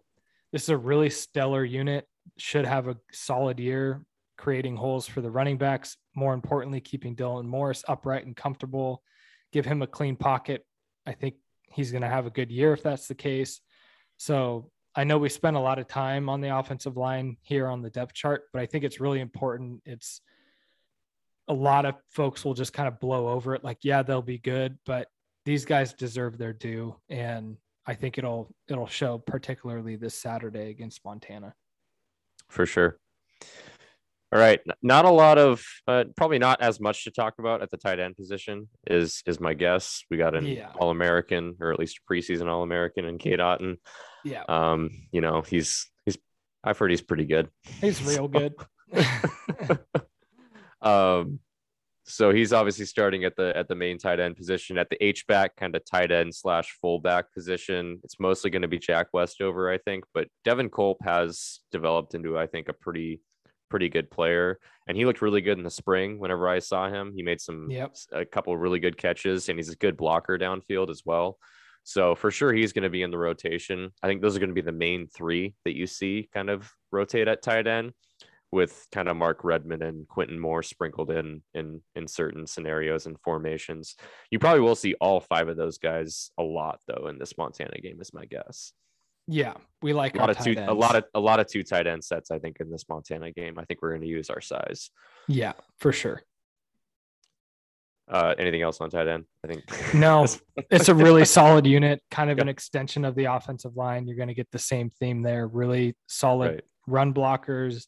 this 0.53 0.63
is 0.63 0.69
a 0.71 0.77
really 0.77 1.11
stellar 1.11 1.65
unit. 1.65 2.07
Should 2.39 2.65
have 2.65 2.89
a 2.89 2.97
solid 3.13 3.59
year. 3.59 4.05
creating 4.41 4.75
holes 4.75 5.07
for 5.07 5.21
the 5.21 5.31
running 5.31 5.59
backs. 5.59 5.97
More 6.17 6.35
importantly, 6.35 6.81
keeping 6.81 7.15
Dylan 7.15 7.45
Morris 7.45 7.85
upright 7.87 8.25
and 8.25 8.35
comfortable. 8.35 9.03
Give 9.53 9.67
him 9.67 9.83
a 9.83 9.87
clean 9.87 10.17
pocket. 10.17 10.65
I 11.07 11.13
think 11.13 11.35
he's 11.73 11.93
going 11.93 12.03
to 12.03 12.09
have 12.09 12.27
a 12.27 12.31
good 12.31 12.51
year 12.51 12.73
if 12.73 12.83
that's 12.83 13.07
the 13.07 13.15
case. 13.15 13.61
So 14.17 14.71
I 14.97 15.05
know 15.05 15.19
we 15.19 15.29
spent 15.29 15.57
a 15.57 15.61
lot 15.61 15.79
of 15.79 15.87
time 15.87 16.29
on 16.29 16.41
the 16.41 16.57
offensive 16.57 16.97
line 16.97 17.37
here 17.43 17.69
on 17.69 17.83
the 17.83 17.91
depth 17.91 18.15
chart, 18.15 18.45
but 18.53 18.61
I 18.63 18.67
think 18.67 18.83
it's 18.83 18.99
really 18.99 19.21
important. 19.21 19.83
It's 19.85 20.21
a 21.51 21.53
lot 21.53 21.85
of 21.85 21.97
folks 22.11 22.45
will 22.45 22.55
just 22.55 22.73
kind 22.73 22.87
of 22.87 23.01
blow 23.01 23.29
over 23.29 23.57
it 23.57 23.65
like, 23.65 23.79
yeah, 23.83 24.03
they'll 24.03 24.23
be 24.23 24.39
good, 24.39 24.79
but 24.87 25.09
these 25.45 25.65
guys 25.65 25.93
deserve 25.93 26.39
their 26.39 26.53
due. 26.53 26.95
And 27.09 27.57
I 27.85 27.95
think 27.95 28.19
it'll 28.19 28.55
it'll 28.69 28.87
show 28.87 29.19
particularly 29.19 29.97
this 29.97 30.15
Saturday 30.15 30.71
against 30.71 31.05
Montana. 31.05 31.55
For 32.49 32.67
sure. 32.67 32.99
All 34.33 34.39
right, 34.39 34.61
not 34.81 35.07
a 35.07 35.11
lot 35.11 35.39
of, 35.39 35.65
uh, 35.89 36.05
probably 36.17 36.39
not 36.39 36.63
as 36.63 36.79
much 36.79 37.03
to 37.03 37.11
talk 37.11 37.35
about 37.41 37.63
at 37.63 37.71
the 37.73 37.77
tight 37.77 37.99
end 37.99 38.17
position 38.17 38.69
is 38.87 39.25
is 39.27 39.41
my 39.41 39.55
guess. 39.55 40.05
We 40.09 40.19
got 40.19 40.37
an 40.37 40.47
yeah. 40.47 40.71
All 40.79 40.91
American 40.91 41.57
or 41.61 41.73
at 41.73 41.81
least 41.81 41.99
a 41.99 42.13
preseason 42.13 42.47
All 42.47 42.63
American 42.63 43.07
in 43.07 43.19
Cade 43.19 43.41
Otton. 43.41 43.79
Yeah. 44.25 44.45
Um, 44.49 44.91
you 45.11 45.21
know, 45.21 45.43
he's 45.43 45.91
he's 46.05 46.17
I've 46.63 46.79
heard 46.79 46.91
he's 46.91 47.03
pretty 47.03 47.25
good. 47.25 47.49
He's 47.81 48.01
real 48.05 48.29
good. 48.29 48.55
um, 50.83 51.41
so 52.05 52.33
he's 52.33 52.53
obviously 52.53 52.87
starting 52.87 53.25
at 53.25 53.37
the 53.37 53.57
at 53.57 53.69
the 53.69 53.75
main 53.75 53.99
tight 53.99 54.21
end 54.21 54.37
position 54.37 54.79
at 54.79 54.91
the 54.91 55.03
H 55.05 55.27
back 55.27 55.57
kind 55.57 55.77
of 55.77 55.85
tight 55.85 56.11
end 56.11 56.35
slash 56.35 56.77
fullback 56.81 57.33
position. 57.33 58.01
It's 58.03 58.19
mostly 58.19 58.51
going 58.51 58.63
to 58.63 58.69
be 58.69 58.79
Jack 58.79 59.09
Westover, 59.13 59.71
I 59.71 59.79
think, 59.79 60.05
but 60.13 60.29
Devin 60.45 60.71
Culp 60.71 60.99
has 61.03 61.61
developed 61.71 62.15
into 62.15 62.39
I 62.39 62.47
think 62.47 62.69
a 62.69 62.73
pretty 62.73 63.21
pretty 63.69 63.89
good 63.89 64.11
player, 64.11 64.59
and 64.89 64.97
he 64.97 65.07
looked 65.07 65.23
really 65.23 65.41
good 65.41 65.59
in 65.59 65.65
the 65.65 65.71
spring. 65.71 66.19
Whenever 66.19 66.49
I 66.49 66.59
saw 66.59 66.89
him, 66.89 67.13
he 67.15 67.23
made 67.23 67.41
some 67.41 67.71
yep. 67.71 67.95
a 68.13 68.25
couple 68.25 68.57
really 68.57 68.81
good 68.81 68.97
catches, 68.97 69.49
and 69.49 69.59
he's 69.59 69.71
a 69.71 69.77
good 69.77 69.97
blocker 69.97 70.39
downfield 70.39 70.91
as 70.91 71.03
well. 71.05 71.39
So 71.85 72.15
for 72.15 72.31
sure, 72.31 72.53
he's 72.53 72.73
going 72.73 72.83
to 72.83 72.91
be 72.91 73.03
in 73.03 73.11
the 73.11 73.19
rotation. 73.19 73.91
I 74.03 74.09
think 74.09 74.21
those 74.21 74.37
are 74.37 74.41
going 74.41 74.51
to 74.51 74.55
be 74.55 74.61
the 74.61 74.73
main 74.73 75.07
three 75.07 75.55
that 75.65 75.77
you 75.77 75.87
see 75.87 76.29
kind 76.35 76.51
of 76.51 76.71
rotate 76.91 77.29
at 77.29 77.43
tight 77.43 77.67
end 77.67 77.93
with 78.53 78.87
kind 78.93 79.09
of 79.09 79.17
Mark 79.17 79.45
Redmond 79.45 79.83
and 79.83 80.09
Quinton 80.09 80.39
Moore 80.39 80.63
sprinkled 80.63 81.11
in 81.11 81.43
in 81.55 81.81
in 81.95 82.09
certain 82.09 82.47
scenarios 82.47 83.07
and 83.07 83.19
formations. 83.21 83.97
You 84.31 84.39
probably 84.39 84.61
will 84.61 84.77
see 84.77 84.95
all 85.01 85.21
five 85.21 85.49
of 85.49 85.57
those 85.57 85.79
guys 85.79 86.31
a 86.39 86.43
lot 86.43 86.81
though 86.89 87.09
in 87.09 87.19
this 87.19 87.37
Montana 87.39 87.81
game, 87.81 88.01
is 88.01 88.13
my 88.13 88.25
guess. 88.25 88.73
Yeah, 89.27 89.55
we 89.81 89.93
like 89.93 90.17
a 90.17 90.19
lot 90.19 90.31
of 90.31 90.39
two, 90.39 90.57
ends. 90.57 90.69
a 90.69 90.75
lot 90.75 90.97
of 90.97 91.05
a 91.15 91.21
lot 91.21 91.39
of 91.39 91.47
two 91.47 91.63
tight 91.63 91.87
end 91.87 92.03
sets. 92.03 92.31
I 92.31 92.39
think 92.39 92.57
in 92.59 92.71
this 92.71 92.89
Montana 92.89 93.31
game, 93.31 93.59
I 93.59 93.65
think 93.65 93.81
we're 93.83 93.91
going 93.91 94.03
to 94.03 94.09
use 94.09 94.31
our 94.31 94.41
size. 94.41 94.91
Yeah, 95.29 95.53
for 95.79 95.93
sure. 95.93 96.23
Uh, 98.11 98.35
anything 98.39 98.61
else 98.61 98.81
on 98.81 98.91
tight 98.91 99.07
end? 99.07 99.25
I 99.45 99.53
think 99.53 99.95
no. 99.95 100.27
it's 100.71 100.89
a 100.89 100.95
really 100.95 101.25
solid 101.25 101.65
unit, 101.65 102.03
kind 102.11 102.29
of 102.29 102.39
an 102.39 102.49
extension 102.49 103.05
of 103.05 103.15
the 103.15 103.27
offensive 103.27 103.77
line. 103.77 104.09
You're 104.09 104.17
going 104.17 104.29
to 104.29 104.35
get 104.35 104.51
the 104.51 104.59
same 104.59 104.91
theme 104.91 105.23
there. 105.23 105.47
Really 105.47 105.95
solid 106.09 106.55
right. 106.55 106.65
run 106.89 107.15
blockers, 107.15 107.87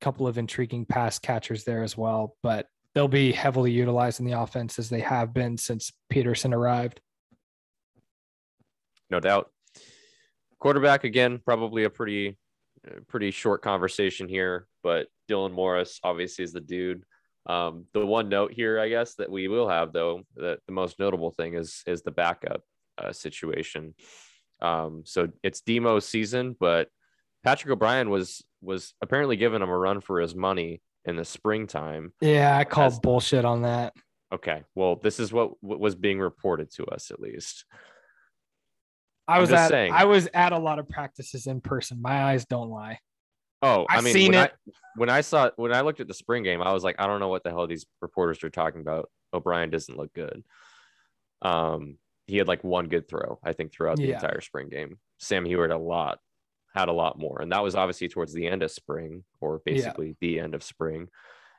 couple 0.00 0.26
of 0.26 0.38
intriguing 0.38 0.84
pass 0.84 1.18
catchers 1.18 1.64
there 1.64 1.82
as 1.82 1.96
well, 1.96 2.36
but 2.42 2.66
they'll 2.94 3.08
be 3.08 3.32
heavily 3.32 3.72
utilized 3.72 4.20
in 4.20 4.26
the 4.26 4.40
offense 4.40 4.78
as 4.78 4.88
they 4.88 5.00
have 5.00 5.32
been 5.32 5.56
since 5.56 5.92
Petersen 6.10 6.54
arrived. 6.54 7.00
No 9.10 9.20
doubt. 9.20 9.50
Quarterback 10.58 11.04
again, 11.04 11.40
probably 11.44 11.84
a 11.84 11.90
pretty 11.90 12.36
pretty 13.06 13.30
short 13.30 13.62
conversation 13.62 14.28
here, 14.28 14.66
but 14.82 15.08
Dylan 15.28 15.52
Morris 15.52 16.00
obviously 16.02 16.44
is 16.44 16.52
the 16.52 16.60
dude. 16.60 17.02
Um, 17.46 17.86
the 17.92 18.04
one 18.04 18.28
note 18.28 18.52
here, 18.52 18.78
I 18.78 18.88
guess, 18.88 19.14
that 19.16 19.30
we 19.30 19.48
will 19.48 19.68
have 19.68 19.92
though, 19.92 20.22
that 20.36 20.60
the 20.66 20.72
most 20.72 20.98
notable 20.98 21.30
thing 21.30 21.54
is 21.54 21.82
is 21.86 22.02
the 22.02 22.10
backup 22.10 22.62
uh, 22.98 23.12
situation. 23.12 23.94
Um, 24.60 25.02
so 25.06 25.28
it's 25.42 25.60
Demo's 25.62 26.06
season, 26.06 26.56
but 26.58 26.88
Patrick 27.44 27.72
O'Brien 27.72 28.10
was 28.10 28.42
was 28.60 28.94
apparently 29.02 29.36
giving 29.36 29.62
him 29.62 29.68
a 29.68 29.78
run 29.78 30.00
for 30.00 30.20
his 30.20 30.34
money 30.34 30.80
in 31.04 31.16
the 31.16 31.24
springtime. 31.24 32.12
Yeah, 32.20 32.56
I 32.56 32.64
called 32.64 32.92
as, 32.92 33.00
bullshit 33.00 33.44
on 33.44 33.62
that. 33.62 33.94
Okay, 34.32 34.64
well, 34.74 34.96
this 34.96 35.20
is 35.20 35.32
what, 35.32 35.52
what 35.62 35.80
was 35.80 35.94
being 35.94 36.20
reported 36.20 36.70
to 36.74 36.86
us, 36.86 37.10
at 37.10 37.20
least. 37.20 37.64
I 39.26 39.40
was 39.40 39.52
at 39.52 39.68
saying. 39.68 39.92
I 39.92 40.04
was 40.04 40.28
at 40.32 40.52
a 40.52 40.58
lot 40.58 40.78
of 40.78 40.88
practices 40.88 41.46
in 41.46 41.60
person. 41.60 42.00
My 42.00 42.24
eyes 42.24 42.46
don't 42.46 42.70
lie. 42.70 42.98
Oh, 43.60 43.86
I 43.88 44.00
mean, 44.00 44.12
seen 44.12 44.32
when 44.32 44.44
it. 44.44 44.52
I, 44.52 44.72
when 44.96 45.10
I 45.10 45.20
saw 45.20 45.50
when 45.56 45.74
I 45.74 45.80
looked 45.80 46.00
at 46.00 46.08
the 46.08 46.14
spring 46.14 46.42
game, 46.42 46.62
I 46.62 46.72
was 46.72 46.84
like, 46.84 46.96
I 46.98 47.06
don't 47.06 47.20
know 47.20 47.28
what 47.28 47.42
the 47.42 47.50
hell 47.50 47.66
these 47.66 47.86
reporters 48.00 48.42
are 48.44 48.50
talking 48.50 48.80
about. 48.80 49.10
O'Brien 49.34 49.70
doesn't 49.70 49.96
look 49.96 50.12
good. 50.14 50.42
Um, 51.42 51.98
he 52.26 52.36
had 52.36 52.48
like 52.48 52.62
one 52.62 52.88
good 52.88 53.08
throw, 53.08 53.38
I 53.44 53.52
think, 53.52 53.72
throughout 53.72 53.96
the 53.96 54.06
yeah. 54.06 54.14
entire 54.14 54.40
spring 54.40 54.68
game. 54.68 54.98
Sam 55.18 55.44
Huard 55.44 55.72
a 55.72 55.78
lot 55.78 56.18
had 56.74 56.88
a 56.88 56.92
lot 56.92 57.18
more. 57.18 57.40
And 57.40 57.52
that 57.52 57.62
was 57.62 57.74
obviously 57.74 58.08
towards 58.08 58.32
the 58.32 58.46
end 58.46 58.62
of 58.62 58.70
spring 58.70 59.24
or 59.40 59.60
basically 59.64 60.08
yeah. 60.08 60.14
the 60.20 60.40
end 60.40 60.54
of 60.54 60.62
spring. 60.62 61.08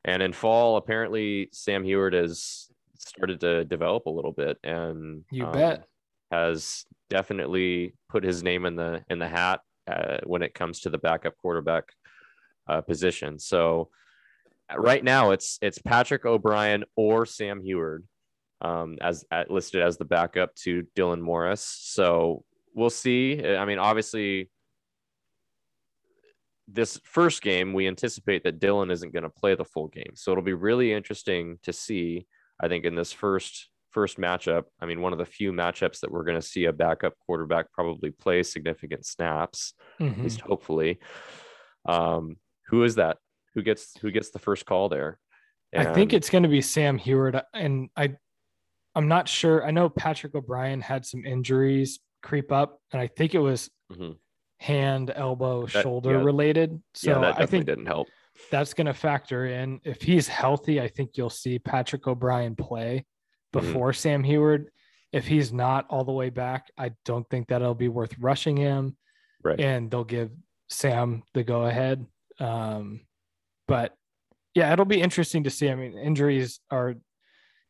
And 0.05 0.23
in 0.23 0.33
fall, 0.33 0.77
apparently 0.77 1.49
Sam 1.51 1.83
Huard 1.83 2.13
has 2.13 2.69
started 2.97 3.39
to 3.41 3.65
develop 3.65 4.05
a 4.05 4.11
little 4.11 4.31
bit 4.31 4.57
and 4.63 5.23
you 5.31 5.45
um, 5.45 5.53
bet 5.53 5.83
has 6.31 6.85
definitely 7.09 7.93
put 8.09 8.23
his 8.23 8.43
name 8.43 8.65
in 8.65 8.75
the 8.75 9.03
in 9.09 9.19
the 9.19 9.27
hat 9.27 9.61
uh, 9.89 10.17
when 10.25 10.41
it 10.41 10.53
comes 10.53 10.81
to 10.81 10.89
the 10.89 10.97
backup 10.97 11.35
quarterback 11.37 11.85
uh, 12.67 12.81
position. 12.81 13.39
So 13.39 13.89
right 14.75 15.03
now 15.03 15.31
it's 15.31 15.57
it's 15.61 15.79
Patrick 15.79 16.25
O'Brien 16.25 16.83
or 16.95 17.25
Sam 17.25 17.61
Huard 17.61 18.03
um, 18.61 18.97
as 19.01 19.25
at, 19.31 19.49
listed 19.49 19.81
as 19.81 19.97
the 19.97 20.05
backup 20.05 20.53
to 20.55 20.85
Dylan 20.95 21.21
Morris. 21.21 21.63
So 21.63 22.43
we'll 22.75 22.89
see. 22.89 23.43
I 23.45 23.65
mean, 23.65 23.79
obviously 23.79 24.49
this 26.71 26.99
first 27.03 27.41
game, 27.41 27.73
we 27.73 27.88
anticipate 27.88 28.43
that 28.43 28.60
Dylan 28.60 28.91
isn't 28.91 29.13
going 29.13 29.23
to 29.23 29.29
play 29.29 29.55
the 29.55 29.65
full 29.65 29.88
game. 29.88 30.12
So 30.15 30.32
it'll 30.32 30.43
be 30.43 30.53
really 30.53 30.93
interesting 30.93 31.58
to 31.63 31.73
see, 31.73 32.27
I 32.60 32.67
think, 32.67 32.86
in 32.86 32.95
this 32.95 33.12
first 33.12 33.69
first 33.91 34.17
matchup. 34.17 34.65
I 34.79 34.86
mean, 34.86 35.01
one 35.01 35.13
of 35.13 35.19
the 35.19 35.25
few 35.25 35.51
matchups 35.51 36.01
that 36.01 36.12
we're 36.12 36.23
going 36.23 36.39
to 36.39 36.45
see 36.45 36.65
a 36.65 36.73
backup 36.73 37.13
quarterback 37.25 37.71
probably 37.71 38.12
play 38.12 38.43
significant 38.43 39.05
snaps, 39.05 39.73
mm-hmm. 39.99 40.13
at 40.13 40.23
least 40.23 40.41
hopefully. 40.41 40.99
Um, 41.88 42.38
who 42.67 42.84
is 42.84 42.95
that? 42.95 43.17
Who 43.55 43.63
gets 43.63 43.97
who 43.99 44.12
gets 44.12 44.29
the 44.29 44.39
first 44.39 44.65
call 44.65 44.89
there? 44.89 45.19
And... 45.73 45.88
I 45.88 45.93
think 45.93 46.13
it's 46.13 46.29
going 46.29 46.43
to 46.43 46.49
be 46.49 46.62
Sam 46.62 46.99
Huard, 46.99 47.41
and 47.53 47.89
I, 47.95 48.15
I'm 48.95 49.08
not 49.08 49.27
sure. 49.27 49.65
I 49.65 49.71
know 49.71 49.89
Patrick 49.89 50.36
O'Brien 50.36 50.82
had 50.82 51.05
some 51.05 51.25
injuries 51.25 51.99
creep 52.21 52.51
up, 52.51 52.79
and 52.91 53.01
I 53.01 53.08
think 53.08 53.34
it 53.34 53.39
was. 53.39 53.69
Mm-hmm 53.91 54.12
hand, 54.59 55.11
elbow, 55.15 55.65
that, 55.65 55.83
shoulder 55.83 56.11
yeah. 56.11 56.23
related. 56.23 56.81
So 56.93 57.21
yeah, 57.21 57.33
I 57.37 57.45
think 57.45 57.65
didn't 57.65 57.87
help. 57.87 58.07
That's 58.51 58.73
going 58.73 58.87
to 58.87 58.93
factor 58.93 59.45
in. 59.45 59.81
If 59.83 60.01
he's 60.01 60.27
healthy, 60.27 60.79
I 60.79 60.87
think 60.87 61.11
you'll 61.15 61.29
see 61.29 61.59
Patrick 61.59 62.07
O'Brien 62.07 62.55
play 62.55 63.05
mm-hmm. 63.53 63.65
before 63.65 63.91
mm-hmm. 63.91 63.99
Sam 63.99 64.23
Huard. 64.23 64.67
If 65.11 65.25
he's 65.25 65.51
not 65.51 65.87
all 65.89 66.03
the 66.03 66.11
way 66.11 66.29
back, 66.29 66.67
I 66.77 66.91
don't 67.03 67.27
think 67.29 67.47
that 67.47 67.61
it'll 67.61 67.73
be 67.73 67.87
worth 67.87 68.13
rushing 68.19 68.55
him. 68.55 68.95
Right. 69.43 69.59
And 69.59 69.89
they'll 69.89 70.03
give 70.03 70.29
Sam 70.69 71.23
the 71.33 71.43
go 71.43 71.63
ahead. 71.65 72.05
Um, 72.39 73.01
but 73.67 73.95
yeah, 74.53 74.71
it'll 74.71 74.85
be 74.85 75.01
interesting 75.01 75.45
to 75.45 75.49
see. 75.49 75.69
I 75.69 75.75
mean, 75.75 75.97
injuries 75.97 76.59
are 76.69 76.95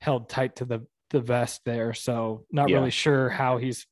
held 0.01 0.29
tight 0.29 0.57
to 0.57 0.65
the 0.65 0.85
the 1.11 1.19
vest 1.19 1.61
there, 1.65 1.93
so 1.93 2.45
not 2.51 2.69
yeah. 2.69 2.77
really 2.77 2.91
sure 2.91 3.29
how 3.29 3.57
he's 3.57 3.87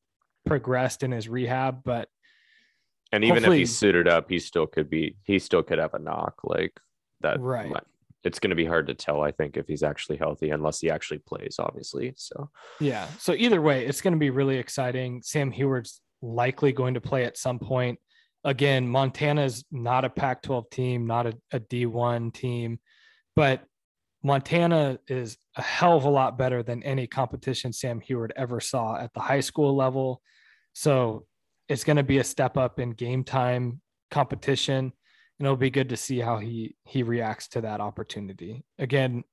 progressed 0.45 1.03
in 1.03 1.11
his 1.11 1.27
rehab, 1.27 1.81
but 1.83 2.09
and 3.11 3.23
even 3.23 3.37
Hopefully, 3.37 3.57
if 3.57 3.59
he's 3.61 3.77
suited 3.77 4.07
up, 4.07 4.29
he 4.29 4.39
still 4.39 4.67
could 4.67 4.89
be 4.89 5.15
he 5.23 5.39
still 5.39 5.63
could 5.63 5.79
have 5.79 5.93
a 5.93 5.99
knock 5.99 6.35
like 6.43 6.77
that. 7.21 7.39
Right. 7.39 7.71
It's 8.23 8.39
going 8.39 8.49
to 8.49 8.55
be 8.55 8.65
hard 8.65 8.87
to 8.87 8.93
tell, 8.93 9.21
I 9.21 9.31
think, 9.31 9.55
if 9.55 9.67
he's 9.67 9.83
actually 9.83 10.17
healthy, 10.17 10.49
unless 10.49 10.79
he 10.79 10.89
actually 10.89 11.19
plays, 11.19 11.57
obviously. 11.59 12.13
So 12.17 12.49
yeah. 12.79 13.07
So 13.19 13.33
either 13.33 13.61
way, 13.61 13.85
it's 13.85 14.01
going 14.01 14.13
to 14.13 14.19
be 14.19 14.29
really 14.29 14.57
exciting. 14.57 15.21
Sam 15.23 15.51
Huard's 15.51 16.01
likely 16.21 16.73
going 16.73 16.95
to 16.95 17.01
play 17.01 17.23
at 17.25 17.37
some 17.37 17.59
point. 17.59 17.99
Again, 18.43 18.87
Montana's 18.87 19.63
not 19.71 20.05
a 20.05 20.09
Pac-12 20.09 20.69
team, 20.69 21.07
not 21.07 21.27
a 21.27 21.33
a 21.51 21.59
D1 21.59 22.33
team, 22.33 22.79
but 23.35 23.63
Montana 24.23 24.99
is 25.07 25.37
a 25.55 25.61
hell 25.61 25.95
of 25.95 26.03
a 26.03 26.09
lot 26.09 26.37
better 26.37 26.63
than 26.63 26.83
any 26.83 27.07
competition 27.07 27.71
Sam 27.71 28.01
Huard 28.01 28.33
ever 28.35 28.59
saw 28.59 28.97
at 28.97 29.13
the 29.13 29.19
high 29.19 29.39
school 29.39 29.75
level. 29.75 30.21
So 30.73 31.25
it's 31.69 31.83
going 31.83 31.97
to 31.97 32.03
be 32.03 32.19
a 32.19 32.23
step 32.23 32.57
up 32.57 32.79
in 32.79 32.91
game 32.91 33.23
time 33.23 33.81
competition 34.11 34.91
and 35.39 35.45
it'll 35.45 35.57
be 35.57 35.69
good 35.69 35.89
to 35.89 35.97
see 35.97 36.19
how 36.19 36.37
he 36.37 36.75
he 36.85 37.03
reacts 37.03 37.47
to 37.49 37.61
that 37.61 37.81
opportunity 37.81 38.63
again 38.79 39.23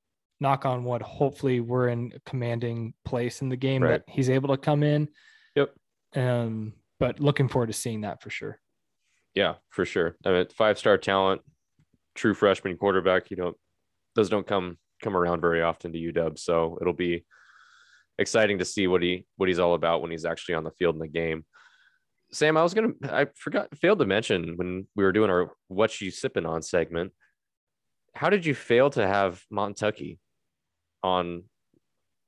knock 0.41 0.67
on 0.67 0.85
wood 0.85 1.01
hopefully 1.01 1.61
we're 1.61 1.89
in 1.89 2.13
a 2.15 2.21
commanding 2.29 2.93
place 3.05 3.41
in 3.41 3.49
the 3.49 3.57
game 3.57 3.83
right. 3.83 4.05
that 4.07 4.13
he's 4.13 4.29
able 4.29 4.49
to 4.49 4.57
come 4.57 4.83
in 4.83 5.09
yep 5.55 5.73
um 6.17 6.73
but 6.99 7.21
looking 7.21 7.49
forward 7.49 7.69
to 7.69 7.73
seeing 7.73 8.01
that 8.01 8.21
for 8.21 8.31
sure 8.31 8.59
yeah 9.35 9.55
for 9.71 9.85
sure 9.85 10.17
i 10.27 10.33
mean 10.33 10.47
five 10.57 10.77
star 10.77 10.99
talent 10.99 11.41
true 12.15 12.35
freshman 12.35 12.77
quarterback. 12.77 13.31
You 13.31 13.37
don't 13.37 13.57
those 14.15 14.29
don't 14.29 14.47
come 14.47 14.79
come 15.03 15.17
around 15.17 15.41
very 15.41 15.63
often 15.63 15.93
to 15.93 15.99
UW, 15.99 16.39
so 16.39 16.79
it'll 16.81 16.93
be 16.93 17.25
exciting 18.19 18.59
to 18.59 18.65
see 18.65 18.87
what 18.87 19.03
he 19.03 19.27
what 19.37 19.49
he's 19.49 19.59
all 19.59 19.75
about 19.75 20.03
when 20.03 20.11
he's 20.11 20.25
actually 20.25 20.55
on 20.55 20.65
the 20.65 20.71
field 20.73 20.95
in 20.95 21.01
the 21.01 21.09
game. 21.09 21.45
Sam, 22.35 22.57
I 22.57 22.63
was 22.63 22.75
gonna 22.75 22.93
I 23.05 23.27
forgot 23.37 23.69
failed 23.79 24.01
to 24.01 24.07
mention 24.07 24.57
when 24.57 24.89
we 24.97 25.05
were 25.05 25.13
doing 25.13 25.31
our 25.31 25.53
what 25.69 26.01
you 26.01 26.11
sipping 26.11 26.47
on 26.47 26.63
segment. 26.63 27.13
How 28.15 28.29
did 28.29 28.45
you 28.45 28.55
fail 28.55 28.91
to 28.91 29.07
have 29.07 29.43
Montucky 29.53 30.19
on 31.03 31.45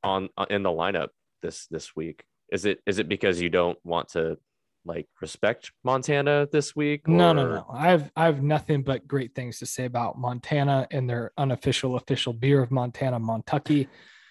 on 0.04 0.28
uh, 0.36 0.46
in 0.48 0.62
the 0.62 0.70
lineup 0.70 1.08
this 1.42 1.66
this 1.66 1.96
week? 1.96 2.24
Is 2.52 2.64
it 2.64 2.80
is 2.86 3.00
it 3.00 3.08
because 3.08 3.40
you 3.40 3.50
don't 3.50 3.78
want 3.82 4.10
to 4.10 4.38
like 4.84 5.08
respect 5.20 5.72
Montana 5.82 6.46
this 6.52 6.76
week? 6.76 7.08
Or... 7.08 7.12
No, 7.12 7.32
no, 7.32 7.48
no. 7.48 7.66
I 7.68 7.88
have 7.88 8.12
I 8.14 8.26
have 8.26 8.42
nothing 8.42 8.82
but 8.82 9.08
great 9.08 9.34
things 9.34 9.58
to 9.58 9.66
say 9.66 9.86
about 9.86 10.18
Montana 10.18 10.86
and 10.92 11.10
their 11.10 11.32
unofficial 11.36 11.96
official 11.96 12.32
beer 12.32 12.62
of 12.62 12.70
Montana, 12.70 13.18
Montucky. 13.18 13.88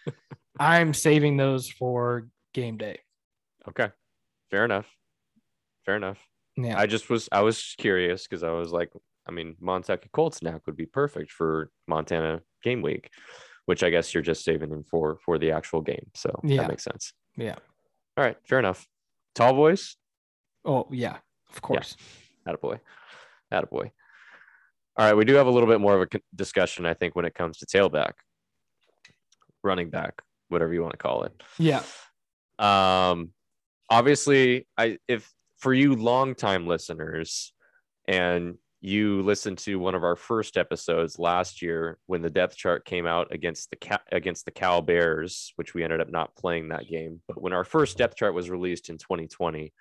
I'm 0.60 0.94
saving 0.94 1.36
those 1.36 1.70
for 1.70 2.30
game 2.54 2.78
day. 2.78 3.00
Okay. 3.68 3.90
Fair 4.50 4.64
enough. 4.64 4.86
Fair 5.86 5.96
enough. 5.96 6.20
Yeah. 6.58 6.80
I 6.80 6.86
just 6.86 7.10
was 7.10 7.28
I 7.32 7.42
was 7.42 7.76
curious 7.78 8.28
because 8.28 8.44
I 8.44 8.52
was 8.52 8.72
like, 8.72 8.92
I 9.28 9.32
mean, 9.32 9.56
Montucky 9.62 10.12
Cold 10.12 10.34
Snacks 10.34 10.66
would 10.66 10.78
be 10.78 10.86
perfect 10.86 11.32
for 11.32 11.70
Montana 11.88 12.42
game 12.64 12.82
week, 12.82 13.10
which 13.66 13.84
I 13.84 13.90
guess 13.90 14.14
you're 14.14 14.24
just 14.24 14.44
saving 14.44 14.70
them 14.70 14.84
for 14.84 15.18
for 15.26 15.38
the 15.38 15.52
actual 15.52 15.82
game. 15.82 16.08
So 16.16 16.40
yeah. 16.44 16.62
that 16.62 16.70
makes 16.70 16.84
sense. 16.84 17.14
Yeah. 17.38 17.56
All 18.18 18.24
right, 18.24 18.38
fair 18.48 18.60
enough. 18.60 18.88
Tall 19.34 19.54
boys. 19.54 19.98
Oh 20.64 20.88
yeah, 20.92 21.18
of 21.54 21.62
course. 21.62 21.98
Yeah. 22.46 22.54
Attaboy. 22.54 22.80
Attaboy. 23.52 23.92
All 24.98 25.06
right, 25.06 25.14
we 25.14 25.26
do 25.26 25.34
have 25.34 25.48
a 25.48 25.52
little 25.52 25.68
bit 25.68 25.82
more 25.82 26.02
of 26.02 26.08
a 26.10 26.20
discussion, 26.34 26.86
I 26.86 26.94
think, 26.94 27.16
when 27.16 27.26
it 27.26 27.36
comes 27.36 27.58
to 27.58 27.66
tailback, 27.66 28.14
running 29.62 29.90
back, 29.90 30.22
whatever 30.48 30.74
you 30.74 30.82
want 30.82 30.94
to 30.94 30.98
call 30.98 31.24
it. 31.24 31.34
Yeah. 31.58 31.84
Um, 32.60 33.32
obviously, 33.90 34.68
I 34.78 35.00
if 35.08 35.30
for 35.66 35.74
you 35.74 35.95
longtime 35.95 36.68
listeners, 36.68 37.51
and 38.07 38.55
you 38.82 39.24
listened 39.24 39.57
to 39.57 39.80
one 39.80 39.95
of 39.95 40.03
our 40.03 40.16
first 40.16 40.57
episodes 40.57 41.18
last 41.18 41.59
year 41.59 41.97
when 42.05 42.22
the 42.22 42.30
depth 42.30 42.55
chart 42.55 42.86
came 42.86 43.07
out 43.07 43.34
against 43.34 43.72
the 43.72 43.99
against 44.11 44.45
the 44.45 44.51
Cal 44.51 44.84
Bears, 44.84 45.53
which 45.55 45.74
we 45.74 45.84
ended 45.84 46.01
up 46.01 46.11
not 46.11 46.36
playing 46.36 46.70
that 46.70 46.88
game. 46.88 47.20
But 47.28 47.41
when 47.41 47.51
our 47.51 47.63
first 47.63 47.97
depth 47.97 48.16
chart 48.16 48.36
was 48.36 48.47
released 48.47 48.91
in 48.91 48.99
2020, 48.99 49.74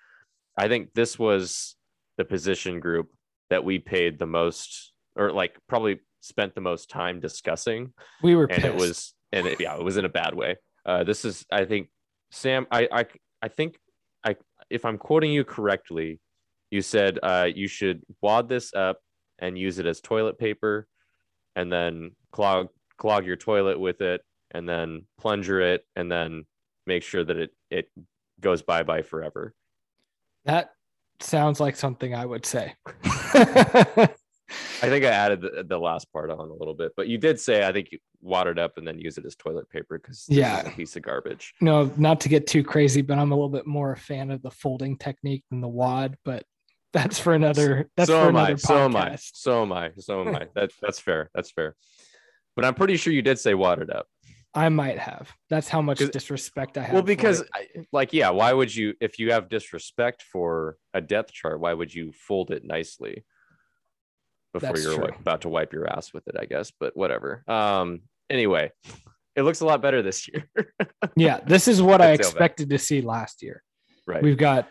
I 0.57 0.69
think 0.69 0.89
this 0.95 1.19
was 1.19 1.77
the 2.17 2.25
position 2.25 2.81
group 2.81 3.11
that 3.51 3.63
we 3.63 3.79
paid 3.79 4.19
the 4.19 4.27
most, 4.27 4.95
or 5.17 5.33
like 5.33 5.55
probably 5.69 6.01
spent 6.23 6.55
the 6.55 6.63
most 6.63 6.89
time 6.89 7.21
discussing. 7.21 7.93
We 8.23 8.37
were, 8.37 8.45
and 8.45 8.63
pissed. 8.63 8.65
it 8.65 8.75
was, 8.75 9.15
and 9.33 9.47
it, 9.47 9.61
yeah, 9.61 9.77
it 9.77 9.85
was 9.85 9.99
in 9.99 10.07
a 10.07 10.09
bad 10.09 10.35
way. 10.35 10.57
Uh, 10.87 11.05
this 11.05 11.27
is, 11.27 11.45
I 11.53 11.67
think, 11.67 11.91
Sam, 12.31 12.67
I, 12.71 12.89
I, 12.91 13.05
I 13.43 13.49
think, 13.49 13.77
if 14.75 14.85
I'm 14.85 14.99
quoting 14.99 15.33
you 15.33 15.45
correctly, 15.45 16.21
you 16.71 16.83
said 16.83 17.21
uh, 17.23 17.49
you 17.55 17.69
should 17.69 18.03
wad 18.21 18.49
this 18.49 18.75
up 18.75 18.99
and 19.39 19.57
use 19.57 19.79
it 19.79 19.87
as 19.87 20.01
toilet 20.01 20.39
paper 20.39 20.89
and 21.55 21.73
then 21.73 22.11
clog 22.33 22.69
clog 22.99 23.25
your 23.25 23.37
toilet 23.37 23.79
with 23.79 24.01
it 24.01 24.21
and 24.51 24.69
then 24.69 25.05
plunger 25.19 25.61
it 25.61 25.85
and 25.95 26.11
then 26.11 26.45
make 26.87 27.03
sure 27.05 27.25
that 27.25 27.37
it 27.37 27.51
it 27.71 27.89
goes 28.41 28.63
bye 28.63 28.83
bye 28.83 29.03
forever. 29.03 29.55
That 30.45 30.71
sounds 31.21 31.61
like 31.61 31.77
something 31.77 32.15
i 32.15 32.27
would 32.27 32.45
say 32.45 32.75
I 34.85 34.89
think 34.89 35.05
I 35.05 35.09
added 35.09 35.41
the, 35.43 35.65
the, 35.65 35.79
last 35.79 36.13
part 36.13 36.31
on 36.31 36.39
a 36.39 36.53
little 36.53 36.75
bit, 36.75 36.93
but 36.97 37.09
you 37.09 37.19
did 37.19 37.41
say 37.41 37.67
I 37.67 37.73
think 37.73 37.93
you 37.93 37.99
watered 38.21 38.59
up 38.59 38.79
and 38.79 38.87
then 38.87 38.99
use 38.99 39.19
it 39.19 39.25
as 39.25 39.35
toilet 39.35 39.69
paper 39.71 39.99
because 39.99 40.25
yeah, 40.29 40.61
a 40.61 40.71
piece 40.71 40.97
of 40.97 41.03
garbage. 41.03 41.55
No, 41.61 41.91
not 41.97 42.21
to 42.21 42.29
get 42.29 42.47
too 42.47 42.63
crazy, 42.63 43.03
but 43.03 43.19
I'm 43.19 43.33
a 43.33 43.35
little 43.35 43.49
bit 43.49 43.67
more 43.67 43.93
a 43.93 43.97
fan 43.97 44.31
of 44.31 44.43
the 44.43 44.51
folding 44.51 44.97
technique 44.97 45.45
than 45.51 45.61
the 45.61 45.69
wad. 45.69 46.17
But 46.25 46.45
that's 46.93 47.19
for 47.19 47.35
another. 47.35 47.91
That's 47.97 48.09
so 48.09 48.21
for 48.21 48.29
am 48.29 48.37
another 48.37 48.53
I. 48.53 48.57
podcast. 48.57 48.61
So 48.61 48.85
am 48.85 48.97
I. 48.97 49.19
So 49.27 49.63
am 49.63 49.73
I. 49.73 49.91
So 49.99 50.29
am 50.29 50.37
I. 50.37 50.47
That 50.55 50.71
that's 50.81 51.01
fair. 51.01 51.31
That's 51.35 51.51
fair. 51.51 51.75
But 52.57 52.65
I'm 52.65 52.75
pretty 52.75 52.97
sure 52.97 53.13
you 53.13 53.23
did 53.23 53.39
say 53.39 53.55
watered 53.55 53.91
up. 53.91 54.07
I 54.55 54.69
might 54.69 54.99
have. 55.01 55.33
That's 55.51 55.69
how 55.69 55.83
much 55.83 55.99
disrespect 55.99 56.79
I 56.79 56.83
have. 56.83 56.95
Well, 56.95 57.03
because 57.03 57.43
I, 57.53 57.67
like, 57.93 58.13
yeah, 58.13 58.31
why 58.31 58.53
would 58.53 58.75
you, 58.75 58.95
if 59.01 59.19
you 59.19 59.33
have 59.33 59.49
disrespect 59.49 60.23
for 60.23 60.77
a 60.95 61.01
depth 61.01 61.33
chart, 61.33 61.59
why 61.59 61.73
would 61.73 61.93
you 61.93 62.13
fold 62.13 62.53
it 62.53 62.65
nicely 62.65 63.25
before 64.55 64.71
that's 64.71 64.83
you're 64.83 65.05
about 65.05 65.43
to 65.43 65.51
wipe 65.51 65.75
your 65.75 65.87
ass 65.87 66.15
with 66.15 66.27
it? 66.29 66.37
I 66.41 66.47
guess, 66.47 66.73
but 66.79 66.97
whatever. 66.97 67.45
Um. 67.47 68.01
Anyway, 68.31 68.73
it 69.37 69.43
looks 69.43 69.61
a 69.61 69.67
lot 69.67 69.83
better 69.83 70.01
this 70.01 70.27
year. 70.29 70.49
yeah, 71.17 71.41
this 71.47 71.69
is 71.69 71.83
what 71.83 72.01
I 72.01 72.13
expected 72.13 72.71
to 72.71 72.79
see 72.79 73.03
last 73.03 73.43
year. 73.43 73.63
Right. 74.07 74.23
We've 74.23 74.39
got 74.39 74.69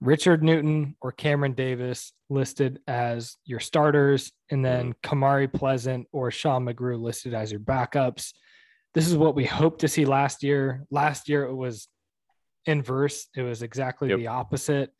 Richard 0.00 0.42
Newton 0.42 0.96
or 1.00 1.12
Cameron 1.12 1.52
Davis 1.52 2.12
listed 2.28 2.80
as 2.88 3.36
your 3.44 3.60
starters, 3.60 4.32
and 4.50 4.64
then 4.64 4.94
mm-hmm. 4.94 5.22
Kamari 5.22 5.52
Pleasant 5.52 6.08
or 6.12 6.30
Sean 6.30 6.66
McGrew 6.66 7.00
listed 7.00 7.34
as 7.34 7.52
your 7.52 7.60
backups. 7.60 8.32
This 8.94 9.06
is 9.06 9.16
what 9.16 9.34
we 9.34 9.44
hoped 9.44 9.80
to 9.82 9.88
see 9.88 10.04
last 10.04 10.42
year. 10.42 10.84
Last 10.90 11.28
year 11.28 11.44
it 11.44 11.54
was 11.54 11.88
inverse, 12.66 13.28
it 13.36 13.42
was 13.42 13.62
exactly 13.62 14.08
yep. 14.08 14.18
the 14.18 14.26
opposite. 14.26 14.90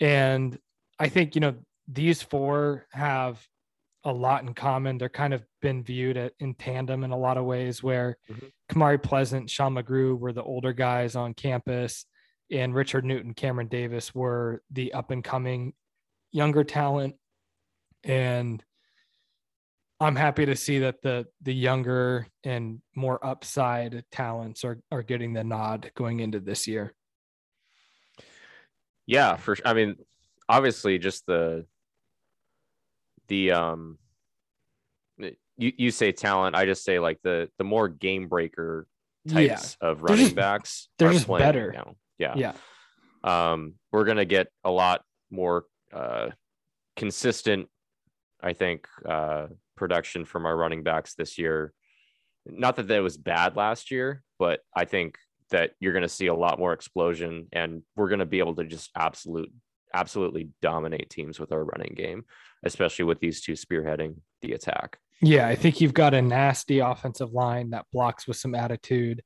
And 0.00 0.58
I 0.98 1.08
think, 1.08 1.34
you 1.34 1.40
know, 1.40 1.54
these 1.88 2.22
four 2.22 2.86
have 2.92 3.44
a 4.04 4.12
lot 4.12 4.42
in 4.42 4.54
common. 4.54 4.98
They're 4.98 5.08
kind 5.08 5.34
of 5.34 5.44
been 5.60 5.82
viewed 5.82 6.16
at, 6.16 6.32
in 6.38 6.54
tandem 6.54 7.04
in 7.04 7.10
a 7.10 7.18
lot 7.18 7.36
of 7.36 7.44
ways, 7.44 7.82
where 7.82 8.16
mm-hmm. 8.30 8.46
Kamari 8.70 9.02
Pleasant, 9.02 9.50
Sean 9.50 9.74
McGrew 9.74 10.18
were 10.18 10.32
the 10.32 10.42
older 10.42 10.72
guys 10.72 11.16
on 11.16 11.34
campus 11.34 12.06
and 12.50 12.74
Richard 12.74 13.04
Newton, 13.04 13.34
Cameron 13.34 13.68
Davis 13.68 14.14
were 14.14 14.62
the 14.70 14.92
up 14.92 15.10
and 15.10 15.22
coming 15.22 15.72
younger 16.32 16.64
talent. 16.64 17.16
And 18.04 18.62
I'm 19.98 20.16
happy 20.16 20.46
to 20.46 20.56
see 20.56 20.80
that 20.80 21.02
the 21.02 21.26
the 21.42 21.54
younger 21.54 22.26
and 22.44 22.80
more 22.94 23.24
upside 23.24 24.04
talents 24.12 24.64
are 24.64 24.78
are 24.92 25.02
getting 25.02 25.32
the 25.32 25.42
nod 25.42 25.90
going 25.96 26.20
into 26.20 26.38
this 26.38 26.66
year. 26.66 26.94
Yeah, 29.06 29.36
for 29.36 29.56
I 29.64 29.72
mean, 29.72 29.96
obviously 30.48 30.98
just 30.98 31.26
the 31.26 31.66
the 33.28 33.52
um 33.52 33.98
you, 35.58 35.72
you 35.76 35.90
say 35.90 36.12
talent, 36.12 36.54
I 36.54 36.66
just 36.66 36.84
say 36.84 36.98
like 36.98 37.18
the 37.22 37.48
the 37.58 37.64
more 37.64 37.88
game 37.88 38.28
breaker 38.28 38.86
types 39.28 39.76
yeah. 39.80 39.88
of 39.88 40.02
running 40.02 40.16
they're 40.16 40.24
just, 40.26 40.36
backs 40.36 40.88
they're 40.98 41.12
just 41.12 41.28
better 41.28 41.72
now. 41.72 41.96
Yeah. 42.18 42.34
Yeah. 42.36 42.52
Um, 43.24 43.74
we're 43.92 44.04
to 44.18 44.24
get 44.24 44.48
a 44.64 44.70
lot 44.70 45.02
more 45.30 45.64
uh, 45.92 46.28
consistent, 46.94 47.68
I 48.40 48.52
think, 48.52 48.86
uh, 49.04 49.48
production 49.76 50.24
from 50.24 50.46
our 50.46 50.56
running 50.56 50.82
backs 50.82 51.14
this 51.14 51.38
year. 51.38 51.72
Not 52.46 52.76
that 52.76 52.88
that 52.88 53.02
was 53.02 53.16
bad 53.16 53.56
last 53.56 53.90
year, 53.90 54.22
but 54.38 54.60
I 54.74 54.84
think 54.84 55.18
that 55.50 55.72
you're 55.80 55.92
to 56.02 56.08
see 56.08 56.28
a 56.28 56.34
lot 56.34 56.58
more 56.58 56.72
explosion 56.72 57.48
and 57.52 57.82
we're 57.96 58.08
to 58.20 58.26
be 58.26 58.38
able 58.38 58.54
to 58.56 58.64
just 58.64 58.90
absolute 58.96 59.52
absolutely 59.94 60.48
dominate 60.62 61.10
teams 61.10 61.38
with 61.38 61.52
our 61.52 61.64
running 61.64 61.94
game, 61.96 62.24
especially 62.64 63.04
with 63.04 63.20
these 63.20 63.40
two 63.40 63.52
spearheading 63.52 64.16
the 64.42 64.52
attack. 64.52 64.98
Yeah, 65.22 65.48
I 65.48 65.54
think 65.54 65.80
you've 65.80 65.94
got 65.94 66.14
a 66.14 66.20
nasty 66.20 66.80
offensive 66.80 67.32
line 67.32 67.70
that 67.70 67.86
blocks 67.92 68.26
with 68.26 68.36
some 68.36 68.54
attitude 68.54 69.22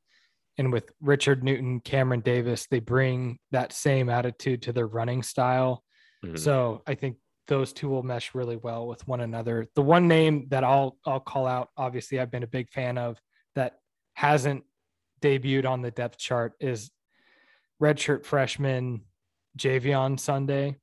and 0.60 0.72
with 0.72 0.92
Richard 1.00 1.42
Newton, 1.42 1.80
Cameron 1.80 2.20
Davis, 2.20 2.66
they 2.70 2.80
bring 2.80 3.38
that 3.50 3.72
same 3.72 4.10
attitude 4.10 4.60
to 4.62 4.72
their 4.74 4.86
running 4.86 5.22
style. 5.22 5.82
Mm-hmm. 6.22 6.36
So 6.36 6.82
I 6.86 6.94
think 6.94 7.16
those 7.48 7.72
two 7.72 7.88
will 7.88 8.02
mesh 8.02 8.34
really 8.34 8.56
well 8.56 8.86
with 8.86 9.06
one 9.08 9.20
another. 9.20 9.68
The 9.74 9.82
one 9.82 10.06
name 10.06 10.48
that 10.50 10.62
I'll 10.62 10.98
I'll 11.06 11.18
call 11.18 11.46
out, 11.46 11.70
obviously 11.78 12.20
I've 12.20 12.30
been 12.30 12.42
a 12.42 12.48
big 12.48 12.68
fan 12.68 12.98
of 12.98 13.18
that 13.54 13.78
hasn't 14.12 14.64
debuted 15.22 15.66
on 15.66 15.80
the 15.80 15.90
depth 15.90 16.18
chart 16.18 16.52
is 16.60 16.90
redshirt 17.82 18.26
freshman 18.26 19.02
Jay'Veon 19.58 20.18
Sunday. 20.18 20.76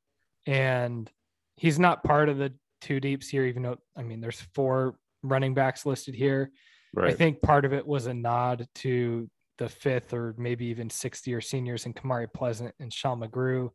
And 0.45 1.09
he's 1.55 1.79
not 1.79 2.03
part 2.03 2.29
of 2.29 2.37
the 2.37 2.53
two 2.81 2.99
deeps 2.99 3.27
here, 3.27 3.45
even 3.45 3.63
though 3.63 3.77
I 3.95 4.03
mean 4.03 4.21
there's 4.21 4.41
four 4.53 4.97
running 5.23 5.53
backs 5.53 5.85
listed 5.85 6.15
here. 6.15 6.51
Right. 6.93 7.11
I 7.11 7.13
think 7.13 7.41
part 7.41 7.65
of 7.65 7.73
it 7.73 7.85
was 7.85 8.07
a 8.07 8.13
nod 8.13 8.67
to 8.75 9.29
the 9.57 9.67
fifth 9.67 10.13
or 10.13 10.35
maybe 10.37 10.67
even 10.67 10.89
sixth 10.89 11.27
year 11.27 11.41
seniors 11.41 11.85
in 11.85 11.93
Kamari 11.93 12.31
Pleasant 12.31 12.73
and 12.79 12.93
Sean 12.93 13.19
McGrew. 13.21 13.69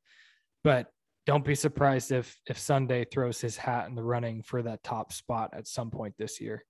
But 0.64 0.88
don't 1.26 1.44
be 1.44 1.54
surprised 1.54 2.12
if 2.12 2.36
if 2.48 2.58
Sunday 2.58 3.04
throws 3.04 3.40
his 3.40 3.56
hat 3.56 3.88
in 3.88 3.94
the 3.94 4.02
running 4.02 4.42
for 4.42 4.62
that 4.62 4.82
top 4.82 5.12
spot 5.12 5.50
at 5.52 5.68
some 5.68 5.90
point 5.90 6.14
this 6.18 6.40
year. 6.40 6.64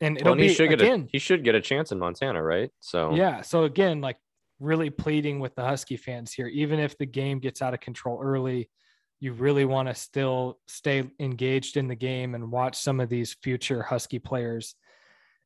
And 0.00 0.16
it'll 0.16 0.32
well, 0.32 0.32
and 0.32 0.42
he 0.42 0.52
should 0.52 0.72
again, 0.72 1.04
a, 1.06 1.10
he 1.12 1.18
should 1.18 1.44
get 1.44 1.54
a 1.54 1.60
chance 1.60 1.92
in 1.92 1.98
Montana, 1.98 2.42
right? 2.42 2.70
So 2.80 3.14
yeah. 3.14 3.42
So 3.42 3.64
again, 3.64 4.00
like 4.00 4.16
really 4.60 4.90
pleading 4.90 5.40
with 5.40 5.54
the 5.54 5.64
Husky 5.64 5.96
fans 5.96 6.32
here, 6.32 6.46
even 6.46 6.78
if 6.78 6.96
the 6.98 7.06
game 7.06 7.38
gets 7.38 7.62
out 7.62 7.74
of 7.74 7.80
control 7.80 8.20
early, 8.22 8.70
you 9.20 9.32
really 9.32 9.64
want 9.64 9.88
to 9.88 9.94
still 9.94 10.58
stay 10.68 11.08
engaged 11.18 11.76
in 11.76 11.88
the 11.88 11.94
game 11.94 12.34
and 12.34 12.50
watch 12.50 12.76
some 12.76 13.00
of 13.00 13.08
these 13.08 13.36
future 13.42 13.82
Husky 13.82 14.18
players. 14.18 14.74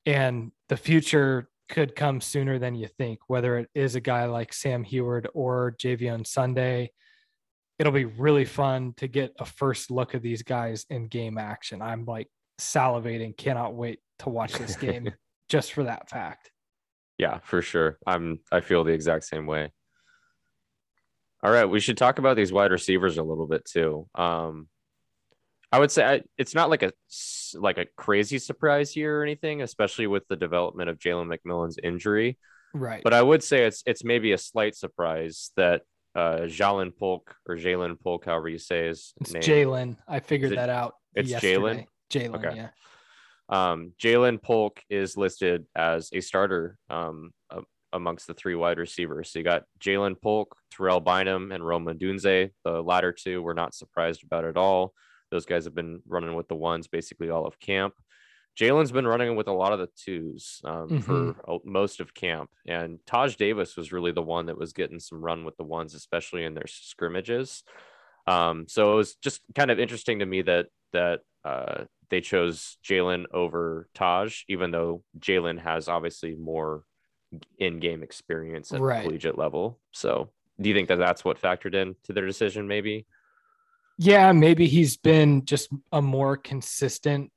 And 0.07 0.53
the 0.69 0.77
future 0.77 1.49
could 1.69 1.95
come 1.95 2.21
sooner 2.21 2.59
than 2.59 2.75
you 2.75 2.89
think, 2.89 3.21
whether 3.29 3.59
it 3.59 3.69
is 3.75 3.95
a 3.95 4.01
guy 4.01 4.25
like 4.25 4.53
Sam 4.53 4.85
Huard 4.85 5.29
or 5.35 5.77
Jay'Veon 5.79 6.27
Sunday. 6.27 6.91
It'll 7.79 7.93
be 7.93 8.07
really 8.07 8.45
fun 8.45 8.95
to 8.97 9.07
get 9.07 9.35
a 9.39 9.45
first 9.45 9.91
look 9.91 10.15
of 10.15 10.23
these 10.23 10.43
guys 10.43 10.85
in 10.91 11.07
game 11.07 11.39
action. 11.39 11.81
I'm 11.81 12.05
like 12.05 12.29
salivating, 12.61 13.37
cannot 13.37 13.75
wait 13.75 14.01
to 14.21 14.31
watch 14.31 14.55
this 14.55 14.77
game 14.87 15.13
just 15.49 15.73
for 15.73 15.85
that 15.85 16.11
fact. 16.11 16.51
Yeah, 17.19 17.39
for 17.43 17.61
sure. 17.63 17.99
I'm 18.07 18.41
I 18.51 18.61
feel 18.61 18.85
the 18.85 18.93
exact 18.93 19.25
same 19.25 19.47
way. 19.47 19.73
All 21.43 21.53
right, 21.53 21.67
we 21.67 21.81
should 21.81 21.97
talk 21.97 22.19
about 22.19 22.37
these 22.37 22.53
wide 22.53 22.73
receivers 22.73 23.19
a 23.19 23.23
little 23.23 23.47
bit 23.47 23.65
too. 23.65 24.09
Um, 24.15 24.69
I 25.71 25.79
would 25.79 25.91
say 25.91 26.05
I, 26.05 26.23
it's 26.37 26.55
not 26.55 26.71
like 26.71 26.83
a 26.83 26.93
like 27.55 27.79
a 27.79 27.87
crazy 27.97 28.39
surprise 28.39 28.93
here 28.93 29.21
or 29.21 29.23
anything, 29.23 29.63
especially 29.63 30.07
with 30.07 30.27
the 30.29 30.37
development 30.37 30.89
of 30.89 30.99
Jalen 30.99 31.33
McMillan's 31.33 31.79
injury. 31.83 32.39
Right. 32.73 33.03
But 33.03 33.15
I 33.15 33.23
would 33.23 33.43
say 33.43 33.65
it's 33.67 33.83
it's 33.87 34.05
maybe 34.05 34.33
a 34.33 34.39
slight 34.39 34.77
surprise 34.77 35.51
that 35.57 35.83
uh 36.15 36.41
Jalen 36.43 36.97
Polk 36.97 37.35
or 37.47 37.57
Jalen 37.57 38.01
Polk, 38.01 38.25
however 38.25 38.49
you 38.49 38.59
say 38.59 38.89
his 38.89 39.13
it's 39.21 39.33
name. 39.33 39.43
Jalen. 39.43 39.97
I 40.07 40.21
figured 40.21 40.53
it, 40.53 40.57
that 40.57 40.71
out. 40.71 40.95
It's 41.15 41.31
Jalen. 41.31 41.87
Jalen. 42.11 42.35
Okay. 42.37 42.57
Yeah. 42.57 42.69
Um, 43.49 43.93
Jalen 44.03 44.43
Polk 44.43 44.81
is 44.91 45.17
listed 45.17 45.67
as 45.75 46.11
a 46.13 46.21
starter 46.21 46.77
um, 46.91 47.33
amongst 47.93 48.27
the 48.27 48.35
three 48.35 48.55
wide 48.55 48.79
receivers. 48.79 49.31
So 49.31 49.39
you 49.39 49.45
got 49.45 49.65
Jalen 49.81 50.21
Polk, 50.21 50.57
Terrell 50.71 51.01
Bynum, 51.01 51.53
and 51.53 51.67
Rome 51.67 51.87
Odunze. 51.87 52.51
The 52.65 52.83
latter 52.83 53.13
two 53.13 53.43
we're 53.43 53.55
not 53.55 53.75
surprised 53.75 54.23
about 54.25 54.45
at 54.45 54.57
all. 54.57 54.93
Those 55.31 55.47
guys 55.47 55.65
have 55.65 55.75
been 55.75 56.01
running 56.07 56.35
with 56.35 56.49
the 56.49 56.55
ones 56.55 56.89
basically 56.89 57.31
all 57.31 57.47
of 57.47 57.59
camp. 57.61 57.95
Jalen's 58.59 58.91
been 58.91 59.07
running 59.07 59.37
with 59.37 59.47
a 59.47 59.53
lot 59.53 59.73
of 59.73 59.79
the 59.79 59.89
twos 60.05 60.61
um, 60.65 60.89
mm-hmm. 60.89 60.99
for 61.01 61.61
most 61.65 62.01
of 62.01 62.13
camp, 62.13 62.51
and 62.67 62.99
Taj 63.07 63.37
Davis 63.37 63.77
was 63.77 63.93
really 63.93 64.11
the 64.11 64.23
one 64.23 64.47
that 64.47 64.59
was 64.59 64.73
getting 64.73 64.99
some 64.99 65.23
run 65.23 65.45
with 65.45 65.57
the 65.59 65.65
ones, 65.65 65.95
especially 65.95 66.45
in 66.45 66.55
their 66.55 66.67
scrimmages. 66.67 67.63
Um, 68.27 68.67
so 68.69 68.93
it 68.93 68.97
was 68.97 69.15
just 69.23 69.43
kind 69.55 69.71
of 69.71 69.79
interesting 69.79 70.19
to 70.19 70.27
me 70.27 70.43
that 70.43 70.67
that 70.93 71.21
uh, 71.45 71.85
they 72.11 72.21
chose 72.21 72.79
Jalen 72.85 73.25
over 73.33 73.89
Taj, 73.95 74.43
even 74.49 74.71
though 74.71 75.03
Jalen 75.19 75.61
has 75.61 75.89
obviously 75.89 76.35
more 76.35 76.85
in-game 77.59 78.03
experience 78.03 78.73
at 78.73 78.81
right. 78.81 79.05
collegiate 79.05 79.39
level. 79.39 79.79
So, 79.93 80.31
do 80.61 80.69
you 80.69 80.75
think 80.75 80.89
that 80.89 80.99
that's 80.99 81.25
what 81.25 81.41
factored 81.41 81.75
in 81.75 81.95
to 82.05 82.13
their 82.13 82.27
decision? 82.27 82.67
Maybe. 82.67 83.07
Yeah, 83.99 84.33
maybe 84.33 84.67
he's 84.67 84.97
been 84.97 85.45
just 85.45 85.71
a 85.93 86.01
more 86.01 86.37
consistent 86.37 87.31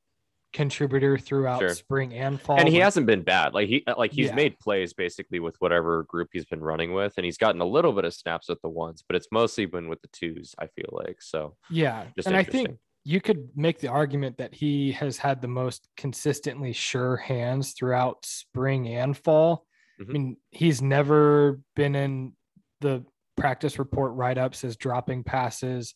contributor 0.54 1.18
throughout 1.18 1.60
sure. 1.60 1.74
spring 1.74 2.14
and 2.14 2.40
fall. 2.40 2.60
And 2.60 2.68
he 2.68 2.78
hasn't 2.78 3.06
been 3.06 3.24
bad. 3.24 3.54
Like 3.54 3.68
he 3.68 3.84
uh, 3.88 3.96
like 3.98 4.12
he's 4.12 4.28
yeah. 4.28 4.36
made 4.36 4.60
plays 4.60 4.94
basically 4.94 5.40
with 5.40 5.56
whatever 5.60 6.04
group 6.04 6.30
he's 6.34 6.46
been 6.46 6.62
running 6.62 6.94
with 6.94 7.14
and 7.18 7.26
he's 7.26 7.38
gotten 7.38 7.62
a 7.62 7.66
little 7.66 7.94
bit 7.94 8.06
of 8.06 8.14
snaps 8.14 8.50
with 8.50 8.62
the 8.62 8.70
ones, 8.70 9.04
but 9.08 9.16
it's 9.16 9.28
mostly 9.32 9.66
been 9.66 9.88
with 9.88 10.02
the 10.02 10.10
twos, 10.10 10.54
I 10.60 10.68
feel 10.68 10.90
like. 10.92 11.22
So 11.22 11.56
Yeah. 11.70 12.06
and 12.26 12.36
I 12.36 12.44
think 12.44 12.78
you 13.04 13.20
could 13.20 13.50
make 13.56 13.80
the 13.80 13.88
argument 13.88 14.38
that 14.38 14.54
he 14.54 14.92
has 14.92 15.18
had 15.18 15.42
the 15.42 15.48
most 15.48 15.88
consistently 15.98 16.74
sure 16.74 17.18
hands 17.18 17.74
throughout 17.74 18.26
spring 18.26 18.88
and 18.88 19.18
fall. 19.18 19.66
Mm-hmm. 20.00 20.10
I 20.10 20.14
mean, 20.14 20.38
he's 20.52 20.82
never 20.82 21.60
been 21.76 21.96
in 21.96 22.34
the 22.80 23.04
practice 23.38 23.80
report 23.80 24.14
write 24.14 24.38
ups 24.38 24.64
as 24.64 24.78
dropping 24.78 25.24
passes. 25.24 25.96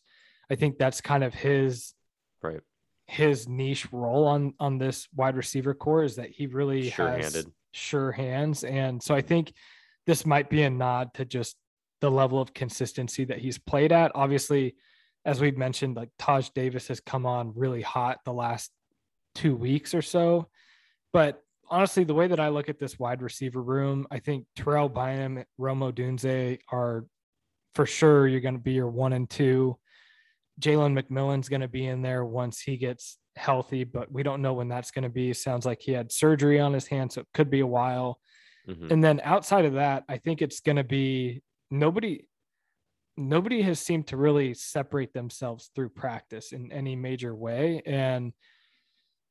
I 0.49 0.55
think 0.55 0.77
that's 0.77 1.01
kind 1.01 1.23
of 1.23 1.33
his 1.33 1.93
right 2.41 2.61
his 3.07 3.47
niche 3.47 3.91
role 3.91 4.25
on 4.25 4.53
on 4.59 4.79
this 4.79 5.07
wide 5.15 5.35
receiver 5.35 5.73
core 5.73 6.03
is 6.03 6.15
that 6.15 6.31
he 6.31 6.47
really 6.47 6.89
sure 6.89 7.09
has 7.09 7.45
sure 7.71 8.11
hands. 8.11 8.63
And 8.63 9.01
so 9.01 9.13
I 9.13 9.21
think 9.21 9.53
this 10.07 10.25
might 10.25 10.49
be 10.49 10.63
a 10.63 10.69
nod 10.69 11.13
to 11.15 11.25
just 11.25 11.55
the 12.01 12.09
level 12.09 12.41
of 12.41 12.53
consistency 12.53 13.25
that 13.25 13.39
he's 13.39 13.57
played 13.57 13.91
at. 13.91 14.11
Obviously, 14.15 14.75
as 15.25 15.41
we've 15.41 15.57
mentioned, 15.57 15.95
like 15.95 16.09
Taj 16.19 16.49
Davis 16.49 16.87
has 16.87 16.99
come 16.99 17.25
on 17.25 17.53
really 17.55 17.81
hot 17.81 18.19
the 18.25 18.33
last 18.33 18.71
two 19.33 19.55
weeks 19.55 19.93
or 19.93 20.01
so. 20.01 20.47
But 21.11 21.41
honestly, 21.69 22.03
the 22.03 22.13
way 22.13 22.27
that 22.27 22.39
I 22.39 22.49
look 22.49 22.69
at 22.69 22.79
this 22.79 22.99
wide 22.99 23.21
receiver 23.21 23.61
room, 23.61 24.07
I 24.11 24.19
think 24.19 24.45
Terrell 24.55 24.89
Bynum, 24.89 25.43
Rome 25.57 25.79
Odunze 25.79 26.59
are 26.71 27.05
for 27.73 27.85
sure 27.85 28.27
you're 28.27 28.39
going 28.39 28.55
to 28.55 28.61
be 28.61 28.73
your 28.73 28.89
one 28.89 29.13
and 29.13 29.29
two. 29.29 29.77
Jalen 30.61 30.97
McMillan's 30.97 31.49
going 31.49 31.61
to 31.61 31.67
be 31.67 31.87
in 31.87 32.01
there 32.01 32.23
once 32.23 32.61
he 32.61 32.77
gets 32.77 33.17
healthy, 33.35 33.83
but 33.83 34.09
we 34.11 34.23
don't 34.23 34.41
know 34.41 34.53
when 34.53 34.69
that's 34.69 34.91
going 34.91 35.03
to 35.03 35.09
be. 35.09 35.33
Sounds 35.33 35.65
like 35.65 35.81
he 35.81 35.91
had 35.91 36.11
surgery 36.11 36.59
on 36.59 36.71
his 36.71 36.87
hand, 36.87 37.11
so 37.11 37.21
it 37.21 37.27
could 37.33 37.49
be 37.49 37.59
a 37.59 37.67
while. 37.67 38.19
Mm-hmm. 38.69 38.91
And 38.91 39.03
then 39.03 39.21
outside 39.23 39.65
of 39.65 39.73
that, 39.73 40.03
I 40.07 40.17
think 40.17 40.41
it's 40.41 40.61
going 40.61 40.77
to 40.77 40.83
be 40.83 41.41
nobody 41.69 42.27
nobody 43.17 43.61
has 43.61 43.79
seemed 43.79 44.07
to 44.07 44.17
really 44.17 44.53
separate 44.53 45.13
themselves 45.13 45.71
through 45.75 45.89
practice 45.89 46.51
in 46.51 46.71
any 46.71 46.95
major 46.95 47.35
way. 47.35 47.81
And 47.85 48.33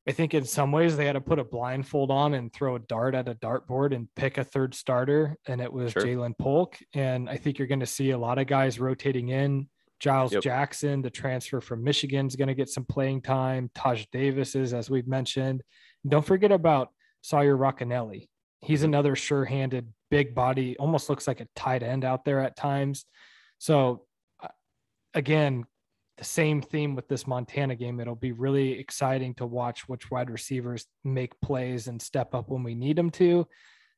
I 0.07 0.13
think 0.13 0.35
in 0.35 0.45
some 0.45 0.71
ways 0.73 0.97
they 0.97 1.07
had 1.07 1.15
to 1.15 1.21
put 1.21 1.39
a 1.39 1.45
blindfold 1.45 2.11
on 2.11 2.35
and 2.35 2.53
throw 2.53 2.77
a 2.77 2.81
dart 2.81 3.15
at 3.15 3.29
a 3.29 3.35
dartboard 3.35 3.95
and 3.95 4.09
pick 4.17 4.39
a 4.39 4.45
third 4.45 4.75
starter. 4.75 5.37
And 5.47 5.61
it 5.61 5.73
was 5.73 5.93
sure. 5.93 6.03
Jalen 6.03 6.37
Polk. 6.39 6.79
And 6.93 7.29
I 7.29 7.37
think 7.37 7.59
you're 7.59 7.69
going 7.69 7.81
to 7.81 7.87
see 7.87 8.11
a 8.11 8.19
lot 8.19 8.39
of 8.39 8.47
guys 8.47 8.79
rotating 8.79 9.29
in. 9.29 9.69
Giles 10.01 10.33
yep. 10.33 10.43
Jackson, 10.43 11.01
the 11.01 11.09
transfer 11.09 11.61
from 11.61 11.83
Michigan, 11.83 12.27
is 12.27 12.37
going 12.37 12.49
to 12.49 12.55
get 12.55 12.69
some 12.69 12.85
playing 12.85 13.23
time. 13.23 13.71
Taj 13.75 14.05
Davis 14.13 14.55
is, 14.55 14.75
as 14.75 14.91
we've 14.91 15.09
mentioned. 15.09 15.63
don't 16.07 16.27
forget 16.27 16.53
about 16.53 16.89
Sawyer 17.23 17.57
Racanelli. 17.57 18.29
He's 18.61 18.81
mm-hmm. 18.81 18.87
another 18.87 19.17
sure 19.17 19.47
handed, 19.47 19.89
big 20.11 20.35
body, 20.35 20.77
almost 20.79 21.09
looks 21.09 21.27
like 21.27 21.41
a 21.41 21.49
tight 21.57 21.83
end 21.83 22.05
out 22.05 22.27
there 22.27 22.41
at 22.41 22.57
times. 22.57 23.07
So, 23.65 24.03
uh, 24.43 24.49
again, 25.15 25.65
the 26.19 26.25
same 26.25 26.61
theme 26.61 26.95
with 26.95 27.09
this 27.09 27.27
Montana 27.27 27.75
game. 27.75 27.99
It'll 27.99 28.15
be 28.15 28.33
really 28.33 28.79
exciting 28.79 29.33
to 29.37 29.47
watch 29.47 29.89
which 29.89 30.11
wide 30.11 30.29
receivers 30.29 30.85
make 31.03 31.41
plays 31.41 31.87
and 31.87 32.01
step 32.01 32.35
up 32.35 32.51
when 32.51 32.63
we 32.63 32.75
need 32.75 32.97
them 32.97 33.09
to. 33.13 33.49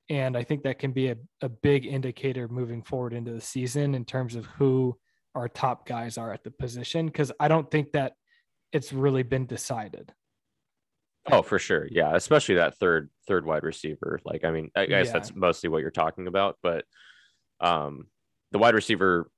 And 0.08 0.36
I 0.36 0.44
think 0.44 0.62
that 0.62 0.78
can 0.78 0.92
be 0.92 1.08
a, 1.08 1.16
a 1.40 1.48
big 1.48 1.84
indicator 1.84 2.46
moving 2.46 2.80
forward 2.80 3.12
into 3.12 3.32
the 3.32 3.40
season 3.40 3.96
in 3.96 4.04
terms 4.04 4.36
of 4.36 4.46
who 4.46 4.96
our 5.34 5.48
top 5.48 5.84
guys 5.84 6.16
are 6.16 6.32
at 6.32 6.44
the 6.44 6.52
position. 6.52 7.10
Cause 7.10 7.32
I 7.40 7.48
don't 7.48 7.68
think 7.68 7.90
that 7.90 8.12
it's 8.70 8.92
really 8.92 9.24
been 9.24 9.46
decided. 9.46 10.12
Oh, 11.32 11.42
for 11.42 11.58
sure. 11.58 11.88
Yeah. 11.90 12.14
Especially 12.14 12.54
that 12.54 12.78
third, 12.78 13.10
third 13.26 13.44
wide 13.44 13.64
receiver. 13.64 14.20
Like, 14.24 14.44
I 14.44 14.52
mean, 14.52 14.70
I 14.76 14.86
guess 14.86 15.06
yeah. 15.06 15.12
that's 15.14 15.34
mostly 15.34 15.70
what 15.70 15.82
you're 15.82 15.90
talking 15.90 16.28
about, 16.28 16.56
but 16.62 16.84
um, 17.58 18.06
the 18.52 18.58
wide 18.58 18.76
receiver 18.76 19.28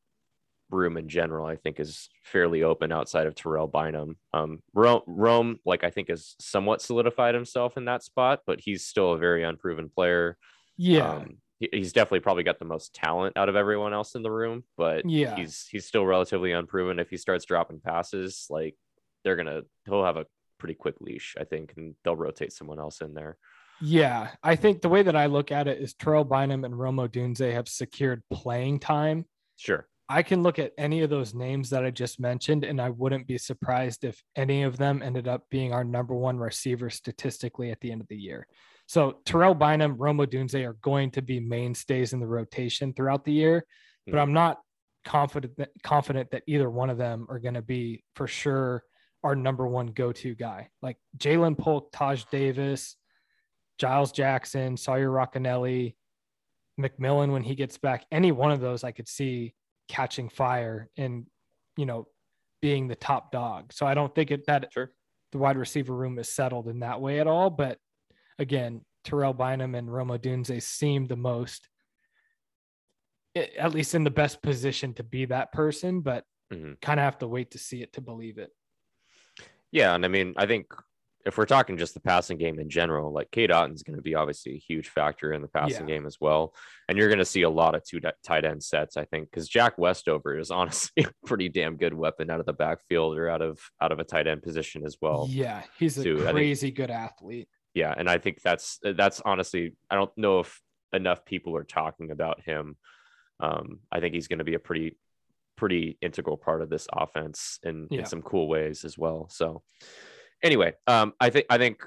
room 0.71 0.97
in 0.97 1.09
general, 1.09 1.47
I 1.47 1.57
think, 1.57 1.81
is 1.81 2.09
fairly 2.25 2.63
open 2.63 2.93
outside 2.93 3.27
of 3.27 3.35
Terrell 3.35 3.67
Bynum. 3.67 4.17
Um, 4.33 4.63
Rome, 4.75 5.03
Rome, 5.07 5.59
like 5.65 5.85
I 5.85 5.91
think, 5.91 6.09
has 6.09 6.35
somewhat 6.41 6.83
solidified 6.83 7.35
himself 7.35 7.77
in 7.77 7.87
that 7.87 8.03
spot, 8.03 8.41
but 8.47 8.61
he's 8.61 8.85
still 8.85 9.13
a 9.13 9.19
very 9.19 9.45
unproven 9.45 9.89
player. 9.89 10.37
Yeah, 10.77 11.17
um, 11.17 11.39
he, 11.59 11.69
he's 11.73 11.93
definitely 11.93 12.21
probably 12.21 12.45
got 12.45 12.59
the 12.59 12.65
most 12.65 12.95
talent 12.95 13.37
out 13.37 13.49
of 13.49 13.57
everyone 13.57 13.93
else 13.93 14.15
in 14.15 14.23
the 14.23 14.31
room, 14.31 14.65
but 14.77 15.09
yeah, 15.09 15.37
he's 15.37 15.67
he's 15.71 15.87
still 15.87 16.07
relatively 16.07 16.53
unproven. 16.53 16.99
If 16.99 17.11
he 17.11 17.17
starts 17.17 17.45
dropping 17.45 17.81
passes, 17.81 18.47
like 18.51 18.77
they're 19.25 19.37
gonna, 19.37 19.63
he'll 19.87 20.05
have 20.05 20.17
a 20.17 20.27
pretty 20.59 20.75
quick 20.75 20.97
leash, 21.01 21.35
I 21.39 21.45
think, 21.45 21.75
and 21.77 21.95
they'll 22.05 22.17
rotate 22.17 22.53
someone 22.53 22.79
else 22.79 23.01
in 23.01 23.15
there. 23.15 23.37
Yeah, 23.81 24.31
I 24.43 24.57
think 24.57 24.83
the 24.83 24.89
way 24.89 25.03
that 25.03 25.15
I 25.15 25.27
look 25.27 25.53
at 25.53 25.69
it 25.69 25.81
is 25.81 25.95
Terrell 25.95 26.25
Bynum 26.25 26.65
and 26.65 26.77
Rome 26.77 26.97
Odunze 26.97 27.53
have 27.53 27.69
secured 27.69 28.23
playing 28.33 28.81
time. 28.81 29.25
Sure. 29.57 29.87
I 30.11 30.23
can 30.23 30.43
look 30.43 30.59
at 30.59 30.73
any 30.79 31.03
of 31.03 31.11
those 31.11 31.35
names 31.35 31.69
that 31.71 31.85
I 31.85 31.91
just 31.91 32.19
mentioned, 32.19 32.65
and 32.65 32.81
I 32.81 32.89
wouldn't 32.89 33.27
be 33.27 33.37
surprised 33.37 34.05
if 34.05 34.23
any 34.37 34.63
of 34.63 34.79
them 34.79 35.03
ended 35.03 35.29
up 35.29 35.45
being 35.51 35.75
our 35.75 35.85
number 35.85 36.15
one 36.15 36.39
receiver 36.39 36.89
statistically 36.89 37.71
at 37.71 37.81
the 37.81 37.93
end 37.93 38.01
of 38.01 38.09
the 38.09 38.17
year. 38.17 38.47
So 38.87 39.19
Terrell 39.27 39.55
Bynum, 39.55 39.99
Rome 39.99 40.19
Odunze 40.19 40.67
are 40.67 40.79
going 40.81 41.11
to 41.11 41.23
be 41.23 41.41
mainstays 41.41 42.15
in 42.15 42.21
the 42.21 42.27
rotation 42.27 42.95
throughout 42.95 43.25
the 43.27 43.33
year, 43.33 43.67
but 44.07 44.15
hmm. 44.15 44.21
I'm 44.21 44.33
not 44.33 44.61
confident 45.05 45.57
that, 45.59 45.71
confident 45.83 46.31
that 46.31 46.43
either 46.47 46.71
one 46.71 46.89
of 46.89 46.97
them 46.97 47.27
are 47.29 47.39
going 47.39 47.55
to 47.55 47.63
be 47.63 48.03
for 48.15 48.27
sure 48.27 48.83
our 49.23 49.37
number 49.37 49.67
one 49.67 49.89
go-to 49.89 50.35
guy. 50.35 50.69
Like 50.81 50.97
Jalen 51.19 51.59
Polk, 51.59 51.91
Taj 51.93 52.25
Davis, 52.31 52.97
Giles 53.79 54.13
Jackson, 54.13 54.77
Sawyer 54.79 55.11
Racanelli, 55.11 55.97
McMillan 56.81 57.33
when 57.33 57.43
he 57.43 57.55
gets 57.55 57.77
back. 57.77 58.07
Any 58.11 58.33
one 58.33 58.53
of 58.53 58.61
those 58.61 58.85
I 58.85 58.93
could 58.93 59.09
see 59.09 59.55
catching 59.89 60.29
fire 60.29 60.89
and 60.97 61.27
you 61.77 61.87
know 61.87 62.07
being 62.61 62.89
the 62.89 62.97
top 62.97 63.33
dog. 63.33 63.73
So 63.73 63.87
I 63.87 63.95
don't 63.95 64.15
think 64.15 64.31
it 64.31 64.47
that 64.47 64.69
sure. 64.73 64.91
the 65.33 65.39
wide 65.39 65.57
receiver 65.57 65.95
room 65.95 66.19
is 66.19 66.35
settled 66.35 66.69
in 66.69 66.81
that 66.81 67.01
way 67.01 67.21
at 67.21 67.27
all. 67.27 67.51
But 67.51 67.79
again, 68.39 68.83
Terrell 69.05 69.33
Bynum 69.33 69.75
and 69.75 69.93
Rome 69.93 70.09
Odunze 70.09 70.61
seem 70.63 71.07
the 71.07 71.17
most, 71.17 71.69
at 73.37 73.73
least 73.73 73.95
in 73.95 74.05
the 74.05 74.11
best 74.11 74.43
position 74.43 74.95
to 74.95 75.05
be 75.05 75.27
that 75.27 75.53
person. 75.53 76.01
But 76.01 76.25
mm-hmm. 76.53 76.73
kind 76.83 76.99
of 76.99 77.05
have 77.05 77.19
to 77.19 77.29
wait 77.29 77.53
to 77.53 77.59
see 77.59 77.83
it 77.83 77.93
to 77.95 78.01
believe 78.01 78.39
it. 78.39 78.51
Yeah, 79.71 79.95
and 79.95 80.05
I 80.05 80.09
mean, 80.09 80.35
I 80.37 80.47
think 80.47 80.67
if 81.29 81.37
we're 81.37 81.45
talking 81.45 81.77
just 81.77 81.93
the 81.93 82.01
passing 82.01 82.39
game 82.39 82.59
in 82.59 82.71
general, 82.71 83.13
like 83.13 83.31
Cade 83.31 83.51
Otton's 83.51 83.83
going 83.83 83.97
to 83.97 84.03
be 84.03 84.15
obviously 84.15 84.55
a 84.55 84.59
huge 84.59 84.89
factor 84.89 85.35
in 85.35 85.43
the 85.43 85.49
passing 85.49 85.87
yeah. 85.87 85.97
game 85.97 86.07
as 86.07 86.17
well. 86.19 86.55
And 86.89 86.97
you're 86.97 87.09
going 87.09 87.19
to 87.19 87.25
see 87.27 87.43
a 87.43 87.51
lot 87.51 87.75
of 87.75 87.85
two 87.85 88.01
tight 88.25 88.47
end 88.47 88.63
sets, 88.65 88.97
I 88.97 89.05
think, 89.05 89.31
because 89.31 89.47
Jack 89.47 89.77
Westover 89.77 90.39
is 90.39 90.51
honestly 90.51 91.05
a 91.05 91.27
pretty 91.27 91.51
damn 91.51 91.77
good 91.77 91.93
weapon 91.93 92.31
out 92.31 92.41
of 92.41 92.47
the 92.47 92.55
backfield 92.55 93.19
or 93.19 93.29
out 93.29 93.43
of 93.43 93.61
out 93.79 93.93
of 93.93 93.99
a 93.99 94.05
tight 94.05 94.27
end 94.27 94.43
position 94.43 94.87
as 94.87 94.97
well. 95.03 95.27
Yeah, 95.29 95.63
he's 95.79 95.99
a 95.99 96.03
too. 96.03 96.17
crazy 96.17 96.69
think, 96.69 96.77
good 96.77 96.91
athlete. 96.91 97.49
Yeah, 97.75 97.95
and 97.95 98.09
I 98.09 98.17
think 98.17 98.41
that's 98.43 98.79
that's 98.83 99.21
honestly, 99.23 99.75
I 99.91 99.97
don't 99.97 100.17
know 100.17 100.41
if 100.41 100.61
enough 100.95 101.27
people 101.27 101.55
are 101.57 101.65
talking 101.65 102.11
about 102.11 102.41
him. 102.41 102.77
Um, 103.39 103.81
I 103.93 104.01
think 104.01 104.15
he's 104.15 104.29
going 104.29 104.39
to 104.39 104.45
be 104.45 104.55
a 104.55 104.59
pretty 104.59 104.97
pretty 105.57 105.99
integral 106.01 106.39
part 106.39 106.63
of 106.63 106.71
this 106.71 106.87
offense 106.91 107.59
in, 107.65 107.89
yeah. 107.91 108.01
in 108.01 108.07
some 108.07 108.23
cool 108.23 108.49
ways 108.49 108.85
as 108.85 108.97
well. 108.97 109.29
So 109.31 109.63
anyway, 110.43 110.75
um, 110.87 111.13
I 111.21 111.31
think 111.31 111.47
I 111.51 111.59
think 111.59 111.83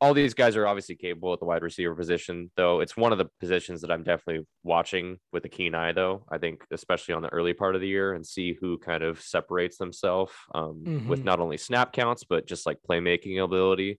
all 0.00 0.12
these 0.12 0.34
guys 0.34 0.56
are 0.56 0.66
obviously 0.66 0.96
capable 0.96 1.32
at 1.32 1.38
the 1.38 1.46
wide 1.46 1.62
receiver 1.62 1.94
position, 1.94 2.50
though 2.56 2.80
it's 2.80 2.96
one 2.96 3.12
of 3.12 3.18
the 3.18 3.28
positions 3.40 3.80
that 3.80 3.90
I'm 3.90 4.02
definitely 4.02 4.46
watching 4.62 5.18
with 5.32 5.44
a 5.44 5.48
keen 5.48 5.74
eye, 5.74 5.92
though. 5.92 6.26
I 6.30 6.38
think, 6.38 6.62
especially 6.72 7.14
on 7.14 7.22
the 7.22 7.32
early 7.32 7.54
part 7.54 7.74
of 7.74 7.80
the 7.80 7.88
year, 7.88 8.12
and 8.12 8.26
see 8.26 8.56
who 8.60 8.78
kind 8.78 9.02
of 9.02 9.20
separates 9.20 9.78
themselves 9.78 10.32
um, 10.54 10.84
mm-hmm. 10.86 11.08
with 11.08 11.24
not 11.24 11.40
only 11.40 11.56
snap 11.56 11.92
counts, 11.92 12.24
but 12.24 12.46
just 12.46 12.66
like 12.66 12.78
playmaking 12.88 13.42
ability. 13.42 13.98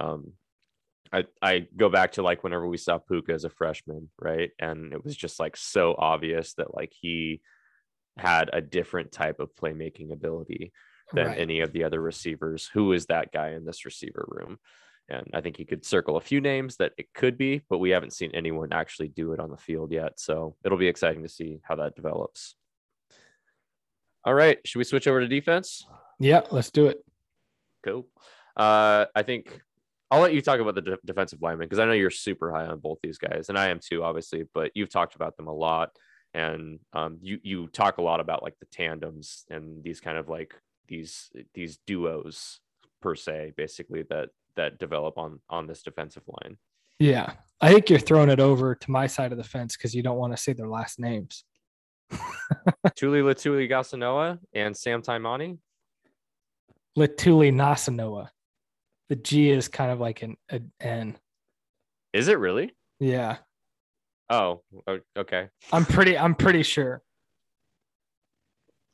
Um, 0.00 0.32
I, 1.12 1.24
I 1.40 1.66
go 1.76 1.88
back 1.88 2.12
to 2.12 2.22
like 2.22 2.42
whenever 2.42 2.66
we 2.66 2.76
saw 2.76 2.98
Puka 2.98 3.32
as 3.32 3.44
a 3.44 3.50
freshman, 3.50 4.10
right? 4.20 4.50
And 4.58 4.92
it 4.92 5.04
was 5.04 5.16
just 5.16 5.40
like 5.40 5.56
so 5.56 5.94
obvious 5.96 6.54
that 6.54 6.74
like 6.74 6.92
he 6.98 7.40
had 8.16 8.50
a 8.52 8.60
different 8.60 9.12
type 9.12 9.40
of 9.40 9.54
playmaking 9.54 10.12
ability 10.12 10.72
than 11.12 11.26
right. 11.26 11.38
any 11.38 11.60
of 11.60 11.72
the 11.72 11.84
other 11.84 12.00
receivers. 12.00 12.70
Who 12.74 12.92
is 12.92 13.06
that 13.06 13.32
guy 13.32 13.50
in 13.50 13.64
this 13.64 13.84
receiver 13.84 14.26
room? 14.28 14.58
And 15.08 15.30
I 15.32 15.40
think 15.40 15.56
he 15.56 15.64
could 15.64 15.84
circle 15.84 16.16
a 16.16 16.20
few 16.20 16.40
names 16.40 16.76
that 16.76 16.92
it 16.98 17.06
could 17.14 17.38
be, 17.38 17.62
but 17.70 17.78
we 17.78 17.90
haven't 17.90 18.12
seen 18.12 18.30
anyone 18.34 18.72
actually 18.72 19.08
do 19.08 19.32
it 19.32 19.40
on 19.40 19.50
the 19.50 19.56
field 19.56 19.90
yet. 19.90 20.20
So 20.20 20.56
it'll 20.64 20.76
be 20.76 20.88
exciting 20.88 21.22
to 21.22 21.28
see 21.28 21.60
how 21.62 21.76
that 21.76 21.96
develops. 21.96 22.54
All 24.24 24.34
right. 24.34 24.58
Should 24.66 24.78
we 24.78 24.84
switch 24.84 25.06
over 25.06 25.20
to 25.20 25.28
defense? 25.28 25.86
Yeah, 26.20 26.42
let's 26.50 26.70
do 26.70 26.86
it. 26.86 26.98
Cool. 27.82 28.06
Uh, 28.54 29.06
I 29.14 29.22
think 29.22 29.62
I'll 30.10 30.20
let 30.20 30.34
you 30.34 30.42
talk 30.42 30.60
about 30.60 30.74
the 30.74 30.82
de- 30.82 30.98
defensive 31.04 31.40
lineman 31.40 31.66
because 31.66 31.78
I 31.78 31.84
know 31.84 31.92
you're 31.92 32.10
super 32.10 32.50
high 32.50 32.66
on 32.66 32.80
both 32.80 32.98
these 33.02 33.18
guys, 33.18 33.48
and 33.48 33.58
I 33.58 33.68
am 33.68 33.78
too, 33.78 34.02
obviously. 34.02 34.44
But 34.52 34.72
you've 34.74 34.90
talked 34.90 35.14
about 35.14 35.36
them 35.36 35.46
a 35.46 35.52
lot, 35.52 35.90
and 36.34 36.80
um, 36.92 37.18
you 37.22 37.38
you 37.42 37.68
talk 37.68 37.98
a 37.98 38.02
lot 38.02 38.20
about 38.20 38.42
like 38.42 38.58
the 38.58 38.66
tandems 38.66 39.44
and 39.50 39.82
these 39.84 40.00
kind 40.00 40.18
of 40.18 40.28
like 40.28 40.54
these 40.88 41.30
these 41.54 41.78
duos 41.86 42.60
per 43.00 43.14
se, 43.14 43.54
basically 43.56 44.02
that 44.10 44.30
that 44.56 44.78
develop 44.78 45.18
on 45.18 45.40
on 45.48 45.66
this 45.66 45.82
defensive 45.82 46.24
line. 46.26 46.56
Yeah, 46.98 47.34
I 47.60 47.72
think 47.72 47.90
you're 47.90 47.98
throwing 47.98 48.28
it 48.28 48.40
over 48.40 48.74
to 48.74 48.90
my 48.90 49.06
side 49.06 49.30
of 49.30 49.38
the 49.38 49.44
fence 49.44 49.76
because 49.76 49.94
you 49.94 50.02
don't 50.02 50.18
want 50.18 50.32
to 50.32 50.42
say 50.42 50.52
their 50.52 50.68
last 50.68 50.98
names. 50.98 51.44
Tuli 52.96 53.20
Letuligasenoa 53.20 54.38
and 54.52 54.76
Sam 54.76 55.02
Taimani. 55.02 55.58
Latuli 56.98 57.52
Nasanoa. 57.52 58.30
The 59.08 59.16
G 59.16 59.50
is 59.50 59.68
kind 59.68 59.90
of 59.90 60.00
like 60.00 60.22
an, 60.22 60.36
an 60.48 60.72
N. 60.80 61.16
Is 62.12 62.28
it 62.28 62.38
really? 62.38 62.72
Yeah. 62.98 63.36
Oh, 64.28 64.62
okay. 65.16 65.48
I'm 65.72 65.84
pretty. 65.84 66.18
I'm 66.18 66.34
pretty 66.34 66.62
sure. 66.62 67.02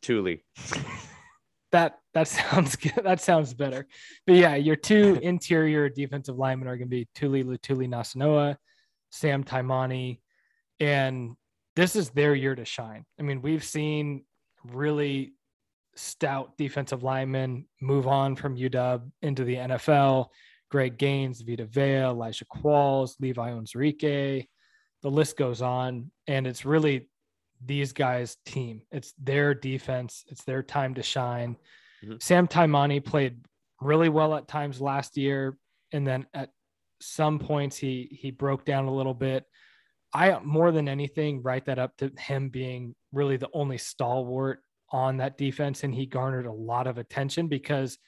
Tuli 0.03 0.45
that 1.75 1.99
that 2.15 2.29
sounds 2.39 2.77
good. 2.77 3.03
That 3.03 3.21
sounds 3.21 3.53
better. 3.53 3.87
But 4.27 4.37
yeah, 4.37 4.55
your 4.55 4.77
two 4.77 5.19
interior 5.23 5.89
defensive 5.89 6.39
linemen 6.39 6.69
are 6.69 6.77
going 6.77 6.89
to 6.89 6.97
be 6.97 7.09
Tuli 7.15 7.45
Latuli 7.45 7.89
Nasanoa, 7.89 8.57
Sam 9.11 9.45
Taimani, 9.45 10.21
and 10.81 11.37
this 11.77 11.97
is 11.97 12.11
their 12.11 12.35
year 12.35 12.55
to 12.55 12.65
shine. 12.65 13.05
I 13.19 13.23
mean, 13.23 13.43
we've 13.43 13.65
seen 13.65 14.25
really 14.65 15.35
stout 15.97 16.57
defensive 16.57 17.03
linemen 17.03 17.67
move 17.81 18.07
on 18.07 18.37
from 18.37 18.57
UW 18.57 19.11
into 19.23 19.45
the 19.45 19.57
NFL. 19.57 20.29
Greg 20.71 20.97
Gaines, 20.99 21.41
Vita 21.43 21.67
Vea, 21.67 22.07
Elijah 22.07 22.47
Qualls, 22.47 23.15
Levi 23.21 23.51
Onwuzurike. 23.51 24.49
The 25.03 25.11
list 25.11 25.37
goes 25.37 25.63
on. 25.63 26.11
And 26.27 26.47
it's 26.47 26.65
really 26.65 27.09
these 27.65 27.93
guys' 27.93 28.37
team. 28.45 28.83
It's 28.91 29.13
their 29.19 29.55
defense. 29.55 30.25
It's 30.29 30.45
their 30.45 30.63
time 30.63 30.95
to 30.95 31.03
shine. 31.03 31.57
Mm-hmm. 32.05 32.17
Sam 32.21 32.49
Taimani 32.49 33.05
played 33.05 33.37
really 33.81 34.09
well 34.09 34.35
at 34.35 34.49
times 34.49 34.81
last 34.81 35.17
year, 35.17 35.57
and 35.93 36.07
then 36.07 36.27
at 36.35 36.51
some 37.01 37.39
points 37.39 37.77
he 37.77 38.09
he 38.21 38.31
broke 38.31 38.65
down 38.65 38.87
a 38.87 38.95
little 38.95 39.15
bit. 39.15 39.45
I 40.13 40.39
more 40.41 40.73
than 40.73 40.89
anything 40.89 41.43
write 41.43 41.67
that 41.67 41.79
up 41.79 41.97
to 41.99 42.13
him 42.19 42.49
being 42.49 42.95
really 43.13 43.37
the 43.37 43.51
only 43.53 43.79
stalwart 43.79 44.61
on 44.91 45.17
that 45.19 45.39
defense, 45.39 45.83
and 45.83 45.95
he 45.95 46.07
garnered 46.07 46.47
a 46.47 46.53
lot 46.53 46.87
of 46.87 46.99
attention 46.99 47.49
because 47.49 47.99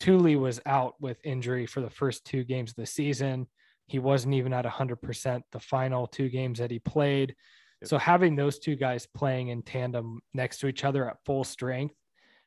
Tuli 0.00 0.36
was 0.36 0.60
out 0.66 0.94
with 1.00 1.18
injury 1.24 1.66
for 1.66 1.80
the 1.80 1.90
first 1.90 2.24
two 2.24 2.44
games 2.44 2.70
of 2.70 2.76
the 2.76 2.86
season. 2.86 3.46
He 3.86 3.98
wasn't 3.98 4.34
even 4.34 4.52
at 4.52 4.64
100% 4.64 5.42
the 5.52 5.60
final 5.60 6.06
two 6.06 6.28
games 6.28 6.58
that 6.58 6.70
he 6.70 6.78
played. 6.78 7.34
So 7.86 7.98
having 7.98 8.36
those 8.36 8.58
two 8.58 8.76
guys 8.76 9.06
playing 9.06 9.48
in 9.48 9.62
tandem 9.62 10.20
next 10.32 10.58
to 10.58 10.66
each 10.66 10.84
other 10.84 11.08
at 11.08 11.18
full 11.24 11.44
strength, 11.44 11.94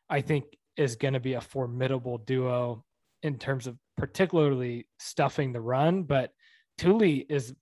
I 0.09 0.21
think 0.21 0.45
is 0.75 0.95
going 0.95 1.13
to 1.13 1.19
be 1.19 1.33
a 1.33 1.41
formidable 1.41 2.17
duo 2.19 2.83
in 3.23 3.37
terms 3.37 3.67
of 3.67 3.77
particularly 3.97 4.87
stuffing 4.99 5.51
the 5.53 5.61
run. 5.61 6.03
But 6.03 6.31
Tuli 6.77 7.25
is 7.29 7.53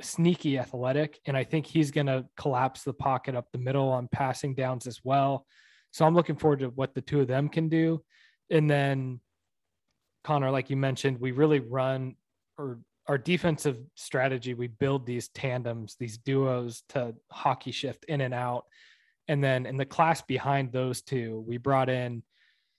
sneaky 0.00 0.58
athletic, 0.58 1.18
and 1.26 1.36
I 1.36 1.44
think 1.44 1.66
he's 1.66 1.90
going 1.90 2.06
to 2.06 2.26
collapse 2.36 2.84
the 2.84 2.92
pocket 2.92 3.34
up 3.34 3.46
the 3.52 3.58
middle 3.58 3.88
on 3.88 4.08
passing 4.08 4.54
downs 4.54 4.86
as 4.86 5.00
well. 5.02 5.46
So 5.90 6.04
I'm 6.04 6.14
looking 6.14 6.36
forward 6.36 6.60
to 6.60 6.68
what 6.68 6.94
the 6.94 7.00
two 7.00 7.20
of 7.20 7.28
them 7.28 7.48
can 7.48 7.68
do. 7.68 8.02
And 8.50 8.68
then 8.68 9.20
Connor, 10.24 10.50
like 10.50 10.70
you 10.70 10.76
mentioned, 10.76 11.18
we 11.18 11.32
really 11.32 11.60
run 11.60 12.14
or 12.58 12.78
our 13.08 13.18
defensive 13.18 13.78
strategy, 13.94 14.52
we 14.52 14.66
build 14.66 15.06
these 15.06 15.28
tandems, 15.28 15.96
these 15.98 16.18
duos 16.18 16.82
to 16.90 17.14
hockey 17.30 17.72
shift 17.72 18.04
in 18.04 18.20
and 18.20 18.34
out. 18.34 18.64
And 19.28 19.42
then 19.42 19.66
in 19.66 19.76
the 19.76 19.86
class 19.86 20.20
behind 20.22 20.72
those 20.72 21.02
two, 21.02 21.42
we 21.46 21.56
brought 21.56 21.88
in 21.88 22.22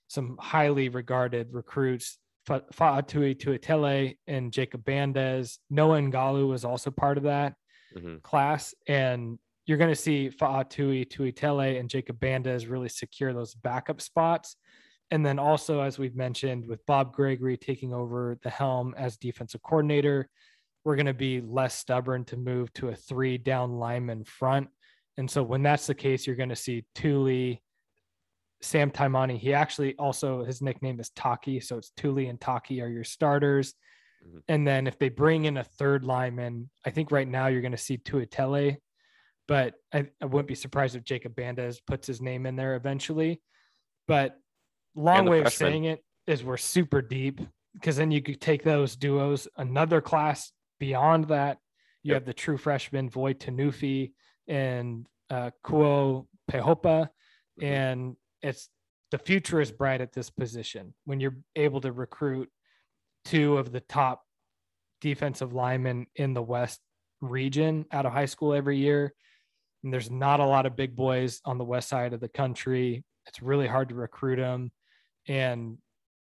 some 0.08 0.36
highly 0.40 0.88
regarded 0.88 1.48
recruits, 1.52 2.18
Fa'atui 2.48 3.36
Tuitele 3.36 4.16
and 4.26 4.52
Jacob 4.52 4.84
Bandes. 4.84 5.58
Noah 5.68 6.00
Ngalu 6.00 6.48
was 6.48 6.64
also 6.64 6.90
part 6.90 7.18
of 7.18 7.24
that 7.24 7.54
mm-hmm. 7.96 8.16
class. 8.22 8.74
And 8.88 9.38
you're 9.66 9.78
going 9.78 9.90
to 9.90 9.96
see 9.96 10.30
Fa'atui 10.30 11.06
Tuitele 11.08 11.78
and 11.78 11.88
Jacob 11.88 12.18
Bandes 12.18 12.68
really 12.68 12.88
secure 12.88 13.32
those 13.32 13.54
backup 13.54 14.00
spots. 14.00 14.56
And 15.10 15.26
then 15.26 15.38
also, 15.38 15.80
as 15.80 15.98
we've 15.98 16.14
mentioned, 16.14 16.66
with 16.66 16.84
Bob 16.86 17.12
Gregory 17.12 17.56
taking 17.56 17.92
over 17.92 18.38
the 18.42 18.50
helm 18.50 18.94
as 18.96 19.16
defensive 19.16 19.62
coordinator, 19.62 20.28
we're 20.84 20.96
going 20.96 21.06
to 21.06 21.14
be 21.14 21.40
less 21.40 21.74
stubborn 21.74 22.24
to 22.26 22.36
move 22.36 22.72
to 22.74 22.88
a 22.88 22.94
three 22.94 23.36
down 23.36 23.72
lineman 23.72 24.24
front. 24.24 24.68
And 25.16 25.30
so 25.30 25.42
when 25.42 25.62
that's 25.62 25.86
the 25.86 25.94
case, 25.94 26.26
you're 26.26 26.36
going 26.36 26.48
to 26.48 26.56
see 26.56 26.84
Tuli, 26.94 27.62
Sam 28.62 28.90
Taimani. 28.90 29.36
He 29.36 29.52
actually 29.52 29.96
also, 29.98 30.44
his 30.44 30.62
nickname 30.62 31.00
is 31.00 31.10
Taki. 31.10 31.60
So 31.60 31.76
it's 31.78 31.90
Tuli 31.96 32.28
and 32.28 32.40
Taki 32.40 32.80
are 32.80 32.88
your 32.88 33.04
starters. 33.04 33.74
Mm-hmm. 34.26 34.38
And 34.48 34.66
then 34.66 34.86
if 34.86 34.98
they 34.98 35.08
bring 35.08 35.44
in 35.44 35.56
a 35.56 35.64
third 35.64 36.04
lineman, 36.04 36.70
I 36.86 36.90
think 36.90 37.10
right 37.10 37.28
now 37.28 37.48
you're 37.48 37.62
going 37.62 37.72
to 37.72 37.78
see 37.78 37.98
Tuitele, 37.98 38.76
but 39.48 39.74
I, 39.92 40.06
I 40.22 40.26
wouldn't 40.26 40.48
be 40.48 40.54
surprised 40.54 40.94
if 40.94 41.04
Jacob 41.04 41.34
Bandes 41.34 41.78
puts 41.86 42.06
his 42.06 42.22
name 42.22 42.46
in 42.46 42.56
there 42.56 42.76
eventually. 42.76 43.42
But 44.06 44.36
long 44.94 45.26
way 45.26 45.40
of 45.40 45.52
saying 45.52 45.84
it 45.84 46.04
is 46.26 46.44
we're 46.44 46.56
super 46.56 47.02
deep 47.02 47.40
because 47.74 47.96
then 47.96 48.10
you 48.10 48.22
could 48.22 48.40
take 48.40 48.62
those 48.62 48.96
duos 48.96 49.48
another 49.56 50.00
class 50.00 50.52
beyond 50.78 51.28
that. 51.28 51.58
You 52.02 52.12
yep. 52.12 52.22
have 52.22 52.26
the 52.26 52.34
true 52.34 52.56
freshman 52.56 53.10
Voi 53.10 53.34
Tunuufi 53.34 54.12
and 54.48 55.06
uh, 55.28 55.50
Kuao 55.64 56.26
Peihopa, 56.50 56.82
mm-hmm. 56.82 57.64
and 57.64 58.16
it's 58.42 58.68
the 59.10 59.18
future 59.18 59.60
is 59.60 59.70
bright 59.70 60.00
at 60.00 60.12
this 60.12 60.30
position 60.30 60.94
when 61.04 61.20
you're 61.20 61.36
able 61.56 61.80
to 61.82 61.92
recruit 61.92 62.48
two 63.24 63.58
of 63.58 63.72
the 63.72 63.80
top 63.80 64.22
defensive 65.00 65.52
linemen 65.52 66.06
in 66.16 66.32
the 66.32 66.42
West 66.42 66.80
region 67.20 67.84
out 67.92 68.06
of 68.06 68.12
high 68.12 68.26
school 68.26 68.54
every 68.54 68.78
year. 68.78 69.12
And 69.82 69.92
there's 69.92 70.10
not 70.10 70.40
a 70.40 70.46
lot 70.46 70.66
of 70.66 70.76
big 70.76 70.94
boys 70.94 71.40
on 71.44 71.58
the 71.58 71.64
west 71.64 71.88
side 71.88 72.12
of 72.12 72.20
the 72.20 72.28
country. 72.28 73.04
It's 73.26 73.42
really 73.42 73.66
hard 73.66 73.88
to 73.90 73.94
recruit 73.94 74.36
them. 74.36 74.70
And 75.28 75.78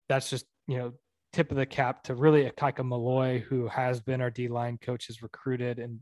that's 0.08 0.30
just, 0.30 0.46
you 0.66 0.78
know, 0.78 0.92
tip 1.32 1.50
of 1.50 1.56
the 1.56 1.66
cap 1.66 2.04
to 2.04 2.14
really 2.14 2.48
Ikaika 2.48 2.84
Malloe, 2.84 3.38
who 3.38 3.68
has 3.68 4.00
been 4.00 4.20
our 4.20 4.30
D 4.30 4.48
line 4.48 4.78
coach, 4.78 5.08
has 5.08 5.22
recruited 5.22 5.78
and 5.78 6.00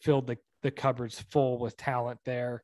filled 0.00 0.26
the, 0.26 0.38
the 0.62 0.70
cupboards 0.70 1.24
full 1.30 1.58
with 1.58 1.76
talent 1.76 2.20
there. 2.24 2.62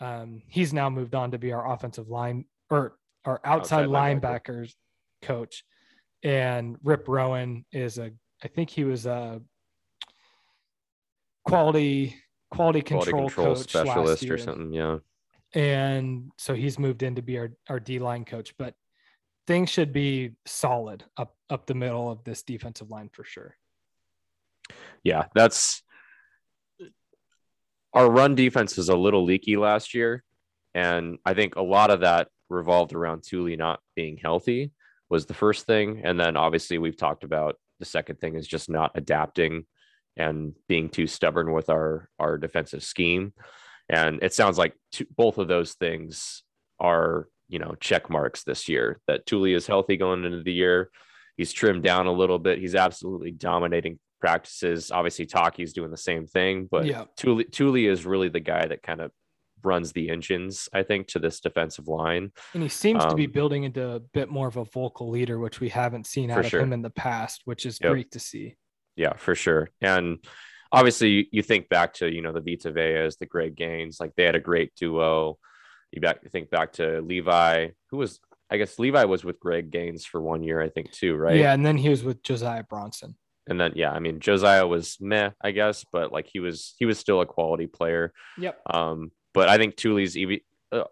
Um, 0.00 0.42
he's 0.48 0.72
now 0.72 0.90
moved 0.90 1.14
on 1.14 1.30
to 1.30 1.38
be 1.38 1.52
our 1.52 1.72
offensive 1.72 2.08
line 2.08 2.44
or 2.70 2.96
our 3.24 3.40
outside, 3.44 3.84
outside 3.84 3.88
linebackers 3.88 4.70
linebacker. 4.70 4.74
coach, 5.22 5.64
and 6.22 6.76
Rip 6.82 7.06
Rowan 7.08 7.64
is 7.72 7.98
a 7.98 8.10
I 8.42 8.48
think 8.48 8.70
he 8.70 8.84
was 8.84 9.06
a 9.06 9.40
quality 11.46 12.16
quality 12.50 12.82
control, 12.82 13.30
quality 13.30 13.34
control 13.34 13.56
specialist 13.56 14.30
or 14.30 14.38
something. 14.38 14.72
Yeah. 14.72 14.98
And 15.54 16.32
so 16.36 16.54
he's 16.54 16.78
moved 16.78 17.02
in 17.02 17.14
to 17.14 17.22
be 17.22 17.38
our, 17.38 17.50
our 17.68 17.78
D 17.78 17.98
line 17.98 18.24
coach, 18.24 18.54
but 18.58 18.74
things 19.46 19.70
should 19.70 19.92
be 19.92 20.32
solid 20.46 21.04
up 21.16 21.34
up 21.50 21.66
the 21.66 21.74
middle 21.74 22.10
of 22.10 22.24
this 22.24 22.42
defensive 22.42 22.90
line 22.90 23.10
for 23.12 23.24
sure. 23.24 23.56
Yeah, 25.02 25.26
that's 25.34 25.82
our 27.92 28.10
run 28.10 28.34
defense 28.34 28.76
was 28.76 28.88
a 28.88 28.96
little 28.96 29.24
leaky 29.24 29.56
last 29.56 29.94
year. 29.94 30.24
And 30.74 31.18
I 31.24 31.34
think 31.34 31.54
a 31.54 31.62
lot 31.62 31.90
of 31.90 32.00
that 32.00 32.28
revolved 32.48 32.92
around 32.92 33.22
Tuli 33.22 33.56
not 33.56 33.80
being 33.94 34.16
healthy 34.16 34.72
was 35.08 35.26
the 35.26 35.34
first 35.34 35.66
thing. 35.66 36.00
And 36.04 36.18
then 36.18 36.36
obviously 36.36 36.78
we've 36.78 36.96
talked 36.96 37.22
about 37.22 37.56
the 37.78 37.84
second 37.84 38.18
thing 38.20 38.34
is 38.34 38.48
just 38.48 38.68
not 38.68 38.92
adapting 38.94 39.66
and 40.16 40.54
being 40.68 40.88
too 40.88 41.06
stubborn 41.06 41.52
with 41.52 41.70
our 41.70 42.08
our 42.18 42.38
defensive 42.38 42.82
scheme. 42.82 43.32
And 43.88 44.22
it 44.22 44.32
sounds 44.32 44.58
like 44.58 44.74
two, 44.90 45.06
both 45.14 45.38
of 45.38 45.48
those 45.48 45.74
things 45.74 46.42
are 46.80 47.28
you 47.54 47.60
know 47.60 47.76
check 47.78 48.10
marks 48.10 48.42
this 48.42 48.68
year. 48.68 49.00
That 49.06 49.24
Tuli 49.26 49.54
is 49.54 49.68
healthy 49.68 49.96
going 49.96 50.24
into 50.24 50.42
the 50.42 50.52
year. 50.52 50.90
He's 51.36 51.52
trimmed 51.52 51.84
down 51.84 52.06
a 52.06 52.12
little 52.12 52.40
bit. 52.40 52.58
He's 52.58 52.74
absolutely 52.74 53.30
dominating 53.30 54.00
practices. 54.20 54.90
Obviously, 54.90 55.26
Taki's 55.26 55.72
doing 55.72 55.92
the 55.92 55.96
same 55.96 56.26
thing, 56.26 56.68
but 56.68 56.84
yeah. 56.84 57.04
Tuli, 57.16 57.44
Tuli 57.44 57.86
is 57.86 58.04
really 58.04 58.28
the 58.28 58.40
guy 58.40 58.66
that 58.66 58.82
kind 58.82 59.00
of 59.00 59.12
runs 59.62 59.92
the 59.92 60.10
engines, 60.10 60.68
I 60.72 60.82
think, 60.82 61.06
to 61.08 61.18
this 61.18 61.40
defensive 61.40 61.86
line. 61.88 62.32
And 62.54 62.62
he 62.62 62.68
seems 62.68 63.04
um, 63.04 63.10
to 63.10 63.16
be 63.16 63.26
um, 63.26 63.32
building 63.32 63.64
into 63.64 63.88
a 63.88 64.00
bit 64.00 64.30
more 64.30 64.48
of 64.48 64.56
a 64.56 64.64
vocal 64.64 65.10
leader, 65.10 65.38
which 65.38 65.60
we 65.60 65.68
haven't 65.68 66.06
seen 66.06 66.30
out 66.30 66.40
of 66.40 66.46
sure. 66.46 66.60
him 66.60 66.72
in 66.72 66.82
the 66.82 66.90
past, 66.90 67.42
which 67.44 67.66
is 67.66 67.78
yep. 67.80 67.92
great 67.92 68.10
to 68.12 68.18
see. 68.18 68.56
Yeah, 68.96 69.14
for 69.14 69.34
sure. 69.34 69.70
And 69.80 70.18
obviously, 70.72 71.28
you 71.32 71.42
think 71.42 71.68
back 71.68 71.94
to 71.94 72.12
you 72.12 72.22
know 72.22 72.32
the 72.32 72.40
Vita 72.40 72.72
Veas, 72.72 73.16
the 73.16 73.26
Greg 73.26 73.56
Gaines, 73.56 73.98
like 74.00 74.12
they 74.16 74.24
had 74.24 74.36
a 74.36 74.40
great 74.40 74.72
duo. 74.76 75.38
You 75.94 76.00
back 76.00 76.28
think 76.30 76.50
back 76.50 76.72
to 76.74 77.00
Levi, 77.00 77.68
who 77.90 77.96
was 77.98 78.18
I 78.50 78.56
guess 78.56 78.78
Levi 78.78 79.04
was 79.04 79.24
with 79.24 79.38
Greg 79.38 79.70
Gaines 79.70 80.04
for 80.04 80.20
one 80.20 80.42
year, 80.42 80.60
I 80.60 80.68
think 80.68 80.90
too, 80.90 81.14
right? 81.14 81.36
Yeah, 81.36 81.52
and 81.52 81.64
then 81.64 81.76
he 81.76 81.88
was 81.88 82.02
with 82.02 82.22
Josiah 82.22 82.64
Bronson. 82.64 83.16
And 83.46 83.60
then 83.60 83.72
yeah, 83.76 83.92
I 83.92 84.00
mean 84.00 84.20
Josiah 84.20 84.66
was 84.66 84.96
meh, 85.00 85.30
I 85.40 85.52
guess, 85.52 85.84
but 85.92 86.12
like 86.12 86.28
he 86.32 86.40
was 86.40 86.74
he 86.78 86.84
was 86.84 86.98
still 86.98 87.20
a 87.20 87.26
quality 87.26 87.66
player. 87.66 88.12
Yep. 88.38 88.60
Um, 88.66 89.12
but 89.32 89.48
I 89.48 89.56
think 89.56 89.76
Tuli's 89.76 90.16
uh, 90.72 90.84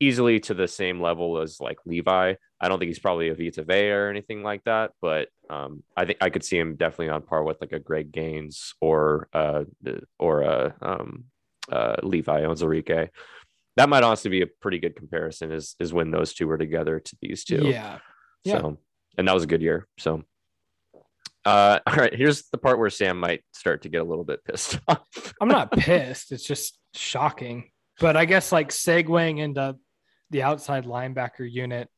easily 0.00 0.40
to 0.40 0.54
the 0.54 0.68
same 0.68 1.00
level 1.00 1.40
as 1.40 1.60
like 1.60 1.78
Levi. 1.84 2.34
I 2.60 2.68
don't 2.68 2.78
think 2.78 2.88
he's 2.88 2.98
probably 2.98 3.28
a 3.28 3.34
Vita 3.34 3.64
Vea 3.64 3.90
or 3.90 4.08
anything 4.08 4.42
like 4.42 4.62
that, 4.64 4.92
but 5.02 5.28
um, 5.50 5.82
I 5.96 6.04
think 6.04 6.18
I 6.20 6.30
could 6.30 6.44
see 6.44 6.58
him 6.58 6.76
definitely 6.76 7.10
on 7.10 7.22
par 7.22 7.42
with 7.42 7.60
like 7.60 7.72
a 7.72 7.78
Greg 7.78 8.12
Gaines 8.12 8.74
or 8.80 9.28
uh, 9.32 9.64
or 10.18 10.42
a 10.42 10.74
um, 10.80 11.24
uh, 11.70 11.96
Levi 12.02 12.42
Onwuzurike. 12.42 13.10
That 13.76 13.88
might 13.88 14.04
honestly 14.04 14.30
be 14.30 14.42
a 14.42 14.46
pretty 14.46 14.78
good 14.78 14.96
comparison. 14.96 15.52
Is 15.52 15.74
is 15.80 15.92
when 15.92 16.10
those 16.10 16.32
two 16.32 16.46
were 16.46 16.58
together 16.58 17.00
to 17.00 17.16
these 17.20 17.44
two. 17.44 17.66
Yeah. 17.66 17.98
Yeah. 18.44 18.60
So, 18.60 18.78
and 19.18 19.26
that 19.26 19.34
was 19.34 19.44
a 19.44 19.48
good 19.48 19.62
year. 19.62 19.86
So, 19.98 20.22
uh, 21.44 21.80
all 21.86 21.96
right. 21.96 22.14
Here's 22.14 22.48
the 22.50 22.58
part 22.58 22.78
where 22.78 22.90
Sam 22.90 23.18
might 23.18 23.42
start 23.52 23.82
to 23.82 23.88
get 23.88 24.00
a 24.00 24.04
little 24.04 24.24
bit 24.24 24.44
pissed 24.44 24.78
off. 24.88 25.34
I'm 25.40 25.48
not 25.48 25.72
pissed. 25.72 26.32
It's 26.32 26.44
just 26.44 26.78
shocking. 26.94 27.70
But 28.00 28.16
I 28.16 28.24
guess 28.24 28.52
like 28.52 28.70
segueing 28.70 29.38
into 29.38 29.76
the 30.30 30.42
outside 30.42 30.84
linebacker 30.84 31.50
unit, 31.50 31.88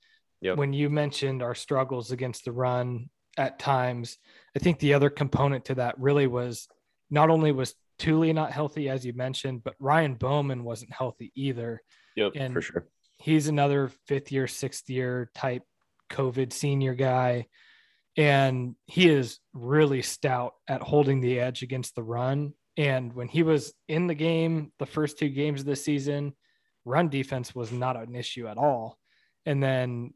yep. 0.40 0.58
when 0.58 0.72
you 0.72 0.90
mentioned 0.90 1.42
our 1.42 1.54
struggles 1.54 2.10
against 2.10 2.44
the 2.44 2.52
run 2.52 3.08
at 3.38 3.58
times, 3.58 4.18
I 4.54 4.58
think 4.58 4.78
the 4.78 4.94
other 4.94 5.10
component 5.10 5.66
to 5.66 5.76
that 5.76 5.98
really 5.98 6.26
was 6.26 6.68
not 7.10 7.30
only 7.30 7.52
was 7.52 7.74
Tuli 7.98 8.32
not 8.32 8.52
healthy, 8.52 8.88
as 8.88 9.04
you 9.04 9.12
mentioned, 9.12 9.64
but 9.64 9.74
Ryan 9.78 10.14
Bowman 10.14 10.64
wasn't 10.64 10.92
healthy 10.92 11.32
either. 11.34 11.82
Yep, 12.16 12.32
and 12.34 12.52
for 12.52 12.60
sure. 12.60 12.88
He's 13.18 13.48
another 13.48 13.90
fifth 14.06 14.30
year, 14.30 14.46
sixth 14.46 14.88
year 14.90 15.30
type 15.34 15.62
COVID 16.10 16.52
senior 16.52 16.94
guy. 16.94 17.46
And 18.16 18.76
he 18.86 19.08
is 19.08 19.40
really 19.52 20.02
stout 20.02 20.54
at 20.68 20.82
holding 20.82 21.20
the 21.20 21.40
edge 21.40 21.62
against 21.62 21.94
the 21.94 22.02
run. 22.02 22.54
And 22.76 23.12
when 23.14 23.28
he 23.28 23.42
was 23.42 23.74
in 23.88 24.06
the 24.06 24.14
game, 24.14 24.72
the 24.78 24.86
first 24.86 25.18
two 25.18 25.28
games 25.28 25.60
of 25.60 25.66
the 25.66 25.76
season, 25.76 26.34
run 26.84 27.08
defense 27.08 27.54
was 27.54 27.72
not 27.72 27.96
an 27.96 28.14
issue 28.14 28.46
at 28.46 28.58
all. 28.58 28.98
And 29.44 29.62
then 29.62 30.14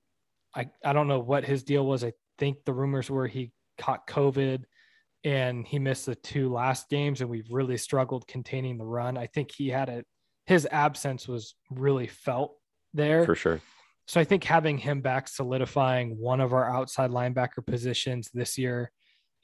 I, 0.54 0.68
I 0.84 0.92
don't 0.92 1.08
know 1.08 1.20
what 1.20 1.44
his 1.44 1.62
deal 1.62 1.86
was. 1.86 2.04
I 2.04 2.12
think 2.38 2.64
the 2.64 2.72
rumors 2.72 3.10
were 3.10 3.26
he 3.26 3.52
caught 3.78 4.06
COVID 4.06 4.64
and 5.24 5.66
he 5.66 5.78
missed 5.78 6.06
the 6.06 6.14
two 6.14 6.52
last 6.52 6.88
games, 6.88 7.20
and 7.20 7.28
we've 7.28 7.50
really 7.50 7.76
struggled 7.76 8.26
containing 8.26 8.78
the 8.78 8.84
run. 8.84 9.18
I 9.18 9.26
think 9.26 9.52
he 9.52 9.68
had 9.68 9.88
it, 9.88 10.06
his 10.46 10.66
absence 10.70 11.28
was 11.28 11.54
really 11.70 12.06
felt 12.06 12.56
there. 12.94 13.24
For 13.24 13.34
sure. 13.34 13.60
So 14.06 14.20
I 14.20 14.24
think 14.24 14.42
having 14.42 14.78
him 14.78 15.00
back 15.00 15.28
solidifying 15.28 16.18
one 16.18 16.40
of 16.40 16.52
our 16.52 16.68
outside 16.68 17.10
linebacker 17.10 17.64
positions 17.64 18.28
this 18.34 18.58
year 18.58 18.90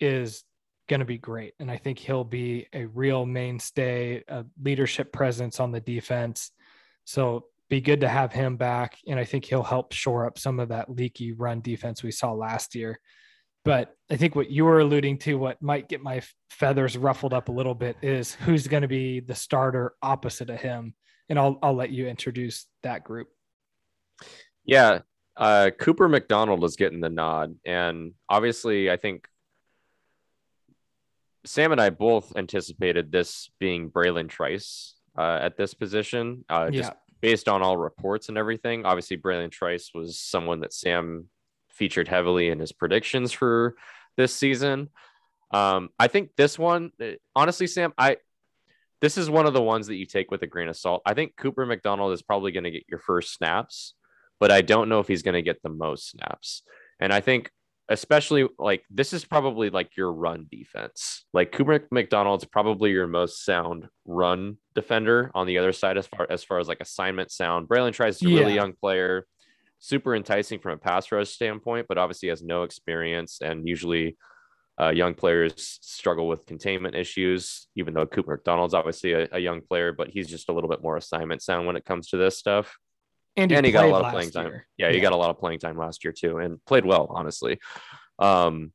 is 0.00 0.42
going 0.88 1.00
to 1.00 1.06
be 1.06 1.18
great. 1.18 1.54
And 1.60 1.70
I 1.70 1.76
think 1.76 1.98
he'll 1.98 2.24
be 2.24 2.66
a 2.72 2.86
real 2.86 3.26
mainstay, 3.26 4.24
a 4.26 4.44
leadership 4.60 5.12
presence 5.12 5.60
on 5.60 5.70
the 5.70 5.80
defense. 5.80 6.50
So 7.04 7.46
be 7.68 7.80
good 7.80 8.00
to 8.00 8.08
have 8.08 8.32
him 8.32 8.56
back. 8.56 8.98
And 9.06 9.20
I 9.20 9.24
think 9.24 9.44
he'll 9.44 9.62
help 9.62 9.92
shore 9.92 10.26
up 10.26 10.38
some 10.38 10.58
of 10.58 10.70
that 10.70 10.90
leaky 10.90 11.32
run 11.32 11.60
defense 11.60 12.02
we 12.02 12.10
saw 12.10 12.32
last 12.32 12.74
year. 12.74 12.98
But 13.66 13.96
I 14.08 14.16
think 14.16 14.36
what 14.36 14.48
you 14.48 14.64
were 14.64 14.78
alluding 14.78 15.18
to, 15.18 15.36
what 15.36 15.60
might 15.60 15.88
get 15.88 16.00
my 16.00 16.22
feathers 16.50 16.96
ruffled 16.96 17.34
up 17.34 17.48
a 17.48 17.52
little 17.52 17.74
bit, 17.74 17.96
is 18.00 18.32
who's 18.32 18.68
going 18.68 18.82
to 18.82 18.88
be 18.88 19.18
the 19.18 19.34
starter 19.34 19.94
opposite 20.00 20.50
of 20.50 20.60
him. 20.60 20.94
And 21.28 21.36
I'll, 21.36 21.58
I'll 21.64 21.74
let 21.74 21.90
you 21.90 22.06
introduce 22.06 22.66
that 22.84 23.02
group. 23.02 23.26
Yeah. 24.64 25.00
Uh, 25.36 25.70
Cooper 25.76 26.08
McDonald 26.08 26.62
is 26.62 26.76
getting 26.76 27.00
the 27.00 27.10
nod. 27.10 27.56
And 27.66 28.12
obviously, 28.28 28.88
I 28.88 28.96
think 28.98 29.26
Sam 31.44 31.72
and 31.72 31.80
I 31.80 31.90
both 31.90 32.36
anticipated 32.36 33.10
this 33.10 33.50
being 33.58 33.90
Bralen 33.90 34.28
Trice 34.28 34.94
uh, 35.18 35.40
at 35.42 35.56
this 35.56 35.74
position, 35.74 36.44
uh, 36.48 36.70
just 36.70 36.92
yeah. 36.92 36.98
based 37.20 37.48
on 37.48 37.62
all 37.62 37.76
reports 37.76 38.28
and 38.28 38.38
everything. 38.38 38.86
Obviously, 38.86 39.16
Bralen 39.16 39.50
Trice 39.50 39.90
was 39.92 40.20
someone 40.20 40.60
that 40.60 40.72
Sam 40.72 41.26
featured 41.76 42.08
heavily 42.08 42.48
in 42.48 42.58
his 42.58 42.72
predictions 42.72 43.32
for 43.32 43.76
this 44.16 44.34
season. 44.34 44.88
Um, 45.52 45.90
I 45.98 46.08
think 46.08 46.30
this 46.36 46.58
one, 46.58 46.90
uh, 47.00 47.12
honestly, 47.34 47.66
Sam, 47.66 47.92
I 47.96 48.16
this 49.00 49.18
is 49.18 49.28
one 49.28 49.46
of 49.46 49.52
the 49.52 49.62
ones 49.62 49.86
that 49.88 49.96
you 49.96 50.06
take 50.06 50.30
with 50.30 50.42
a 50.42 50.46
grain 50.46 50.68
of 50.68 50.76
salt. 50.76 51.02
I 51.04 51.14
think 51.14 51.36
Cooper 51.36 51.66
McDonald 51.66 52.12
is 52.12 52.22
probably 52.22 52.50
going 52.50 52.64
to 52.64 52.70
get 52.70 52.84
your 52.88 52.98
first 52.98 53.34
snaps, 53.34 53.94
but 54.40 54.50
I 54.50 54.62
don't 54.62 54.88
know 54.88 55.00
if 55.00 55.06
he's 55.06 55.22
going 55.22 55.34
to 55.34 55.42
get 55.42 55.62
the 55.62 55.68
most 55.68 56.10
snaps. 56.10 56.62
And 56.98 57.12
I 57.12 57.20
think 57.20 57.50
especially 57.88 58.48
like 58.58 58.84
this 58.90 59.12
is 59.12 59.24
probably 59.24 59.70
like 59.70 59.96
your 59.96 60.12
run 60.12 60.46
defense. 60.50 61.24
Like 61.32 61.52
Cooper 61.52 61.86
McDonald's 61.90 62.44
probably 62.44 62.90
your 62.90 63.06
most 63.06 63.44
sound 63.44 63.88
run 64.04 64.56
defender 64.74 65.30
on 65.34 65.46
the 65.46 65.58
other 65.58 65.72
side 65.72 65.96
as 65.96 66.06
far 66.06 66.26
as 66.28 66.42
far 66.42 66.58
as 66.58 66.68
like 66.68 66.80
assignment 66.80 67.30
sound. 67.30 67.68
Bralen 67.68 67.92
Trice 67.92 68.22
a 68.22 68.28
yeah. 68.28 68.40
really 68.40 68.54
young 68.54 68.72
player, 68.72 69.26
super 69.86 70.16
enticing 70.16 70.58
from 70.58 70.72
a 70.72 70.76
pass 70.76 71.12
rush 71.12 71.30
standpoint, 71.30 71.86
but 71.88 71.96
obviously 71.96 72.28
has 72.28 72.42
no 72.42 72.64
experience 72.64 73.38
and 73.40 73.68
usually 73.68 74.16
uh, 74.80 74.90
young 74.90 75.14
players 75.14 75.78
struggle 75.80 76.26
with 76.26 76.44
containment 76.44 76.96
issues, 76.96 77.68
even 77.76 77.94
though 77.94 78.04
Cooper 78.04 78.32
McDonald's 78.32 78.74
obviously 78.74 79.12
a, 79.12 79.28
a 79.32 79.38
young 79.38 79.60
player, 79.60 79.92
but 79.92 80.08
he's 80.08 80.28
just 80.28 80.48
a 80.48 80.52
little 80.52 80.68
bit 80.68 80.82
more 80.82 80.96
assignment 80.96 81.40
sound 81.40 81.66
when 81.66 81.76
it 81.76 81.84
comes 81.84 82.08
to 82.08 82.16
this 82.16 82.36
stuff. 82.36 82.76
And 83.36 83.50
he, 83.50 83.56
and 83.56 83.64
he 83.64 83.70
got 83.70 83.84
a 83.84 83.88
lot 83.88 84.04
of 84.04 84.12
playing 84.12 84.32
year. 84.34 84.42
time. 84.42 84.62
Yeah, 84.76 84.90
he 84.90 85.00
got 85.00 85.12
a 85.12 85.16
lot 85.16 85.30
of 85.30 85.38
playing 85.38 85.60
time 85.60 85.78
last 85.78 86.04
year 86.04 86.12
too, 86.12 86.38
and 86.38 86.62
played 86.64 86.84
well, 86.84 87.06
honestly. 87.10 87.58
Um, 88.18 88.72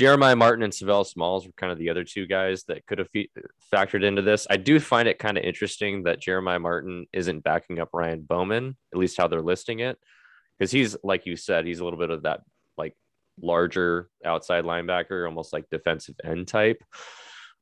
Jeremiah 0.00 0.34
Martin 0.34 0.64
and 0.64 0.72
Savell 0.72 1.04
Smalls 1.04 1.44
were 1.44 1.52
kind 1.58 1.70
of 1.70 1.76
the 1.76 1.90
other 1.90 2.04
two 2.04 2.24
guys 2.24 2.64
that 2.68 2.86
could 2.86 2.98
have 3.00 3.10
factored 3.70 4.02
into 4.02 4.22
this. 4.22 4.46
I 4.48 4.56
do 4.56 4.80
find 4.80 5.06
it 5.06 5.18
kind 5.18 5.36
of 5.36 5.44
interesting 5.44 6.04
that 6.04 6.22
Jeremiah 6.22 6.58
Martin 6.58 7.04
isn't 7.12 7.44
backing 7.44 7.80
up 7.80 7.90
Ryan 7.92 8.22
Bowman, 8.22 8.78
at 8.94 8.98
least 8.98 9.18
how 9.18 9.28
they're 9.28 9.42
listing 9.42 9.80
it, 9.80 9.98
because 10.58 10.70
he's 10.70 10.96
like 11.04 11.26
you 11.26 11.36
said, 11.36 11.66
he's 11.66 11.80
a 11.80 11.84
little 11.84 11.98
bit 11.98 12.08
of 12.08 12.22
that 12.22 12.40
like 12.78 12.96
larger 13.42 14.08
outside 14.24 14.64
linebacker, 14.64 15.26
almost 15.26 15.52
like 15.52 15.68
defensive 15.70 16.14
end 16.24 16.48
type. 16.48 16.82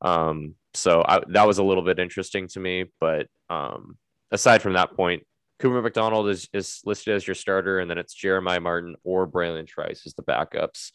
Um, 0.01 0.55
so 0.73 1.03
I, 1.05 1.19
that 1.31 1.45
was 1.45 1.57
a 1.57 1.63
little 1.63 1.83
bit 1.83 1.99
interesting 1.99 2.47
to 2.47 2.59
me, 2.61 2.85
but 3.01 3.27
um, 3.49 3.97
aside 4.31 4.61
from 4.61 4.75
that 4.75 4.95
point, 4.95 5.23
Cooper 5.59 5.81
McDonald 5.81 6.29
is, 6.29 6.47
is 6.53 6.79
listed 6.85 7.15
as 7.15 7.27
your 7.27 7.35
starter, 7.35 7.79
and 7.79 7.91
then 7.91 7.97
it's 7.97 8.13
Jeremiah 8.13 8.61
Martin 8.61 8.95
or 9.03 9.27
Bralen 9.27 9.67
Trice 9.67 10.03
as 10.05 10.13
the 10.13 10.23
backups. 10.23 10.93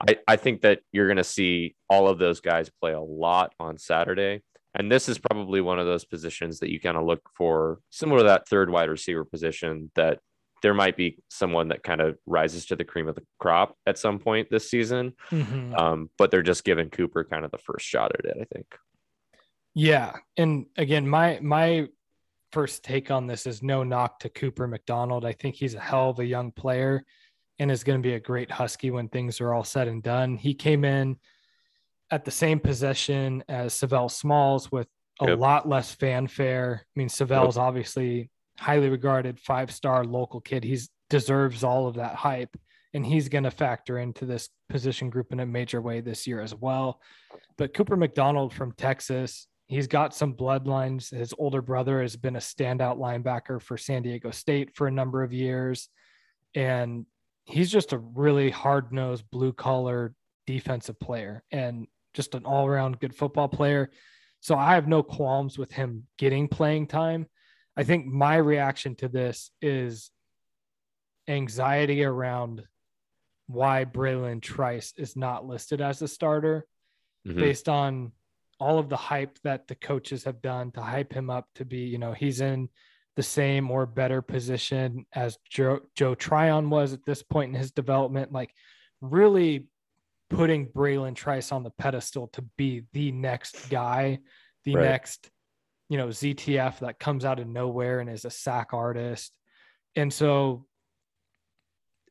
I, 0.00 0.16
I 0.26 0.36
think 0.36 0.62
that 0.62 0.80
you're 0.92 1.06
going 1.06 1.16
to 1.16 1.24
see 1.24 1.74
all 1.88 2.08
of 2.08 2.18
those 2.18 2.40
guys 2.40 2.70
play 2.80 2.92
a 2.92 3.00
lot 3.00 3.54
on 3.60 3.78
Saturday. 3.78 4.42
And 4.74 4.90
this 4.90 5.08
is 5.08 5.18
probably 5.18 5.60
one 5.60 5.78
of 5.78 5.86
those 5.86 6.04
positions 6.04 6.58
that 6.58 6.70
you 6.70 6.80
kind 6.80 6.96
of 6.96 7.04
look 7.04 7.22
for, 7.36 7.78
similar 7.90 8.18
to 8.18 8.24
that 8.24 8.48
third 8.48 8.70
wide 8.70 8.88
receiver 8.88 9.24
position 9.24 9.90
that 9.94 10.18
there 10.62 10.74
might 10.74 10.96
be 10.96 11.18
someone 11.28 11.68
that 11.68 11.82
kind 11.82 12.00
of 12.00 12.16
rises 12.26 12.66
to 12.66 12.76
the 12.76 12.84
cream 12.84 13.06
of 13.06 13.14
the 13.14 13.22
crop 13.38 13.76
at 13.86 13.98
some 13.98 14.18
point 14.18 14.48
this 14.50 14.70
season. 14.70 15.12
Mm-hmm. 15.30 15.74
Um, 15.74 16.10
but 16.18 16.30
they're 16.30 16.42
just 16.42 16.64
giving 16.64 16.90
Cooper 16.90 17.22
kind 17.22 17.44
of 17.44 17.50
the 17.50 17.58
first 17.58 17.86
shot 17.86 18.12
at 18.18 18.24
it, 18.24 18.36
I 18.40 18.44
think. 18.52 18.66
Yeah. 19.74 20.12
And 20.36 20.66
again, 20.76 21.06
my 21.06 21.38
my 21.42 21.88
first 22.52 22.82
take 22.84 23.10
on 23.10 23.26
this 23.26 23.46
is 23.46 23.62
no 23.62 23.82
knock 23.84 24.20
to 24.20 24.28
Cooper 24.28 24.66
McDonald. 24.66 25.24
I 25.24 25.32
think 25.32 25.56
he's 25.56 25.74
a 25.74 25.80
hell 25.80 26.10
of 26.10 26.20
a 26.20 26.24
young 26.24 26.50
player 26.50 27.04
and 27.58 27.70
is 27.70 27.84
going 27.84 28.00
to 28.00 28.06
be 28.06 28.14
a 28.14 28.20
great 28.20 28.50
Husky 28.50 28.90
when 28.90 29.08
things 29.08 29.40
are 29.40 29.54
all 29.54 29.64
said 29.64 29.88
and 29.88 30.02
done. 30.02 30.36
He 30.36 30.54
came 30.54 30.84
in 30.84 31.16
at 32.10 32.24
the 32.24 32.30
same 32.30 32.60
position 32.60 33.44
as 33.48 33.74
Savell 33.74 34.08
Smalls 34.08 34.70
with 34.70 34.88
a 35.20 35.28
yep. 35.28 35.38
lot 35.38 35.68
less 35.68 35.94
fanfare. 35.94 36.82
I 36.84 36.98
mean, 36.98 37.08
Savell's 37.08 37.56
yep. 37.56 37.64
obviously 37.64 38.30
highly 38.58 38.88
regarded 38.88 39.38
five 39.38 39.70
star 39.70 40.04
local 40.04 40.40
kid. 40.40 40.64
He 40.64 40.78
deserves 41.10 41.64
all 41.64 41.86
of 41.86 41.94
that 41.94 42.14
hype, 42.14 42.56
and 42.92 43.04
he's 43.06 43.28
going 43.28 43.44
to 43.44 43.50
factor 43.50 43.98
into 43.98 44.26
this 44.26 44.48
position 44.68 45.10
group 45.10 45.32
in 45.32 45.40
a 45.40 45.46
major 45.46 45.80
way 45.80 46.00
this 46.00 46.26
year 46.26 46.40
as 46.40 46.54
well. 46.54 47.00
But 47.56 47.74
Cooper 47.74 47.96
McDonald 47.96 48.52
from 48.52 48.72
Texas, 48.72 49.46
he's 49.66 49.86
got 49.86 50.14
some 50.14 50.34
bloodlines. 50.34 51.16
His 51.16 51.34
older 51.38 51.62
brother 51.62 52.02
has 52.02 52.16
been 52.16 52.36
a 52.36 52.40
standout 52.40 52.98
linebacker 52.98 53.62
for 53.62 53.76
San 53.76 54.02
Diego 54.02 54.30
State 54.30 54.74
for 54.74 54.86
a 54.86 54.92
number 54.92 55.22
of 55.22 55.32
years, 55.32 55.88
and 56.54 57.06
he's 57.44 57.70
just 57.70 57.92
a 57.92 57.98
really 57.98 58.50
hard 58.50 58.92
nosed, 58.92 59.24
blue 59.30 59.52
collar 59.52 60.14
defensive 60.46 60.98
player 60.98 61.42
and 61.50 61.86
just 62.14 62.34
an 62.34 62.44
all 62.44 62.66
around 62.66 63.00
good 63.00 63.14
football 63.14 63.48
player. 63.48 63.90
So 64.40 64.56
I 64.56 64.74
have 64.74 64.88
no 64.88 65.02
qualms 65.02 65.58
with 65.58 65.72
him 65.72 66.04
getting 66.18 66.48
playing 66.48 66.86
time. 66.86 67.26
I 67.76 67.84
think 67.84 68.06
my 68.06 68.36
reaction 68.36 68.94
to 68.96 69.08
this 69.08 69.50
is 69.60 70.10
anxiety 71.28 72.04
around 72.04 72.62
why 73.46 73.84
Bralen 73.84 74.40
Trice 74.40 74.92
is 74.96 75.16
not 75.16 75.46
listed 75.46 75.80
as 75.80 76.00
a 76.02 76.08
starter 76.08 76.66
mm-hmm. 77.26 77.38
based 77.38 77.68
on 77.68 78.12
all 78.60 78.78
of 78.78 78.88
the 78.88 78.96
hype 78.96 79.38
that 79.42 79.66
the 79.66 79.74
coaches 79.74 80.24
have 80.24 80.40
done 80.40 80.70
to 80.72 80.80
hype 80.80 81.12
him 81.12 81.30
up 81.30 81.46
to 81.56 81.64
be, 81.64 81.78
you 81.78 81.98
know, 81.98 82.12
he's 82.12 82.40
in 82.40 82.68
the 83.16 83.22
same 83.22 83.70
or 83.70 83.86
better 83.86 84.22
position 84.22 85.06
as 85.12 85.38
Joe, 85.48 85.80
Joe 85.94 86.14
Tryon 86.14 86.70
was 86.70 86.92
at 86.92 87.04
this 87.04 87.22
point 87.22 87.54
in 87.54 87.60
his 87.60 87.70
development, 87.70 88.32
like 88.32 88.52
really 89.00 89.68
putting 90.30 90.66
Bralen 90.66 91.14
Trice 91.14 91.52
on 91.52 91.62
the 91.62 91.70
pedestal 91.70 92.28
to 92.28 92.44
be 92.56 92.82
the 92.92 93.12
next 93.12 93.68
guy, 93.70 94.18
the 94.64 94.74
right. 94.74 94.84
next 94.84 95.30
you 95.88 95.98
know, 95.98 96.08
ZTF 96.08 96.80
that 96.80 96.98
comes 96.98 97.24
out 97.24 97.38
of 97.38 97.46
nowhere 97.46 98.00
and 98.00 98.08
is 98.08 98.24
a 98.24 98.30
sack 98.30 98.72
artist. 98.72 99.32
And 99.96 100.12
so 100.12 100.66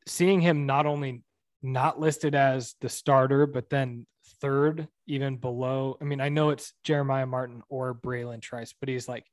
seeing 0.06 0.40
him 0.40 0.66
not 0.66 0.86
only 0.86 1.22
not 1.62 1.98
listed 1.98 2.34
as 2.34 2.74
the 2.80 2.88
starter, 2.88 3.46
but 3.46 3.70
then 3.70 4.06
third, 4.40 4.88
even 5.06 5.36
below. 5.36 5.96
I 6.00 6.04
mean, 6.04 6.20
I 6.20 6.28
know 6.28 6.50
it's 6.50 6.72
Jeremiah 6.84 7.26
Martin 7.26 7.62
or 7.68 7.94
Bralen 7.94 8.40
Trice, 8.40 8.74
but 8.78 8.88
he's 8.88 9.08
like 9.08 9.24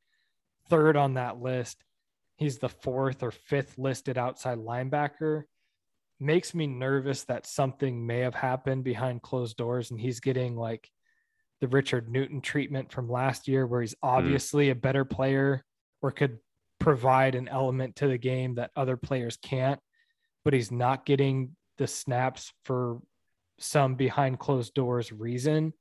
third 0.72 0.98
on 0.98 1.16
that 1.16 1.40
list. 1.40 1.84
He's 2.38 2.58
the 2.58 2.70
fourth 2.70 3.22
or 3.22 3.30
fifth 3.32 3.78
listed 3.78 4.18
outside 4.18 4.58
linebacker. 4.58 5.44
Makes 6.20 6.56
me 6.56 6.66
nervous 6.66 7.24
that 7.26 7.46
something 7.46 8.08
may 8.08 8.20
have 8.20 8.34
happened 8.34 8.84
behind 8.84 9.22
closed 9.22 9.58
doors 9.58 9.92
and 9.92 10.00
he's 10.00 10.20
getting 10.20 10.56
like 10.56 10.90
the 11.60 11.68
Richard 11.68 12.10
Newton 12.10 12.42
treatment 12.42 12.92
from 12.92 13.10
last 13.10 13.48
year, 13.48 13.68
where 13.68 13.82
he's 13.82 13.96
hmm. 14.02 14.10
obviously 14.10 14.68
mm. 14.68 14.72
a 14.72 14.76
better 14.76 15.06
player 15.06 15.64
or 16.02 16.12
could 16.12 16.40
provide 16.80 17.36
an 17.36 17.48
element 17.48 17.98
to 17.98 18.08
the 18.08 18.18
game 18.18 18.56
that 18.56 18.72
other 18.76 18.98
players 18.98 19.38
can't, 19.38 19.80
but 20.44 20.54
he's 20.54 20.72
not 20.72 21.06
getting 21.06 21.56
the 21.78 21.86
snaps 21.86 22.52
for 22.66 23.00
some 23.60 23.94
behind 23.94 24.40
closed 24.40 24.74
doors 24.74 25.12
reason. 25.12 25.74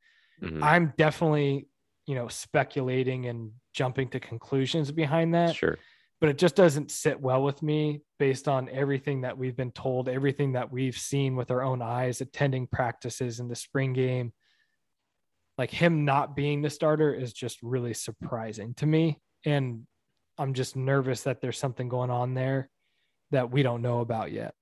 Mm-hmm. 0.42 0.62
I'm 0.62 0.92
definitely, 0.98 1.68
you 2.10 2.16
know, 2.16 2.26
speculating 2.26 3.26
and 3.26 3.52
jumping 3.72 4.08
to 4.08 4.18
conclusions 4.18 4.90
behind 4.90 5.32
that. 5.32 5.54
Sure. 5.54 5.78
But 6.20 6.30
it 6.30 6.38
just 6.38 6.56
doesn't 6.56 6.90
sit 6.90 7.20
well 7.20 7.44
with 7.44 7.62
me 7.62 8.00
based 8.18 8.48
on 8.48 8.68
everything 8.68 9.20
that 9.20 9.38
we've 9.38 9.56
been 9.56 9.70
told, 9.70 10.08
everything 10.08 10.54
that 10.54 10.72
we've 10.72 10.98
seen 10.98 11.36
with 11.36 11.52
our 11.52 11.62
own 11.62 11.80
eyes, 11.80 12.20
attending 12.20 12.66
practices 12.66 13.38
in 13.38 13.46
the 13.46 13.54
spring 13.54 13.92
game, 13.92 14.32
like 15.56 15.70
him 15.70 16.04
not 16.04 16.34
being 16.34 16.62
the 16.62 16.68
starter 16.68 17.14
is 17.14 17.32
just 17.32 17.62
really 17.62 17.94
surprising 17.94 18.74
to 18.74 18.86
me. 18.86 19.20
And 19.46 19.86
I'm 20.36 20.52
just 20.52 20.74
nervous 20.74 21.22
that 21.22 21.40
there's 21.40 21.58
something 21.58 21.88
going 21.88 22.10
on 22.10 22.34
there 22.34 22.70
that 23.30 23.52
we 23.52 23.62
don't 23.62 23.82
know 23.82 24.00
about 24.00 24.32
yet. 24.32 24.52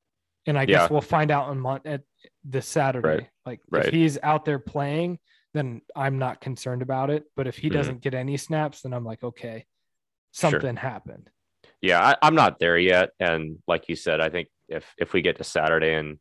And 0.47 0.59
I 0.59 0.67
guess 0.67 0.91
we'll 0.91 1.01
find 1.01 1.31
out 1.31 1.49
on 1.49 1.81
at 1.87 2.03
this 2.45 2.67
Saturday. 2.67 3.09
Right. 3.09 3.29
Like 3.47 3.61
right. 3.71 3.87
if 3.87 3.95
he's 3.95 4.19
out 4.23 4.45
there 4.45 4.59
playing, 4.59 5.19
then 5.55 5.83
I'm 5.97 6.19
not 6.19 6.41
concerned 6.41 6.83
about 6.83 7.11
it. 7.11 7.25
But 7.37 7.47
if 7.47 7.57
he 7.59 7.69
mm-hmm. 7.69 7.77
doesn't 7.77 8.01
get 8.01 8.15
any 8.15 8.37
snaps, 8.37 8.83
then 8.83 8.93
I'm 8.93 9.05
like, 9.05 9.23
okay, 9.23 9.67
something 10.33 10.61
sure. 10.61 10.81
happened. 10.81 11.31
Yeah, 11.81 12.01
I, 12.01 12.17
I'm 12.23 12.35
not 12.35 12.59
there 12.59 12.79
yet. 12.79 13.11
And 13.21 13.59
like 13.67 13.89
you 13.89 13.97
said, 13.97 14.21
I 14.21 14.29
think 14.29 14.49
if 14.69 14.85
if 14.99 15.13
we 15.13 15.23
get 15.23 15.39
to 15.39 15.45
Saturday 15.45 15.95
and 15.95 16.19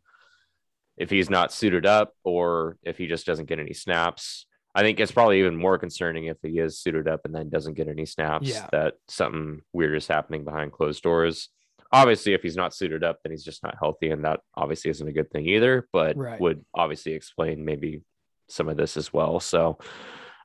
if 0.98 1.10
he's 1.10 1.30
not 1.30 1.54
suited 1.54 1.86
up 1.86 2.14
or 2.24 2.78
if 2.84 2.98
he 2.98 3.08
just 3.08 3.26
doesn't 3.26 3.48
get 3.48 3.60
any 3.60 3.74
snaps, 3.74 4.46
I 4.74 4.82
think 4.82 5.00
it's 5.00 5.12
probably 5.12 5.40
even 5.40 5.56
more 5.56 5.78
concerning 5.78 6.26
if 6.26 6.38
he 6.42 6.60
is 6.60 6.80
suited 6.80 7.08
up 7.08 7.22
and 7.26 7.34
then 7.34 7.50
doesn't 7.50 7.76
get 7.76 7.88
any 7.88 8.06
snaps 8.06 8.48
yeah. 8.48 8.68
that 8.72 8.96
something 9.08 9.62
weird 9.74 9.96
is 9.96 10.08
happening 10.08 10.44
behind 10.44 10.72
closed 10.72 11.04
doors. 11.04 11.50
Obviously, 11.92 12.34
if 12.34 12.44
he's 12.44 12.58
not 12.58 12.76
suited 12.76 13.04
up, 13.04 13.20
then 13.24 13.32
he's 13.32 13.46
just 13.46 13.64
not 13.64 13.78
healthy, 13.80 14.10
and 14.10 14.26
that 14.26 14.42
obviously 14.56 14.92
isn't 14.92 15.08
a 15.08 15.14
good 15.14 15.32
thing 15.32 15.48
either. 15.48 15.88
But 15.94 16.18
right. 16.18 16.40
would 16.40 16.66
obviously 16.74 17.14
explain 17.14 17.64
maybe 17.64 18.02
some 18.50 18.70
of 18.70 18.78
this 18.78 18.98
as 18.98 19.12
well. 19.12 19.40
So, 19.40 19.78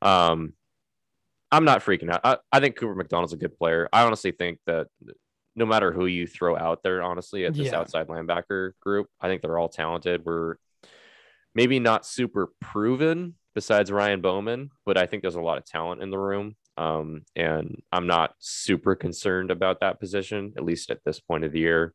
um, 0.01 0.55
I'm 1.53 1.65
not 1.65 1.85
freaking 1.85 2.11
out. 2.11 2.21
I, 2.25 2.39
I 2.51 2.61
think 2.61 2.77
Cooper 2.77 2.95
McDonald's 2.95 3.35
a 3.35 3.37
good 3.37 3.57
player. 3.57 3.89
I 3.93 4.05
honestly 4.05 4.33
think 4.33 4.59
that 4.67 4.87
no 5.55 5.67
matter 5.67 5.93
who 5.93 6.07
you 6.07 6.27
throw 6.27 6.57
out 6.57 6.83
there, 6.83 7.03
honestly, 7.03 7.45
at 7.45 7.53
this 7.55 7.67
yeah. 7.67 7.79
outside 7.79 8.09
linebacker 8.09 8.73
group, 8.81 9.09
I 9.21 9.29
think 9.29 9.43
they're 9.43 9.59
all 9.59 9.69
talented. 9.69 10.25
We're 10.25 10.57
maybe 11.55 11.79
not 11.79 12.07
super 12.07 12.53
proven 12.61 13.35
besides 13.55 13.93
Ryan 13.93 14.23
Bowman, 14.23 14.71
but 14.87 14.97
I 14.97 15.05
think 15.05 15.21
there's 15.21 15.35
a 15.35 15.43
lot 15.43 15.59
of 15.59 15.67
talent 15.67 16.03
in 16.03 16.11
the 16.11 16.19
room. 16.19 16.57
Um, 16.79 17.25
and 17.37 17.83
I'm 17.93 18.07
not 18.07 18.35
super 18.39 18.95
concerned 18.95 19.51
about 19.51 19.81
that 19.81 20.01
position, 20.01 20.55
at 20.57 20.65
least 20.65 20.91
at 20.91 21.05
this 21.05 21.21
point 21.21 21.45
of 21.45 21.53
the 21.53 21.61
year. 21.61 21.93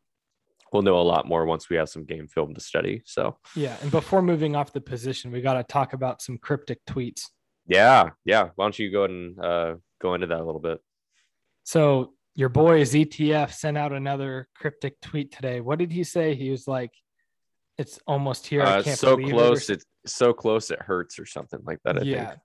We'll 0.71 0.81
know 0.81 0.99
a 0.99 1.03
lot 1.03 1.27
more 1.27 1.45
once 1.45 1.69
we 1.69 1.77
have 1.77 1.89
some 1.89 2.03
game 2.03 2.27
film 2.27 2.53
to 2.53 2.61
study. 2.61 3.01
So, 3.05 3.37
yeah. 3.55 3.77
And 3.81 3.91
before 3.91 4.21
moving 4.21 4.55
off 4.55 4.73
the 4.73 4.81
position, 4.81 5.31
we 5.31 5.41
got 5.41 5.53
to 5.53 5.63
talk 5.63 5.93
about 5.93 6.21
some 6.21 6.37
cryptic 6.37 6.79
tweets. 6.85 7.23
Yeah. 7.67 8.11
Yeah. 8.25 8.49
Why 8.55 8.65
don't 8.65 8.77
you 8.77 8.91
go 8.91 9.03
and 9.05 9.39
uh, 9.39 9.75
go 10.01 10.13
into 10.13 10.27
that 10.27 10.39
a 10.39 10.43
little 10.43 10.61
bit? 10.61 10.79
So, 11.63 12.13
your 12.35 12.49
boy 12.49 12.81
ZTF 12.81 13.51
sent 13.51 13.77
out 13.77 13.91
another 13.91 14.47
cryptic 14.55 15.01
tweet 15.01 15.31
today. 15.31 15.59
What 15.59 15.79
did 15.79 15.91
he 15.91 16.03
say? 16.03 16.35
He 16.35 16.51
was 16.51 16.67
like, 16.67 16.91
it's 17.77 17.99
almost 18.05 18.45
here. 18.45 18.61
Uh, 18.61 18.83
so 18.83 19.17
close. 19.17 19.69
It 19.69 19.83
it's 20.03 20.13
so 20.13 20.33
close 20.33 20.71
it 20.71 20.81
hurts 20.81 21.19
or 21.19 21.25
something 21.25 21.59
like 21.65 21.79
that. 21.83 21.97
I 21.97 22.01
yeah. 22.03 22.29
think. 22.29 22.39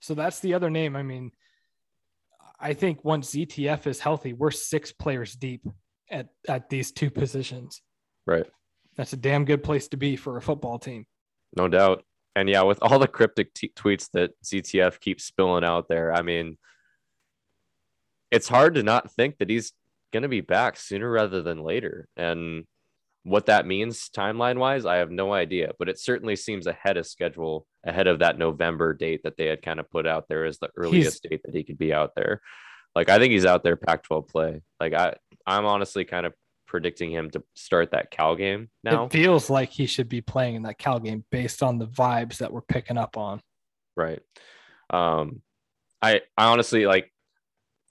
So 0.00 0.14
that's 0.14 0.40
the 0.40 0.54
other 0.54 0.70
name. 0.70 0.96
I 0.96 1.02
mean, 1.02 1.32
I 2.60 2.74
think 2.74 3.04
once 3.04 3.32
ZTF 3.32 3.86
is 3.86 4.00
healthy, 4.00 4.32
we're 4.32 4.50
six 4.50 4.92
players 4.92 5.34
deep 5.34 5.66
at 6.10 6.28
at 6.48 6.68
these 6.68 6.92
two 6.92 7.10
positions. 7.10 7.82
Right. 8.26 8.46
That's 8.96 9.12
a 9.12 9.16
damn 9.16 9.44
good 9.44 9.62
place 9.62 9.88
to 9.88 9.96
be 9.96 10.16
for 10.16 10.36
a 10.36 10.42
football 10.42 10.78
team. 10.78 11.06
No 11.56 11.68
doubt. 11.68 12.04
And 12.34 12.48
yeah, 12.48 12.62
with 12.62 12.78
all 12.82 12.98
the 12.98 13.08
cryptic 13.08 13.54
t- 13.54 13.72
tweets 13.76 14.10
that 14.12 14.30
ZTF 14.44 15.00
keeps 15.00 15.24
spilling 15.24 15.64
out 15.64 15.88
there, 15.88 16.12
I 16.12 16.22
mean, 16.22 16.58
it's 18.30 18.48
hard 18.48 18.74
to 18.74 18.82
not 18.82 19.10
think 19.12 19.38
that 19.38 19.50
he's 19.50 19.72
going 20.12 20.22
to 20.22 20.28
be 20.28 20.40
back 20.40 20.76
sooner 20.76 21.10
rather 21.10 21.42
than 21.42 21.62
later. 21.62 22.08
And 22.16 22.64
what 23.24 23.46
that 23.46 23.66
means 23.66 24.08
timeline 24.08 24.58
wise, 24.58 24.86
I 24.86 24.96
have 24.96 25.10
no 25.10 25.32
idea, 25.32 25.72
but 25.78 25.88
it 25.88 25.98
certainly 25.98 26.36
seems 26.36 26.66
ahead 26.66 26.96
of 26.96 27.06
schedule, 27.06 27.66
ahead 27.84 28.06
of 28.06 28.20
that 28.20 28.38
November 28.38 28.94
date 28.94 29.22
that 29.24 29.36
they 29.36 29.46
had 29.46 29.62
kind 29.62 29.80
of 29.80 29.90
put 29.90 30.06
out 30.06 30.26
there 30.28 30.44
as 30.44 30.58
the 30.58 30.70
earliest 30.76 31.20
he's, 31.22 31.30
date 31.30 31.40
that 31.44 31.54
he 31.54 31.64
could 31.64 31.78
be 31.78 31.92
out 31.92 32.12
there. 32.16 32.40
Like 32.94 33.08
I 33.08 33.18
think 33.18 33.32
he's 33.32 33.46
out 33.46 33.62
there 33.62 33.76
Pac 33.76 34.04
12 34.04 34.28
play. 34.28 34.62
Like 34.80 34.94
I, 34.94 35.14
I'm 35.48 35.64
honestly 35.64 36.04
kind 36.04 36.26
of 36.26 36.34
predicting 36.66 37.10
him 37.10 37.30
to 37.30 37.42
start 37.54 37.92
that 37.92 38.10
Cal 38.10 38.36
game 38.36 38.68
now. 38.84 39.06
It 39.06 39.12
feels 39.12 39.48
like 39.48 39.70
he 39.70 39.86
should 39.86 40.08
be 40.08 40.20
playing 40.20 40.56
in 40.56 40.62
that 40.62 40.78
Cal 40.78 41.00
game 41.00 41.24
based 41.30 41.62
on 41.62 41.78
the 41.78 41.86
vibes 41.86 42.38
that 42.38 42.52
we're 42.52 42.60
picking 42.60 42.98
up 42.98 43.16
on. 43.16 43.40
Right. 43.96 44.20
Um, 44.90 45.42
I, 46.00 46.20
I 46.36 46.46
honestly 46.46 46.86
like 46.86 47.12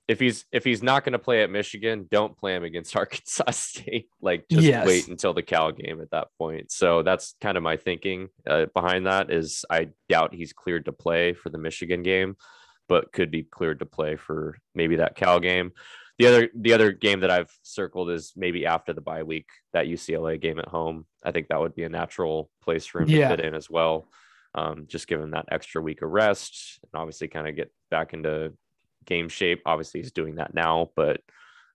if 0.08 0.20
he's 0.20 0.46
if 0.52 0.64
he's 0.64 0.82
not 0.82 1.04
going 1.04 1.14
to 1.14 1.20
play 1.20 1.44
at 1.44 1.50
Michigan, 1.50 2.08
don't 2.10 2.38
play 2.38 2.56
him 2.56 2.64
against 2.64 2.96
Arkansas 2.96 3.52
State. 3.52 4.10
Like 4.22 4.46
just 4.50 4.64
yes. 4.64 4.88
wait 4.88 5.08
until 5.08 5.34
the 5.34 5.44
Cal 5.44 5.72
game 5.72 6.00
at 6.00 6.12
that 6.12 6.28
point. 6.38 6.72
So 6.72 7.04
that's 7.04 7.36
kind 7.42 7.58
of 7.58 7.64
my 7.64 7.76
thinking 7.76 8.30
uh, 8.48 8.68
behind 8.74 9.08
that. 9.08 9.32
Is 9.32 9.66
I 9.70 9.90
doubt 10.08 10.34
he's 10.34 10.54
cleared 10.54 10.86
to 10.86 10.94
play 10.94 11.34
for 11.34 11.50
the 11.50 11.58
Michigan 11.58 12.04
game, 12.04 12.38
but 12.88 13.12
could 13.12 13.32
be 13.32 13.44
cleared 13.44 13.80
to 13.80 13.86
play 13.86 14.16
for 14.16 14.58
maybe 14.76 14.98
that 14.98 15.16
Cal 15.16 15.40
game. 15.40 15.74
The 16.18 16.28
other 16.28 16.50
the 16.56 16.74
other 16.74 16.92
game 16.92 17.20
that 17.20 17.32
I've 17.32 17.52
circled 17.62 18.10
is 18.10 18.34
maybe 18.36 18.66
after 18.66 18.94
the 18.94 19.02
bye 19.02 19.24
week 19.24 19.48
that 19.74 19.86
UCLA 19.86 20.40
game 20.40 20.60
at 20.60 20.68
home. 20.68 21.06
I 21.24 21.32
think 21.32 21.48
that 21.48 21.60
would 21.60 21.76
be 21.76 21.84
a 21.84 21.90
natural 21.90 22.50
place 22.62 22.86
for 22.86 23.02
him 23.02 23.10
yeah. 23.10 23.30
to 23.30 23.38
fit 23.38 23.46
in 23.46 23.54
as 23.54 23.70
well. 23.70 24.08
Um, 24.56 24.86
just 24.88 25.08
given 25.08 25.32
that 25.32 25.46
extra 25.52 25.82
week 25.82 26.02
of 26.02 26.10
rest 26.10 26.80
and 26.82 27.00
obviously 27.00 27.28
kind 27.28 27.48
of 27.48 27.56
get 27.56 27.72
back 27.92 28.14
into 28.14 28.54
game 29.06 29.30
shape. 29.30 29.62
Obviously, 29.66 30.02
he's 30.02 30.12
doing 30.12 30.36
that 30.36 30.54
now, 30.54 30.90
but 30.96 31.22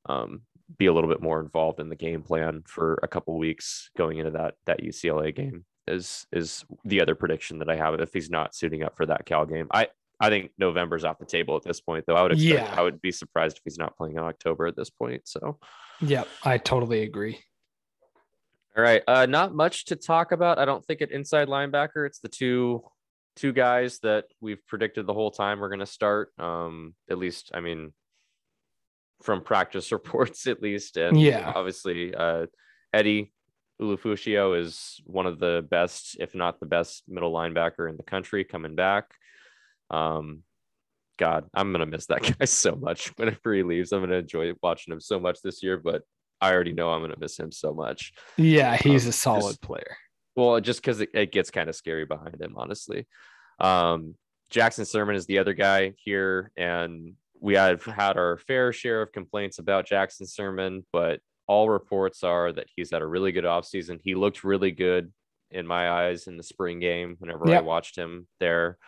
um, 0.06 0.42
be 0.78 0.86
a 0.86 0.92
little 0.92 1.10
bit 1.10 1.22
more 1.22 1.40
involved 1.40 1.78
in 1.78 1.88
the 1.88 1.96
game 1.96 2.22
plan 2.22 2.62
for 2.66 2.98
a 3.02 3.08
couple 3.08 3.38
weeks 3.38 3.90
going 3.96 4.18
into 4.18 4.32
that 4.32 4.54
that 4.66 4.82
UCLA 4.82 5.34
game 5.34 5.64
is 5.86 6.26
is 6.32 6.64
the 6.84 7.00
other 7.00 7.14
prediction 7.14 7.58
that 7.58 7.68
I 7.68 7.76
have 7.76 7.98
if 8.00 8.12
he's 8.12 8.30
not 8.30 8.54
suiting 8.54 8.82
up 8.82 8.96
for 8.96 9.06
that 9.06 9.26
Cal 9.26 9.46
game. 9.46 9.68
I 9.72 9.88
I 10.22 10.28
think 10.28 10.52
November's 10.56 11.02
off 11.02 11.18
the 11.18 11.26
table 11.26 11.56
at 11.56 11.64
this 11.64 11.80
point, 11.80 12.04
though. 12.06 12.14
I 12.14 12.22
would 12.22 12.32
expect, 12.32 12.68
yeah. 12.68 12.74
I 12.78 12.82
would 12.82 13.02
be 13.02 13.10
surprised 13.10 13.56
if 13.56 13.64
he's 13.64 13.76
not 13.76 13.96
playing 13.96 14.14
in 14.14 14.22
October 14.22 14.66
at 14.66 14.76
this 14.76 14.88
point. 14.88 15.22
So, 15.24 15.58
yeah, 16.00 16.22
I 16.44 16.58
totally 16.58 17.02
agree. 17.02 17.40
All 18.76 18.84
right, 18.84 19.02
uh, 19.08 19.26
not 19.26 19.52
much 19.52 19.86
to 19.86 19.96
talk 19.96 20.30
about. 20.30 20.60
I 20.60 20.64
don't 20.64 20.84
think 20.86 21.02
at 21.02 21.10
inside 21.10 21.48
linebacker, 21.48 22.06
it's 22.06 22.20
the 22.20 22.28
two 22.28 22.84
two 23.34 23.52
guys 23.52 23.98
that 24.00 24.26
we've 24.40 24.64
predicted 24.68 25.06
the 25.06 25.12
whole 25.12 25.32
time 25.32 25.58
we're 25.58 25.68
going 25.68 25.80
to 25.80 25.86
start. 25.86 26.30
Um, 26.38 26.94
at 27.10 27.18
least, 27.18 27.50
I 27.52 27.60
mean, 27.60 27.92
from 29.22 29.42
practice 29.42 29.90
reports, 29.92 30.46
at 30.46 30.62
least, 30.62 30.96
and 30.98 31.20
yeah, 31.20 31.52
obviously, 31.52 32.14
uh, 32.14 32.46
Eddie 32.94 33.32
Ulofoshio 33.80 34.56
is 34.56 35.00
one 35.04 35.26
of 35.26 35.40
the 35.40 35.66
best, 35.68 36.16
if 36.20 36.32
not 36.32 36.60
the 36.60 36.66
best, 36.66 37.02
middle 37.08 37.32
linebacker 37.32 37.90
in 37.90 37.96
the 37.96 38.04
country 38.04 38.44
coming 38.44 38.76
back. 38.76 39.06
Um, 39.92 40.42
God, 41.18 41.44
I'm 41.54 41.72
gonna 41.72 41.86
miss 41.86 42.06
that 42.06 42.22
guy 42.38 42.44
so 42.46 42.74
much 42.74 43.08
whenever 43.16 43.54
he 43.54 43.62
leaves. 43.62 43.92
I'm 43.92 44.00
gonna 44.00 44.16
enjoy 44.16 44.52
watching 44.62 44.92
him 44.92 45.00
so 45.00 45.20
much 45.20 45.40
this 45.42 45.62
year, 45.62 45.76
but 45.76 46.02
I 46.40 46.52
already 46.52 46.72
know 46.72 46.90
I'm 46.90 47.02
gonna 47.02 47.14
miss 47.18 47.38
him 47.38 47.52
so 47.52 47.72
much. 47.74 48.12
Yeah, 48.36 48.76
he's 48.76 49.04
um, 49.04 49.10
a 49.10 49.12
solid 49.12 49.50
just, 49.52 49.62
player. 49.62 49.96
Well, 50.34 50.60
just 50.60 50.80
because 50.80 51.00
it, 51.00 51.10
it, 51.14 51.30
gets 51.30 51.50
kind 51.50 51.68
of 51.68 51.76
scary 51.76 52.06
behind 52.06 52.40
him, 52.40 52.54
honestly. 52.56 53.06
Um, 53.60 54.14
Jackson 54.50 54.84
Sirmon 54.84 55.14
is 55.14 55.26
the 55.26 55.38
other 55.38 55.52
guy 55.52 55.92
here, 56.02 56.50
and 56.56 57.14
we 57.38 57.54
have 57.54 57.84
had 57.84 58.16
our 58.16 58.38
fair 58.38 58.72
share 58.72 59.02
of 59.02 59.12
complaints 59.12 59.58
about 59.58 59.86
Jackson 59.86 60.26
Sirmon, 60.26 60.84
but 60.92 61.20
all 61.46 61.68
reports 61.68 62.22
are 62.22 62.52
that 62.52 62.68
he's 62.74 62.90
had 62.92 63.02
a 63.02 63.06
really 63.06 63.32
good 63.32 63.44
offseason. 63.44 64.00
He 64.02 64.14
looked 64.14 64.44
really 64.44 64.70
good 64.70 65.12
in 65.50 65.66
my 65.66 65.90
eyes 65.90 66.26
in 66.26 66.36
the 66.36 66.42
spring 66.42 66.80
game 66.80 67.16
whenever 67.18 67.48
yep. 67.48 67.58
I 67.58 67.62
watched 67.62 67.96
him 67.96 68.26
there. 68.40 68.78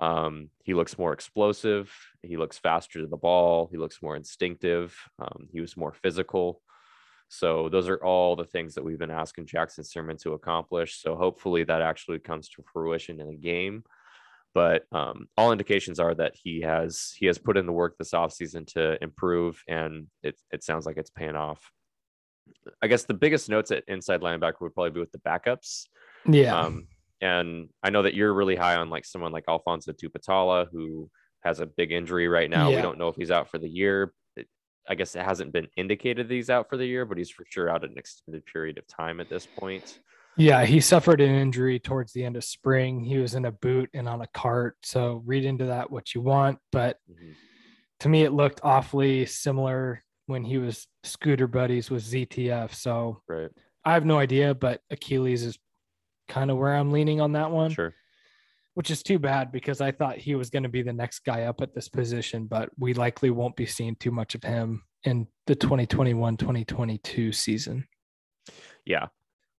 Um, 0.00 0.50
he 0.64 0.74
looks 0.74 0.98
more 0.98 1.12
explosive. 1.12 1.92
He 2.22 2.36
looks 2.36 2.58
faster 2.58 3.00
to 3.00 3.06
the 3.06 3.16
ball. 3.16 3.68
He 3.70 3.78
looks 3.78 4.02
more 4.02 4.16
instinctive. 4.16 4.96
Um, 5.18 5.48
he 5.52 5.60
was 5.60 5.76
more 5.76 5.92
physical. 5.92 6.60
So 7.28 7.68
those 7.68 7.88
are 7.88 8.02
all 8.04 8.36
the 8.36 8.44
things 8.44 8.74
that 8.74 8.84
we've 8.84 8.98
been 8.98 9.10
asking 9.10 9.46
Jackson 9.46 9.84
Sirmon 9.84 10.20
to 10.22 10.34
accomplish. 10.34 11.00
So 11.00 11.16
hopefully 11.16 11.64
that 11.64 11.82
actually 11.82 12.18
comes 12.18 12.48
to 12.50 12.64
fruition 12.72 13.20
in 13.20 13.28
a 13.28 13.34
game. 13.34 13.84
But 14.54 14.84
um, 14.92 15.26
all 15.36 15.50
indications 15.50 15.98
are 15.98 16.14
that 16.14 16.34
he 16.40 16.60
has 16.60 17.12
he 17.16 17.26
has 17.26 17.38
put 17.38 17.56
in 17.56 17.66
the 17.66 17.72
work 17.72 17.96
this 17.98 18.12
offseason 18.12 18.68
to 18.74 19.02
improve, 19.02 19.60
and 19.66 20.06
it 20.22 20.36
it 20.52 20.62
sounds 20.62 20.86
like 20.86 20.96
it's 20.96 21.10
paying 21.10 21.34
off. 21.34 21.72
I 22.80 22.86
guess 22.86 23.02
the 23.02 23.14
biggest 23.14 23.48
notes 23.48 23.72
at 23.72 23.82
inside 23.88 24.20
linebacker 24.20 24.60
would 24.60 24.74
probably 24.74 24.92
be 24.92 25.00
with 25.00 25.10
the 25.10 25.18
backups. 25.18 25.86
Yeah. 26.24 26.56
Um, 26.56 26.86
and 27.20 27.68
I 27.82 27.90
know 27.90 28.02
that 28.02 28.14
you're 28.14 28.34
really 28.34 28.56
high 28.56 28.76
on 28.76 28.90
like 28.90 29.04
someone 29.04 29.32
like 29.32 29.44
Alphonzo 29.48 29.92
Tuputala, 29.92 30.66
who 30.72 31.08
has 31.42 31.60
a 31.60 31.66
big 31.66 31.92
injury 31.92 32.28
right 32.28 32.50
now. 32.50 32.68
Yeah. 32.68 32.76
We 32.76 32.82
don't 32.82 32.98
know 32.98 33.08
if 33.08 33.16
he's 33.16 33.30
out 33.30 33.50
for 33.50 33.58
the 33.58 33.68
year. 33.68 34.12
It, 34.36 34.46
I 34.88 34.94
guess 34.94 35.14
it 35.14 35.24
hasn't 35.24 35.52
been 35.52 35.68
indicated 35.76 36.28
that 36.28 36.34
he's 36.34 36.50
out 36.50 36.68
for 36.68 36.76
the 36.76 36.86
year, 36.86 37.04
but 37.04 37.18
he's 37.18 37.30
for 37.30 37.44
sure 37.48 37.68
out 37.68 37.84
an 37.84 37.94
extended 37.96 38.44
period 38.46 38.78
of 38.78 38.86
time 38.86 39.20
at 39.20 39.28
this 39.28 39.46
point. 39.46 40.00
Yeah, 40.36 40.64
he 40.64 40.80
suffered 40.80 41.20
an 41.20 41.30
injury 41.30 41.78
towards 41.78 42.12
the 42.12 42.24
end 42.24 42.36
of 42.36 42.44
spring. 42.44 43.04
He 43.04 43.18
was 43.18 43.34
in 43.34 43.44
a 43.44 43.52
boot 43.52 43.90
and 43.94 44.08
on 44.08 44.20
a 44.20 44.26
cart. 44.28 44.76
So 44.82 45.22
read 45.24 45.44
into 45.44 45.66
that 45.66 45.90
what 45.90 46.14
you 46.14 46.20
want. 46.22 46.58
But 46.72 46.98
mm-hmm. 47.10 47.32
to 48.00 48.08
me, 48.08 48.22
it 48.24 48.32
looked 48.32 48.60
awfully 48.64 49.26
similar 49.26 50.02
when 50.26 50.42
he 50.42 50.58
was 50.58 50.86
scooter 51.04 51.46
buddies 51.46 51.90
with 51.90 52.02
ZTF. 52.02 52.74
So 52.74 53.22
right. 53.28 53.50
I 53.84 53.92
have 53.92 54.06
no 54.06 54.18
idea, 54.18 54.54
but 54.54 54.80
Achilles 54.90 55.44
is 55.44 55.58
kind 56.28 56.50
of 56.50 56.58
where 56.58 56.74
I'm 56.74 56.92
leaning 56.92 57.20
on 57.20 57.32
that 57.32 57.50
one. 57.50 57.70
Sure. 57.70 57.94
Which 58.74 58.90
is 58.90 59.02
too 59.02 59.20
bad 59.20 59.52
because 59.52 59.80
I 59.80 59.92
thought 59.92 60.18
he 60.18 60.34
was 60.34 60.50
going 60.50 60.64
to 60.64 60.68
be 60.68 60.82
the 60.82 60.92
next 60.92 61.20
guy 61.20 61.42
up 61.42 61.60
at 61.60 61.74
this 61.74 61.88
position, 61.88 62.46
but 62.46 62.70
we 62.76 62.92
likely 62.92 63.30
won't 63.30 63.54
be 63.54 63.66
seeing 63.66 63.94
too 63.96 64.10
much 64.10 64.34
of 64.34 64.42
him 64.42 64.82
in 65.04 65.28
the 65.46 65.54
2021 65.54 66.36
2022 66.36 67.30
season. 67.30 67.86
Yeah. 68.84 69.06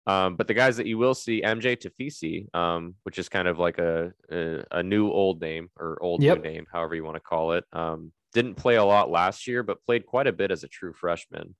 Um, 0.07 0.35
but 0.35 0.47
the 0.47 0.53
guys 0.53 0.77
that 0.77 0.85
you 0.85 0.97
will 0.97 1.15
see, 1.15 1.41
MJ 1.41 1.77
Tafisi, 1.77 2.53
um, 2.53 2.95
which 3.03 3.17
is 3.17 3.29
kind 3.29 3.47
of 3.47 3.57
like 3.57 3.79
a, 3.79 4.13
a, 4.29 4.63
a 4.71 4.83
new 4.83 5.09
old 5.09 5.41
name 5.41 5.69
or 5.79 5.97
old 6.01 6.21
yep. 6.21 6.43
new 6.43 6.51
name, 6.51 6.65
however 6.71 6.93
you 6.93 7.03
want 7.03 7.15
to 7.15 7.21
call 7.21 7.53
it. 7.53 7.63
Um, 7.73 8.11
didn't 8.33 8.55
play 8.55 8.75
a 8.75 8.83
lot 8.83 9.09
last 9.09 9.47
year, 9.47 9.63
but 9.63 9.83
played 9.83 10.05
quite 10.05 10.27
a 10.27 10.33
bit 10.33 10.51
as 10.51 10.63
a 10.63 10.67
true 10.67 10.93
freshman 10.93 11.55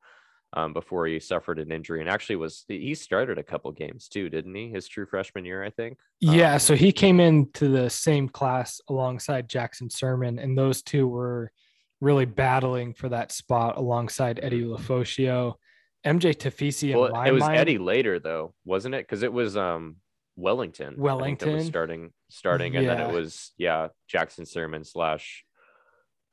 um, 0.56 0.74
before 0.74 1.06
he 1.06 1.20
suffered 1.20 1.60
an 1.60 1.72
injury 1.72 2.00
and 2.02 2.10
actually 2.10 2.38
was 2.38 2.66
he 2.68 2.96
started 2.96 3.38
a 3.38 3.44
couple 3.44 3.72
games 3.72 4.08
too 4.08 4.30
didn't 4.30 4.56
he? 4.56 4.70
His 4.70 4.88
true 4.88 5.06
freshman 5.06 5.46
year 5.46 5.64
i 5.64 5.70
think. 5.70 5.98
Yeah 6.20 6.54
um, 6.54 6.60
so 6.60 6.76
he 6.76 6.92
came 6.92 7.20
into 7.20 7.68
the 7.68 7.90
same 7.90 8.30
class 8.30 8.82
alongside 8.90 9.50
jackson 9.50 9.90
sirmon 9.90 10.42
and 10.42 10.58
those 10.58 10.82
two 10.82 11.08
were 11.08 11.52
really 12.02 12.26
battling 12.26 12.94
for 12.94 13.10
that 13.10 13.32
spot 13.32 13.78
alongside 13.78 14.40
eddie 14.42 14.64
mm-hmm. 14.64 14.74
Ulofoshio 14.76 15.54
mj 16.06 16.36
tafisi 16.36 16.94
well, 16.96 17.24
it 17.24 17.32
was 17.32 17.42
mind, 17.42 17.58
eddie 17.58 17.78
later 17.78 18.20
though 18.20 18.54
wasn't 18.64 18.96
it? 18.96 19.06
Because 19.06 19.24
it 19.24 19.34
was 19.34 19.58
um 19.58 19.98
wellington 20.38 20.96
wellington 20.98 21.54
was 21.54 21.66
starting 21.66 22.12
starting 22.30 22.76
and 22.76 22.86
yeah. 22.86 22.96
then 22.96 23.10
it 23.10 23.14
was 23.14 23.54
yeah 23.58 23.88
jackson 24.10 24.44
sirmon 24.44 24.86
slash 24.86 25.46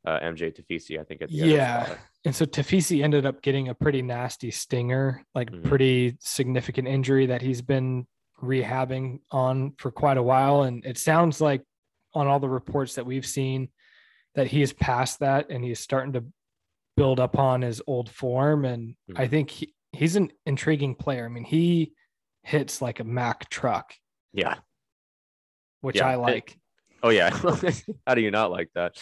uh, 0.04 0.18
MJ 0.20 0.54
Tafisi, 0.54 0.98
I 0.98 1.04
think. 1.04 1.22
At 1.22 1.28
the 1.28 1.36
yeah, 1.36 1.94
and 2.24 2.34
so 2.34 2.44
Tafisi 2.44 3.02
ended 3.02 3.26
up 3.26 3.42
getting 3.42 3.68
a 3.68 3.74
pretty 3.74 4.02
nasty 4.02 4.50
stinger, 4.50 5.24
like 5.34 5.50
mm-hmm. 5.50 5.68
pretty 5.68 6.16
significant 6.20 6.88
injury 6.88 7.26
that 7.26 7.42
he's 7.42 7.62
been 7.62 8.06
rehabbing 8.42 9.20
on 9.30 9.74
for 9.78 9.90
quite 9.90 10.16
a 10.16 10.22
while, 10.22 10.62
and 10.62 10.84
it 10.84 10.98
sounds 10.98 11.40
like 11.40 11.62
on 12.14 12.26
all 12.26 12.40
the 12.40 12.48
reports 12.48 12.96
that 12.96 13.06
we've 13.06 13.26
seen 13.26 13.68
that 14.34 14.46
he 14.46 14.62
is 14.62 14.72
past 14.72 15.20
that 15.20 15.50
and 15.50 15.64
he's 15.64 15.80
starting 15.80 16.12
to 16.12 16.24
build 16.96 17.20
up 17.20 17.38
on 17.38 17.62
his 17.62 17.80
old 17.86 18.10
form, 18.10 18.64
and 18.64 18.90
mm-hmm. 19.10 19.20
I 19.20 19.28
think 19.28 19.50
he, 19.50 19.74
he's 19.92 20.16
an 20.16 20.30
intriguing 20.46 20.94
player. 20.94 21.24
I 21.24 21.28
mean, 21.28 21.44
he 21.44 21.92
hits 22.42 22.82
like 22.82 23.00
a 23.00 23.04
Mack 23.04 23.48
truck. 23.48 23.94
Yeah. 24.32 24.56
Which 25.80 25.96
yeah. 25.96 26.08
I 26.08 26.14
like. 26.16 26.52
It, 26.52 26.56
oh 27.02 27.10
yeah. 27.10 27.30
How 28.06 28.14
do 28.14 28.20
you 28.20 28.30
not 28.30 28.50
like 28.50 28.70
that? 28.74 28.96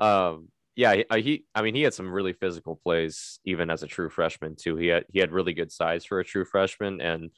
Um, 0.00 0.48
yeah, 0.76 1.02
uh, 1.10 1.16
he, 1.16 1.44
I 1.54 1.62
mean, 1.62 1.74
he 1.74 1.82
had 1.82 1.94
some 1.94 2.10
really 2.10 2.32
physical 2.32 2.76
plays 2.82 3.38
even 3.44 3.70
as 3.70 3.82
a 3.82 3.86
true 3.86 4.08
freshman 4.08 4.56
too. 4.56 4.76
He 4.76 4.86
had 4.86 5.04
he 5.12 5.18
had 5.18 5.32
really 5.32 5.52
good 5.52 5.70
size 5.70 6.04
for 6.04 6.20
a 6.20 6.24
true 6.24 6.44
freshman, 6.44 7.00
and 7.00 7.30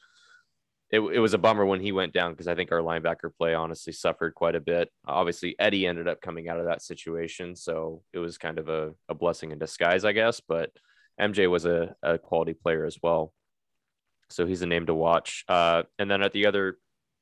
it, 0.89 0.99
it 0.99 1.19
was 1.19 1.33
a 1.33 1.39
bummer 1.39 1.65
when 1.65 1.81
he 1.81 1.91
went 1.91 2.13
down 2.13 2.31
because 2.31 2.47
I 2.47 2.55
think 2.55 2.71
our 2.71 2.79
linebacker 2.79 3.35
play 3.35 3.55
honestly 3.55 3.91
suffered 3.91 4.35
quite 4.35 4.55
a 4.55 4.61
bit. 4.61 4.89
Obviously, 5.07 5.55
Eddie 5.57 5.87
ended 5.87 6.07
up 6.07 6.21
coming 6.21 6.47
out 6.47 6.59
of 6.59 6.67
that 6.67 6.83
situation, 6.83 7.55
so 7.55 8.03
it 8.13 8.19
was 8.19 8.37
kind 8.37 8.59
of 8.59 8.69
a, 8.69 8.93
a 9.09 9.15
blessing 9.15 9.51
in 9.51 9.57
disguise, 9.57 10.05
I 10.05 10.11
guess. 10.11 10.39
But 10.39 10.69
MJ 11.19 11.49
was 11.49 11.65
a, 11.65 11.95
a 12.03 12.19
quality 12.19 12.53
player 12.53 12.85
as 12.85 12.97
well, 13.01 13.33
so 14.29 14.45
he's 14.45 14.61
a 14.61 14.67
name 14.67 14.85
to 14.85 14.93
watch. 14.93 15.43
Uh, 15.47 15.83
and 15.97 16.09
then 16.09 16.21
at 16.21 16.31
the 16.31 16.45
other 16.45 16.77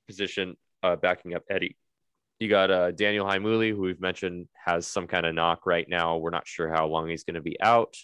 position, 0.06 0.58
uh, 0.84 0.98
backing 0.98 1.34
up 1.34 1.44
Eddie, 1.50 1.78
you 2.42 2.48
got 2.48 2.72
uh, 2.72 2.90
Daniel 2.92 3.26
Heimuli, 3.26 3.70
who 3.70 3.82
we've 3.82 4.02
mentioned 4.02 4.48
has 4.66 4.88
some 4.88 5.06
kind 5.06 5.28
of 5.28 5.36
knock 5.36 5.68
right 5.68 5.88
now. 5.88 6.18
We're 6.18 6.32
not 6.32 6.48
sure 6.48 6.74
how 6.74 6.88
long 6.88 7.08
he's 7.08 7.24
going 7.24 7.36
to 7.36 7.42
be 7.42 7.62
out. 7.62 7.96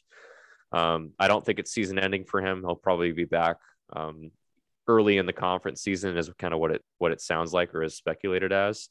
Um, 0.71 1.13
I 1.17 1.27
don't 1.27 1.43
think 1.43 1.57
it's 1.57 1.71
season 1.71 1.97
ending 1.97 2.23
for 2.23 2.39
him. 2.39 2.61
He'll 2.61 2.75
probably 2.75 3.11
be 3.13 3.25
back 3.25 3.57
um, 3.93 4.29
early 4.87 5.17
in 5.17 5.25
the 5.25 5.33
conference 5.33 5.81
season, 5.81 6.15
is 6.15 6.29
kind 6.37 6.53
of 6.53 6.59
what 6.59 6.71
it 6.71 6.83
what 6.99 7.11
it 7.11 7.19
sounds 7.19 7.51
like 7.51 7.73
or 7.73 7.81
is 7.81 7.95
speculated 7.95 8.53
as, 8.53 8.89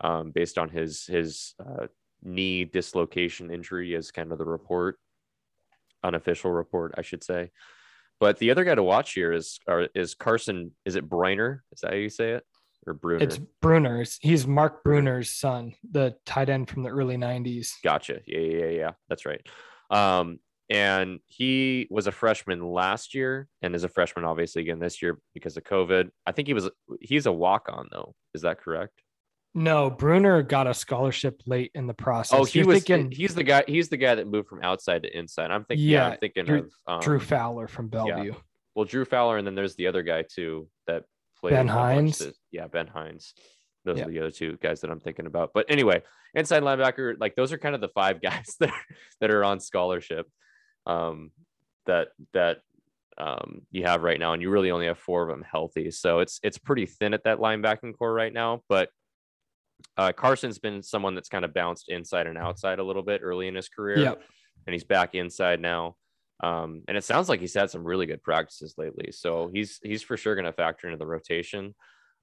um, 0.00 0.32
based 0.32 0.58
on 0.58 0.68
his 0.68 1.06
his 1.06 1.54
uh, 1.64 1.86
knee 2.22 2.64
dislocation 2.64 3.52
injury, 3.52 3.94
is 3.94 4.10
kind 4.10 4.32
of 4.32 4.38
the 4.38 4.44
report, 4.44 4.98
unofficial 6.02 6.50
report, 6.50 6.94
I 6.98 7.02
should 7.02 7.22
say. 7.22 7.52
But 8.18 8.38
the 8.38 8.50
other 8.50 8.64
guy 8.64 8.74
to 8.74 8.82
watch 8.82 9.12
here 9.12 9.32
is 9.32 9.60
is 9.94 10.16
Carson. 10.16 10.72
Is 10.84 10.96
it 10.96 11.08
Briner? 11.08 11.60
Is 11.72 11.80
that 11.82 11.90
how 11.90 11.96
you 11.96 12.08
say 12.08 12.32
it? 12.32 12.44
Or 12.86 12.94
Bruner? 12.94 13.24
It's 13.24 13.38
Bruner's. 13.60 14.18
He's 14.20 14.46
Mark 14.46 14.84
Bruner's 14.84 15.30
son, 15.30 15.74
the 15.90 16.16
tight 16.26 16.48
end 16.48 16.68
from 16.68 16.82
the 16.82 16.90
early 16.90 17.16
90s. 17.16 17.72
Gotcha. 17.82 18.20
Yeah, 18.26 18.38
yeah, 18.38 18.66
yeah. 18.66 18.90
That's 19.08 19.26
right. 19.26 19.40
Um, 19.90 20.40
and 20.70 21.20
he 21.26 21.86
was 21.90 22.06
a 22.06 22.12
freshman 22.12 22.66
last 22.66 23.14
year 23.14 23.48
and 23.60 23.74
is 23.74 23.84
a 23.84 23.88
freshman 23.88 24.24
obviously 24.24 24.62
again 24.62 24.78
this 24.78 25.02
year 25.02 25.18
because 25.34 25.56
of 25.56 25.64
COVID. 25.64 26.10
I 26.26 26.32
think 26.32 26.48
he 26.48 26.54
was 26.54 26.70
he's 27.00 27.26
a 27.26 27.32
walk 27.32 27.68
on 27.68 27.88
though. 27.92 28.14
Is 28.34 28.42
that 28.42 28.60
correct? 28.60 29.02
No, 29.56 29.88
Bruner 29.88 30.42
got 30.42 30.66
a 30.66 30.74
scholarship 30.74 31.40
late 31.46 31.70
in 31.74 31.86
the 31.86 31.94
process. 31.94 32.38
Oh, 32.38 32.44
he 32.44 32.58
You're 32.58 32.68
was. 32.68 32.82
Thinking, 32.82 33.12
he's 33.12 33.36
the 33.36 33.44
guy. 33.44 33.62
He's 33.68 33.88
the 33.88 33.96
guy 33.96 34.16
that 34.16 34.26
moved 34.26 34.48
from 34.48 34.62
outside 34.62 35.04
to 35.04 35.16
inside. 35.16 35.52
I'm 35.52 35.64
thinking. 35.64 35.86
Yeah, 35.86 36.08
yeah 36.08 36.12
I'm 36.12 36.18
thinking 36.18 36.44
Drew, 36.44 36.58
of 36.58 36.72
um, 36.88 37.00
Drew 37.00 37.20
Fowler 37.20 37.68
from 37.68 37.88
Bellevue. 37.88 38.32
Yeah. 38.32 38.38
Well, 38.74 38.84
Drew 38.84 39.04
Fowler, 39.04 39.38
and 39.38 39.46
then 39.46 39.54
there's 39.54 39.76
the 39.76 39.86
other 39.86 40.02
guy 40.02 40.24
too 40.28 40.66
that 40.88 41.04
played. 41.48 41.56
Ben 41.56 41.68
Hines. 41.68 42.22
yeah, 42.50 42.66
Ben 42.66 42.86
Hines. 42.86 43.34
Those 43.84 44.00
are 44.00 44.08
the 44.08 44.18
other 44.18 44.30
two 44.30 44.56
guys 44.62 44.80
that 44.80 44.90
I'm 44.90 45.00
thinking 45.00 45.26
about. 45.26 45.50
But 45.52 45.66
anyway, 45.68 46.02
inside 46.34 46.62
linebacker, 46.62 47.16
like 47.20 47.36
those 47.36 47.52
are 47.52 47.58
kind 47.58 47.74
of 47.74 47.82
the 47.82 47.88
five 47.88 48.22
guys 48.22 48.56
that 48.60 48.70
are, 48.70 48.84
that 49.20 49.30
are 49.30 49.44
on 49.44 49.60
scholarship. 49.60 50.26
Um, 50.86 51.30
that 51.86 52.08
that 52.32 52.58
um, 53.18 53.62
you 53.70 53.84
have 53.84 54.02
right 54.02 54.18
now, 54.18 54.32
and 54.32 54.40
you 54.40 54.50
really 54.50 54.70
only 54.70 54.86
have 54.86 54.98
four 54.98 55.22
of 55.22 55.28
them 55.28 55.44
healthy. 55.48 55.90
So 55.90 56.20
it's 56.20 56.40
it's 56.42 56.58
pretty 56.58 56.86
thin 56.86 57.14
at 57.14 57.24
that 57.24 57.38
linebacking 57.38 57.96
core 57.98 58.12
right 58.12 58.32
now. 58.32 58.62
But 58.68 58.88
uh, 59.98 60.12
Carson's 60.12 60.58
been 60.58 60.82
someone 60.82 61.14
that's 61.14 61.28
kind 61.28 61.44
of 61.44 61.52
bounced 61.52 61.90
inside 61.90 62.26
and 62.26 62.38
outside 62.38 62.78
a 62.78 62.84
little 62.84 63.02
bit 63.02 63.20
early 63.22 63.48
in 63.48 63.54
his 63.54 63.68
career, 63.68 63.98
yep. 63.98 64.22
and 64.66 64.72
he's 64.72 64.84
back 64.84 65.14
inside 65.14 65.60
now. 65.60 65.96
Um, 66.42 66.82
and 66.88 66.96
it 66.96 67.04
sounds 67.04 67.28
like 67.28 67.40
he's 67.40 67.54
had 67.54 67.70
some 67.70 67.84
really 67.84 68.06
good 68.06 68.22
practices 68.22 68.74
lately. 68.76 69.12
So 69.12 69.50
he's 69.52 69.78
he's 69.82 70.02
for 70.02 70.16
sure 70.16 70.34
going 70.34 70.44
to 70.46 70.52
factor 70.52 70.86
into 70.86 70.98
the 70.98 71.06
rotation. 71.06 71.74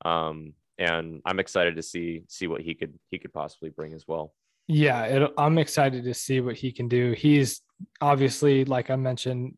Um, 0.04 0.54
and 0.78 1.22
I'm 1.26 1.40
excited 1.40 1.76
to 1.76 1.82
see 1.82 2.24
see 2.28 2.48
what 2.48 2.62
he 2.62 2.74
could 2.74 2.94
he 3.10 3.20
could 3.20 3.34
possibly 3.34 3.70
bring 3.70 3.94
as 3.94 4.06
well. 4.08 4.34
Yeah, 4.68 5.04
it, 5.04 5.34
I'm 5.38 5.58
excited 5.58 6.04
to 6.06 6.14
see 6.14 6.40
what 6.40 6.56
he 6.56 6.72
can 6.72 6.88
do. 6.88 7.12
He's 7.12 7.62
obviously, 8.00 8.66
like 8.66 8.90
I 8.90 8.96
mentioned, 8.96 9.58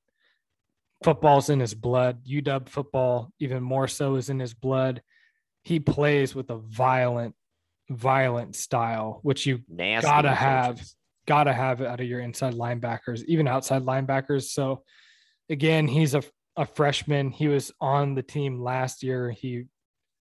football's 1.03 1.49
in 1.49 1.59
his 1.59 1.73
blood. 1.73 2.25
UW 2.25 2.67
football, 2.67 3.31
even 3.39 3.61
more 3.61 3.87
so, 3.87 4.15
is 4.15 4.29
in 4.29 4.39
his 4.39 4.53
blood. 4.53 5.01
He 5.63 5.79
plays 5.79 6.33
with 6.33 6.49
a 6.49 6.57
violent, 6.57 7.35
violent 7.89 8.55
style, 8.55 9.19
which 9.23 9.45
you 9.45 9.61
Nasty 9.69 10.07
gotta 10.07 10.33
have, 10.33 10.81
gotta 11.25 11.53
have 11.53 11.81
out 11.81 11.99
of 11.99 12.07
your 12.07 12.19
inside 12.19 12.53
linebackers, 12.53 13.23
even 13.25 13.47
outside 13.47 13.83
linebackers. 13.83 14.49
So, 14.49 14.83
again, 15.49 15.87
he's 15.87 16.15
a 16.15 16.23
a 16.55 16.65
freshman. 16.65 17.31
He 17.31 17.47
was 17.47 17.71
on 17.81 18.15
the 18.15 18.23
team 18.23 18.61
last 18.61 19.03
year. 19.03 19.31
He, 19.31 19.65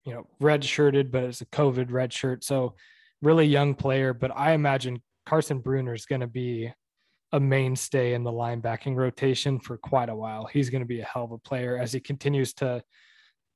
you 0.05 0.15
know, 0.15 0.27
redshirted, 0.43 1.11
but 1.11 1.25
it's 1.25 1.43
a 1.43 1.47
COVID 1.47 1.91
red 1.91 2.13
shirt. 2.13 2.45
So, 2.45 2.75
really 3.21 3.47
young 3.47 3.75
player. 3.75 4.15
But 4.15 4.33
I 4.35 4.53
imagine 4.53 5.03
Carson 5.27 5.59
Bruner 5.61 5.95
is 5.95 6.07
going 6.07 6.23
to 6.23 6.27
be 6.27 6.73
a 7.33 7.41
mainstay 7.41 8.15
in 8.15 8.25
the 8.25 8.33
linebacking 8.33 8.97
rotation 8.97 9.59
for 9.59 9.79
quite 9.79 10.09
a 10.09 10.15
while. 10.15 10.47
He's 10.47 10.71
going 10.71 10.83
to 10.83 10.87
be 10.87 11.01
a 11.01 11.05
hell 11.05 11.25
of 11.25 11.33
a 11.33 11.39
player 11.39 11.79
as 11.79 11.93
he 11.93 12.01
continues 12.01 12.53
to 12.55 12.83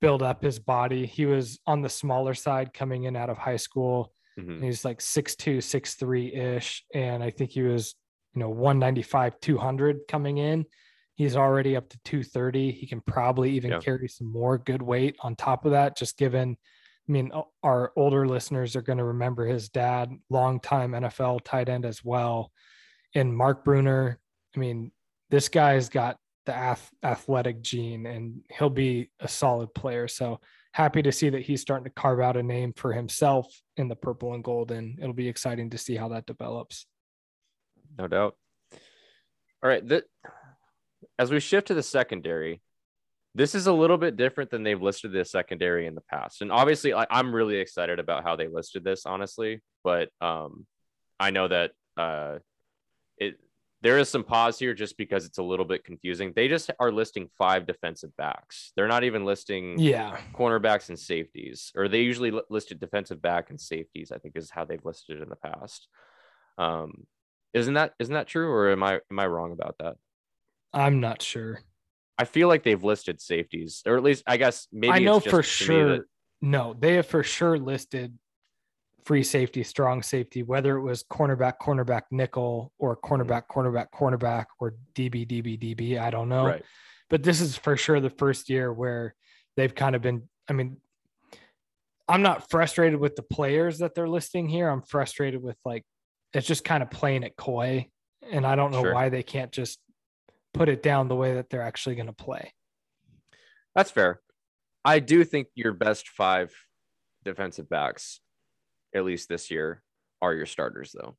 build 0.00 0.22
up 0.22 0.42
his 0.42 0.58
body. 0.58 1.04
He 1.04 1.26
was 1.26 1.58
on 1.66 1.82
the 1.82 1.88
smaller 1.88 2.34
side 2.34 2.72
coming 2.72 3.04
in 3.04 3.16
out 3.16 3.30
of 3.30 3.38
high 3.38 3.56
school. 3.56 4.12
Mm-hmm. 4.38 4.62
He's 4.62 4.84
like 4.84 4.98
6'2, 4.98 5.58
6'3 5.58 6.56
ish. 6.56 6.84
And 6.94 7.22
I 7.22 7.30
think 7.30 7.50
he 7.50 7.62
was, 7.62 7.94
you 8.34 8.40
know, 8.40 8.50
195, 8.50 9.40
200 9.40 10.00
coming 10.08 10.38
in. 10.38 10.66
He's 11.14 11.36
already 11.36 11.76
up 11.76 11.88
to 11.88 11.98
230. 12.04 12.72
He 12.72 12.86
can 12.86 13.00
probably 13.00 13.52
even 13.52 13.70
yeah. 13.70 13.80
carry 13.80 14.08
some 14.08 14.30
more 14.30 14.58
good 14.58 14.82
weight 14.82 15.16
on 15.20 15.34
top 15.34 15.64
of 15.64 15.72
that, 15.72 15.96
just 15.96 16.18
given. 16.18 16.56
I 17.08 17.12
mean, 17.12 17.30
our 17.62 17.92
older 17.96 18.26
listeners 18.26 18.76
are 18.76 18.82
going 18.82 18.98
to 18.98 19.04
remember 19.04 19.46
his 19.46 19.68
dad, 19.68 20.10
longtime 20.28 20.92
NFL 20.92 21.40
tight 21.44 21.68
end 21.68 21.86
as 21.86 22.04
well 22.04 22.52
and 23.16 23.34
Mark 23.34 23.64
Bruner. 23.64 24.20
I 24.54 24.58
mean, 24.58 24.92
this 25.30 25.48
guy's 25.48 25.88
got 25.88 26.18
the 26.44 26.54
ath- 26.54 26.92
athletic 27.02 27.62
gene 27.62 28.06
and 28.06 28.42
he'll 28.56 28.70
be 28.70 29.10
a 29.18 29.26
solid 29.26 29.74
player. 29.74 30.06
So 30.06 30.40
happy 30.76 31.00
to 31.00 31.10
see 31.10 31.30
that 31.30 31.40
he's 31.40 31.62
starting 31.62 31.84
to 31.84 31.90
carve 31.90 32.20
out 32.20 32.36
a 32.36 32.42
name 32.42 32.70
for 32.76 32.92
himself 32.92 33.62
in 33.78 33.88
the 33.88 33.96
purple 33.96 34.34
and 34.34 34.44
gold. 34.44 34.70
And 34.70 34.98
it'll 34.98 35.14
be 35.14 35.26
exciting 35.26 35.70
to 35.70 35.78
see 35.78 35.96
how 35.96 36.08
that 36.08 36.26
develops. 36.26 36.84
No 37.96 38.06
doubt. 38.06 38.36
All 39.62 39.70
right. 39.70 39.88
The, 39.88 40.04
as 41.18 41.30
we 41.30 41.40
shift 41.40 41.68
to 41.68 41.74
the 41.74 41.82
secondary, 41.82 42.60
this 43.34 43.54
is 43.54 43.66
a 43.66 43.72
little 43.72 43.96
bit 43.96 44.18
different 44.18 44.50
than 44.50 44.64
they've 44.64 44.80
listed 44.80 45.12
the 45.12 45.24
secondary 45.24 45.86
in 45.86 45.94
the 45.94 46.02
past. 46.02 46.42
And 46.42 46.52
obviously, 46.52 46.92
I, 46.92 47.06
am 47.08 47.34
really 47.34 47.56
excited 47.56 47.98
about 47.98 48.24
how 48.24 48.36
they 48.36 48.48
listed 48.48 48.84
this, 48.84 49.06
honestly. 49.06 49.62
But 49.82 50.10
um, 50.20 50.66
I 51.18 51.30
know 51.30 51.48
that 51.48 51.70
uh, 51.96 52.40
it 53.16 53.40
there 53.82 53.98
is 53.98 54.08
some 54.08 54.24
pause 54.24 54.58
here 54.58 54.74
just 54.74 54.96
because 54.96 55.26
it's 55.26 55.38
a 55.38 55.42
little 55.42 55.64
bit 55.64 55.84
confusing. 55.84 56.32
They 56.34 56.48
just 56.48 56.70
are 56.80 56.90
listing 56.90 57.28
five 57.36 57.66
defensive 57.66 58.16
backs. 58.16 58.72
They're 58.74 58.88
not 58.88 59.04
even 59.04 59.24
listing 59.24 59.78
yeah 59.78 60.18
cornerbacks 60.34 60.88
and 60.88 60.98
safeties, 60.98 61.72
or 61.76 61.88
they 61.88 62.00
usually 62.00 62.32
listed 62.48 62.80
defensive 62.80 63.20
back 63.20 63.50
and 63.50 63.60
safeties. 63.60 64.12
I 64.12 64.18
think 64.18 64.36
is 64.36 64.50
how 64.50 64.64
they've 64.64 64.84
listed 64.84 65.18
it 65.18 65.22
in 65.22 65.28
the 65.28 65.36
past. 65.36 65.88
Um, 66.58 67.06
isn't 67.52 67.74
that 67.74 67.92
isn't 67.98 68.14
that 68.14 68.26
true, 68.26 68.50
or 68.50 68.70
am 68.70 68.82
I 68.82 69.00
am 69.10 69.18
I 69.18 69.26
wrong 69.26 69.52
about 69.52 69.76
that? 69.78 69.96
I'm 70.72 71.00
not 71.00 71.22
sure. 71.22 71.60
I 72.18 72.24
feel 72.24 72.48
like 72.48 72.62
they've 72.62 72.82
listed 72.82 73.20
safeties, 73.20 73.82
or 73.86 73.96
at 73.96 74.02
least 74.02 74.24
I 74.26 74.38
guess 74.38 74.68
maybe 74.72 74.92
I 74.92 74.98
know 75.00 75.20
for 75.20 75.42
sure. 75.42 75.98
That... 75.98 76.04
No, 76.40 76.74
they 76.78 76.94
have 76.94 77.06
for 77.06 77.22
sure 77.22 77.58
listed 77.58 78.18
free 79.06 79.22
safety, 79.22 79.62
strong 79.62 80.02
safety, 80.02 80.42
whether 80.42 80.76
it 80.76 80.82
was 80.82 81.04
cornerback, 81.04 81.54
cornerback, 81.62 82.02
nickel, 82.10 82.72
or 82.78 82.96
mm-hmm. 82.96 83.14
cornerback, 83.14 83.44
cornerback, 83.50 83.86
cornerback, 83.94 84.46
or 84.58 84.74
DB, 84.94 85.26
DB, 85.26 85.58
DB. 85.58 85.98
I 85.98 86.10
don't 86.10 86.28
know. 86.28 86.46
Right. 86.46 86.64
But 87.08 87.22
this 87.22 87.40
is 87.40 87.56
for 87.56 87.76
sure 87.76 88.00
the 88.00 88.10
first 88.10 88.50
year 88.50 88.72
where 88.72 89.14
they've 89.56 89.74
kind 89.74 89.94
of 89.94 90.02
been. 90.02 90.28
I 90.48 90.52
mean, 90.52 90.78
I'm 92.08 92.22
not 92.22 92.50
frustrated 92.50 92.98
with 92.98 93.14
the 93.16 93.22
players 93.22 93.78
that 93.78 93.94
they're 93.94 94.08
listing 94.08 94.48
here. 94.48 94.68
I'm 94.68 94.82
frustrated 94.82 95.42
with 95.42 95.56
like 95.64 95.84
it's 96.34 96.46
just 96.46 96.64
kind 96.64 96.82
of 96.82 96.90
playing 96.90 97.22
it 97.22 97.36
coy, 97.36 97.88
and 98.30 98.44
I 98.44 98.56
don't 98.56 98.72
know 98.72 98.82
sure. 98.82 98.94
why 98.94 99.08
they 99.08 99.22
can't 99.22 99.52
just 99.52 99.78
put 100.52 100.68
it 100.68 100.82
down 100.82 101.06
the 101.06 101.14
way 101.14 101.34
that 101.34 101.48
they're 101.48 101.62
actually 101.62 101.94
going 101.94 102.06
to 102.06 102.12
play. 102.12 102.52
That's 103.76 103.90
fair. 103.90 104.20
I 104.84 104.98
do 104.98 105.22
think 105.22 105.48
your 105.54 105.72
best 105.72 106.08
five 106.08 106.52
defensive 107.24 107.68
backs 107.68 108.20
at 108.96 109.04
least 109.04 109.28
this 109.28 109.50
year, 109.50 109.82
are 110.22 110.34
your 110.34 110.46
starters, 110.46 110.94
though. 110.98 111.16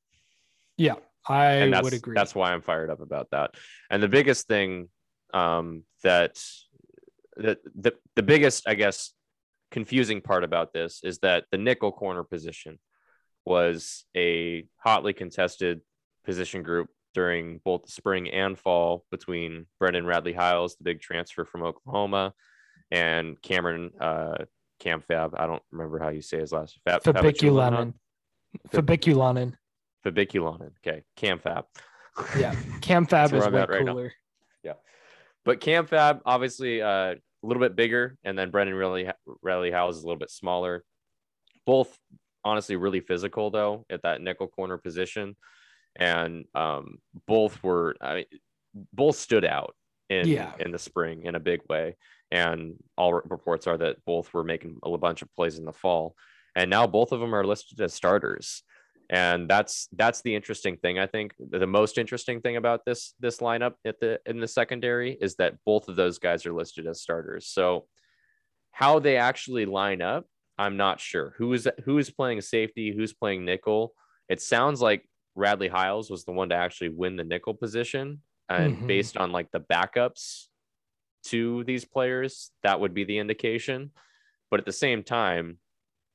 Yeah, 0.78 0.96
I 1.28 1.70
would 1.82 1.94
agree. 1.94 2.16
That's 2.16 2.36
why 2.36 2.52
I'm 2.52 2.62
fired 2.62 2.90
up 2.90 3.02
about 3.02 3.30
that. 3.32 3.52
And 3.90 4.02
the 4.02 4.08
biggest 4.08 4.48
thing 4.48 4.90
um, 5.34 5.84
that 6.04 6.42
the, 7.36 7.58
the 7.76 7.94
the 8.16 8.24
biggest, 8.24 8.68
I 8.68 8.76
guess, 8.76 9.14
confusing 9.72 10.22
part 10.22 10.44
about 10.44 10.74
this 10.74 11.02
is 11.04 11.20
that 11.20 11.46
the 11.52 11.58
nickel 11.58 11.92
corner 11.92 12.24
position 12.24 12.80
was 13.46 14.06
a 14.16 14.66
hotly 14.78 15.14
contested 15.14 15.82
position 16.26 16.64
group 16.64 16.90
during 17.14 17.60
both 17.64 17.84
the 17.84 17.92
spring 17.92 18.30
and 18.30 18.58
fall 18.58 19.06
between 19.10 19.66
Brendan 19.80 20.06
Radley 20.06 20.34
Hiles, 20.34 20.76
the 20.76 20.84
big 20.84 21.02
transfer 21.02 21.46
from 21.46 21.64
Oklahoma, 21.64 22.34
and 22.92 23.42
Cameron 23.42 23.92
uh, 24.00 24.46
Cam 24.80 25.02
Fab. 25.02 25.34
I 25.38 25.48
don't 25.48 25.64
remember 25.72 26.00
how 26.00 26.10
you 26.10 26.22
say 26.22 26.40
his 26.40 26.52
last. 26.52 26.80
Fab. 26.86 27.04
Fabiculanan. 28.72 29.54
Fabiculanan. 30.06 30.72
Okay, 30.86 31.04
Cam 31.16 31.40
Fab. 31.40 31.66
Yeah, 32.38 32.56
Cam 32.82 33.06
Fab 33.10 33.34
is 33.34 33.46
way 33.48 33.66
right 33.66 33.86
cooler. 33.86 34.06
Now. 34.06 34.12
Yeah, 34.64 34.74
but 35.46 35.60
Cam 35.60 35.86
Fab 35.86 36.22
obviously 36.26 36.82
uh, 36.82 36.88
a 36.88 37.16
little 37.44 37.62
bit 37.62 37.76
bigger, 37.76 38.18
and 38.24 38.38
then 38.38 38.52
Brendan 38.52 38.76
really 38.76 39.10
Riley 39.42 39.72
Howes 39.72 39.98
is 39.98 40.04
a 40.04 40.08
little 40.08 40.20
bit 40.20 40.32
smaller. 40.32 40.84
Both 41.66 41.98
honestly 42.44 42.76
really 42.76 43.02
physical 43.02 43.52
though 43.52 43.86
at 43.90 44.04
that 44.04 44.22
nickel 44.22 44.48
corner 44.48 44.78
position, 44.78 45.36
and 45.96 46.46
um, 46.56 47.00
both 47.28 47.62
were 47.64 47.96
I 48.02 48.16
mean, 48.16 48.26
both 48.94 49.18
stood 49.18 49.46
out 49.46 49.76
in 50.10 50.28
yeah. 50.28 50.54
in 50.60 50.72
the 50.72 50.80
spring 50.80 51.24
in 51.26 51.36
a 51.36 51.40
big 51.40 51.62
way 51.70 51.96
and 52.32 52.76
all 52.98 53.14
reports 53.14 53.68
are 53.68 53.78
that 53.78 54.04
both 54.06 54.34
were 54.34 54.44
making 54.44 54.78
a 54.84 54.98
bunch 54.98 55.22
of 55.22 55.34
plays 55.36 55.58
in 55.58 55.66
the 55.66 55.74
fall. 55.74 56.16
And 56.56 56.70
now 56.70 56.88
both 56.88 57.12
of 57.12 57.20
them 57.20 57.34
are 57.34 57.46
listed 57.46 57.80
as 57.82 57.94
starters. 57.94 58.64
And 59.10 59.50
that's 59.50 59.88
that's 59.94 60.22
the 60.22 60.36
interesting 60.36 60.76
thing 60.76 61.00
i 61.00 61.08
think. 61.08 61.34
The 61.40 61.66
most 61.66 61.98
interesting 61.98 62.42
thing 62.42 62.58
about 62.58 62.84
this 62.86 63.14
this 63.20 63.38
lineup 63.38 63.76
at 63.86 64.02
the 64.02 64.20
in 64.26 64.42
the 64.42 64.48
secondary 64.48 65.18
is 65.22 65.36
that 65.36 65.56
both 65.66 65.88
of 65.88 65.96
those 65.96 66.20
guys 66.20 66.46
are 66.46 66.54
listed 66.54 66.88
as 66.88 67.02
starters. 67.02 67.48
So 67.48 67.86
how 68.72 69.00
they 69.00 69.16
actually 69.18 69.66
line 69.66 70.02
up 70.02 70.26
i'm 70.58 70.76
not 70.76 71.00
sure. 71.00 71.36
Who 71.38 71.54
is 71.54 71.70
who 71.86 71.98
is 72.00 72.10
playing 72.10 72.42
safety? 72.42 72.94
Who's 72.94 73.14
playing 73.14 73.46
nickel? 73.46 73.94
It 74.28 74.42
sounds 74.42 74.82
like 74.82 75.08
radley 75.36 75.70
hiles 75.70 76.10
was 76.10 76.26
the 76.26 76.34
one 76.34 76.50
to 76.50 76.56
actually 76.56 76.90
win 76.90 77.16
the 77.16 77.24
nickel 77.24 77.54
position 77.54 78.22
and 78.50 78.76
mm-hmm. 78.76 78.88
based 78.88 79.16
on 79.16 79.32
like 79.32 79.52
the 79.52 79.60
backups 79.60 80.48
to 81.28 81.64
these 81.64 81.86
players, 81.86 82.52
that 82.64 82.80
would 82.80 82.94
be 82.94 83.04
the 83.04 83.20
indication. 83.20 83.92
But 84.50 84.60
at 84.60 84.66
the 84.66 84.72
same 84.72 85.04
time, 85.04 85.58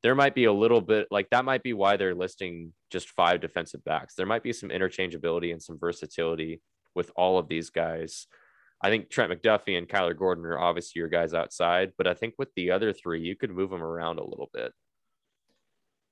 there 0.02 0.14
might 0.14 0.34
be 0.34 0.44
a 0.44 0.52
little 0.52 0.80
bit 0.80 1.08
like 1.10 1.30
that 1.30 1.44
might 1.44 1.62
be 1.62 1.72
why 1.72 1.96
they're 1.96 2.14
listing 2.14 2.72
just 2.90 3.08
five 3.10 3.40
defensive 3.40 3.84
backs. 3.84 4.14
There 4.14 4.26
might 4.26 4.42
be 4.42 4.52
some 4.52 4.70
interchangeability 4.70 5.52
and 5.52 5.62
some 5.62 5.78
versatility 5.78 6.60
with 6.94 7.10
all 7.16 7.38
of 7.38 7.48
these 7.48 7.70
guys. 7.70 8.26
I 8.80 8.90
think 8.90 9.10
Trent 9.10 9.32
McDuffie 9.32 9.78
and 9.78 9.88
Kyler 9.88 10.16
Gordon 10.16 10.44
are 10.44 10.58
obviously 10.58 10.98
your 10.98 11.08
guys 11.08 11.34
outside, 11.34 11.92
but 11.96 12.08
I 12.08 12.14
think 12.14 12.34
with 12.36 12.48
the 12.56 12.72
other 12.72 12.92
three, 12.92 13.22
you 13.22 13.36
could 13.36 13.50
move 13.50 13.70
them 13.70 13.82
around 13.82 14.18
a 14.18 14.24
little 14.24 14.50
bit. 14.52 14.72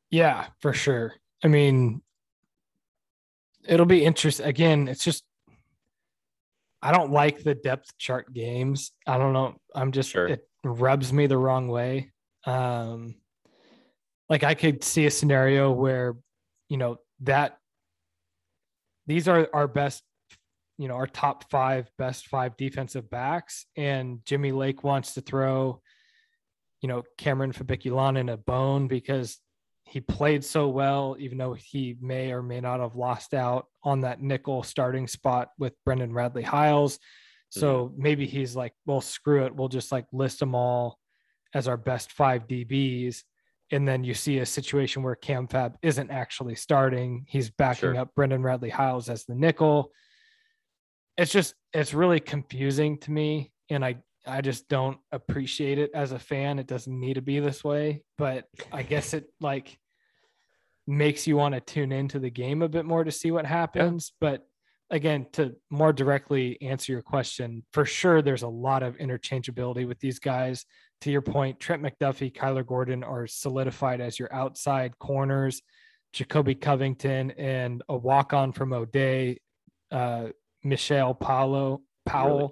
Yeah, 0.08 0.46
for 0.60 0.72
sure. 0.72 1.14
I 1.42 1.48
mean, 1.48 2.00
it'll 3.66 3.86
be 3.86 4.04
interesting. 4.04 4.46
Again, 4.46 4.86
it's 4.86 5.04
just 5.04 5.24
I 6.82 6.92
don't 6.92 7.12
like 7.12 7.42
the 7.42 7.54
depth 7.54 7.96
chart 7.98 8.32
games. 8.32 8.92
I 9.06 9.18
don't 9.18 9.32
know. 9.32 9.56
I'm 9.74 9.92
just 9.92 10.10
sure. 10.10 10.26
it 10.28 10.46
rubs 10.64 11.12
me 11.12 11.26
the 11.26 11.36
wrong 11.36 11.68
way. 11.68 12.12
Um, 12.46 13.16
like 14.28 14.44
I 14.44 14.54
could 14.54 14.82
see 14.82 15.06
a 15.06 15.10
scenario 15.10 15.72
where, 15.72 16.16
you 16.68 16.76
know, 16.76 16.98
that 17.20 17.58
these 19.06 19.28
are 19.28 19.48
our 19.52 19.68
best, 19.68 20.02
you 20.78 20.88
know, 20.88 20.94
our 20.94 21.06
top 21.06 21.50
five 21.50 21.90
best 21.98 22.28
five 22.28 22.56
defensive 22.56 23.10
backs, 23.10 23.66
and 23.76 24.20
Jimmy 24.24 24.52
Lake 24.52 24.82
wants 24.82 25.14
to 25.14 25.20
throw, 25.20 25.82
you 26.80 26.88
know, 26.88 27.02
Cameron 27.18 27.52
Fabiculanan 27.52 28.20
in 28.20 28.28
a 28.30 28.36
bone 28.36 28.88
because 28.88 29.38
he 29.90 30.00
played 30.00 30.44
so 30.44 30.68
well, 30.68 31.16
even 31.18 31.36
though 31.36 31.52
he 31.52 31.96
may 32.00 32.30
or 32.30 32.44
may 32.44 32.60
not 32.60 32.78
have 32.78 32.94
lost 32.94 33.34
out 33.34 33.66
on 33.82 34.02
that 34.02 34.22
nickel 34.22 34.62
starting 34.62 35.08
spot 35.08 35.48
with 35.58 35.74
Brendan 35.84 36.12
Radley 36.12 36.44
Hiles. 36.44 37.00
So 37.48 37.86
mm-hmm. 37.88 38.02
maybe 38.02 38.26
he's 38.26 38.54
like, 38.54 38.72
well, 38.86 39.00
screw 39.00 39.46
it. 39.46 39.54
We'll 39.54 39.66
just 39.66 39.90
like 39.90 40.06
list 40.12 40.38
them 40.38 40.54
all 40.54 40.96
as 41.54 41.66
our 41.66 41.76
best 41.76 42.12
five 42.12 42.46
DBs. 42.46 43.24
And 43.72 43.86
then 43.86 44.04
you 44.04 44.14
see 44.14 44.38
a 44.38 44.46
situation 44.46 45.02
where 45.02 45.16
Cam 45.16 45.48
Fab 45.48 45.76
isn't 45.82 46.10
actually 46.12 46.54
starting. 46.54 47.24
He's 47.26 47.50
backing 47.50 47.94
sure. 47.94 47.98
up 47.98 48.14
Brendan 48.14 48.44
Radley 48.44 48.70
Hiles 48.70 49.08
as 49.08 49.24
the 49.24 49.34
nickel. 49.34 49.90
It's 51.16 51.32
just, 51.32 51.56
it's 51.72 51.94
really 51.94 52.20
confusing 52.20 52.98
to 52.98 53.10
me. 53.10 53.50
And 53.68 53.84
I, 53.84 53.96
I 54.26 54.40
just 54.40 54.68
don't 54.68 54.98
appreciate 55.12 55.78
it 55.78 55.90
as 55.94 56.12
a 56.12 56.18
fan. 56.18 56.58
It 56.58 56.66
doesn't 56.66 56.98
need 56.98 57.14
to 57.14 57.22
be 57.22 57.40
this 57.40 57.64
way, 57.64 58.02
but 58.18 58.44
I 58.70 58.82
guess 58.82 59.14
it 59.14 59.26
like 59.40 59.78
makes 60.86 61.26
you 61.26 61.36
want 61.36 61.54
to 61.54 61.60
tune 61.60 61.92
into 61.92 62.18
the 62.18 62.30
game 62.30 62.62
a 62.62 62.68
bit 62.68 62.84
more 62.84 63.04
to 63.04 63.10
see 63.10 63.30
what 63.30 63.46
happens. 63.46 64.12
Yeah. 64.20 64.30
But 64.30 64.46
again, 64.90 65.26
to 65.32 65.54
more 65.70 65.92
directly 65.92 66.60
answer 66.60 66.92
your 66.92 67.02
question, 67.02 67.64
for 67.72 67.84
sure, 67.84 68.22
there's 68.22 68.42
a 68.42 68.48
lot 68.48 68.82
of 68.82 68.98
interchangeability 68.98 69.86
with 69.86 70.00
these 70.00 70.18
guys. 70.18 70.64
To 71.02 71.10
your 71.10 71.22
point, 71.22 71.60
Trent 71.60 71.82
McDuffie, 71.82 72.34
Kyler 72.34 72.66
Gordon 72.66 73.02
are 73.02 73.26
solidified 73.26 74.00
as 74.00 74.18
your 74.18 74.32
outside 74.34 74.98
corners. 74.98 75.62
Jacobe 76.12 76.60
Covington 76.60 77.30
and 77.32 77.82
a 77.88 77.96
walk 77.96 78.32
on 78.32 78.52
from 78.52 78.72
O'Dea, 78.72 79.38
uh, 79.92 80.28
Michelle 80.64 81.14
Paulo, 81.14 81.82
Powell 82.04 82.38
really, 82.38 82.50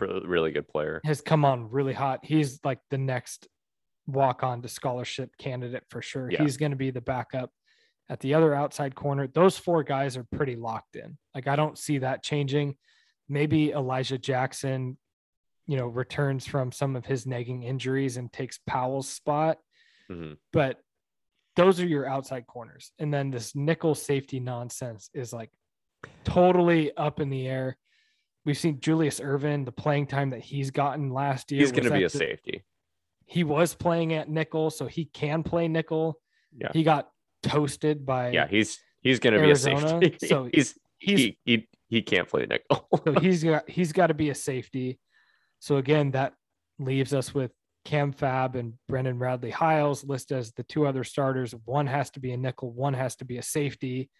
really 0.00 0.50
good 0.50 0.68
player. 0.68 1.00
Has 1.04 1.20
come 1.20 1.44
on 1.44 1.70
really 1.70 1.92
hot. 1.92 2.20
He's 2.22 2.60
like 2.64 2.80
the 2.90 2.98
next 2.98 3.48
walk 4.06 4.42
on 4.42 4.62
to 4.62 4.68
scholarship 4.68 5.30
candidate 5.38 5.84
for 5.90 6.02
sure. 6.02 6.30
Yeah. 6.30 6.42
He's 6.42 6.56
going 6.56 6.72
to 6.72 6.76
be 6.76 6.90
the 6.90 7.00
backup 7.00 7.50
at 8.08 8.20
the 8.20 8.34
other 8.34 8.54
outside 8.54 8.94
corner. 8.94 9.26
Those 9.26 9.58
four 9.58 9.82
guys 9.82 10.16
are 10.16 10.26
pretty 10.34 10.56
locked 10.56 10.96
in. 10.96 11.18
Like 11.34 11.46
I 11.46 11.56
don't 11.56 11.78
see 11.78 11.98
that 11.98 12.22
changing. 12.22 12.76
Maybe 13.28 13.72
Elijah 13.72 14.16
Jackson, 14.18 14.96
you 15.66 15.76
know, 15.76 15.86
returns 15.86 16.46
from 16.46 16.72
some 16.72 16.96
of 16.96 17.04
his 17.04 17.26
nagging 17.26 17.62
injuries 17.62 18.16
and 18.16 18.32
takes 18.32 18.58
Powell's 18.66 19.10
spot. 19.10 19.58
Mm-hmm. 20.10 20.34
But 20.52 20.78
those 21.56 21.80
are 21.80 21.86
your 21.86 22.06
outside 22.06 22.46
corners. 22.46 22.92
And 22.98 23.12
then 23.12 23.30
this 23.30 23.54
nickel 23.54 23.94
safety 23.94 24.40
nonsense 24.40 25.10
is 25.12 25.32
like 25.32 25.50
totally 26.24 26.96
up 26.96 27.20
in 27.20 27.28
the 27.28 27.46
air. 27.46 27.76
We've 28.44 28.58
seen 28.58 28.80
Julius 28.80 29.20
Irvin, 29.20 29.64
the 29.64 29.72
playing 29.72 30.06
time 30.06 30.30
that 30.30 30.40
he's 30.40 30.70
gotten 30.70 31.10
last 31.10 31.52
year. 31.52 31.60
He's 31.60 31.72
going 31.72 31.84
to 31.84 31.90
be 31.90 32.04
a 32.04 32.08
the, 32.08 32.18
safety. 32.18 32.64
He 33.26 33.44
was 33.44 33.74
playing 33.74 34.14
at 34.14 34.28
nickel, 34.28 34.70
so 34.70 34.86
he 34.86 35.06
can 35.06 35.42
play 35.42 35.68
nickel. 35.68 36.18
Yeah. 36.56 36.68
He 36.72 36.82
got 36.82 37.10
toasted 37.42 38.06
by 38.06 38.30
Yeah, 38.30 38.46
he's 38.48 38.78
he's 39.02 39.18
going 39.18 39.34
to 39.34 39.40
be 39.40 39.50
a 39.50 39.56
safety. 39.56 40.16
So 40.26 40.48
he's 40.52 40.78
he's 40.98 41.18
he, 41.18 41.38
he 41.44 41.68
he 41.88 42.02
can't 42.02 42.28
play 42.28 42.46
nickel. 42.46 42.88
so 43.04 43.20
he's 43.20 43.44
got 43.44 43.68
he's 43.68 43.92
got 43.92 44.08
to 44.08 44.14
be 44.14 44.30
a 44.30 44.34
safety. 44.34 44.98
So 45.58 45.76
again, 45.76 46.12
that 46.12 46.34
leaves 46.78 47.12
us 47.12 47.34
with 47.34 47.50
Cam 47.84 48.12
Fab 48.12 48.56
and 48.56 48.74
Brendan 48.88 49.18
Radley 49.18 49.50
Hiles 49.50 50.04
listed 50.04 50.38
as 50.38 50.52
the 50.52 50.62
two 50.62 50.86
other 50.86 51.04
starters. 51.04 51.54
One 51.64 51.86
has 51.86 52.10
to 52.10 52.20
be 52.20 52.32
a 52.32 52.36
nickel, 52.36 52.72
one 52.72 52.94
has 52.94 53.16
to 53.16 53.24
be 53.24 53.38
a 53.38 53.42
safety. 53.42 54.10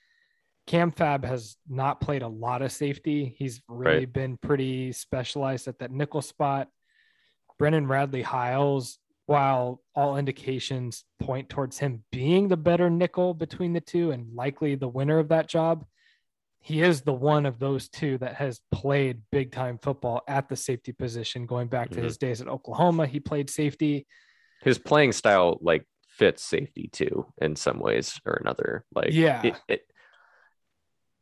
Cam 0.69 0.93
Fab 0.93 1.25
has 1.25 1.57
not 1.67 1.99
played 1.99 2.21
a 2.21 2.29
lot 2.29 2.61
of 2.61 2.71
safety. 2.71 3.35
He's 3.39 3.63
really 3.69 4.01
right. 4.01 4.13
been 4.13 4.37
pretty 4.37 4.93
specialized 4.93 5.67
at 5.67 5.79
that 5.79 5.91
nickel 5.91 6.21
spot. 6.21 6.69
Brendan 7.59 7.87
Radley 7.87 8.21
Hiles, 8.21 8.99
while 9.25 9.81
all 9.95 10.19
indications 10.19 11.07
point 11.21 11.49
towards 11.49 11.79
him 11.79 12.05
being 12.13 12.49
the 12.49 12.59
better 12.59 12.91
nickel 12.91 13.33
between 13.33 13.73
the 13.73 13.81
two 13.81 14.11
and 14.11 14.35
likely 14.35 14.75
the 14.75 14.87
winner 14.87 15.19
of 15.19 15.31
that 15.31 15.49
job, 15.49 15.87
he 16.61 16.83
is 16.83 17.01
the 17.01 17.15
one 17.15 17.47
of 17.47 17.59
those 17.59 17.89
two 17.89 18.19
that 18.19 18.35
has 18.35 18.61
played 18.71 19.23
big 19.33 19.51
time 19.51 19.79
football 19.81 20.21
at 20.29 20.51
the 20.51 20.57
safety 20.57 20.93
position 20.93 21.47
going 21.47 21.69
back 21.69 21.89
to 21.89 21.97
mm-hmm. 21.97 22.05
his 22.05 22.19
days 22.19 22.43
at 22.43 22.49
Oklahoma. 22.49 23.07
He 23.07 23.21
played 23.21 23.49
safety. 23.49 24.07
His 24.61 24.77
playing 24.79 25.13
style 25.13 25.57
like 25.63 25.87
fits 26.11 26.45
safety 26.45 26.91
too 26.93 27.25
in 27.41 27.57
some 27.57 27.79
ways 27.81 28.21
or 28.27 28.35
another. 28.35 28.85
Like 28.95 29.13
yeah, 29.13 29.41
it, 29.43 29.55
it, 29.67 29.81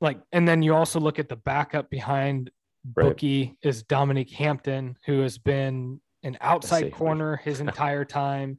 like, 0.00 0.20
and 0.32 0.46
then 0.46 0.62
you 0.62 0.74
also 0.74 1.00
look 1.00 1.18
at 1.18 1.28
the 1.28 1.36
backup 1.36 1.90
behind 1.90 2.50
right. 2.94 3.04
Bookie 3.04 3.56
is 3.62 3.82
Dominic 3.82 4.30
Hampton, 4.30 4.96
who 5.06 5.20
has 5.20 5.38
been 5.38 6.00
an 6.22 6.36
outside 6.40 6.92
corner 6.92 7.36
his 7.36 7.60
entire 7.60 8.04
time. 8.04 8.58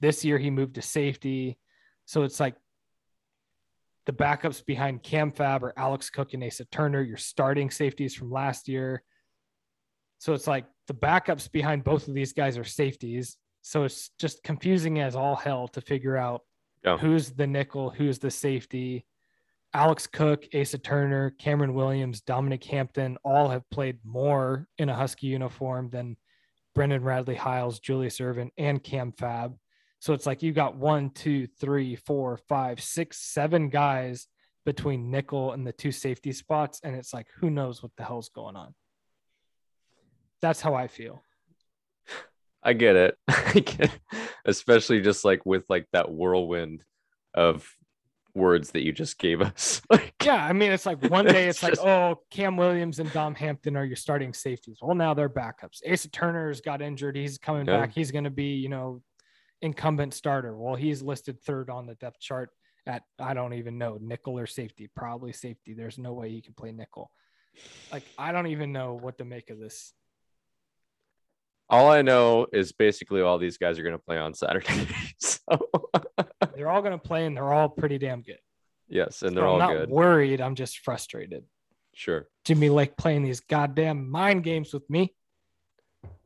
this 0.00 0.24
year 0.24 0.38
he 0.38 0.50
moved 0.50 0.74
to 0.74 0.82
safety. 0.82 1.58
So 2.04 2.22
it's 2.22 2.40
like 2.40 2.56
the 4.06 4.12
backups 4.12 4.64
behind 4.64 5.02
Cam 5.02 5.30
Fab 5.30 5.64
or 5.64 5.72
Alex 5.76 6.10
Cook 6.10 6.34
and 6.34 6.44
Asa 6.44 6.66
Turner, 6.66 7.00
your 7.00 7.16
starting 7.16 7.70
safeties 7.70 8.14
from 8.14 8.30
last 8.30 8.68
year. 8.68 9.02
So 10.18 10.34
it's 10.34 10.46
like 10.46 10.66
the 10.86 10.94
backups 10.94 11.50
behind 11.50 11.84
both 11.84 12.08
of 12.08 12.14
these 12.14 12.32
guys 12.32 12.58
are 12.58 12.64
safeties. 12.64 13.36
So 13.62 13.84
it's 13.84 14.10
just 14.18 14.42
confusing 14.42 15.00
as 15.00 15.16
all 15.16 15.36
hell 15.36 15.68
to 15.68 15.80
figure 15.80 16.16
out 16.16 16.42
yeah. 16.84 16.98
who's 16.98 17.30
the 17.30 17.46
nickel, 17.46 17.90
who's 17.90 18.18
the 18.18 18.30
safety. 18.30 19.06
Alex 19.74 20.06
Cook, 20.06 20.46
Asa 20.54 20.78
Turner, 20.78 21.30
Cameron 21.38 21.74
Williams, 21.74 22.20
Dominic 22.20 22.62
Hampton 22.64 23.18
all 23.24 23.48
have 23.48 23.68
played 23.70 23.98
more 24.04 24.68
in 24.78 24.88
a 24.88 24.94
Husky 24.94 25.26
uniform 25.26 25.90
than 25.90 26.16
Brendan 26.76 27.02
Radley 27.02 27.34
Hiles, 27.34 27.80
Julius 27.80 28.20
Irvin, 28.20 28.52
and 28.56 28.82
Cam 28.82 29.12
Fab. 29.12 29.56
So 29.98 30.12
it's 30.12 30.26
like 30.26 30.42
you 30.42 30.52
got 30.52 30.76
one, 30.76 31.10
two, 31.10 31.48
three, 31.60 31.96
four, 31.96 32.38
five, 32.48 32.80
six, 32.80 33.18
seven 33.18 33.68
guys 33.68 34.28
between 34.64 35.10
nickel 35.10 35.52
and 35.52 35.66
the 35.66 35.72
two 35.72 35.90
safety 35.90 36.32
spots. 36.32 36.80
And 36.84 36.94
it's 36.94 37.12
like, 37.12 37.26
who 37.38 37.50
knows 37.50 37.82
what 37.82 37.92
the 37.96 38.04
hell's 38.04 38.28
going 38.28 38.54
on? 38.54 38.74
That's 40.40 40.60
how 40.60 40.74
I 40.74 40.86
feel. 40.86 41.22
I 42.62 42.74
get 42.74 42.96
it. 42.96 43.18
I 43.28 43.60
get 43.60 43.90
Especially 44.44 45.00
just 45.00 45.24
like 45.24 45.44
with 45.44 45.64
like 45.68 45.86
that 45.92 46.10
whirlwind 46.10 46.84
of 47.34 47.68
words 48.34 48.70
that 48.72 48.84
you 48.84 48.92
just 48.92 49.18
gave 49.18 49.40
us. 49.40 49.80
yeah, 50.22 50.44
I 50.44 50.52
mean, 50.52 50.72
it's 50.72 50.86
like 50.86 51.02
one 51.10 51.24
day 51.24 51.48
it's, 51.48 51.62
it's 51.62 51.78
like, 51.80 51.86
oh, 51.86 52.20
Cam 52.30 52.56
Williams 52.56 52.98
and 52.98 53.12
Dom 53.12 53.34
Hampton 53.34 53.76
are 53.76 53.84
your 53.84 53.96
starting 53.96 54.32
safeties. 54.34 54.78
Well, 54.82 54.96
now 54.96 55.14
they're 55.14 55.28
backups. 55.28 55.80
Asa 55.90 56.10
Turner's 56.10 56.60
got 56.60 56.82
injured. 56.82 57.16
He's 57.16 57.38
coming 57.38 57.66
yeah. 57.66 57.80
back. 57.80 57.92
He's 57.92 58.10
going 58.10 58.24
to 58.24 58.30
be, 58.30 58.54
you 58.54 58.68
know, 58.68 59.02
incumbent 59.62 60.14
starter. 60.14 60.56
Well, 60.56 60.74
he's 60.74 61.02
listed 61.02 61.40
third 61.40 61.70
on 61.70 61.86
the 61.86 61.94
depth 61.94 62.20
chart 62.20 62.50
at 62.86 63.02
I 63.18 63.34
don't 63.34 63.54
even 63.54 63.78
know 63.78 63.98
nickel 64.00 64.38
or 64.38 64.46
safety. 64.46 64.90
Probably 64.94 65.32
safety. 65.32 65.74
There's 65.74 65.98
no 65.98 66.12
way 66.12 66.30
he 66.30 66.42
can 66.42 66.54
play 66.54 66.72
nickel. 66.72 67.10
Like 67.92 68.04
I 68.18 68.32
don't 68.32 68.48
even 68.48 68.72
know 68.72 68.94
what 68.94 69.18
to 69.18 69.24
make 69.24 69.50
of 69.50 69.58
this. 69.58 69.92
All 71.70 71.90
I 71.90 72.02
know 72.02 72.46
is 72.52 72.72
basically 72.72 73.22
all 73.22 73.38
these 73.38 73.56
guys 73.56 73.78
are 73.78 73.82
going 73.82 73.96
to 73.96 74.04
play 74.04 74.18
on 74.18 74.34
Saturday. 74.34 74.88
so 75.18 75.40
they're 76.56 76.70
all 76.70 76.82
going 76.82 76.98
to 76.98 76.98
play 76.98 77.26
and 77.26 77.36
they're 77.36 77.52
all 77.52 77.68
pretty 77.68 77.98
damn 77.98 78.22
good. 78.22 78.38
Yes, 78.88 79.22
and 79.22 79.36
they're 79.36 79.44
so 79.44 79.48
all 79.48 79.62
I'm 79.62 79.68
not 79.68 79.76
good. 79.80 79.88
Worried, 79.90 80.40
I'm 80.40 80.54
just 80.54 80.78
frustrated. 80.78 81.44
Sure. 81.94 82.26
Jimmy 82.44 82.68
Lake 82.68 82.96
playing 82.96 83.22
these 83.22 83.40
goddamn 83.40 84.10
mind 84.10 84.44
games 84.44 84.72
with 84.72 84.88
me. 84.90 85.14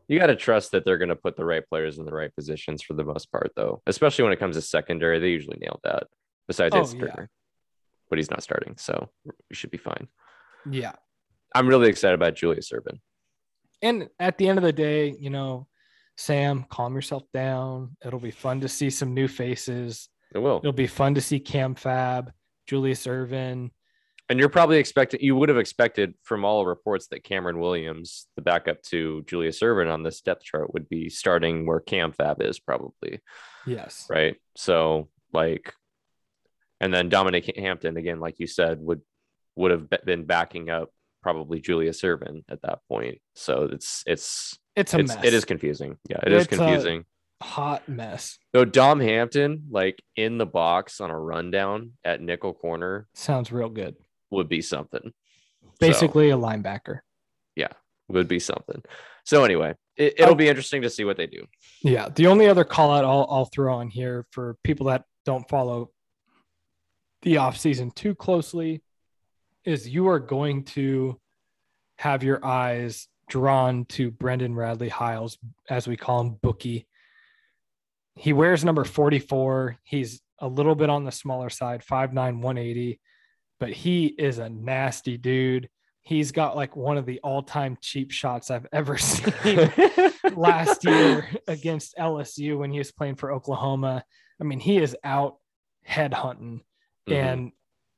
You 0.09 0.19
got 0.19 0.29
to 0.29 0.37
trust 0.37 0.73
that 0.73 0.85
they're 0.85 0.99
going 0.99 1.11
to 1.11 1.17
put 1.17 1.37
the 1.37 1.45
right 1.45 1.67
players 1.69 1.99
in 1.99 2.07
the 2.07 2.13
right 2.13 2.35
positions 2.35 2.83
for 2.83 2.95
the 2.95 3.05
most 3.05 3.31
part, 3.31 3.53
though. 3.55 3.83
Especially 3.87 4.25
when 4.25 4.33
it 4.33 4.39
comes 4.39 4.57
to 4.57 4.63
secondary, 4.63 5.19
they 5.19 5.29
usually 5.29 5.59
nail 5.61 5.81
that. 5.85 6.05
Besides, 6.47 6.75
oh, 6.75 6.91
yeah. 6.97 7.27
but 8.09 8.19
he's 8.19 8.31
not 8.31 8.43
starting, 8.43 8.75
so 8.79 9.11
we 9.27 9.55
should 9.55 9.71
be 9.71 9.77
fine. 9.77 10.09
Yeah, 10.69 10.93
I'm 11.55 11.69
really 11.69 11.91
excited 11.91 12.15
about 12.15 12.37
Julius 12.37 12.73
Irvin. 12.73 13.01
And 13.83 14.09
at 14.19 14.39
the 14.39 14.49
end 14.49 14.59
of 14.59 14.65
the 14.65 14.73
day, 14.73 15.15
you 15.19 15.29
know, 15.29 15.67
Sam, 16.17 16.65
calm 16.69 16.95
yourself 16.95 17.25
down. 17.33 17.97
It'll 18.05 18.19
be 18.19 18.31
fun 18.31 18.63
to 18.63 18.69
see 18.69 18.91
some 18.91 19.13
new 19.13 19.29
faces. 19.29 20.09
It 20.35 20.39
will. 20.39 20.59
It'll 20.59 20.73
be 20.73 20.87
fun 20.87 21.15
to 21.15 21.21
see 21.21 21.41
Cam 21.41 21.75
Fab, 21.75 22.33
Julius 22.67 23.07
Irvin. 23.07 23.71
And 24.31 24.39
you're 24.39 24.51
probably 24.51 24.77
expecting, 24.77 25.21
you 25.23 25.35
would 25.37 25.49
have 25.49 25.57
expected 25.57 26.13
from 26.23 26.45
all 26.45 26.67
reports 26.67 27.07
that 27.09 27.25
Cameron 27.25 27.61
Williams, 27.61 28.27
the 28.37 28.43
backup 28.43 28.83
to 28.83 29.25
Julius 29.27 29.63
Irvin 29.63 29.89
on 29.89 30.03
this 30.03 30.21
depth 30.21 30.45
chart, 30.45 30.75
would 30.75 30.87
be 30.89 31.09
starting 31.09 31.65
where 31.67 31.81
Cam 31.81 32.13
Fab 32.13 32.43
is 32.43 32.59
probably. 32.61 33.21
Yes. 33.67 34.07
Right. 34.11 34.37
So, 34.55 35.09
like, 35.33 35.73
And 36.81 36.93
then 36.93 37.09
Dominic 37.09 37.57
Hampton, 37.57 37.97
again, 37.97 38.21
like 38.21 38.39
you 38.39 38.47
said, 38.47 38.79
would 38.81 39.01
would 39.57 39.71
have 39.73 39.89
been 40.05 40.25
backing 40.25 40.69
up 40.71 40.91
probably 41.23 41.59
Julius 41.61 42.05
Irvin 42.05 42.45
at 42.49 42.63
that 42.63 42.79
point. 42.89 43.19
So 43.35 43.63
it's 43.73 44.05
it's 44.07 44.57
it's 44.77 44.93
a 44.95 44.99
it's, 45.01 45.17
mess. 45.17 45.25
it 45.25 45.35
is 45.35 45.45
confusing. 45.47 45.97
Yeah, 46.09 46.19
it 46.23 46.33
It's 46.33 46.43
is 46.43 46.47
a- 46.47 46.57
confusing. 46.57 47.05
Hot 47.43 47.89
mess. 47.89 48.39
Though 48.53 48.65
Dom 48.65 49.01
Hampton, 49.01 49.65
like 49.71 50.03
in 50.17 50.39
the 50.39 50.47
box 50.47 51.01
on 51.01 51.11
a 51.11 51.19
rundown 51.19 51.93
at 52.05 52.21
nickel 52.21 52.53
corner, 52.55 53.07
Sounds 53.15 53.53
real 53.53 53.69
good. 53.69 53.95
would 54.31 54.49
be 54.49 54.61
something. 54.63 55.13
So, 55.63 55.71
Basically, 55.81 56.31
a 56.31 56.37
linebacker. 56.37 57.01
Yeah, 57.55 57.69
would 58.09 58.29
be 58.29 58.39
something. 58.41 58.83
So 59.25 59.45
anyway, 59.45 59.75
it, 59.97 60.15
it'll 60.19 60.33
Oh. 60.33 60.35
be 60.37 60.49
interesting 60.49 60.83
to 60.83 60.91
see 60.91 61.05
what 61.05 61.17
they 61.17 61.27
do. 61.27 61.45
Yeah. 61.83 62.09
The 62.09 62.27
only 62.29 62.49
other 62.49 62.65
call 62.65 62.91
out 62.93 63.05
I'll, 63.05 63.27
I'll 63.31 63.45
throw 63.53 63.75
on 63.75 63.89
here 63.89 64.27
for 64.31 64.57
people 64.65 64.87
that 64.87 65.05
don't 65.25 65.49
follow 65.49 65.91
the 67.23 67.35
offseason 67.35 67.95
too 67.95 68.15
closely 68.15 68.83
is 69.65 69.89
you 69.89 70.09
are 70.09 70.19
going 70.21 70.65
to 70.65 71.21
have 71.99 72.23
your 72.23 72.45
eyes 72.45 73.09
drawn 73.29 73.85
to 73.87 74.11
Brendan 74.11 74.55
Radley 74.55 74.89
Hiles, 74.89 75.37
as 75.69 75.87
we 75.87 75.97
call 75.97 76.21
him, 76.23 76.39
Bookie. 76.41 76.87
He 78.19 78.33
wears 78.33 78.65
number 78.65 78.85
44. 78.85 79.77
He's 79.85 80.21
a 80.41 80.49
little 80.49 80.75
bit 80.75 80.91
on 80.91 81.05
the 81.05 81.13
smaller 81.13 81.51
side, 81.51 81.83
5'9, 81.89 82.15
180, 82.15 83.01
but 83.61 83.71
he 83.71 84.07
is 84.07 84.39
a 84.39 84.49
nasty 84.49 85.17
dude. 85.17 85.69
He's 86.03 86.33
got 86.33 86.57
like 86.57 86.75
one 86.75 86.97
of 86.97 87.07
the 87.07 87.21
all 87.23 87.43
time 87.43 87.77
cheap 87.81 88.11
shots 88.11 88.51
I've 88.51 88.67
ever 88.73 88.97
seen 88.99 89.71
last 90.35 90.85
year 90.85 91.29
against 91.47 91.97
LSU 91.97 92.59
when 92.59 92.73
he 92.73 92.79
was 92.79 92.91
playing 92.93 93.17
for 93.17 93.31
Oklahoma. 93.31 94.05
I 94.41 94.45
mean, 94.45 94.61
he 94.61 94.79
is 94.79 94.97
out 95.05 95.37
head 95.85 96.13
hunting 96.15 96.63
Mhm. 97.09 97.15
and 97.15 97.53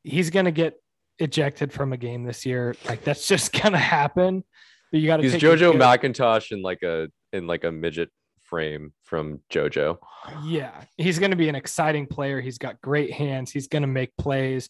he's 0.04 0.30
going 0.30 0.44
to 0.46 0.50
get 0.52 0.74
ejected 1.18 1.72
from 1.72 1.92
a 1.92 1.96
game 1.96 2.24
this 2.24 2.46
year. 2.46 2.74
Like 2.88 3.04
that's 3.04 3.26
just 3.28 3.52
going 3.52 3.72
to 3.72 3.78
happen. 3.78 4.44
But 4.90 5.00
you 5.00 5.06
got 5.06 5.18
to 5.18 5.22
he's 5.22 5.34
JoJo 5.34 5.72
McIntosh 5.74 6.52
in 6.52 6.62
like 6.62 6.82
a 6.82 7.08
in 7.32 7.46
like 7.46 7.64
a 7.64 7.70
midget 7.72 8.10
frame 8.54 8.92
from 9.04 9.40
JoJo. 9.50 9.96
Yeah, 10.44 10.82
he's 10.98 11.18
going 11.20 11.30
to 11.30 11.36
be 11.36 11.48
an 11.48 11.54
exciting 11.54 12.06
player. 12.06 12.40
He's 12.40 12.58
got 12.58 12.80
great 12.80 13.12
hands. 13.12 13.52
He's 13.52 13.68
going 13.68 13.82
to 13.82 13.88
make 13.88 14.14
plays. 14.18 14.68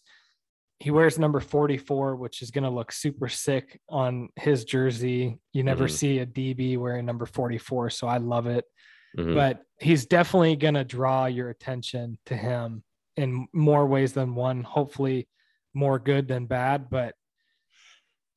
He 0.79 0.91
wears 0.91 1.17
number 1.19 1.39
44, 1.39 2.15
which 2.15 2.41
is 2.43 2.51
going 2.51 2.63
to 2.63 2.69
look 2.69 2.91
super 2.91 3.27
sick 3.27 3.79
on 3.89 4.29
his 4.35 4.63
jersey. 4.65 5.39
You 5.51 5.63
never 5.63 5.85
Mhm. 5.85 5.91
see 5.91 6.19
a 6.19 6.25
DB 6.25 6.77
wearing 6.77 7.05
number 7.05 7.25
44, 7.25 7.89
so 7.89 8.07
I 8.07 8.17
love 8.17 8.45
it. 8.47 8.65
Mhm. 9.17 9.33
But 9.35 9.63
he's 9.79 10.05
definitely 10.05 10.55
going 10.55 10.75
to 10.75 10.83
draw 10.83 11.25
your 11.25 11.49
attention 11.49 12.17
to 12.27 12.37
him 12.37 12.83
in 13.17 13.47
more 13.51 13.85
ways 13.87 14.13
than 14.13 14.35
one, 14.35 14.63
hopefully 14.63 15.27
more 15.73 15.99
good 15.99 16.27
than 16.27 16.45
bad, 16.45 16.89
but 16.89 17.15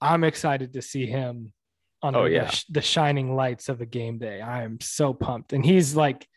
I'm 0.01 0.25
excited 0.25 0.73
to 0.75 0.83
see 0.83 1.07
him 1.07 1.53
on 2.05 2.15
Oh, 2.15 2.25
the, 2.25 2.31
yeah. 2.31 2.51
sh- 2.51 2.65
the 2.69 2.83
shining 2.83 3.35
lights 3.35 3.69
of 3.69 3.81
a 3.81 3.87
game 3.87 4.19
day. 4.19 4.41
I 4.41 4.63
am 4.63 4.79
so 4.81 5.15
pumped. 5.15 5.53
And 5.55 5.65
he's 5.65 5.97
like 5.97 6.29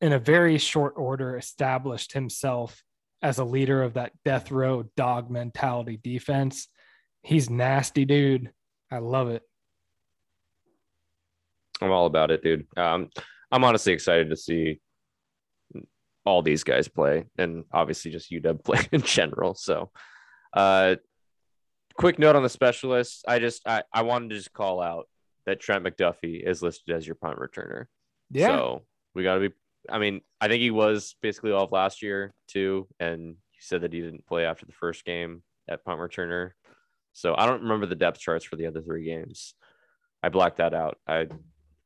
in 0.00 0.12
a 0.12 0.18
very 0.18 0.56
short 0.58 0.94
order 0.96 1.36
established 1.36 2.12
himself 2.12 2.82
as 3.20 3.38
a 3.38 3.44
leader 3.44 3.82
of 3.82 3.94
that 3.94 4.12
death 4.24 4.50
row 4.50 4.84
dog 4.96 5.30
mentality 5.30 6.00
defense. 6.02 6.68
He's 7.22 7.50
nasty, 7.50 8.04
dude. 8.04 8.50
I 8.90 8.98
love 8.98 9.28
it. 9.28 9.42
I'm 11.82 11.90
all 11.90 12.06
about 12.06 12.30
it, 12.30 12.42
dude. 12.42 12.66
Um, 12.76 13.10
I'm 13.52 13.64
honestly 13.64 13.92
excited 13.92 14.30
to 14.30 14.36
see 14.36 14.80
all 16.24 16.42
these 16.42 16.64
guys 16.64 16.88
play, 16.88 17.24
and 17.38 17.64
obviously 17.72 18.10
just 18.10 18.30
UW 18.30 18.62
play 18.64 18.80
in 18.92 19.02
general. 19.02 19.54
So, 19.54 19.90
uh, 20.54 20.96
quick 21.98 22.18
note 22.18 22.36
on 22.36 22.42
the 22.42 22.48
specialists. 22.48 23.22
I 23.28 23.38
just 23.38 23.66
I, 23.68 23.82
I 23.92 24.02
wanted 24.02 24.30
to 24.30 24.36
just 24.36 24.52
call 24.54 24.80
out 24.80 25.08
that 25.44 25.60
Trent 25.60 25.84
McDuffie 25.84 26.42
is 26.42 26.62
listed 26.62 26.94
as 26.94 27.06
your 27.06 27.16
punt 27.16 27.38
returner. 27.38 27.86
Yeah. 28.30 28.48
So 28.48 28.82
we 29.14 29.22
got 29.22 29.34
to 29.34 29.48
be. 29.48 29.54
I 29.90 29.98
mean, 29.98 30.20
I 30.40 30.48
think 30.48 30.60
he 30.60 30.70
was 30.70 31.14
basically 31.22 31.52
off 31.52 31.72
last 31.72 32.02
year 32.02 32.32
too, 32.46 32.86
and 32.98 33.36
he 33.50 33.58
said 33.60 33.82
that 33.82 33.92
he 33.92 34.00
didn't 34.00 34.26
play 34.26 34.44
after 34.44 34.64
the 34.66 34.72
first 34.72 35.04
game 35.04 35.42
at 35.68 35.84
punt 35.84 36.00
returner. 36.00 36.52
So 37.12 37.34
I 37.36 37.46
don't 37.46 37.62
remember 37.62 37.86
the 37.86 37.94
depth 37.94 38.20
charts 38.20 38.44
for 38.44 38.56
the 38.56 38.66
other 38.66 38.80
three 38.80 39.04
games. 39.04 39.54
I 40.22 40.28
blacked 40.28 40.58
that 40.58 40.74
out. 40.74 40.98
I 41.06 41.24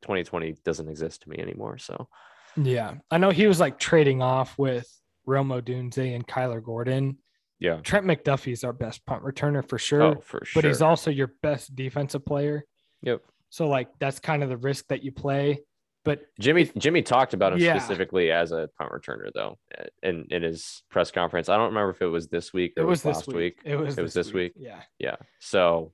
2020 0.03 0.57
doesn't 0.65 0.89
exist 0.89 1.23
to 1.23 1.31
me 1.31 1.39
anymore. 1.39 1.79
So 1.79 2.09
Yeah. 2.57 2.95
I 3.11 3.19
know 3.19 3.31
he 3.31 3.47
was 3.47 3.61
like 3.61 3.79
trading 3.79 4.21
off 4.21 4.59
with 4.59 4.89
Rome 5.27 5.49
Odunze 5.51 6.15
and 6.15 6.27
Kyler 6.27 6.63
Gordon. 6.63 7.19
Yeah. 7.63 7.77
Trent 7.77 8.05
McDuffie 8.05 8.53
is 8.53 8.65
our 8.65 8.73
best 8.73 9.07
punt 9.07 9.23
returner 9.23 9.67
for 9.67 9.79
sure, 9.79 10.03
Oh, 10.03 10.21
for 10.21 10.45
sure. 10.45 10.61
but 10.61 10.69
he's 10.69 10.83
also 10.83 11.11
your 11.11 11.33
best 11.43 11.75
defensive 11.77 12.27
player. 12.27 12.65
Yep. 13.03 13.23
So 13.51 13.69
like 13.69 13.89
that's 14.01 14.19
kind 14.19 14.43
of 14.43 14.49
the 14.49 14.57
risk 14.57 14.87
that 14.89 15.05
you 15.05 15.13
play. 15.13 15.61
But 16.05 16.23
Jimmy 16.41 16.69
Jimmy 16.77 17.03
talked 17.03 17.33
about 17.33 17.53
him 17.53 17.61
Yeah. 17.61 17.79
specifically 17.79 18.33
as 18.33 18.51
a 18.51 18.69
punt 18.77 18.91
returner 18.91 19.31
though 19.33 19.59
in 20.03 20.27
in 20.31 20.43
his 20.43 20.83
press 20.91 21.13
conference. 21.13 21.49
I 21.49 21.57
don't 21.57 21.69
remember 21.69 21.91
if 21.91 22.03
it 22.03 22.07
was 22.07 22.27
this 22.27 22.53
week 22.53 22.73
or 22.77 22.83
it 22.83 22.87
was 22.87 23.05
last 23.05 23.27
this 23.27 23.35
week. 23.35 23.61
It 23.65 23.77
was 23.77 23.97
It 23.97 24.03
was 24.03 24.13
this 24.13 24.33
week? 24.33 24.55
Yeah. 24.57 24.81
Yeah. 24.99 25.17
So 25.39 25.93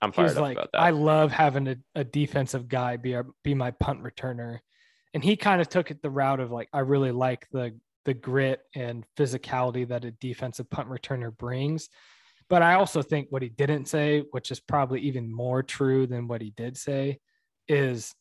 I'm 0.00 0.12
fired 0.12 0.36
up 0.36 0.42
like, 0.42 0.56
about 0.56 0.70
that. 0.72 0.80
I 0.82 0.90
love 0.90 1.32
having 1.32 1.66
a, 1.66 1.76
a 1.96 2.04
defensive 2.04 2.68
guy 2.68 2.96
be 2.98 3.16
our, 3.16 3.26
be 3.42 3.54
my 3.54 3.72
punt 3.72 4.04
returner. 4.04 4.60
And 5.14 5.24
he 5.24 5.36
kind 5.36 5.60
of 5.60 5.68
took 5.68 5.90
it 5.90 6.02
the 6.02 6.10
route 6.10 6.38
of 6.38 6.52
like, 6.52 6.68
I 6.72 6.80
really 6.80 7.10
like 7.12 7.48
the 7.50 7.74
the 8.06 8.14
grit 8.14 8.60
and 8.74 9.04
physicality 9.18 9.86
that 9.88 10.04
a 10.06 10.12
defensive 10.12 10.70
punt 10.70 10.88
returner 10.88 11.36
brings. 11.36 11.90
But 12.48 12.62
I 12.62 12.74
also 12.74 13.02
think 13.02 13.26
what 13.30 13.42
he 13.42 13.48
didn't 13.48 13.86
say, 13.86 14.24
which 14.30 14.50
is 14.50 14.60
probably 14.60 15.00
even 15.00 15.30
more 15.30 15.62
true 15.62 16.06
than 16.06 16.28
what 16.28 16.40
he 16.40 16.50
did 16.56 16.76
say, 16.78 17.18
is 17.68 18.14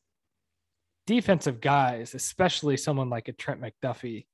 defensive 1.07 1.61
guys, 1.61 2.15
especially 2.15 2.77
someone 2.77 3.09
like 3.09 3.27
a 3.27 3.33
Trent 3.33 3.61
McDuffie, 3.61 4.25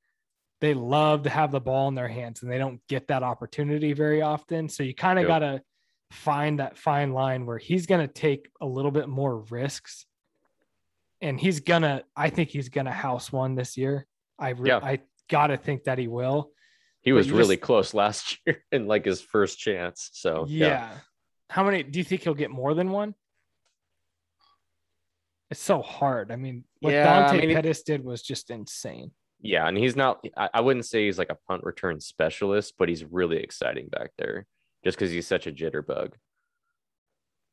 they 0.62 0.74
love 0.74 1.24
to 1.24 1.30
have 1.30 1.52
the 1.52 1.60
ball 1.60 1.90
in 1.90 1.96
their 1.96 2.08
hands 2.08 2.42
and 2.42 2.52
they 2.52 2.58
don't 2.58 2.80
get 2.88 3.08
that 3.08 3.24
opportunity 3.24 3.94
very 3.94 4.22
often. 4.22 4.70
So 4.70 4.84
you 4.84 4.96
kind 4.96 5.20
of 5.20 5.24
Yep. 5.24 5.28
got 5.28 5.40
to 5.40 5.62
find 6.12 6.60
that 6.60 6.78
fine 6.78 7.12
line 7.14 7.46
where 7.46 7.58
he's 7.58 7.86
going 7.86 8.06
to 8.08 8.14
take 8.14 8.50
a 8.62 8.66
little 8.66 8.92
bit 8.92 9.10
more 9.10 9.40
risks. 9.50 10.06
And 11.20 11.40
he's 11.40 11.60
going 11.60 11.82
to, 11.84 12.04
I 12.16 12.30
think 12.30 12.50
he's 12.50 12.70
going 12.70 12.86
to 12.86 12.92
house 12.92 13.32
one 13.32 13.56
this 13.56 13.76
year. 13.76 14.08
I, 14.40 14.50
re- 14.50 14.70
Yeah. 14.70 14.80
I 14.82 15.00
got 15.32 15.48
to 15.48 15.58
think 15.58 15.86
that 15.86 15.98
he 15.98 16.08
will. 16.08 16.52
he 17.02 17.12
was 17.14 17.32
really 17.32 17.56
just- 17.56 17.66
close 17.66 17.94
last 17.96 18.38
year 18.46 18.64
in 18.72 18.86
like 18.88 19.06
his 19.06 19.22
first 19.22 19.58
chance. 19.58 20.10
So 20.14 20.46
yeah. 20.48 20.68
yeah. 20.68 20.92
How 21.50 21.64
many 21.64 21.82
do 21.84 21.98
you 22.00 22.06
think 22.06 22.22
he'll 22.22 22.34
get 22.36 22.52
more 22.52 22.74
than 22.76 22.92
one? 22.92 23.16
It's 25.50 25.60
so 25.62 25.82
hard. 25.82 26.32
I 26.32 26.38
mean, 26.38 26.64
what 26.80 26.94
Yeah, 26.94 27.12
I 27.28 27.32
Dante 27.32 27.46
mean, 27.48 27.56
Pettis 27.56 27.84
did 27.84 28.04
was 28.06 28.22
just 28.22 28.52
insane. 28.52 29.12
Yeah, 29.42 29.68
and 29.68 29.76
he's 29.78 29.96
not. 29.96 30.24
I, 30.38 30.50
I 30.54 30.62
wouldn't 30.62 30.86
say 30.86 31.06
he's 31.06 31.18
like 31.18 31.32
a 31.32 31.38
punt 31.48 31.64
return 31.64 32.00
specialist, 32.00 32.76
but 32.78 32.88
he's 32.88 33.04
really 33.04 33.38
exciting 33.38 33.90
back 33.90 34.12
there, 34.18 34.46
just 34.86 34.98
because 34.98 35.12
he's 35.12 35.28
such 35.28 35.48
a 35.48 35.52
jitterbug. 35.52 36.14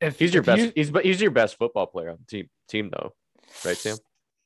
If 0.01 0.19
He's 0.19 0.33
your 0.33 0.43
if 0.43 0.47
best. 0.47 0.63
you- 0.63 0.73
he's 0.77 0.91
but 0.93 1.05
he's 1.05 1.21
your 1.21 1.31
best 1.33 1.57
football 1.59 1.87
player 1.87 2.11
on 2.11 2.19
the 2.21 2.25
team. 2.27 2.51
Team 2.69 2.91
though, 2.93 3.15
right, 3.65 3.77
Sam? 3.77 3.97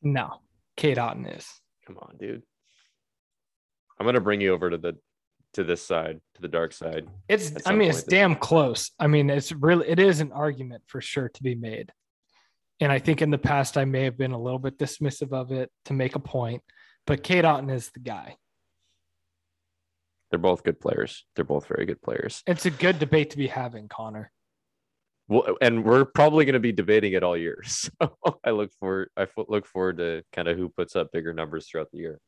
no, 0.01 0.39
Cade 0.77 0.97
Otton 0.99 1.37
is. 1.37 1.47
Come 1.87 1.99
on, 1.99 2.17
dude. 2.19 2.43
I'm 4.03 4.07
gonna 4.07 4.21
bring 4.21 4.41
you 4.41 4.53
over 4.53 4.69
to 4.69 4.77
the 4.77 4.99
to 5.53 5.63
this 5.63 5.81
side, 5.81 6.21
to 6.35 6.43
the 6.43 6.49
dark 6.49 6.73
side. 6.73 7.07
It's. 7.29 7.53
I 7.65 7.73
mean, 7.73 7.89
it's 7.89 8.03
damn 8.03 8.35
close. 8.35 8.91
I 8.99 9.07
mean, 9.07 9.31
it's 9.31 9.53
really. 9.53 9.89
It 9.89 10.01
is 10.01 10.19
an 10.19 10.33
argument 10.33 10.83
for 10.89 11.01
sure 11.01 11.29
to 11.29 11.43
be 11.45 11.55
made. 11.55 11.93
And 12.81 12.91
I 12.91 12.99
think 12.99 13.23
in 13.23 13.31
the 13.31 13.39
past 13.39 13.79
I 13.79 13.85
may 13.85 14.03
have 14.03 14.19
been 14.19 14.33
a 14.33 14.43
little 14.43 14.59
bit 14.59 14.77
dismissive 14.77 15.33
of 15.33 15.53
it 15.53 15.71
to 15.85 15.93
make 15.93 16.17
a 16.17 16.19
point, 16.19 16.65
but 17.07 17.23
Cade 17.23 17.45
Otton 17.45 17.73
is 17.73 17.93
the 17.95 18.01
guy. 18.01 18.39
They're 20.31 20.41
both 20.41 20.65
good 20.65 20.81
players. 20.81 21.25
They're 21.37 21.45
both 21.45 21.69
very 21.69 21.87
good 21.87 22.03
players. 22.03 22.43
It's 22.45 22.67
a 22.67 22.71
good 22.71 22.99
debate 22.99 23.31
to 23.31 23.37
be 23.37 23.47
having, 23.47 23.87
Connor. 23.87 24.33
Well, 25.29 25.57
and 25.61 25.85
we're 25.85 26.07
probably 26.07 26.45
going 26.45 26.55
to 26.55 26.61
be 26.61 26.73
debating 26.73 27.13
it 27.13 27.23
all 27.23 27.37
year. 27.37 27.63
So 27.69 27.91
I 28.45 28.51
look 28.51 28.73
forward. 28.81 29.11
I 29.17 29.29
look 29.47 29.65
forward 29.65 29.99
to 29.99 30.25
kind 30.33 30.49
of 30.49 30.59
who 30.59 30.71
puts 30.71 30.97
up 30.97 31.13
bigger 31.13 31.33
numbers 31.33 31.69
throughout 31.69 31.93
the 31.93 31.99
year. 31.99 32.19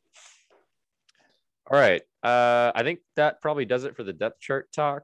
All 1.71 1.79
right. 1.79 2.01
Uh, 2.23 2.71
I 2.75 2.83
think 2.83 2.99
that 3.15 3.41
probably 3.41 3.65
does 3.65 3.83
it 3.83 3.95
for 3.95 4.03
the 4.03 4.13
depth 4.13 4.39
chart 4.39 4.71
talk. 4.73 5.03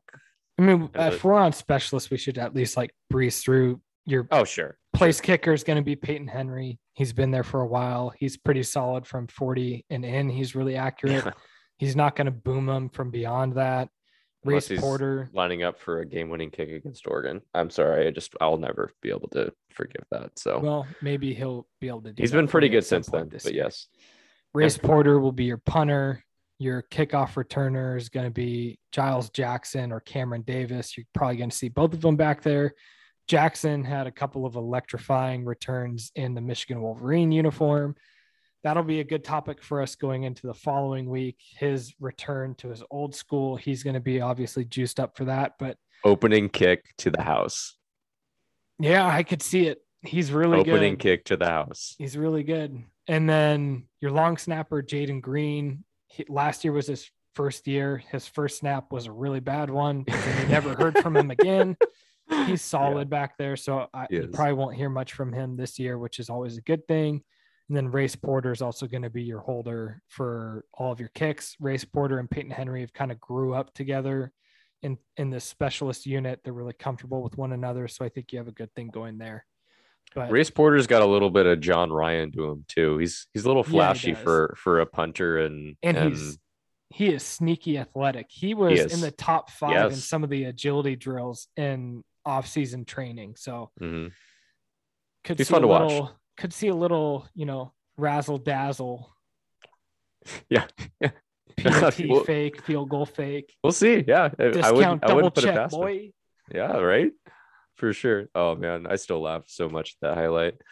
I 0.57 0.63
mean, 0.63 0.89
Yeah, 0.95 1.09
if 1.09 1.23
we're 1.23 1.33
on 1.33 1.53
specialists, 1.53 2.09
we 2.09 2.17
should 2.17 2.38
at 2.38 2.55
least 2.55 2.77
like 2.77 2.91
breeze 3.09 3.39
through 3.41 3.81
your 4.05 4.27
Oh, 4.31 4.43
sure. 4.43 4.77
place 4.93 5.21
kicker 5.21 5.53
is 5.53 5.63
going 5.63 5.77
to 5.77 5.83
be 5.83 5.95
Peyton 5.95 6.27
Henry. 6.27 6.79
He's 6.93 7.13
been 7.13 7.31
there 7.31 7.43
for 7.43 7.61
a 7.61 7.67
while. 7.67 8.11
He's 8.17 8.38
pretty 8.38 8.63
solid 8.63 9.07
from 9.07 9.27
40 9.27 9.85
and 9.89 10.03
in. 10.05 10.29
He's 10.29 10.55
really 10.55 10.75
accurate. 10.75 11.25
Yeah. 11.25 11.31
He's 11.77 11.95
not 11.95 12.15
going 12.15 12.25
to 12.25 12.31
boom 12.31 12.65
them 12.67 12.89
from 12.89 13.09
beyond 13.11 13.53
that. 13.53 13.89
Unless 14.43 14.71
Race 14.71 14.79
Porter. 14.81 15.29
lining 15.33 15.61
up 15.61 15.79
for 15.79 15.99
a 15.99 16.05
game-winning 16.05 16.49
kick 16.49 16.69
against 16.69 17.05
Oregon. 17.07 17.41
I'm 17.53 17.69
sorry. 17.69 18.07
I 18.07 18.11
just 18.11 18.33
I'll 18.41 18.57
never 18.57 18.89
be 19.03 19.09
able 19.11 19.29
to 19.29 19.53
forgive 19.71 20.03
that. 20.09 20.38
So 20.39 20.59
Well, 20.59 20.88
maybe 21.01 21.33
he'll 21.35 21.67
be 21.79 21.88
able 21.88 22.01
to 22.01 22.11
do 22.11 22.21
he's 22.21 22.31
been 22.31 22.47
pretty 22.47 22.67
good 22.69 22.83
since 22.83 23.05
then. 23.07 23.29
But 23.29 23.45
year. 23.45 23.65
yes, 23.65 23.88
Race 24.55 24.77
Porter 24.77 25.19
will 25.19 25.31
be 25.31 25.43
your 25.45 25.57
punter. 25.57 26.23
Your 26.61 26.83
kickoff 26.83 27.33
returner 27.43 27.97
is 27.97 28.07
going 28.07 28.27
to 28.27 28.31
be 28.31 28.77
Giles 28.91 29.31
Jackson 29.31 29.91
or 29.91 29.99
Cameron 29.99 30.43
Davis. 30.43 30.95
You're 30.95 31.07
probably 31.11 31.38
going 31.38 31.49
to 31.49 31.55
see 31.55 31.69
both 31.69 31.91
of 31.91 32.01
them 32.01 32.15
back 32.15 32.43
there. 32.43 32.75
Jackson 33.27 33.83
had 33.83 34.05
a 34.05 34.11
couple 34.11 34.45
of 34.45 34.55
electrifying 34.55 35.43
returns 35.43 36.11
in 36.13 36.35
the 36.35 36.41
Michigan 36.41 36.79
Wolverine 36.83 37.31
uniform. 37.31 37.95
That'll 38.63 38.83
be 38.83 38.99
a 38.99 39.03
good 39.03 39.23
topic 39.23 39.63
for 39.63 39.81
us 39.81 39.95
going 39.95 40.21
into 40.21 40.45
the 40.45 40.53
following 40.53 41.09
week. 41.09 41.38
His 41.57 41.95
return 41.99 42.53
to 42.59 42.69
his 42.69 42.83
old 42.91 43.15
school, 43.15 43.55
he's 43.55 43.81
going 43.81 43.95
to 43.95 43.99
be 43.99 44.21
obviously 44.21 44.63
juiced 44.63 44.99
up 44.99 45.17
for 45.17 45.25
that. 45.25 45.53
But 45.57 45.77
opening 46.03 46.47
kick 46.47 46.93
to 46.99 47.09
the 47.09 47.23
house. 47.23 47.75
Yeah, 48.77 49.07
I 49.07 49.23
could 49.23 49.41
see 49.41 49.65
it. 49.65 49.79
He's 50.03 50.31
really 50.31 50.59
opening 50.59 50.65
good. 50.65 50.73
Opening 50.73 50.97
kick 50.97 51.25
to 51.25 51.38
the 51.38 51.47
house. 51.47 51.95
He's 51.97 52.15
really 52.15 52.43
good. 52.43 52.83
And 53.07 53.27
then 53.27 53.85
your 53.99 54.11
long 54.11 54.38
snapper, 54.38 54.83
Jaden 54.83 55.21
Green. 55.21 55.83
He, 56.11 56.25
last 56.29 56.63
year 56.63 56.73
was 56.73 56.88
his 56.88 57.09
first 57.35 57.67
year. 57.67 58.03
His 58.11 58.27
first 58.27 58.59
snap 58.59 58.91
was 58.91 59.07
a 59.07 59.11
really 59.11 59.39
bad 59.39 59.69
one. 59.69 60.05
we 60.07 60.47
never 60.47 60.75
heard 60.75 60.97
from 60.99 61.15
him 61.15 61.31
again. 61.31 61.77
He's 62.45 62.61
solid 62.61 63.07
yeah. 63.07 63.17
back 63.17 63.38
there. 63.38 63.55
So 63.55 63.88
I, 63.93 64.07
you 64.09 64.29
probably 64.31 64.53
won't 64.53 64.75
hear 64.75 64.89
much 64.89 65.13
from 65.13 65.33
him 65.33 65.57
this 65.57 65.79
year, 65.79 65.97
which 65.97 66.19
is 66.19 66.29
always 66.29 66.57
a 66.57 66.61
good 66.61 66.88
thing. 66.88 67.23
And 67.67 67.77
then 67.77 67.91
Race 67.91 68.15
Porter 68.15 68.51
is 68.51 68.61
also 68.61 68.88
going 68.88 69.03
to 69.03 69.09
be 69.09 69.23
your 69.23 69.39
holder 69.39 70.01
for 70.07 70.65
all 70.73 70.91
of 70.91 70.99
your 70.99 71.09
kicks. 71.09 71.55
Race 71.59 71.85
Porter 71.85 72.19
and 72.19 72.29
Peyton 72.29 72.51
Henry 72.51 72.81
have 72.81 72.93
kind 72.93 73.11
of 73.11 73.19
grew 73.19 73.53
up 73.53 73.73
together 73.73 74.31
in 74.81 74.97
in 75.17 75.29
this 75.29 75.45
specialist 75.45 76.05
unit. 76.05 76.41
They're 76.43 76.53
really 76.53 76.73
comfortable 76.73 77.21
with 77.21 77.38
one 77.38 77.53
another. 77.53 77.88
So 77.88 78.03
I 78.03 78.09
think 78.09 78.31
you 78.31 78.39
have 78.39 78.47
a 78.47 78.53
good 78.53 78.73
thing 78.75 78.89
going 78.89 79.17
there. 79.17 79.45
But 80.13 80.31
Race 80.31 80.49
Porter's 80.49 80.88
got 80.88 81.01
a 81.01 81.05
little 81.05 81.29
bit 81.29 81.45
of 81.45 81.59
Jon 81.61 81.91
Ryan 81.91 82.31
to 82.33 82.49
him 82.49 82.65
too. 82.67 82.97
He's 82.97 83.27
he's 83.33 83.45
a 83.45 83.47
little 83.47 83.63
flashy 83.63 84.09
yeah, 84.09 84.15
for 84.15 84.55
for 84.57 84.79
a 84.81 84.85
punter 84.85 85.39
and 85.39 85.77
and, 85.81 85.97
and 85.97 86.09
he's 86.09 86.38
he 86.89 87.07
is 87.07 87.23
sneaky 87.23 87.77
athletic. 87.77 88.27
He 88.29 88.53
was 88.53 88.77
he 88.77 88.93
in 88.93 88.99
the 88.99 89.11
top 89.11 89.49
five 89.49 89.71
yes. 89.71 89.93
in 89.93 89.99
some 89.99 90.23
of 90.23 90.29
the 90.29 90.45
agility 90.45 90.97
drills 90.97 91.47
in 91.55 92.03
off-season 92.25 92.83
training. 92.83 93.35
So 93.38 93.71
mm-hmm. 93.81 94.07
could 95.23 95.38
he's 95.38 95.47
see 95.47 95.53
fun 95.53 95.63
a 95.63 95.67
to 95.67 95.71
little, 95.71 96.01
watch. 96.01 96.11
Could 96.38 96.53
see 96.53 96.67
a 96.67 96.75
little, 96.75 97.27
you 97.33 97.45
know, 97.45 97.73
razzle 97.97 98.38
dazzle. 98.38 99.09
Yeah. 100.49 100.67
Well, 101.63 102.23
fake, 102.23 102.61
field 102.61 102.89
goal 102.89 103.05
fake. 103.05 103.53
We'll 103.63 103.73
see. 103.73 104.03
Yeah. 104.07 104.29
Discount 104.29 104.65
I 104.65 104.71
would, 104.71 105.01
double 105.01 105.25
I 105.25 105.29
put 105.29 105.43
check, 105.43 105.69
boy. 105.69 105.93
Him. 105.93 106.11
Yeah, 106.53 106.77
right 106.77 107.11
for 107.76 107.93
sure. 107.93 108.27
Oh 108.35 108.56
man, 108.56 108.88
I 108.88 108.95
still 108.95 109.22
laugh 109.22 109.43
so 109.48 109.69
much 109.69 109.95
at 109.95 110.07
that 110.07 110.18
highlight. 110.18 110.56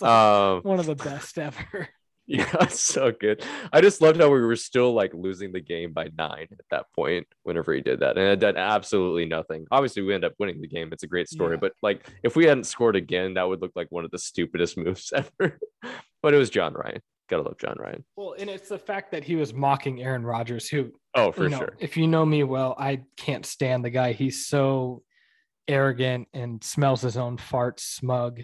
Um, 0.00 0.62
one 0.62 0.78
of 0.78 0.86
the 0.86 0.94
best 0.94 1.38
ever. 1.38 1.88
Yeah, 2.28 2.66
so 2.66 3.12
good. 3.12 3.44
I 3.72 3.80
just 3.80 4.00
loved 4.00 4.18
how 4.20 4.28
we 4.28 4.40
were 4.40 4.56
still 4.56 4.92
like 4.92 5.14
losing 5.14 5.52
the 5.52 5.60
game 5.60 5.92
by 5.92 6.08
nine 6.18 6.48
at 6.50 6.64
that 6.72 6.86
point 6.92 7.24
whenever 7.44 7.72
he 7.72 7.80
did 7.80 8.00
that. 8.00 8.18
And 8.18 8.26
it 8.26 8.40
did 8.40 8.56
absolutely 8.56 9.26
nothing. 9.26 9.64
Obviously, 9.70 10.02
we 10.02 10.12
end 10.12 10.24
up 10.24 10.32
winning 10.40 10.60
the 10.60 10.66
game. 10.66 10.88
It's 10.92 11.04
a 11.04 11.06
great 11.06 11.28
story. 11.28 11.54
Yeah. 11.54 11.60
But 11.60 11.74
like 11.82 12.10
if 12.24 12.34
we 12.34 12.46
hadn't 12.46 12.64
scored 12.64 12.96
again, 12.96 13.34
that 13.34 13.48
would 13.48 13.62
look 13.62 13.70
like 13.76 13.86
one 13.90 14.04
of 14.04 14.10
the 14.10 14.18
stupidest 14.18 14.76
moves 14.76 15.12
ever. 15.14 15.56
but 16.20 16.34
it 16.34 16.38
was 16.38 16.50
Jon 16.50 16.74
Ryan. 16.74 17.00
Gotta 17.28 17.42
love 17.42 17.58
Jon 17.58 17.76
Ryan. 17.78 18.04
Well, 18.16 18.34
and 18.36 18.50
it's 18.50 18.68
the 18.68 18.78
fact 18.78 19.12
that 19.12 19.22
he 19.22 19.36
was 19.36 19.54
mocking 19.54 20.02
Aaron 20.02 20.24
Rodgers, 20.24 20.68
who 20.68 20.92
oh 21.14 21.30
for 21.30 21.44
you 21.44 21.50
know, 21.50 21.58
sure. 21.58 21.76
If 21.78 21.96
you 21.96 22.08
know 22.08 22.26
me 22.26 22.42
well, 22.42 22.74
I 22.76 23.02
can't 23.16 23.46
stand 23.46 23.84
the 23.84 23.90
guy. 23.90 24.12
He's 24.12 24.48
so 24.48 25.04
arrogant 25.68 26.28
and 26.32 26.62
smells 26.62 27.02
his 27.02 27.16
own 27.16 27.36
fart 27.36 27.80
smug. 27.80 28.42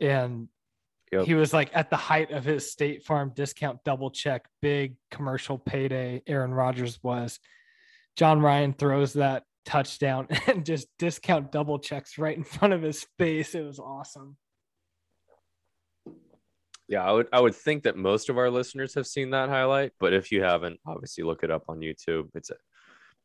And 0.00 0.48
yep. 1.12 1.24
he 1.26 1.34
was 1.34 1.52
like 1.52 1.70
at 1.74 1.90
the 1.90 1.96
height 1.96 2.30
of 2.30 2.44
his 2.44 2.70
State 2.70 3.04
Farm 3.04 3.32
discount 3.34 3.84
double 3.84 4.10
check, 4.10 4.46
big 4.62 4.96
commercial 5.10 5.58
payday. 5.58 6.22
Aaron 6.26 6.52
Rodgers 6.52 6.98
was. 7.02 7.40
Jon 8.16 8.40
Ryan 8.40 8.72
throws 8.72 9.12
that 9.14 9.44
touchdown 9.64 10.26
and 10.46 10.64
just 10.64 10.88
discount 10.98 11.52
double 11.52 11.78
checks 11.78 12.18
right 12.18 12.36
in 12.36 12.44
front 12.44 12.74
of 12.74 12.82
his 12.82 13.06
face. 13.18 13.54
It 13.54 13.64
was 13.64 13.78
awesome. 13.78 14.36
Yeah, 16.88 17.04
I 17.04 17.12
would 17.12 17.28
I 17.34 17.40
would 17.40 17.54
think 17.54 17.82
that 17.82 17.98
most 17.98 18.30
of 18.30 18.38
our 18.38 18.50
listeners 18.50 18.94
have 18.94 19.06
seen 19.06 19.30
that 19.30 19.50
highlight, 19.50 19.92
but 20.00 20.14
if 20.14 20.32
you 20.32 20.42
haven't, 20.42 20.80
obviously 20.86 21.22
look 21.22 21.42
it 21.42 21.50
up 21.50 21.64
on 21.68 21.80
YouTube. 21.80 22.30
It's 22.34 22.50
a 22.50 22.56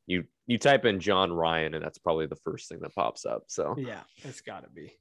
you 0.07 0.23
you 0.47 0.57
type 0.57 0.85
in 0.85 0.99
Jon 0.99 1.31
Ryan 1.31 1.73
and 1.73 1.83
that's 1.83 1.97
probably 1.97 2.27
the 2.27 2.35
first 2.35 2.69
thing 2.69 2.79
that 2.81 2.93
pops 2.95 3.25
up. 3.25 3.43
So 3.47 3.75
yeah, 3.77 4.01
it's 4.23 4.41
got 4.41 4.63
to 4.63 4.69
be. 4.69 4.93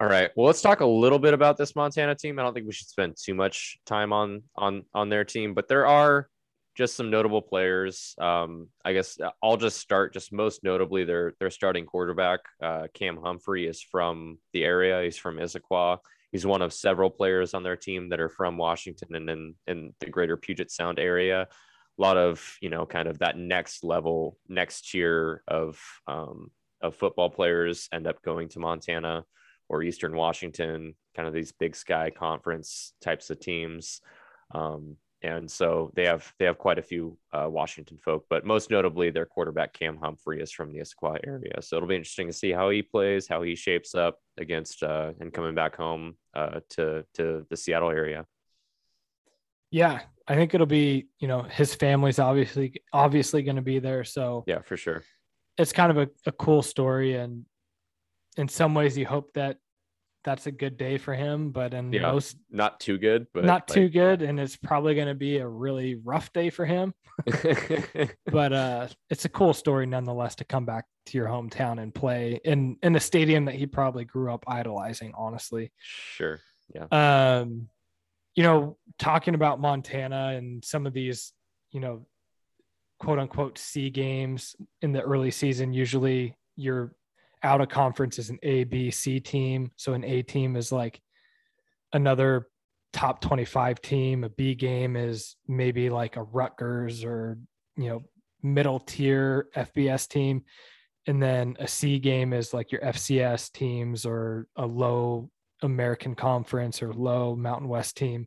All 0.00 0.08
right. 0.08 0.30
Well, 0.34 0.46
let's 0.46 0.62
talk 0.62 0.80
a 0.80 0.86
little 0.86 1.18
bit 1.18 1.34
about 1.34 1.56
this 1.56 1.76
Montana 1.76 2.14
team. 2.14 2.38
I 2.38 2.42
don't 2.42 2.52
think 2.52 2.66
we 2.66 2.72
should 2.72 2.88
spend 2.88 3.16
too 3.22 3.34
much 3.34 3.78
time 3.86 4.12
on 4.12 4.42
on 4.56 4.84
on 4.92 5.08
their 5.08 5.24
team, 5.24 5.54
but 5.54 5.68
there 5.68 5.86
are 5.86 6.28
just 6.74 6.96
some 6.96 7.10
notable 7.10 7.40
players. 7.40 8.14
Um, 8.18 8.68
I 8.84 8.92
guess 8.92 9.16
I'll 9.42 9.56
just 9.56 9.78
start. 9.78 10.12
Just 10.12 10.32
most 10.32 10.64
notably, 10.64 11.04
their 11.04 11.34
their 11.38 11.50
starting 11.50 11.86
quarterback, 11.86 12.40
uh, 12.62 12.88
Cam 12.92 13.18
Humphrey, 13.22 13.68
is 13.68 13.80
from 13.82 14.38
the 14.52 14.64
area. 14.64 15.02
He's 15.02 15.16
from 15.16 15.36
Issaquah. 15.36 15.98
He's 16.32 16.44
one 16.44 16.62
of 16.62 16.72
several 16.72 17.10
players 17.10 17.54
on 17.54 17.62
their 17.62 17.76
team 17.76 18.08
that 18.08 18.18
are 18.18 18.28
from 18.28 18.56
Washington 18.56 19.14
and 19.14 19.30
in, 19.30 19.54
in 19.68 19.94
the 20.00 20.06
greater 20.06 20.36
Puget 20.36 20.72
Sound 20.72 20.98
area 20.98 21.46
a 21.98 22.02
lot 22.02 22.16
of 22.16 22.56
you 22.60 22.70
know 22.70 22.86
kind 22.86 23.08
of 23.08 23.18
that 23.18 23.38
next 23.38 23.84
level 23.84 24.38
next 24.48 24.90
tier 24.90 25.42
of 25.48 25.80
um, 26.06 26.50
of 26.80 26.94
football 26.94 27.30
players 27.30 27.88
end 27.92 28.06
up 28.06 28.22
going 28.22 28.48
to 28.48 28.58
montana 28.58 29.24
or 29.68 29.82
eastern 29.82 30.16
washington 30.16 30.94
kind 31.14 31.28
of 31.28 31.34
these 31.34 31.52
big 31.52 31.76
sky 31.76 32.10
conference 32.10 32.92
types 33.00 33.30
of 33.30 33.40
teams. 33.40 34.00
Um, 34.54 34.96
and 35.22 35.50
so 35.50 35.90
they 35.94 36.04
have 36.04 36.30
they 36.38 36.44
have 36.44 36.58
quite 36.58 36.78
a 36.78 36.82
few 36.82 37.16
uh, 37.32 37.48
washington 37.48 37.96
folk 37.96 38.26
but 38.28 38.44
most 38.44 38.70
notably 38.70 39.08
their 39.08 39.24
quarterback 39.24 39.72
cam 39.72 39.96
humphrey 39.96 40.42
is 40.42 40.52
from 40.52 40.70
the 40.70 40.80
issaquah 40.80 41.18
area. 41.26 41.62
So 41.62 41.76
it'll 41.76 41.88
be 41.88 41.96
interesting 41.96 42.26
to 42.26 42.32
see 42.32 42.50
how 42.50 42.68
he 42.68 42.82
plays 42.82 43.26
how 43.26 43.42
he 43.42 43.54
shapes 43.54 43.94
up 43.94 44.18
against 44.36 44.82
uh, 44.82 45.12
and 45.20 45.32
coming 45.32 45.54
back 45.54 45.76
home 45.76 46.16
uh, 46.34 46.60
to 46.70 47.06
to 47.14 47.46
the 47.48 47.56
seattle 47.56 47.90
area. 47.90 48.26
Yeah, 49.70 50.02
I 50.26 50.34
think 50.34 50.54
it'll 50.54 50.66
be, 50.66 51.08
you 51.18 51.28
know, 51.28 51.42
his 51.42 51.74
family's 51.74 52.18
obviously 52.18 52.82
obviously 52.92 53.42
going 53.42 53.56
to 53.56 53.62
be 53.62 53.78
there. 53.78 54.04
So 54.04 54.44
yeah, 54.46 54.62
for 54.62 54.76
sure. 54.76 55.02
It's 55.58 55.72
kind 55.72 55.90
of 55.90 55.98
a, 55.98 56.08
a 56.26 56.32
cool 56.32 56.62
story, 56.62 57.14
and 57.14 57.44
in 58.36 58.48
some 58.48 58.74
ways, 58.74 58.98
you 58.98 59.06
hope 59.06 59.32
that 59.34 59.58
that's 60.24 60.46
a 60.46 60.50
good 60.50 60.76
day 60.76 60.98
for 60.98 61.14
him. 61.14 61.50
But 61.50 61.74
in 61.74 61.92
yeah, 61.92 62.10
most, 62.10 62.36
not 62.50 62.80
too 62.80 62.98
good, 62.98 63.26
but 63.32 63.44
not 63.44 63.68
like, 63.68 63.74
too 63.74 63.88
good, 63.88 64.22
and 64.22 64.40
it's 64.40 64.56
probably 64.56 64.94
going 64.94 65.08
to 65.08 65.14
be 65.14 65.38
a 65.38 65.46
really 65.46 65.94
rough 65.94 66.32
day 66.32 66.50
for 66.50 66.64
him. 66.64 66.94
but 68.26 68.52
uh, 68.52 68.88
it's 69.10 69.26
a 69.26 69.28
cool 69.28 69.54
story 69.54 69.86
nonetheless 69.86 70.34
to 70.36 70.44
come 70.44 70.64
back 70.64 70.86
to 71.06 71.18
your 71.18 71.28
hometown 71.28 71.80
and 71.80 71.94
play 71.94 72.40
in 72.44 72.76
in 72.82 72.96
a 72.96 73.00
stadium 73.00 73.44
that 73.44 73.54
he 73.54 73.66
probably 73.66 74.04
grew 74.04 74.32
up 74.32 74.44
idolizing. 74.48 75.12
Honestly, 75.16 75.70
sure, 75.78 76.40
yeah. 76.74 76.86
Um, 76.90 77.68
you 78.34 78.42
know, 78.42 78.76
talking 78.98 79.34
about 79.34 79.60
Montana 79.60 80.34
and 80.36 80.64
some 80.64 80.86
of 80.86 80.92
these, 80.92 81.32
you 81.70 81.80
know, 81.80 82.06
quote 82.98 83.18
unquote 83.18 83.58
C 83.58 83.90
games 83.90 84.56
in 84.82 84.92
the 84.92 85.02
early 85.02 85.30
season, 85.30 85.72
usually 85.72 86.36
you're 86.56 86.94
out 87.42 87.60
of 87.60 87.68
conference 87.68 88.18
as 88.18 88.30
an 88.30 88.38
A, 88.42 88.64
B, 88.64 88.90
C 88.90 89.20
team. 89.20 89.70
So 89.76 89.92
an 89.92 90.04
A 90.04 90.22
team 90.22 90.56
is 90.56 90.72
like 90.72 91.00
another 91.92 92.48
top 92.92 93.20
25 93.20 93.80
team. 93.82 94.24
A 94.24 94.28
B 94.30 94.54
game 94.54 94.96
is 94.96 95.36
maybe 95.46 95.90
like 95.90 96.16
a 96.16 96.22
Rutgers 96.22 97.04
or, 97.04 97.38
you 97.76 97.88
know, 97.88 98.02
middle 98.42 98.80
tier 98.80 99.48
FBS 99.54 100.08
team. 100.08 100.44
And 101.06 101.22
then 101.22 101.56
a 101.58 101.68
C 101.68 101.98
game 101.98 102.32
is 102.32 102.54
like 102.54 102.72
your 102.72 102.80
FCS 102.80 103.52
teams 103.52 104.06
or 104.06 104.46
a 104.56 104.64
low 104.64 105.30
American 105.62 106.14
Conference 106.14 106.82
or 106.82 106.92
low 106.92 107.34
Mountain 107.36 107.68
West 107.68 107.96
team. 107.96 108.26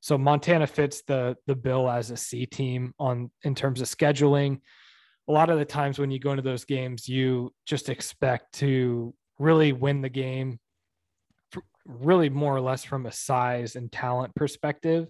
So 0.00 0.16
Montana 0.16 0.66
fits 0.66 1.02
the 1.06 1.36
the 1.46 1.56
bill 1.56 1.90
as 1.90 2.10
a 2.10 2.16
C 2.16 2.46
team 2.46 2.94
on 2.98 3.30
in 3.42 3.54
terms 3.54 3.80
of 3.80 3.88
scheduling. 3.88 4.60
A 5.28 5.32
lot 5.32 5.50
of 5.50 5.58
the 5.58 5.64
times 5.64 5.98
when 5.98 6.10
you 6.10 6.18
go 6.18 6.30
into 6.30 6.42
those 6.42 6.64
games, 6.64 7.08
you 7.08 7.52
just 7.66 7.88
expect 7.88 8.54
to 8.54 9.14
really 9.38 9.72
win 9.72 10.00
the 10.00 10.08
game, 10.08 10.58
really 11.84 12.30
more 12.30 12.54
or 12.56 12.60
less 12.60 12.84
from 12.84 13.06
a 13.06 13.12
size 13.12 13.76
and 13.76 13.90
talent 13.90 14.34
perspective. 14.34 15.08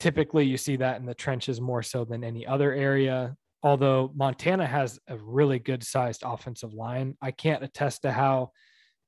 Typically, 0.00 0.44
you 0.44 0.56
see 0.56 0.76
that 0.76 1.00
in 1.00 1.06
the 1.06 1.14
trenches 1.14 1.60
more 1.60 1.82
so 1.82 2.04
than 2.04 2.24
any 2.24 2.46
other 2.46 2.72
area. 2.72 3.34
Although 3.62 4.12
Montana 4.14 4.66
has 4.66 4.98
a 5.08 5.16
really 5.16 5.58
good 5.58 5.82
sized 5.82 6.22
offensive 6.24 6.74
line, 6.74 7.16
I 7.22 7.30
can't 7.30 7.64
attest 7.64 8.02
to 8.02 8.12
how 8.12 8.50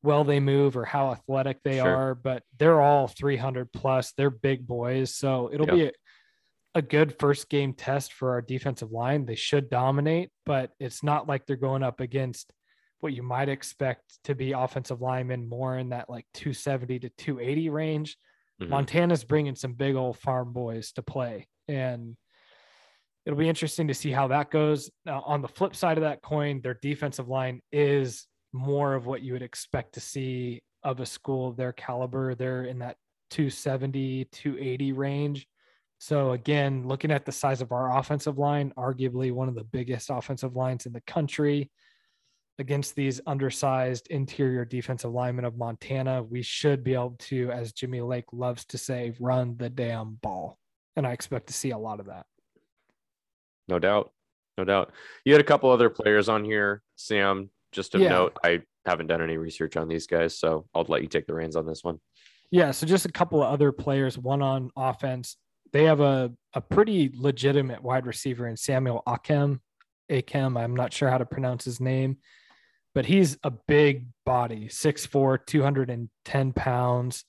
well 0.07 0.25
they 0.25 0.41
move 0.41 0.77
or 0.77 0.85
how 0.85 1.11
athletic 1.11 1.59
they 1.63 1.77
sure. 1.77 1.95
are, 1.95 2.15
but 2.15 2.43
they're 2.59 2.81
all 2.81 3.09
300 3.09 3.73
plus. 3.73 4.13
They're 4.17 4.31
big 4.31 4.67
boys. 4.67 5.15
So 5.15 5.51
it'll 5.53 5.67
be 5.67 5.87
a, 5.87 5.93
a, 6.75 6.83
good 6.83 7.19
first 7.19 7.51
game 7.51 7.75
test 7.75 8.13
for 8.13 8.31
our 8.31 8.41
defensive 8.41 8.93
line. 8.93 9.27
They 9.27 9.35
should 9.35 9.69
dominate, 9.69 10.31
but 10.47 10.71
it's 10.81 11.03
not 11.03 11.29
like 11.29 11.45
they're 11.45 11.57
going 11.57 11.83
up 11.83 12.01
against 12.01 12.53
what 13.01 13.13
you 13.13 13.23
might 13.23 13.49
expect 13.49 14.03
to 14.25 14.35
be 14.35 14.53
offensive 14.53 15.03
linemen 15.03 15.49
more 15.49 15.77
in 15.77 15.91
that 15.91 16.09
like 16.09 16.27
270 16.35 17.01
to 17.01 17.09
280 17.19 17.69
range. 17.69 18.17
Mm-hmm. 18.61 18.71
Montana's 18.71 19.25
bringing 19.25 19.55
some 19.55 19.75
big 19.75 19.97
old 19.97 20.19
farm 20.19 20.53
boys 20.53 20.93
to 20.93 21.03
play. 21.03 21.49
And 21.69 22.17
it'll 23.27 23.39
be 23.39 23.49
interesting 23.49 23.89
to 23.89 23.95
see 23.95 24.13
how 24.13 24.29
that 24.29 24.51
goes. 24.51 24.91
Now, 25.05 25.23
on 25.27 25.43
the 25.43 25.49
flip 25.49 25.75
side 25.75 25.99
of 25.99 26.05
that 26.05 26.23
coin, 26.23 26.61
their 26.63 26.79
defensive 26.81 27.29
line 27.29 27.61
is 27.73 28.27
more 28.53 28.95
of 28.95 29.07
what 29.07 29.23
you 29.23 29.33
would 29.33 29.43
expect 29.43 29.95
to 29.95 30.01
see 30.01 30.63
of 30.83 31.01
a 31.01 31.07
school 31.07 31.49
of 31.49 31.57
their 31.57 31.73
caliber. 31.73 32.35
They're 32.35 32.65
in 32.65 32.79
that 32.79 32.97
270, 33.31 34.27
280 34.27 34.93
range. 34.93 35.47
So 35.99 36.33
again, 36.33 36.87
looking 36.87 37.11
at 37.11 37.25
the 37.25 37.33
size 37.33 37.61
of 37.61 37.73
our 37.73 37.99
offensive 37.99 38.39
line, 38.39 38.73
arguably 38.77 39.33
one 39.33 39.49
of 39.49 39.55
the 39.55 39.65
biggest 39.65 40.11
offensive 40.11 40.55
lines 40.55 40.87
in 40.87 40.93
the 40.93 41.01
country 41.03 41.71
against 42.59 42.95
these 42.95 43.21
undersized 43.27 44.07
interior 44.09 44.65
defensive 44.65 45.13
linemen 45.13 45.45
of 45.45 45.57
Montana, 45.57 46.23
we 46.23 46.43
should 46.43 46.83
be 46.83 46.95
able 46.95 47.17
to, 47.19 47.51
as 47.51 47.73
Jimmy 47.73 48.01
Lake 48.01 48.27
loves 48.33 48.65
to 48.67 48.79
say, 48.79 49.13
run 49.21 49.57
the 49.57 49.69
damn 49.69 50.15
ball. 50.23 50.59
And 50.97 51.07
I 51.07 51.13
expect 51.13 51.49
to 51.49 51.53
see 51.53 51.71
a 51.71 51.79
lot 51.79 52.01
of 52.01 52.07
that. 52.07 52.27
No 53.69 53.79
doubt. 53.79 54.13
No 54.57 54.65
doubt. 54.65 54.93
You 55.25 55.33
had 55.33 55.41
a 55.41 55.45
couple 55.45 55.71
other 55.71 55.91
players 55.91 56.29
on 56.29 56.45
here, 56.45 56.83
Sam. 56.97 57.51
Just 57.77 57.95
a 57.95 57.99
yeah. 57.99 58.09
note, 58.09 58.39
I 58.43 58.63
haven't 58.87 59.09
done 59.09 59.21
any 59.21 59.37
research 59.37 59.77
on 59.77 59.87
these 59.87 60.07
guys, 60.07 60.39
so 60.39 60.67
I'll 60.75 60.87
let 60.89 61.03
you 61.03 61.09
take 61.09 61.27
the 61.27 61.35
reins 61.35 61.57
on 61.57 61.67
this 61.67 61.85
one. 61.85 62.01
Yeah, 62.51 62.71
so 62.71 62.87
just 62.87 63.05
a 63.05 63.13
couple 63.13 63.43
of 63.43 63.53
other 63.53 63.71
players, 63.71 64.17
one 64.17 64.41
on 64.41 64.71
offense. 64.79 65.37
They 65.75 65.85
have 65.85 66.01
a, 66.01 66.33
a 66.55 66.63
pretty 66.63 67.13
legitimate 67.15 67.83
wide 67.83 68.07
receiver 68.07 68.49
in 68.49 68.57
Samuel 68.57 69.03
Akem. 69.07 69.61
Akem, 70.11 70.59
I'm 70.59 70.75
not 70.75 70.95
sure 70.95 71.11
how 71.11 71.19
to 71.19 71.27
pronounce 71.27 71.67
his 71.67 71.79
name, 71.79 72.17
but 72.95 73.05
he's 73.05 73.37
a 73.43 73.51
big 73.51 74.07
body, 74.25 74.69
6'4, 74.69 75.45
210 75.45 76.53
pounds. 76.55 77.25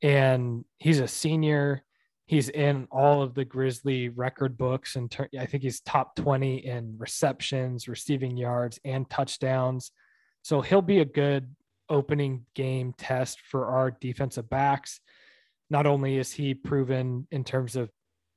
And 0.00 0.64
he's 0.78 1.00
a 1.00 1.08
senior 1.08 1.84
he's 2.32 2.48
in 2.48 2.88
all 2.90 3.20
of 3.20 3.34
the 3.34 3.44
Grizzly 3.44 4.08
record 4.08 4.56
books, 4.56 4.96
and 4.96 5.10
ter- 5.10 5.28
I 5.38 5.44
think 5.44 5.64
he's 5.64 5.82
top 5.82 6.16
20 6.16 6.64
in 6.64 6.94
receptions, 6.96 7.88
receiving 7.88 8.38
yards, 8.38 8.80
and 8.86 9.08
touchdowns. 9.10 9.92
So 10.40 10.62
he'll 10.62 10.80
be 10.80 11.00
a 11.00 11.04
good 11.04 11.54
opening 11.90 12.46
game 12.54 12.94
test 12.96 13.42
for 13.42 13.66
our 13.66 13.90
defensive 13.90 14.48
backs. 14.48 14.98
Not 15.68 15.86
only 15.86 16.16
is 16.16 16.32
he 16.32 16.54
proven 16.54 17.28
in 17.30 17.44
terms 17.44 17.76
of 17.76 17.90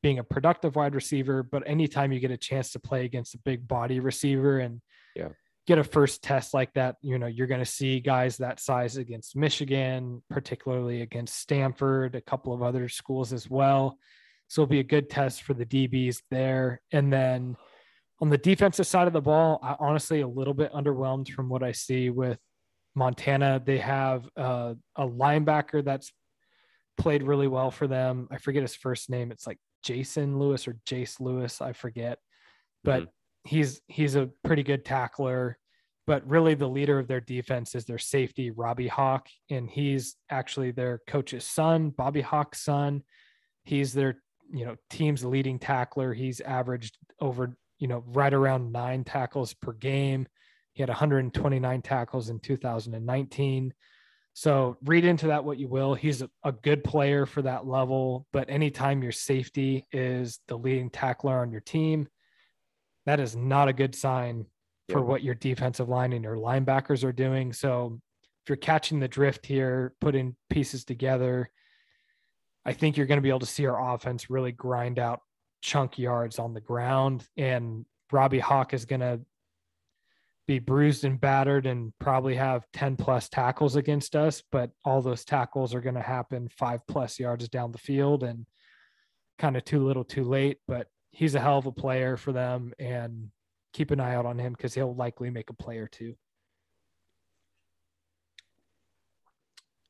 being 0.04 0.20
a 0.20 0.26
productive 0.26 0.76
wide 0.76 0.94
receiver, 0.94 1.42
but 1.42 1.64
anytime 1.66 2.12
you 2.12 2.20
get 2.20 2.32
a 2.32 2.38
chance 2.38 2.74
to 2.74 2.80
play 2.80 3.06
against 3.06 3.34
a 3.34 3.40
big 3.46 3.66
body 3.66 4.02
receiver 4.02 4.60
and 4.60 4.82
yeah 5.16 5.30
get 5.68 5.80
a 5.80 5.84
first 5.84 6.22
test 6.22 6.54
like 6.54 6.72
that, 6.74 6.96
you 7.02 7.18
know, 7.18 7.26
you're 7.26 7.48
going 7.48 7.62
to 7.62 7.66
see 7.66 8.00
guys 8.00 8.38
that 8.38 8.60
size 8.60 8.98
against 8.98 9.36
Michigan, 9.36 10.22
particularly 10.30 11.02
against 11.02 11.40
Stanford, 11.40 12.16
a 12.16 12.22
couple 12.22 12.54
of 12.54 12.62
other 12.62 12.88
schools 12.88 13.34
as 13.34 13.50
well. 13.50 13.98
So 14.48 14.62
it'll 14.62 14.70
be 14.70 14.80
a 14.80 14.84
good 14.84 15.10
test 15.10 15.42
for 15.42 15.56
the 15.56 15.66
DBs 15.66 16.22
there. 16.30 16.82
And 16.92 17.12
then 17.12 17.58
on 18.22 18.30
the 18.30 18.38
defensive 18.38 18.86
side 18.86 19.08
of 19.08 19.14
the 19.14 19.22
ball, 19.22 19.60
I 19.64 19.76
honestly 19.80 20.22
a 20.22 20.28
little 20.28 20.54
bit 20.54 20.72
underwhelmed 20.72 21.30
from 21.32 21.50
what 21.50 21.64
I 21.64 21.72
see 21.72 22.12
with 22.12 22.38
Montana. 22.94 23.62
They 23.64 23.80
have 23.80 24.30
uh, 24.38 24.76
a 24.96 25.08
linebacker 25.08 25.84
that's 25.84 26.14
played 26.98 27.24
really 27.24 27.48
well 27.48 27.72
for 27.72 27.88
them. 27.88 28.28
I 28.30 28.38
forget 28.38 28.62
his 28.62 28.76
first 28.76 29.10
name. 29.10 29.32
It's 29.32 29.48
like 29.48 29.58
Jason 29.82 30.38
Lewis 30.38 30.68
or 30.68 30.78
Jace 30.86 31.20
Lewis. 31.20 31.60
I 31.60 31.74
forget, 31.74 32.20
but 32.84 33.02
mm-hmm 33.02 33.10
he's 33.46 33.80
he's 33.88 34.16
a 34.16 34.30
pretty 34.44 34.64
good 34.64 34.84
tackler, 34.84 35.58
but 36.08 36.28
really 36.28 36.56
the 36.56 36.68
leader 36.68 37.00
of 37.00 37.08
their 37.08 37.22
defense 37.22 37.76
is 37.76 37.86
their 37.86 38.00
safety, 38.00 38.52
Robbie 38.52 38.88
Hauck, 38.88 39.28
and 39.50 39.70
he's 39.70 40.16
actually 40.30 40.72
their 40.72 41.02
coach's 41.08 41.46
son, 41.46 41.92
Bobby 41.92 42.22
Hauck's 42.22 42.62
son. 42.62 43.04
He's 43.64 43.94
their 43.94 44.22
you 44.52 44.66
know 44.66 44.76
team's 44.90 45.24
leading 45.24 45.60
tackler. 45.60 46.14
He's 46.14 46.42
averaged 46.42 46.98
over 47.22 47.56
you 47.80 47.88
know 47.88 48.04
right 48.08 48.34
around 48.34 48.72
nine 48.72 49.04
tackles 49.04 49.54
per 49.54 49.72
game. 49.72 50.28
He 50.74 50.82
had 50.82 50.90
129 50.90 51.82
tackles 51.84 52.30
in 52.30 52.40
2019. 52.40 53.74
So 54.34 54.76
read 54.84 55.06
into 55.06 55.28
that 55.28 55.46
what 55.46 55.58
you 55.58 55.70
will. 55.70 55.94
He's 55.94 56.22
a, 56.22 56.30
a, 56.44 56.52
good 56.52 56.84
player 56.84 57.26
for 57.26 57.42
that 57.44 57.66
level, 57.66 58.28
but 58.34 58.50
anytime 58.50 59.02
your 59.02 59.14
safety 59.14 59.86
is 59.94 60.42
the 60.50 60.58
leading 60.58 60.90
tackler 60.90 61.40
on 61.40 61.52
your 61.52 61.62
team, 61.62 62.10
that 63.06 63.20
is 63.20 63.36
not 63.36 63.68
a 63.68 63.74
good 63.74 63.96
sign 63.96 64.46
for 64.90 65.02
what 65.02 65.24
your 65.24 65.36
defensive 65.36 65.90
line 65.90 66.14
and 66.14 66.24
your 66.24 66.36
linebackers 66.36 67.04
are 67.04 67.12
doing. 67.12 67.54
So 67.54 68.00
if 68.44 68.50
you're 68.50 68.56
catching 68.58 69.00
the 69.00 69.08
drift 69.08 69.46
here, 69.46 69.94
putting 70.00 70.36
pieces 70.50 70.86
together, 70.86 71.50
I 72.66 72.74
think 72.74 72.98
you're 72.98 73.08
going 73.08 73.18
to 73.18 73.24
be 73.24 73.30
able 73.30 73.40
to 73.40 73.46
see 73.46 73.66
our 73.66 73.94
offense 73.94 74.30
really 74.30 74.52
grind 74.52 75.00
out 75.00 75.22
chunk 75.62 75.98
yards 75.98 76.40
on 76.40 76.54
the 76.54 76.62
ground. 76.62 77.28
And 77.38 77.86
Robbie 78.12 78.40
Hauck 78.40 78.74
is 78.74 78.86
going 78.86 79.02
to 79.02 79.22
be 80.48 80.60
bruised 80.60 81.04
and 81.04 81.20
battered 81.20 81.66
and 81.66 81.92
probably 82.00 82.36
have 82.36 82.66
10 82.74 82.98
plus 82.98 83.30
tackles 83.30 83.76
against 83.76 84.16
us, 84.16 84.44
but 84.52 84.70
all 84.84 85.02
those 85.02 85.26
tackles 85.26 85.74
are 85.74 85.82
going 85.82 85.96
to 85.96 86.02
happen 86.02 86.48
five 86.50 86.82
plus 86.88 87.20
yards 87.20 87.50
down 87.50 87.72
the 87.72 87.78
field 87.80 88.24
and 88.24 88.46
kind 89.40 89.58
of 89.58 89.66
too 89.66 89.84
little 89.84 90.04
too 90.04 90.24
late. 90.24 90.58
But 90.68 90.88
he's 91.16 91.34
a 91.34 91.40
hell 91.40 91.58
of 91.58 91.66
a 91.66 91.72
player 91.72 92.18
for 92.18 92.34
them 92.34 92.74
and 92.78 93.30
keep 93.74 93.92
an 93.92 94.00
eye 94.00 94.16
out 94.16 94.26
on 94.26 94.38
him 94.38 94.52
because 94.52 94.74
he'll 94.74 94.94
likely 94.94 95.30
make 95.30 95.50
a 95.50 95.54
play 95.54 95.78
or 95.78 95.88
two. 95.88 96.16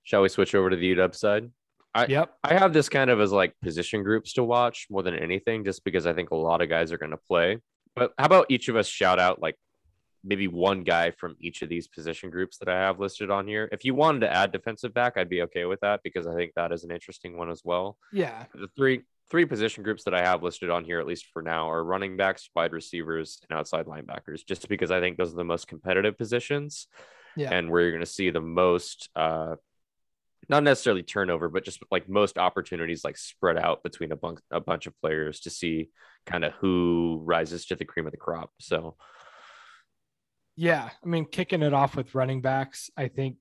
Shall 0.03 0.21
we 0.21 0.29
switch 0.29 0.53
over 0.53 0.69
to 0.69 0.75
the 0.75 0.95
UW 0.95 1.15
side? 1.15 1.49
I, 1.95 2.05
yep. 2.05 2.35
I 2.43 2.53
have 2.53 2.73
this 2.73 2.89
kind 2.89 3.09
of 3.09 3.19
as 3.19 3.31
like 3.31 3.55
position 3.61 4.03
groups 4.03 4.33
to 4.33 4.43
watch 4.43 4.85
more 4.91 5.01
than 5.01 5.15
anything, 5.15 5.63
just 5.63 5.83
because 5.83 6.05
I 6.05 6.13
think 6.13 6.29
a 6.29 6.35
lot 6.35 6.61
of 6.61 6.69
guys 6.69 6.91
are 6.91 6.97
going 6.97 7.11
to 7.11 7.17
play. 7.17 7.59
But 7.95 8.13
how 8.19 8.25
about 8.25 8.45
each 8.49 8.67
of 8.67 8.75
us 8.75 8.87
shout 8.87 9.17
out 9.17 9.41
like 9.41 9.55
maybe 10.23 10.47
one 10.47 10.83
guy 10.83 11.11
from 11.11 11.35
each 11.39 11.61
of 11.63 11.69
these 11.69 11.87
position 11.87 12.29
groups 12.29 12.57
that 12.57 12.69
I 12.69 12.75
have 12.75 12.99
listed 12.99 13.31
on 13.31 13.47
here? 13.47 13.67
If 13.71 13.83
you 13.83 13.95
wanted 13.95 14.19
to 14.19 14.31
add 14.31 14.51
defensive 14.51 14.93
back, 14.93 15.13
I'd 15.15 15.29
be 15.29 15.41
okay 15.43 15.65
with 15.65 15.79
that 15.79 16.01
because 16.03 16.27
I 16.27 16.35
think 16.35 16.51
that 16.55 16.71
is 16.71 16.83
an 16.83 16.91
interesting 16.91 17.35
one 17.37 17.49
as 17.49 17.61
well. 17.63 17.97
Yeah. 18.11 18.45
The 18.53 18.67
three 18.75 19.01
three 19.29 19.45
position 19.45 19.83
groups 19.83 20.03
that 20.03 20.13
I 20.13 20.23
have 20.23 20.43
listed 20.43 20.69
on 20.69 20.85
here, 20.85 20.99
at 20.99 21.07
least 21.07 21.27
for 21.33 21.41
now, 21.41 21.69
are 21.69 21.83
running 21.83 22.15
backs, 22.17 22.49
wide 22.55 22.73
receivers, 22.73 23.41
and 23.49 23.57
outside 23.57 23.85
linebackers, 23.85 24.45
just 24.45 24.69
because 24.69 24.91
I 24.91 24.99
think 24.99 25.17
those 25.17 25.33
are 25.33 25.37
the 25.37 25.43
most 25.43 25.67
competitive 25.67 26.17
positions. 26.17 26.87
Yeah. 27.35 27.51
And 27.51 27.69
where 27.69 27.81
you're 27.81 27.91
going 27.91 27.99
to 27.99 28.05
see 28.05 28.29
the 28.29 28.39
most, 28.39 29.09
uh, 29.15 29.55
not 30.47 30.63
necessarily 30.63 31.03
turnover, 31.03 31.49
but 31.49 31.65
just 31.65 31.79
like 31.91 32.07
most 32.07 32.37
opportunities 32.37 33.03
like 33.03 33.17
spread 33.17 33.57
out 33.57 33.83
between 33.83 34.11
a, 34.11 34.15
bunk- 34.15 34.41
a 34.51 34.61
bunch 34.61 34.87
of 34.87 34.93
players 35.01 35.41
to 35.41 35.49
see 35.49 35.89
kind 36.25 36.45
of 36.45 36.53
who 36.53 37.21
rises 37.25 37.65
to 37.65 37.75
the 37.75 37.83
cream 37.83 38.05
of 38.05 38.11
the 38.11 38.17
crop. 38.17 38.51
So, 38.59 38.95
yeah, 40.55 40.89
I 41.03 41.07
mean, 41.07 41.25
kicking 41.25 41.61
it 41.61 41.73
off 41.73 41.97
with 41.97 42.15
running 42.15 42.41
backs, 42.41 42.89
I 42.95 43.09
think 43.09 43.37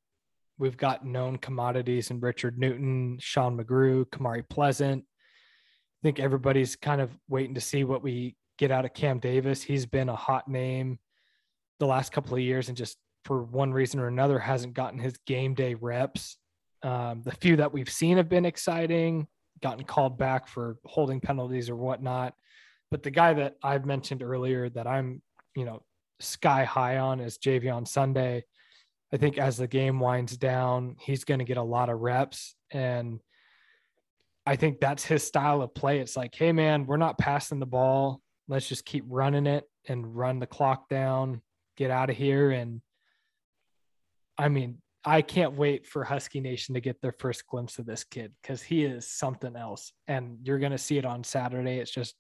we've 0.58 0.76
got 0.76 1.04
known 1.04 1.36
commodities 1.36 2.10
in 2.10 2.20
Richard 2.20 2.58
Newton, 2.58 3.18
Sean 3.20 3.56
McGrew, 3.56 4.06
Kamari 4.06 4.48
Pleasant, 4.48 5.04
think 6.04 6.20
everybody's 6.20 6.76
kind 6.76 7.00
of 7.00 7.10
waiting 7.30 7.54
to 7.54 7.62
see 7.62 7.82
what 7.82 8.02
we 8.02 8.36
get 8.58 8.70
out 8.70 8.84
of 8.84 8.92
Cam 8.92 9.18
Davis. 9.18 9.62
He's 9.62 9.86
been 9.86 10.10
a 10.10 10.14
hot 10.14 10.46
name 10.46 10.98
the 11.80 11.86
last 11.86 12.12
couple 12.12 12.34
of 12.34 12.40
years 12.40 12.68
and 12.68 12.76
just 12.76 12.98
for 13.24 13.42
one 13.42 13.72
reason 13.72 13.98
or 13.98 14.06
another 14.06 14.38
hasn't 14.38 14.74
gotten 14.74 14.98
his 14.98 15.16
game 15.26 15.54
day 15.54 15.72
reps. 15.72 16.36
Um, 16.82 17.22
the 17.24 17.32
few 17.32 17.56
that 17.56 17.72
we've 17.72 17.88
seen 17.88 18.18
have 18.18 18.28
been 18.28 18.44
exciting, 18.44 19.26
gotten 19.62 19.82
called 19.84 20.18
back 20.18 20.46
for 20.46 20.76
holding 20.84 21.22
penalties 21.22 21.70
or 21.70 21.76
whatnot. 21.76 22.34
But 22.90 23.02
the 23.02 23.10
guy 23.10 23.32
that 23.32 23.54
I've 23.62 23.86
mentioned 23.86 24.22
earlier 24.22 24.68
that 24.68 24.86
I'm, 24.86 25.22
you 25.56 25.64
know, 25.64 25.82
sky 26.20 26.64
high 26.64 26.98
on 26.98 27.20
is 27.20 27.38
Jay'Veon 27.38 27.88
Sunday. 27.88 28.44
I 29.10 29.16
think 29.16 29.38
as 29.38 29.56
the 29.56 29.66
game 29.66 30.00
winds 30.00 30.36
down, 30.36 30.96
he's 31.00 31.24
going 31.24 31.38
to 31.38 31.46
get 31.46 31.56
a 31.56 31.62
lot 31.62 31.88
of 31.88 32.00
reps. 32.00 32.56
And 32.70 33.20
I 34.46 34.56
think 34.56 34.80
that's 34.80 35.04
his 35.04 35.24
style 35.24 35.62
of 35.62 35.74
play. 35.74 36.00
It's 36.00 36.16
like, 36.16 36.34
hey, 36.34 36.52
man, 36.52 36.86
we're 36.86 36.96
not 36.98 37.18
passing 37.18 37.60
the 37.60 37.66
ball. 37.66 38.20
Let's 38.46 38.68
just 38.68 38.84
keep 38.84 39.04
running 39.08 39.46
it 39.46 39.64
and 39.88 40.14
run 40.14 40.38
the 40.38 40.46
clock 40.46 40.88
down, 40.88 41.40
get 41.76 41.90
out 41.90 42.10
of 42.10 42.16
here. 42.16 42.50
And 42.50 42.82
I 44.36 44.48
mean, 44.48 44.78
I 45.04 45.22
can't 45.22 45.54
wait 45.54 45.86
for 45.86 46.04
Husky 46.04 46.40
Nation 46.40 46.74
to 46.74 46.80
get 46.80 47.00
their 47.00 47.14
first 47.18 47.46
glimpse 47.46 47.78
of 47.78 47.86
this 47.86 48.04
kid 48.04 48.32
because 48.42 48.62
he 48.62 48.84
is 48.84 49.08
something 49.08 49.56
else. 49.56 49.92
And 50.08 50.38
you're 50.42 50.58
going 50.58 50.72
to 50.72 50.78
see 50.78 50.98
it 50.98 51.06
on 51.06 51.24
Saturday. 51.24 51.78
It's 51.78 51.90
just 51.90 52.14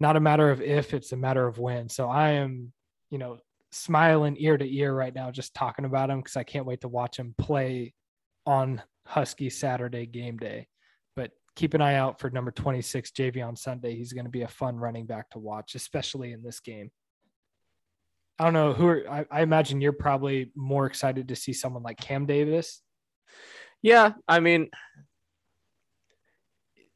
not 0.00 0.16
a 0.16 0.20
matter 0.20 0.50
of 0.50 0.60
if, 0.60 0.94
it's 0.94 1.12
a 1.12 1.16
matter 1.16 1.46
of 1.46 1.58
when. 1.58 1.88
So 1.88 2.08
I 2.08 2.30
am, 2.30 2.72
you 3.10 3.18
know, 3.18 3.38
smiling 3.70 4.36
ear 4.38 4.56
to 4.56 4.76
ear 4.76 4.92
right 4.92 5.14
now 5.14 5.30
just 5.30 5.54
talking 5.54 5.84
about 5.84 6.10
him 6.10 6.18
because 6.18 6.36
I 6.36 6.42
can't 6.42 6.66
wait 6.66 6.80
to 6.80 6.88
watch 6.88 7.18
him 7.18 7.34
play 7.38 7.94
on 8.46 8.82
Husky 9.06 9.50
Saturday 9.50 10.06
game 10.06 10.36
day 10.36 10.66
keep 11.60 11.74
an 11.74 11.82
eye 11.82 11.96
out 11.96 12.18
for 12.18 12.30
number 12.30 12.50
26, 12.50 13.10
Jay'Veon 13.10 13.58
Sunday. 13.58 13.94
He's 13.94 14.14
going 14.14 14.24
to 14.24 14.30
be 14.30 14.40
a 14.42 14.48
fun 14.48 14.76
running 14.76 15.04
back 15.04 15.28
to 15.30 15.38
watch, 15.38 15.74
especially 15.74 16.32
in 16.32 16.42
this 16.42 16.58
game. 16.58 16.90
I 18.38 18.44
don't 18.44 18.54
know 18.54 18.72
who 18.72 18.86
are, 18.86 19.04
I, 19.06 19.26
I, 19.30 19.42
imagine 19.42 19.82
you're 19.82 19.92
probably 19.92 20.52
more 20.56 20.86
excited 20.86 21.28
to 21.28 21.36
see 21.36 21.52
someone 21.52 21.82
like 21.82 21.98
Cam 21.98 22.24
Davis. 22.24 22.80
Yeah. 23.82 24.12
I 24.26 24.40
mean, 24.40 24.70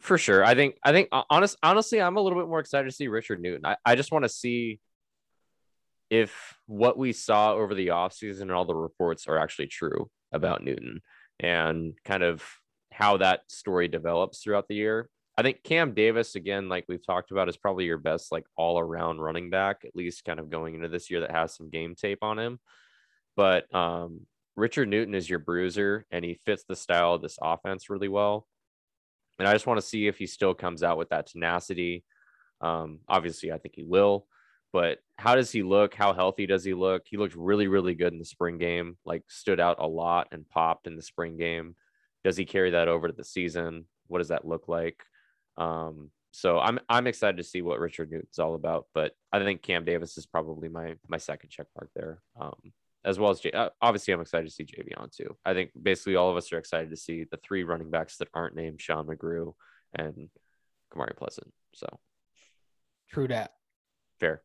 For 0.01 0.17
sure. 0.17 0.43
I 0.43 0.55
think 0.55 0.77
I 0.83 0.93
think 0.93 1.11
honest 1.29 1.59
honestly, 1.63 2.01
I'm 2.01 2.17
a 2.17 2.21
little 2.23 2.39
bit 2.39 2.49
more 2.49 2.61
excited 2.61 2.89
to 2.89 2.97
see 2.97 3.09
Richard 3.09 3.43
Newton. 3.43 3.67
I, 3.67 3.77
I 3.85 3.97
just 3.97 4.13
want 4.13 4.25
to 4.25 4.31
see 4.31 4.81
if 6.09 6.57
what 6.65 6.97
we 6.97 7.13
saw 7.13 7.53
over 7.53 7.75
the 7.75 7.89
offseason 7.89 8.43
and 8.43 8.53
all 8.53 8.65
the 8.65 8.75
reports 8.75 9.27
are 9.27 9.39
actually 9.39 9.67
true 9.67 10.09
about 10.33 10.65
Newton 10.65 11.03
and 11.39 11.93
kind 12.07 12.23
of 12.23 12.43
how 12.95 13.17
that 13.17 13.51
story 13.51 13.89
develops 13.89 14.39
throughout 14.39 14.69
the 14.69 14.77
year. 14.77 15.11
I 15.37 15.43
think 15.43 15.65
Cam 15.65 15.95
Davis, 15.95 16.37
again, 16.37 16.69
like 16.69 16.85
we've 16.89 17.05
talked 17.05 17.33
about, 17.33 17.49
is 17.49 17.57
probably 17.57 17.87
your 17.87 17.99
best, 17.99 18.31
like 18.31 18.45
all 18.57 18.79
around 18.79 19.19
running 19.19 19.51
back, 19.51 19.83
at 19.85 19.97
least 19.97 20.25
kind 20.25 20.39
of 20.39 20.49
going 20.49 20.77
into 20.77 20.89
this 20.89 21.11
year 21.11 21.21
that 21.21 21.33
has 21.33 21.57
some 21.57 21.71
game 21.71 21.97
tape 21.97 22.23
on 22.23 22.39
him. 22.39 22.61
But 23.37 23.73
um, 23.75 24.21
Richard 24.55 24.89
Newton 24.89 25.15
is 25.15 25.29
your 25.29 25.41
bruiser 25.41 26.07
and 26.13 26.25
he 26.25 26.39
fits 26.47 26.63
the 26.69 26.77
style 26.77 27.15
of 27.15 27.23
this 27.23 27.37
offense 27.43 27.91
really 27.91 28.09
well. 28.09 28.47
And 29.41 29.49
I 29.49 29.53
just 29.53 29.67
want 29.67 29.81
to 29.81 29.87
see 29.87 30.07
if 30.07 30.19
he 30.19 30.29
still 30.29 30.55
comes 30.55 30.85
out 30.85 30.99
with 30.99 31.09
that 31.09 31.27
tenacity. 31.27 32.05
Um, 32.61 33.01
obviously, 33.09 33.51
I 33.51 33.59
think 33.59 33.75
he 33.75 33.83
will. 33.83 34.29
But 34.73 34.99
how 35.17 35.35
does 35.35 35.51
he 35.51 35.65
look? 35.65 35.95
How 35.95 36.13
healthy 36.13 36.47
does 36.47 36.63
he 36.63 36.75
look? 36.75 37.03
He 37.07 37.17
looked 37.17 37.35
really, 37.35 37.67
really 37.67 37.95
good 37.95 38.13
in 38.13 38.21
the 38.21 38.25
spring 38.25 38.59
game, 38.59 38.97
like 39.05 39.25
stood 39.27 39.59
out 39.59 39.77
a 39.81 39.87
lot 39.87 40.29
and 40.31 40.49
popped 40.49 40.87
in 40.87 40.95
the 40.95 41.03
spring 41.03 41.37
game. 41.37 41.75
Does 42.25 42.37
he 42.37 42.45
carry 42.45 42.71
that 42.71 42.89
over 42.89 43.07
to 43.07 43.15
the 43.15 43.25
season? 43.25 43.87
What 44.09 44.19
does 44.19 44.29
that 44.29 44.47
look 44.47 44.67
like? 44.67 45.01
Um, 45.57 46.11
so 46.33 46.59
I'm 46.59 46.81
I'm 46.89 47.07
excited 47.07 47.37
to 47.37 47.45
see 47.45 47.63
what 47.63 47.79
Richard 47.79 48.11
Newton's 48.11 48.41
all 48.41 48.57
about. 48.57 48.87
But 48.93 49.13
I 49.33 49.39
think 49.39 49.63
Cam 49.63 49.85
Davis 49.85 50.19
is 50.19 50.27
probably 50.27 50.69
my 50.69 50.97
my 51.07 51.19
second 51.19 51.51
check 51.51 51.67
mark 51.79 51.91
there. 51.95 52.21
Um, 52.41 52.73
as 53.05 53.19
well 53.19 53.31
as 53.31 53.41
J- 53.41 53.53
uh, 53.53 53.69
obviously 53.81 54.15
I'm 54.15 54.21
excited 54.21 54.47
to 54.47 54.53
see 54.53 54.65
Jay'Veon 54.65 55.15
too. 55.15 55.37
I 55.45 55.53
think 55.53 55.71
basically 55.81 56.17
all 56.17 56.31
of 56.31 56.37
us 56.37 56.53
are 56.53 56.59
excited 56.59 56.91
to 56.91 56.97
see 56.97 57.25
the 57.31 57.37
three 57.37 57.63
running 57.63 57.91
backs 57.91 58.17
that 58.17 58.29
aren't 58.35 58.57
named 58.57 58.81
Sean 58.81 59.07
McGrew 59.07 59.53
and 59.95 60.29
Kamari 60.93 61.17
Pleasant. 61.17 61.53
So 61.75 61.87
true 63.11 63.29
that. 63.29 63.53
Fair. 64.19 64.43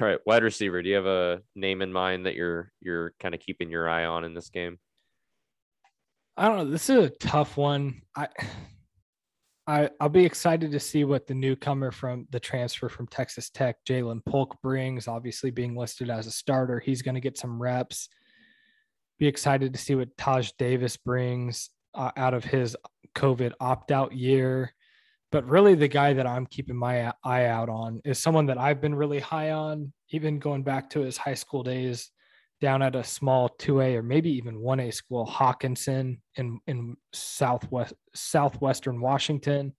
All 0.00 0.06
right, 0.06 0.18
wide 0.26 0.42
receiver. 0.42 0.82
Do 0.82 0.88
you 0.88 0.96
have 0.96 1.06
a 1.06 1.42
name 1.54 1.82
in 1.82 1.92
mind 1.92 2.26
that 2.26 2.34
you're 2.34 2.72
you're 2.80 3.14
kind 3.20 3.34
of 3.34 3.40
keeping 3.40 3.70
your 3.70 3.88
eye 3.88 4.04
on 4.04 4.24
in 4.24 4.34
this 4.34 4.48
game? 4.48 4.78
I 6.38 6.46
don't 6.46 6.56
know. 6.56 6.70
This 6.70 6.88
is 6.88 7.04
a 7.04 7.10
tough 7.10 7.56
one. 7.56 8.00
I 8.16 8.28
I 9.66 9.90
I'll 10.00 10.08
be 10.08 10.24
excited 10.24 10.70
to 10.70 10.80
see 10.80 11.02
what 11.04 11.26
the 11.26 11.34
newcomer 11.34 11.90
from 11.90 12.26
the 12.30 12.38
transfer 12.38 12.88
from 12.88 13.08
Texas 13.08 13.50
Tech, 13.50 13.76
Ja'Lynn 13.84 14.24
Polk, 14.24 14.56
brings. 14.62 15.08
Obviously, 15.08 15.50
being 15.50 15.76
listed 15.76 16.10
as 16.10 16.28
a 16.28 16.30
starter, 16.30 16.78
he's 16.78 17.02
going 17.02 17.16
to 17.16 17.20
get 17.20 17.36
some 17.36 17.60
reps. 17.60 18.08
Be 19.18 19.26
excited 19.26 19.72
to 19.72 19.78
see 19.78 19.96
what 19.96 20.16
Taj 20.16 20.52
Davis 20.58 20.96
brings 20.96 21.70
uh, 21.92 22.12
out 22.16 22.34
of 22.34 22.44
his 22.44 22.76
COVID 23.16 23.52
opt 23.60 23.90
out 23.90 24.12
year. 24.12 24.72
But 25.32 25.44
really, 25.44 25.74
the 25.74 25.88
guy 25.88 26.12
that 26.12 26.26
I'm 26.26 26.46
keeping 26.46 26.76
my 26.76 27.12
eye 27.24 27.46
out 27.46 27.68
on 27.68 28.00
is 28.04 28.20
someone 28.20 28.46
that 28.46 28.58
I've 28.58 28.80
been 28.80 28.94
really 28.94 29.18
high 29.18 29.50
on, 29.50 29.92
even 30.10 30.38
going 30.38 30.62
back 30.62 30.88
to 30.90 31.00
his 31.00 31.16
high 31.16 31.34
school 31.34 31.64
days 31.64 32.12
down 32.60 32.82
at 32.82 32.96
a 32.96 33.04
small 33.04 33.48
2A 33.48 33.96
or 33.96 34.02
maybe 34.02 34.30
even 34.32 34.56
1A 34.56 34.92
school, 34.92 35.26
Hockinson 35.26 36.18
in, 36.36 36.60
in 36.66 36.96
Southwest 37.12 37.94
Southwestern 38.14 39.00
Washington. 39.00 39.74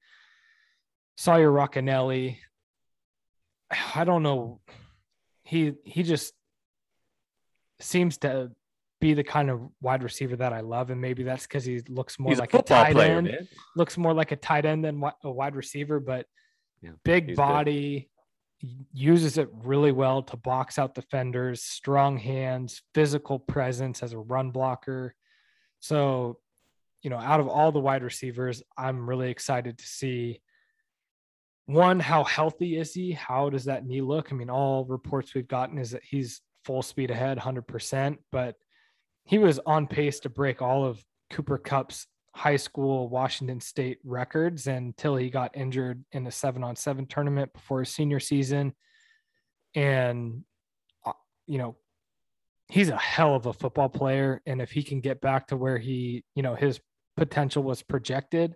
Sawyer 1.17 1.51
Racanelli. 1.51 2.37
I 3.95 4.03
don't 4.03 4.23
know. 4.23 4.61
He 5.43 5.73
he 5.83 6.03
just 6.03 6.33
seems 7.81 8.17
to 8.19 8.51
be 9.01 9.13
the 9.13 9.23
kind 9.23 9.49
of 9.49 9.61
wide 9.81 10.03
receiver 10.03 10.35
that 10.37 10.53
I 10.53 10.61
love, 10.61 10.89
and 10.89 11.01
maybe 11.01 11.23
that's 11.23 11.45
because 11.45 11.65
he 11.65 11.81
looks 11.89 12.19
more 12.19 12.31
he's 12.31 12.39
like 12.39 12.53
a, 12.53 12.59
a 12.59 12.63
tight 12.63 12.93
player, 12.93 13.17
end. 13.17 13.27
Man. 13.27 13.47
Looks 13.75 13.97
more 13.97 14.13
like 14.13 14.31
a 14.31 14.35
tight 14.35 14.65
end 14.65 14.85
than 14.85 15.01
a 15.23 15.31
wide 15.31 15.55
receiver, 15.55 15.99
but 15.99 16.25
yeah, 16.81 16.91
big 17.03 17.35
body. 17.35 18.08
Uses 18.93 19.37
it 19.37 19.49
really 19.63 19.91
well 19.91 20.21
to 20.23 20.37
box 20.37 20.77
out 20.77 20.95
defenders, 20.95 21.63
strong 21.63 22.17
hands, 22.17 22.81
physical 22.93 23.39
presence 23.39 24.03
as 24.03 24.13
a 24.13 24.19
run 24.19 24.51
blocker. 24.51 25.15
So, 25.79 26.39
you 27.01 27.09
know, 27.09 27.17
out 27.17 27.39
of 27.39 27.47
all 27.47 27.71
the 27.71 27.79
wide 27.79 28.03
receivers, 28.03 28.61
I'm 28.77 29.09
really 29.09 29.31
excited 29.31 29.77
to 29.77 29.85
see 29.85 30.41
one, 31.65 31.99
how 31.99 32.23
healthy 32.23 32.77
is 32.77 32.93
he? 32.93 33.11
How 33.11 33.49
does 33.49 33.65
that 33.65 33.85
knee 33.85 34.01
look? 34.01 34.31
I 34.31 34.35
mean, 34.35 34.49
all 34.49 34.85
reports 34.85 35.35
we've 35.35 35.47
gotten 35.47 35.77
is 35.77 35.91
that 35.91 36.01
he's 36.03 36.41
full 36.65 36.81
speed 36.81 37.11
ahead, 37.11 37.37
100%, 37.37 38.17
but 38.31 38.55
he 39.23 39.37
was 39.37 39.59
on 39.65 39.85
pace 39.85 40.19
to 40.21 40.29
break 40.29 40.63
all 40.63 40.83
of 40.83 41.03
Cooper 41.29 41.59
Kupp's 41.59 42.07
high 42.35 42.55
school 42.55 43.09
Washington 43.09 43.59
State 43.59 43.99
records 44.03 44.67
until 44.67 45.15
he 45.15 45.29
got 45.29 45.55
injured 45.55 46.03
in 46.11 46.27
a 46.27 46.31
seven 46.31 46.63
on 46.63 46.75
seven 46.75 47.05
tournament 47.05 47.51
before 47.53 47.79
his 47.79 47.89
senior 47.89 48.19
season. 48.19 48.73
And, 49.75 50.43
uh, 51.05 51.13
you 51.47 51.57
know, 51.57 51.75
he's 52.67 52.89
a 52.89 52.97
hell 52.97 53.35
of 53.35 53.45
a 53.45 53.53
football 53.53 53.89
player. 53.89 54.41
And 54.45 54.61
if 54.61 54.71
he 54.71 54.83
can 54.83 55.01
get 55.01 55.21
back 55.21 55.47
to 55.47 55.57
where 55.57 55.77
he, 55.77 56.23
you 56.35 56.43
know, 56.43 56.55
his 56.55 56.79
potential 57.17 57.63
was 57.63 57.81
projected 57.81 58.55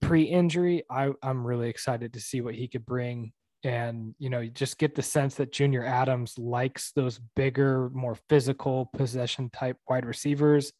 pre 0.00 0.22
injury, 0.22 0.84
I'm 0.90 1.46
really 1.46 1.68
excited 1.68 2.12
to 2.14 2.20
see 2.20 2.40
what 2.40 2.54
he 2.54 2.68
could 2.68 2.86
bring 2.86 3.32
and 3.64 4.14
you 4.18 4.30
know 4.30 4.40
you 4.40 4.50
just 4.50 4.78
get 4.78 4.94
the 4.94 5.02
sense 5.02 5.34
that 5.34 5.52
junior 5.52 5.84
adams 5.84 6.38
likes 6.38 6.92
those 6.92 7.18
bigger 7.34 7.90
more 7.92 8.16
physical 8.28 8.88
possession 8.96 9.50
type 9.50 9.76
wide 9.88 10.06
receivers 10.06 10.72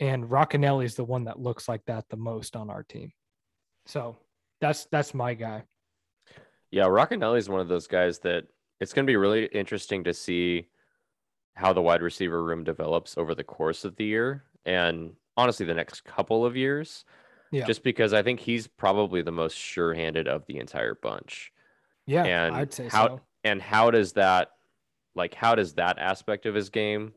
and 0.00 0.24
Racanelli 0.24 0.84
is 0.84 0.94
the 0.94 1.04
one 1.04 1.24
that 1.24 1.38
looks 1.38 1.68
like 1.68 1.84
that 1.86 2.08
the 2.08 2.16
most 2.16 2.56
on 2.56 2.70
our 2.70 2.82
team 2.82 3.12
so 3.86 4.16
that's 4.60 4.86
that's 4.86 5.14
my 5.14 5.34
guy 5.34 5.62
yeah 6.70 6.84
Racanelli 6.84 7.38
is 7.38 7.48
one 7.48 7.60
of 7.60 7.68
those 7.68 7.86
guys 7.86 8.18
that 8.20 8.44
it's 8.80 8.92
going 8.92 9.06
to 9.06 9.10
be 9.10 9.16
really 9.16 9.46
interesting 9.46 10.04
to 10.04 10.14
see 10.14 10.68
how 11.54 11.72
the 11.72 11.82
wide 11.82 12.02
receiver 12.02 12.42
room 12.42 12.64
develops 12.64 13.18
over 13.18 13.34
the 13.34 13.44
course 13.44 13.84
of 13.84 13.96
the 13.96 14.04
year 14.04 14.44
and 14.64 15.12
honestly 15.36 15.66
the 15.66 15.74
next 15.74 16.04
couple 16.04 16.44
of 16.44 16.56
years 16.56 17.04
yeah. 17.50 17.66
just 17.66 17.82
because 17.82 18.12
I 18.12 18.22
think 18.22 18.40
he's 18.40 18.66
probably 18.66 19.22
the 19.22 19.32
most 19.32 19.56
sure-handed 19.56 20.28
of 20.28 20.46
the 20.46 20.58
entire 20.58 20.94
bunch. 20.94 21.52
Yeah, 22.06 22.24
and 22.24 22.54
I'd 22.54 22.72
say 22.72 22.88
how, 22.88 23.06
so. 23.06 23.20
And 23.44 23.60
how 23.60 23.90
does 23.90 24.12
that, 24.14 24.50
like, 25.14 25.34
how 25.34 25.54
does 25.54 25.74
that 25.74 25.98
aspect 25.98 26.46
of 26.46 26.54
his 26.54 26.70
game 26.70 27.12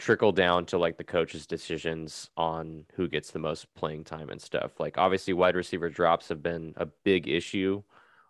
trickle 0.00 0.32
down 0.32 0.66
to 0.66 0.78
like 0.78 0.96
the 0.96 1.04
coach's 1.04 1.46
decisions 1.46 2.30
on 2.36 2.84
who 2.94 3.06
gets 3.06 3.30
the 3.30 3.38
most 3.38 3.72
playing 3.74 4.04
time 4.04 4.30
and 4.30 4.40
stuff? 4.40 4.80
Like, 4.80 4.98
obviously, 4.98 5.34
wide 5.34 5.54
receiver 5.54 5.88
drops 5.88 6.28
have 6.28 6.42
been 6.42 6.74
a 6.76 6.86
big 6.86 7.28
issue 7.28 7.82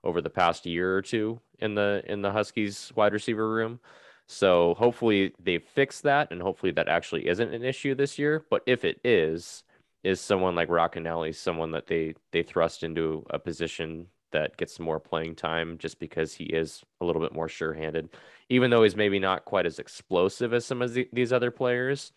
over 0.04 0.20
the 0.20 0.30
past 0.30 0.66
year 0.66 0.96
or 0.96 1.02
two 1.02 1.40
in 1.60 1.74
the 1.74 2.02
in 2.06 2.22
the 2.22 2.32
Huskies 2.32 2.92
wide 2.94 3.12
receiver 3.12 3.48
room. 3.48 3.80
So 4.26 4.74
hopefully 4.78 5.32
they 5.42 5.58
fix 5.58 6.00
that, 6.02 6.30
and 6.30 6.40
hopefully 6.40 6.72
that 6.72 6.88
actually 6.88 7.26
isn't 7.26 7.54
an 7.54 7.64
issue 7.64 7.94
this 7.94 8.18
year. 8.18 8.44
But 8.50 8.62
if 8.66 8.84
it 8.84 9.00
is, 9.04 9.64
is 10.04 10.20
someone 10.20 10.54
like 10.54 10.68
Racanelli 10.68 11.34
someone 11.34 11.72
that 11.72 11.86
they 11.86 12.14
they 12.32 12.42
thrust 12.42 12.82
into 12.82 13.24
a 13.30 13.38
position 13.38 14.06
that 14.32 14.56
gets 14.56 14.78
more 14.78 15.00
playing 15.00 15.34
time 15.34 15.78
just 15.78 15.98
because 15.98 16.34
he 16.34 16.44
is 16.44 16.82
a 17.00 17.04
little 17.04 17.22
bit 17.22 17.34
more 17.34 17.48
sure-handed. 17.48 18.08
Even 18.48 18.70
though 18.70 18.82
he's 18.82 18.96
maybe 18.96 19.18
not 19.18 19.44
quite 19.44 19.66
as 19.66 19.78
explosive 19.78 20.52
as 20.52 20.64
some 20.64 20.82
of 20.82 20.92
the, 20.94 21.08
these 21.12 21.32
other 21.32 21.50
players, 21.50 22.12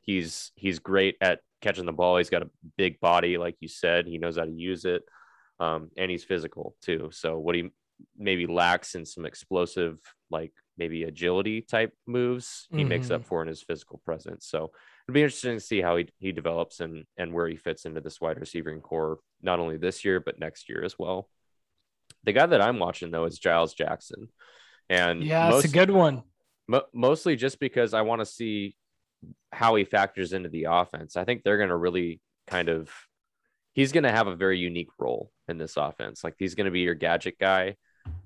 he's 0.00 0.52
he's 0.54 0.78
great 0.78 1.16
at 1.20 1.40
catching 1.60 1.86
the 1.86 1.92
ball. 1.92 2.16
He's 2.16 2.30
got 2.30 2.42
a 2.42 2.50
big 2.76 3.00
body, 3.00 3.38
like 3.38 3.56
you 3.60 3.68
said. 3.68 4.06
He 4.06 4.18
knows 4.18 4.36
how 4.36 4.44
to 4.44 4.52
use 4.52 4.84
it, 4.84 5.02
um, 5.60 5.90
and 5.96 6.10
he's 6.10 6.24
physical 6.24 6.76
too. 6.82 7.10
So 7.12 7.38
what 7.38 7.54
he 7.54 7.70
maybe 8.16 8.46
lacks 8.46 8.94
in 8.94 9.04
some 9.06 9.24
explosive, 9.24 9.98
like 10.30 10.52
maybe 10.76 11.04
agility 11.04 11.60
type 11.62 11.92
moves, 12.06 12.66
he 12.70 12.78
mm-hmm. 12.78 12.88
makes 12.88 13.10
up 13.10 13.20
mm-hmm. 13.20 13.28
for 13.28 13.42
in 13.42 13.48
his 13.48 13.62
physical 13.62 14.00
presence. 14.04 14.46
So 14.46 14.72
it'd 15.06 15.14
be 15.14 15.22
interesting 15.22 15.56
to 15.56 15.60
see 15.60 15.80
how 15.80 15.96
he, 15.96 16.08
he 16.18 16.32
develops 16.32 16.80
and 16.80 17.04
and 17.16 17.32
where 17.32 17.48
he 17.48 17.56
fits 17.56 17.84
into 17.84 18.00
this 18.00 18.20
wide 18.20 18.40
receiving 18.40 18.80
core, 18.80 19.18
not 19.42 19.60
only 19.60 19.76
this 19.76 20.04
year 20.04 20.20
but 20.20 20.38
next 20.38 20.68
year 20.68 20.84
as 20.84 20.98
well. 20.98 21.28
The 22.24 22.32
guy 22.32 22.46
that 22.46 22.60
I'm 22.60 22.78
watching 22.78 23.10
though 23.10 23.24
is 23.24 23.38
Giles 23.38 23.74
Jackson, 23.74 24.28
and 24.88 25.22
yeah, 25.22 25.50
most, 25.50 25.64
it's 25.64 25.74
a 25.74 25.76
good 25.76 25.90
one. 25.90 26.22
Mo- 26.66 26.86
mostly 26.92 27.36
just 27.36 27.60
because 27.60 27.94
I 27.94 28.02
want 28.02 28.20
to 28.20 28.26
see 28.26 28.76
how 29.52 29.74
he 29.74 29.84
factors 29.84 30.32
into 30.32 30.48
the 30.48 30.64
offense. 30.64 31.16
I 31.16 31.24
think 31.24 31.42
they're 31.42 31.56
going 31.58 31.68
to 31.68 31.76
really 31.76 32.20
kind 32.46 32.68
of 32.68 32.90
he's 33.74 33.92
going 33.92 34.04
to 34.04 34.10
have 34.10 34.26
a 34.26 34.36
very 34.36 34.58
unique 34.58 34.90
role 34.98 35.30
in 35.48 35.58
this 35.58 35.76
offense. 35.76 36.24
Like 36.24 36.34
he's 36.38 36.54
going 36.54 36.66
to 36.66 36.70
be 36.70 36.80
your 36.80 36.94
gadget 36.94 37.38
guy. 37.38 37.76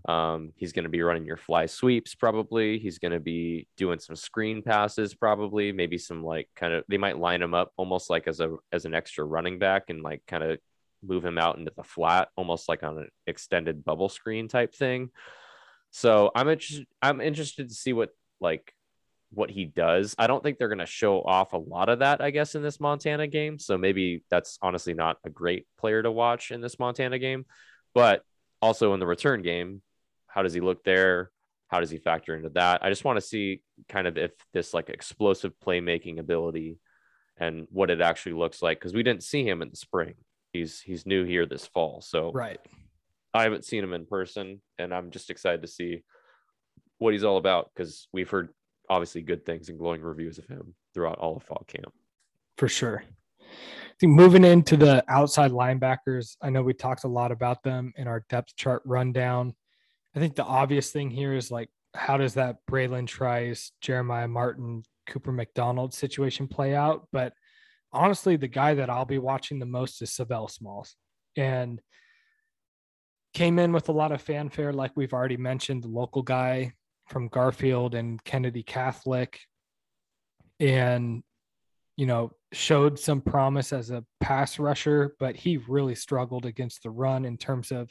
Um, 0.08 0.52
he's 0.56 0.72
going 0.72 0.84
to 0.84 0.88
be 0.88 1.02
running 1.02 1.24
your 1.24 1.36
fly 1.36 1.66
sweeps 1.66 2.14
probably. 2.14 2.78
He's 2.78 2.98
going 2.98 3.12
to 3.12 3.20
be 3.20 3.68
doing 3.76 3.98
some 3.98 4.16
screen 4.16 4.62
passes 4.62 5.14
probably. 5.14 5.72
Maybe 5.72 5.98
some 5.98 6.24
like 6.24 6.48
kind 6.56 6.72
of 6.72 6.84
they 6.88 6.98
might 6.98 7.18
line 7.18 7.42
him 7.42 7.54
up 7.54 7.72
almost 7.76 8.10
like 8.10 8.26
as 8.26 8.40
a 8.40 8.56
as 8.72 8.84
an 8.84 8.94
extra 8.94 9.24
running 9.24 9.58
back 9.58 9.84
and 9.88 10.02
like 10.02 10.22
kind 10.26 10.42
of 10.42 10.58
move 11.02 11.24
him 11.24 11.38
out 11.38 11.58
into 11.58 11.72
the 11.76 11.82
flat, 11.82 12.28
almost 12.36 12.68
like 12.68 12.82
on 12.82 12.98
an 12.98 13.08
extended 13.26 13.84
bubble 13.84 14.08
screen 14.08 14.48
type 14.48 14.74
thing. 14.74 15.10
So 15.90 16.30
I'm 16.34 16.48
interested. 16.48 16.86
I'm 17.00 17.20
interested 17.20 17.68
to 17.68 17.74
see 17.74 17.92
what 17.92 18.10
like 18.40 18.72
what 19.30 19.50
he 19.50 19.64
does. 19.64 20.14
I 20.18 20.26
don't 20.26 20.42
think 20.42 20.58
they're 20.58 20.68
going 20.68 20.78
to 20.78 20.86
show 20.86 21.22
off 21.22 21.52
a 21.52 21.58
lot 21.58 21.88
of 21.88 21.98
that, 21.98 22.20
I 22.20 22.30
guess, 22.30 22.54
in 22.54 22.62
this 22.62 22.80
Montana 22.80 23.26
game. 23.26 23.58
So 23.58 23.76
maybe 23.76 24.24
that's 24.30 24.58
honestly 24.62 24.94
not 24.94 25.18
a 25.24 25.30
great 25.30 25.66
player 25.78 26.02
to 26.02 26.10
watch 26.10 26.50
in 26.50 26.60
this 26.60 26.78
Montana 26.78 27.18
game. 27.18 27.44
But 27.94 28.24
also 28.62 28.94
in 28.94 29.00
the 29.00 29.06
return 29.06 29.42
game, 29.42 29.82
how 30.26 30.42
does 30.42 30.54
he 30.54 30.60
look 30.60 30.84
there? 30.84 31.30
How 31.68 31.80
does 31.80 31.90
he 31.90 31.98
factor 31.98 32.34
into 32.34 32.48
that? 32.50 32.82
I 32.82 32.88
just 32.88 33.04
want 33.04 33.18
to 33.18 33.26
see 33.26 33.62
kind 33.88 34.06
of 34.06 34.16
if 34.16 34.32
this 34.54 34.72
like 34.72 34.88
explosive 34.88 35.52
playmaking 35.64 36.18
ability 36.18 36.78
and 37.36 37.66
what 37.70 37.90
it 37.90 38.00
actually 38.00 38.32
looks 38.32 38.62
like 38.62 38.78
because 38.78 38.94
we 38.94 39.02
didn't 39.02 39.22
see 39.22 39.46
him 39.46 39.62
in 39.62 39.70
the 39.70 39.76
spring. 39.76 40.14
He's 40.58 40.80
he's 40.80 41.06
new 41.06 41.24
here 41.24 41.46
this 41.46 41.66
fall. 41.66 42.00
So 42.00 42.32
right. 42.32 42.60
I 43.32 43.42
haven't 43.42 43.64
seen 43.64 43.84
him 43.84 43.92
in 43.92 44.06
person 44.06 44.60
and 44.78 44.92
I'm 44.92 45.10
just 45.10 45.30
excited 45.30 45.62
to 45.62 45.68
see 45.68 46.02
what 46.98 47.12
he's 47.12 47.24
all 47.24 47.36
about 47.36 47.70
because 47.72 48.08
we've 48.12 48.28
heard 48.28 48.48
obviously 48.90 49.22
good 49.22 49.44
things 49.46 49.68
and 49.68 49.78
glowing 49.78 50.02
reviews 50.02 50.38
of 50.38 50.46
him 50.46 50.74
throughout 50.94 51.18
all 51.18 51.36
of 51.36 51.42
fall 51.42 51.64
camp. 51.68 51.92
For 52.56 52.68
sure. 52.68 53.04
I 53.40 54.00
think 54.00 54.12
moving 54.12 54.44
into 54.44 54.76
the 54.76 55.04
outside 55.08 55.50
linebackers, 55.50 56.36
I 56.42 56.50
know 56.50 56.62
we 56.62 56.74
talked 56.74 57.04
a 57.04 57.08
lot 57.08 57.32
about 57.32 57.62
them 57.62 57.92
in 57.96 58.08
our 58.08 58.24
depth 58.28 58.54
chart 58.56 58.82
rundown. 58.84 59.54
I 60.14 60.20
think 60.20 60.36
the 60.36 60.44
obvious 60.44 60.90
thing 60.90 61.10
here 61.10 61.34
is 61.34 61.50
like, 61.50 61.68
how 61.94 62.16
does 62.16 62.34
that 62.34 62.56
Bralen 62.70 63.06
Trice, 63.06 63.72
Jeremiah 63.80 64.28
Martin, 64.28 64.82
Cooper 65.06 65.32
McDonald 65.32 65.94
situation 65.94 66.48
play 66.48 66.74
out? 66.74 67.08
But 67.12 67.32
honestly, 67.92 68.36
the 68.36 68.48
guy 68.48 68.74
that 68.74 68.90
I'll 68.90 69.04
be 69.04 69.18
watching 69.18 69.58
the 69.58 69.66
most 69.66 70.02
is 70.02 70.10
Sav'ell 70.10 70.50
Smalls. 70.50 70.96
And 71.36 71.80
came 73.34 73.58
in 73.58 73.72
with 73.72 73.88
a 73.88 73.92
lot 73.92 74.12
of 74.12 74.22
fanfare, 74.22 74.72
like 74.72 74.92
we've 74.96 75.12
already 75.12 75.36
mentioned, 75.36 75.82
the 75.82 75.88
local 75.88 76.22
guy 76.22 76.72
from 77.08 77.28
Garfield 77.28 77.94
and 77.94 78.22
Kennedy 78.24 78.62
Catholic, 78.62 79.40
and 80.60 81.22
you 81.96 82.06
know 82.06 82.32
showed 82.52 82.98
some 82.98 83.20
promise 83.20 83.72
as 83.72 83.90
a 83.90 84.04
pass 84.20 84.58
rusher, 84.58 85.14
but 85.18 85.36
he 85.36 85.56
really 85.56 85.94
struggled 85.94 86.46
against 86.46 86.82
the 86.82 86.90
run 86.90 87.24
in 87.24 87.36
terms 87.36 87.70
of 87.70 87.90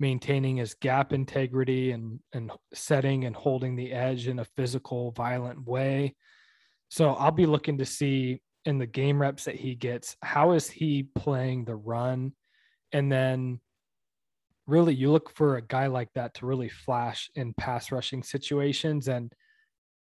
maintaining 0.00 0.56
his 0.56 0.74
gap 0.74 1.12
integrity 1.12 1.92
and 1.92 2.18
and 2.32 2.50
setting 2.72 3.24
and 3.24 3.36
holding 3.36 3.76
the 3.76 3.92
edge 3.92 4.28
in 4.28 4.38
a 4.38 4.44
physical, 4.56 5.12
violent 5.12 5.66
way. 5.66 6.14
So 6.88 7.10
I'll 7.14 7.30
be 7.30 7.46
looking 7.46 7.78
to 7.78 7.86
see 7.86 8.40
in 8.64 8.78
the 8.78 8.86
game 8.86 9.20
reps 9.20 9.44
that 9.44 9.56
he 9.56 9.74
gets, 9.74 10.16
how 10.22 10.52
is 10.52 10.68
he 10.70 11.02
playing 11.14 11.64
the 11.64 11.76
run? 11.76 12.32
And 12.92 13.10
then 13.10 13.60
really 14.66 14.94
you 14.94 15.10
look 15.10 15.30
for 15.34 15.56
a 15.56 15.62
guy 15.62 15.86
like 15.88 16.08
that 16.14 16.34
to 16.34 16.46
really 16.46 16.68
flash 16.68 17.30
in 17.34 17.52
pass 17.54 17.92
rushing 17.92 18.22
situations. 18.22 19.08
And 19.08 19.32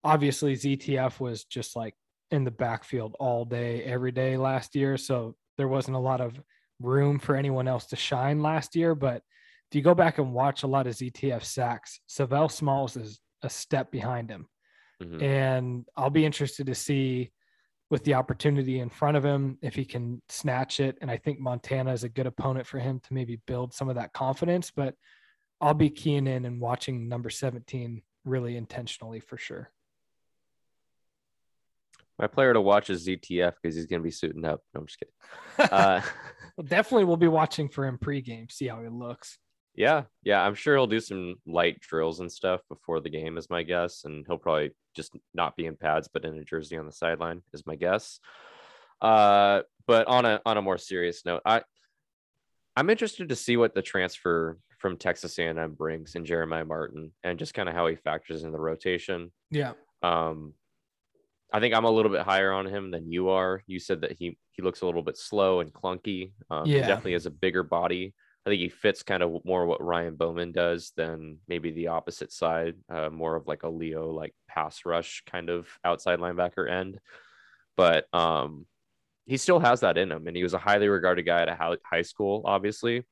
obviously, 0.03 0.55
ZTF 0.55 1.19
was 1.19 1.45
just 1.45 1.75
like 1.75 1.95
in 2.29 2.43
the 2.43 2.51
backfield 2.51 3.15
all 3.19 3.45
day, 3.45 3.83
every 3.83 4.11
day 4.11 4.37
last 4.37 4.75
year. 4.75 4.97
So 4.97 5.35
there 5.57 5.67
wasn't 5.67 5.97
a 5.97 6.01
lot 6.01 6.21
of 6.21 6.39
room 6.79 7.19
for 7.19 7.35
anyone 7.35 7.67
else 7.67 7.87
to 7.87 7.95
shine 7.95 8.41
last 8.41 8.75
year. 8.75 8.95
But 8.95 9.23
if 9.69 9.75
you 9.75 9.81
go 9.81 9.95
back 9.95 10.17
and 10.17 10.33
watch 10.33 10.63
a 10.63 10.67
lot 10.67 10.87
of 10.87 10.95
ZTF 10.95 11.43
sacks, 11.43 11.99
Sav'ell 12.09 12.51
Smalls 12.51 12.97
is 12.97 13.19
a 13.41 13.49
step 13.49 13.91
behind 13.91 14.29
him. 14.29 14.47
Mm-hmm. 15.01 15.23
And 15.23 15.85
I'll 15.97 16.09
be 16.09 16.25
interested 16.25 16.67
to 16.67 16.75
see 16.75 17.31
with 17.91 18.05
the 18.05 18.13
opportunity 18.13 18.79
in 18.79 18.89
front 18.89 19.17
of 19.17 19.23
him 19.23 19.57
if 19.61 19.75
he 19.75 19.83
can 19.83 20.21
snatch 20.29 20.79
it. 20.79 20.97
And 21.01 21.11
I 21.11 21.17
think 21.17 21.39
Montana 21.39 21.91
is 21.91 22.05
a 22.05 22.09
good 22.09 22.25
opponent 22.25 22.65
for 22.65 22.79
him 22.79 23.01
to 23.01 23.13
maybe 23.13 23.41
build 23.45 23.73
some 23.73 23.89
of 23.89 23.95
that 23.95 24.13
confidence. 24.13 24.71
But 24.73 24.95
I'll 25.59 25.73
be 25.73 25.89
keying 25.89 26.25
in 26.25 26.45
and 26.45 26.61
watching 26.61 27.09
number 27.09 27.29
17 27.29 28.01
really 28.23 28.55
intentionally 28.55 29.19
for 29.19 29.37
sure. 29.37 29.71
My 32.17 32.27
player 32.27 32.53
to 32.53 32.61
watch 32.61 32.89
is 32.89 33.05
ZTF 33.05 33.53
because 33.61 33.75
he's 33.75 33.87
going 33.87 34.01
to 34.01 34.03
be 34.03 34.11
suiting 34.11 34.45
up. 34.45 34.61
No, 34.73 34.81
I'm 34.81 34.87
just 34.87 34.99
kidding. 34.99 35.13
Uh, 35.71 36.01
well, 36.57 36.67
definitely 36.67 37.05
we'll 37.05 37.17
be 37.17 37.27
watching 37.27 37.67
for 37.67 37.85
him 37.85 37.97
pregame, 37.97 38.51
see 38.51 38.67
how 38.67 38.81
he 38.81 38.89
looks. 38.89 39.37
Yeah, 39.75 40.03
yeah, 40.23 40.41
I'm 40.41 40.55
sure 40.55 40.75
he'll 40.75 40.87
do 40.87 40.99
some 40.99 41.35
light 41.47 41.79
drills 41.79 42.19
and 42.19 42.31
stuff 42.31 42.61
before 42.67 42.99
the 42.99 43.09
game, 43.09 43.37
is 43.37 43.49
my 43.49 43.63
guess, 43.63 44.03
and 44.03 44.25
he'll 44.27 44.37
probably 44.37 44.71
just 44.95 45.15
not 45.33 45.55
be 45.55 45.65
in 45.65 45.77
pads, 45.77 46.09
but 46.11 46.25
in 46.25 46.37
a 46.37 46.43
jersey 46.43 46.77
on 46.77 46.85
the 46.85 46.91
sideline, 46.91 47.41
is 47.53 47.65
my 47.65 47.75
guess. 47.75 48.19
Uh, 48.99 49.61
but 49.87 50.07
on 50.07 50.25
a 50.25 50.41
on 50.45 50.57
a 50.57 50.61
more 50.61 50.77
serious 50.77 51.25
note, 51.25 51.41
I 51.45 51.63
I'm 52.75 52.89
interested 52.89 53.29
to 53.29 53.35
see 53.35 53.57
what 53.57 53.73
the 53.73 53.81
transfer 53.81 54.57
from 54.77 54.97
Texas 54.97 55.37
A&M 55.37 55.73
brings 55.73 56.15
in 56.15 56.25
Jeremiah 56.25 56.65
Martin 56.65 57.11
and 57.23 57.37
just 57.37 57.53
kind 57.53 57.69
of 57.69 57.75
how 57.75 57.87
he 57.87 57.95
factors 57.95 58.43
in 58.43 58.51
the 58.51 58.59
rotation. 58.59 59.31
Yeah. 59.51 59.73
Um, 60.01 60.53
I 61.53 61.59
think 61.59 61.75
I'm 61.75 61.85
a 61.85 61.91
little 61.91 62.11
bit 62.11 62.21
higher 62.21 62.51
on 62.51 62.65
him 62.65 62.91
than 62.91 63.11
you 63.11 63.29
are. 63.29 63.61
You 63.67 63.79
said 63.79 64.01
that 64.01 64.13
he 64.13 64.37
he 64.51 64.61
looks 64.61 64.81
a 64.81 64.85
little 64.85 65.03
bit 65.03 65.17
slow 65.17 65.59
and 65.59 65.71
clunky. 65.71 66.31
Um, 66.49 66.65
yeah. 66.65 66.75
He 66.75 66.81
definitely 66.81 67.13
has 67.13 67.25
a 67.25 67.31
bigger 67.31 67.63
body. 67.63 68.13
I 68.45 68.49
think 68.49 68.61
he 68.61 68.69
fits 68.69 69.03
kind 69.03 69.21
of 69.21 69.45
more 69.45 69.65
what 69.67 69.83
Ryan 69.83 70.15
Bowman 70.15 70.51
does 70.51 70.93
than 70.97 71.37
maybe 71.47 71.71
the 71.71 71.87
opposite 71.87 72.31
side, 72.31 72.75
uh, 72.89 73.09
more 73.09 73.35
of 73.35 73.45
like 73.45 73.63
a 73.63 73.69
Leo 73.69 74.09
like 74.09 74.33
pass 74.47 74.81
rush 74.85 75.23
kind 75.29 75.49
of 75.49 75.67
outside 75.83 76.19
linebacker 76.19 76.69
end. 76.69 76.99
But 77.77 78.05
um, 78.13 78.65
he 79.25 79.37
still 79.37 79.59
has 79.59 79.81
that 79.81 79.97
in 79.97 80.11
him, 80.11 80.27
and 80.27 80.35
he 80.35 80.43
was 80.43 80.55
a 80.55 80.59
highly 80.59 80.87
regarded 80.87 81.23
guy 81.23 81.43
at 81.43 81.79
high 81.83 82.01
school, 82.01 82.41
obviously. 82.45 83.05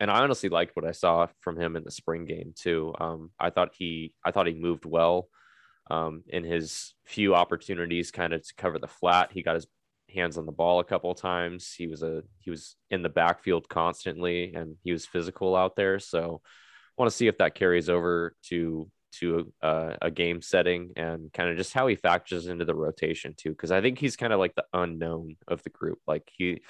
And 0.00 0.10
I 0.10 0.20
honestly 0.20 0.48
liked 0.48 0.74
what 0.74 0.86
I 0.86 0.92
saw 0.92 1.26
from 1.40 1.58
him 1.58 1.76
in 1.76 1.84
the 1.84 1.90
spring 1.90 2.24
game 2.24 2.52
too. 2.54 2.94
Um, 2.98 3.30
I 3.38 3.50
thought 3.50 3.74
he, 3.76 4.14
I 4.24 4.30
thought 4.30 4.46
he 4.46 4.54
moved 4.54 4.84
well 4.84 5.28
um, 5.90 6.22
in 6.28 6.44
his 6.44 6.94
few 7.04 7.34
opportunities, 7.34 8.10
kind 8.10 8.32
of 8.32 8.46
to 8.46 8.54
cover 8.56 8.78
the 8.78 8.88
flat. 8.88 9.32
He 9.32 9.42
got 9.42 9.54
his 9.54 9.66
hands 10.16 10.38
on 10.38 10.46
the 10.46 10.52
ball 10.52 10.80
a 10.80 10.84
couple 10.84 11.10
of 11.10 11.20
times. 11.20 11.72
He 11.76 11.86
was 11.86 12.02
a 12.02 12.22
he 12.40 12.50
was 12.50 12.76
in 12.90 13.02
the 13.02 13.08
backfield 13.08 13.68
constantly, 13.68 14.54
and 14.54 14.76
he 14.82 14.92
was 14.92 15.06
physical 15.06 15.54
out 15.54 15.76
there. 15.76 15.98
So, 15.98 16.40
want 16.96 17.10
to 17.10 17.16
see 17.16 17.28
if 17.28 17.38
that 17.38 17.54
carries 17.54 17.88
over 17.88 18.34
to 18.48 18.90
to 19.20 19.52
uh, 19.62 19.94
a 20.02 20.10
game 20.10 20.42
setting 20.42 20.92
and 20.96 21.32
kind 21.32 21.48
of 21.48 21.56
just 21.56 21.72
how 21.72 21.86
he 21.86 21.96
factors 21.96 22.46
into 22.46 22.64
the 22.64 22.74
rotation 22.74 23.34
too. 23.36 23.50
Because 23.50 23.70
I 23.70 23.80
think 23.80 23.98
he's 23.98 24.16
kind 24.16 24.32
of 24.32 24.38
like 24.38 24.54
the 24.54 24.64
unknown 24.72 25.36
of 25.48 25.62
the 25.62 25.70
group. 25.70 25.98
Like 26.06 26.28
he 26.36 26.62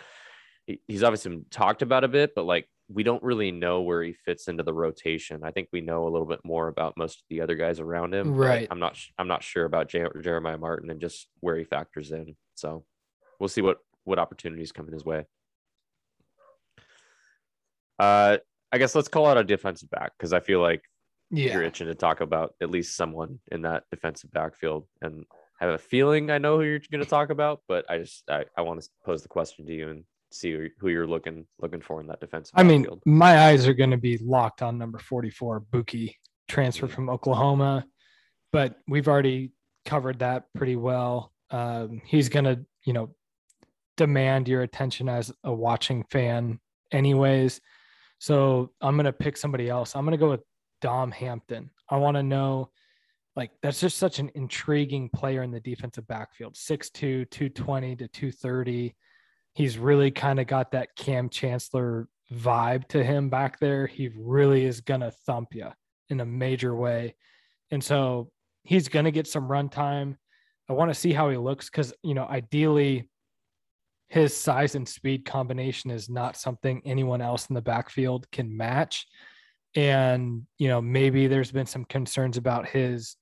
he's 0.86 1.02
obviously 1.02 1.30
been 1.30 1.46
talked 1.50 1.82
about 1.82 2.04
a 2.04 2.08
bit, 2.08 2.34
but 2.34 2.44
like 2.44 2.68
we 2.88 3.02
don't 3.02 3.22
really 3.22 3.50
know 3.50 3.82
where 3.82 4.02
he 4.02 4.12
fits 4.12 4.48
into 4.48 4.62
the 4.62 4.72
rotation. 4.72 5.40
I 5.42 5.50
think 5.50 5.68
we 5.72 5.80
know 5.80 6.06
a 6.06 6.10
little 6.10 6.26
bit 6.26 6.40
more 6.44 6.68
about 6.68 6.96
most 6.96 7.18
of 7.18 7.24
the 7.30 7.40
other 7.40 7.56
guys 7.56 7.80
around 7.80 8.14
him. 8.14 8.34
Right. 8.34 8.68
I'm 8.70 8.78
not. 8.78 8.98
I'm 9.18 9.28
not 9.28 9.42
sure 9.42 9.64
about 9.64 9.88
Jeremiah 9.88 10.58
Martin 10.58 10.90
and 10.90 11.00
just 11.00 11.28
where 11.40 11.56
he 11.56 11.64
factors 11.64 12.12
in. 12.12 12.36
So 12.54 12.84
we'll 13.38 13.48
see 13.48 13.62
what 13.62 13.78
what 14.04 14.18
opportunities 14.18 14.72
come 14.72 14.86
in 14.86 14.92
his 14.92 15.04
way. 15.04 15.24
Uh, 17.98 18.38
I 18.70 18.78
guess 18.78 18.94
let's 18.94 19.08
call 19.08 19.26
out 19.26 19.38
a 19.38 19.44
defensive 19.44 19.90
back 19.90 20.12
because 20.16 20.32
I 20.32 20.40
feel 20.40 20.60
like 20.60 20.82
yeah. 21.30 21.54
you're 21.54 21.62
itching 21.62 21.86
to 21.88 21.94
talk 21.94 22.20
about 22.20 22.54
at 22.60 22.70
least 22.70 22.96
someone 22.96 23.40
in 23.50 23.62
that 23.62 23.84
defensive 23.90 24.30
backfield, 24.32 24.86
and 25.02 25.24
I 25.60 25.64
have 25.64 25.74
a 25.74 25.78
feeling 25.78 26.30
I 26.30 26.38
know 26.38 26.58
who 26.58 26.64
you're 26.64 26.80
going 26.90 27.02
to 27.02 27.08
talk 27.08 27.30
about, 27.30 27.62
but 27.68 27.84
I 27.90 27.98
just 27.98 28.28
I, 28.30 28.44
I 28.56 28.62
want 28.62 28.82
to 28.82 28.88
pose 29.04 29.22
the 29.22 29.28
question 29.28 29.66
to 29.66 29.72
you 29.72 29.88
and 29.88 30.04
see 30.32 30.68
who 30.78 30.88
you're 30.88 31.06
looking 31.06 31.46
looking 31.60 31.80
for 31.80 32.00
in 32.00 32.06
that 32.08 32.20
defensive. 32.20 32.52
I 32.54 32.62
mean, 32.62 32.86
my 33.04 33.38
eyes 33.46 33.66
are 33.66 33.74
going 33.74 33.90
to 33.90 33.96
be 33.96 34.18
locked 34.18 34.62
on 34.62 34.78
number 34.78 34.98
44, 34.98 35.62
Buki, 35.72 36.14
transfer 36.48 36.86
mm-hmm. 36.86 36.94
from 36.94 37.10
Oklahoma, 37.10 37.86
but 38.52 38.76
we've 38.88 39.08
already 39.08 39.52
covered 39.84 40.18
that 40.18 40.44
pretty 40.54 40.76
well. 40.76 41.32
Um, 41.50 42.02
he's 42.04 42.28
going 42.28 42.44
to, 42.44 42.64
you 42.84 42.92
know, 42.92 43.14
demand 43.96 44.48
your 44.48 44.62
attention 44.62 45.08
as 45.08 45.32
a 45.44 45.52
watching 45.52 46.04
fan, 46.04 46.60
anyways. 46.92 47.60
So 48.18 48.70
I'm 48.80 48.96
gonna 48.96 49.12
pick 49.12 49.36
somebody 49.36 49.68
else. 49.68 49.94
I'm 49.94 50.04
gonna 50.04 50.16
go 50.16 50.30
with 50.30 50.42
Dom 50.80 51.10
Hampton. 51.10 51.70
I 51.88 51.96
want 51.96 52.16
to 52.16 52.22
know, 52.22 52.70
like, 53.34 53.50
that's 53.62 53.80
just 53.80 53.98
such 53.98 54.18
an 54.18 54.30
intriguing 54.34 55.08
player 55.10 55.42
in 55.42 55.50
the 55.50 55.60
defensive 55.60 56.06
backfield. 56.06 56.54
6'2, 56.54 57.30
220 57.30 57.96
to 57.96 58.08
230. 58.08 58.94
He's 59.54 59.78
really 59.78 60.10
kind 60.10 60.40
of 60.40 60.46
got 60.46 60.72
that 60.72 60.96
Kam 60.96 61.28
Chancellor 61.28 62.08
vibe 62.32 62.88
to 62.88 63.04
him 63.04 63.28
back 63.28 63.58
there. 63.60 63.86
He 63.86 64.10
really 64.16 64.64
is 64.64 64.80
gonna 64.80 65.10
thump 65.10 65.54
you 65.54 65.68
in 66.08 66.20
a 66.20 66.26
major 66.26 66.74
way. 66.74 67.14
And 67.70 67.82
so 67.82 68.30
he's 68.64 68.88
gonna 68.88 69.10
get 69.10 69.26
some 69.26 69.48
run 69.48 69.68
time. 69.68 70.18
I 70.68 70.72
want 70.72 70.90
to 70.90 70.94
see 70.94 71.12
how 71.12 71.30
he 71.30 71.36
looks 71.36 71.70
because 71.70 71.94
you 72.02 72.14
know, 72.14 72.26
ideally 72.26 73.08
his 74.08 74.36
size 74.36 74.74
and 74.74 74.88
speed 74.88 75.24
combination 75.24 75.90
is 75.90 76.08
not 76.08 76.36
something 76.36 76.82
anyone 76.84 77.20
else 77.20 77.46
in 77.46 77.54
the 77.54 77.62
backfield 77.62 78.30
can 78.30 78.56
match. 78.56 79.06
And, 79.74 80.46
you 80.58 80.68
know, 80.68 80.80
maybe 80.80 81.26
there's 81.26 81.52
been 81.52 81.66
some 81.66 81.84
concerns 81.84 82.36
about 82.36 82.66
his, 82.68 83.16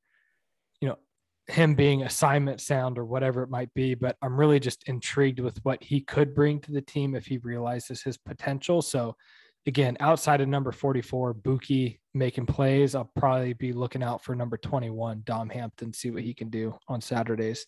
you 0.81 0.89
know, 0.89 0.99
him 1.47 1.75
being 1.75 2.03
assignment 2.03 2.61
sound 2.61 2.99
or 2.99 3.05
whatever 3.05 3.43
it 3.43 3.51
might 3.51 3.73
be. 3.75 3.95
But 3.95 4.17
I'm 4.23 4.37
really 4.37 4.61
just 4.61 4.87
intrigued 4.87 5.41
with 5.41 5.59
what 5.65 5.83
he 5.83 6.01
could 6.01 6.35
bring 6.35 6.61
to 6.61 6.73
the 6.73 6.83
team 6.83 7.15
if 7.15 7.27
he 7.27 7.39
realizes 7.39 8.03
his 8.03 8.19
potential. 8.19 8.83
So, 8.83 9.17
again, 9.67 9.97
outside 10.01 10.43
of 10.43 10.49
number 10.49 10.71
44, 10.71 11.35
Buki, 11.35 11.99
making 12.13 12.47
plays, 12.47 12.95
I'll 12.95 13.11
probably 13.17 13.55
be 13.55 13.73
looking 13.73 14.03
out 14.03 14.23
for 14.23 14.35
number 14.35 14.59
21, 14.59 15.23
Dom 15.25 15.49
Hampton, 15.49 15.93
see 15.93 16.11
what 16.11 16.23
he 16.23 16.35
can 16.35 16.51
do 16.51 16.79
on 16.89 17.01
Saturdays. 17.01 17.67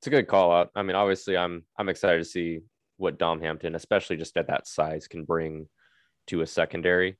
It's 0.00 0.06
a 0.06 0.10
good 0.10 0.28
call 0.28 0.50
out. 0.52 0.70
I 0.74 0.82
mean, 0.82 0.96
obviously, 0.96 1.36
I'm 1.36 1.64
I'm 1.76 1.90
excited 1.90 2.18
to 2.18 2.24
see 2.24 2.60
what 2.96 3.18
Dom 3.18 3.40
Hampton, 3.40 3.74
especially 3.74 4.16
just 4.16 4.36
at 4.36 4.46
that 4.48 4.66
size, 4.66 5.06
can 5.06 5.24
bring 5.24 5.68
to 6.28 6.40
a 6.40 6.46
secondary. 6.46 7.18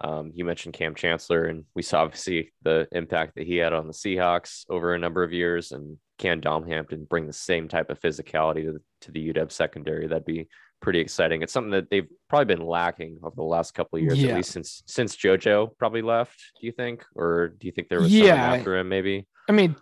Um, 0.00 0.32
you 0.34 0.44
mentioned 0.44 0.74
Kam 0.74 0.94
Chancellor, 0.94 1.44
and 1.44 1.64
we 1.74 1.82
saw 1.82 2.02
obviously 2.02 2.52
the 2.62 2.88
impact 2.92 3.34
that 3.36 3.46
he 3.46 3.56
had 3.56 3.72
on 3.72 3.86
the 3.86 3.92
Seahawks 3.92 4.64
over 4.68 4.94
a 4.94 4.98
number 4.98 5.22
of 5.22 5.32
years. 5.32 5.72
And 5.72 5.98
can 6.18 6.40
Dom 6.40 6.66
Hampton 6.66 7.04
bring 7.04 7.26
the 7.26 7.32
same 7.32 7.68
type 7.68 7.90
of 7.90 8.00
physicality 8.00 8.64
to 8.64 8.72
the, 8.72 8.80
to 9.02 9.12
the 9.12 9.32
UW 9.32 9.52
secondary? 9.52 10.06
That'd 10.06 10.24
be 10.24 10.48
pretty 10.80 11.00
exciting. 11.00 11.42
It's 11.42 11.52
something 11.52 11.70
that 11.72 11.90
they've 11.90 12.08
probably 12.28 12.54
been 12.54 12.66
lacking 12.66 13.18
over 13.22 13.34
the 13.36 13.42
last 13.42 13.74
couple 13.74 13.98
of 13.98 14.02
years, 14.02 14.20
yeah. 14.20 14.30
at 14.30 14.36
least 14.36 14.52
since 14.52 14.82
since 14.86 15.16
JoJo 15.16 15.76
probably 15.78 16.02
left. 16.02 16.38
Do 16.60 16.66
you 16.66 16.72
think, 16.72 17.04
or 17.14 17.48
do 17.48 17.66
you 17.66 17.72
think 17.72 17.88
there 17.88 18.00
was 18.00 18.12
yeah 18.12 18.34
after 18.34 18.76
him? 18.76 18.88
Maybe. 18.88 19.26
I 19.48 19.52
mean, 19.52 19.76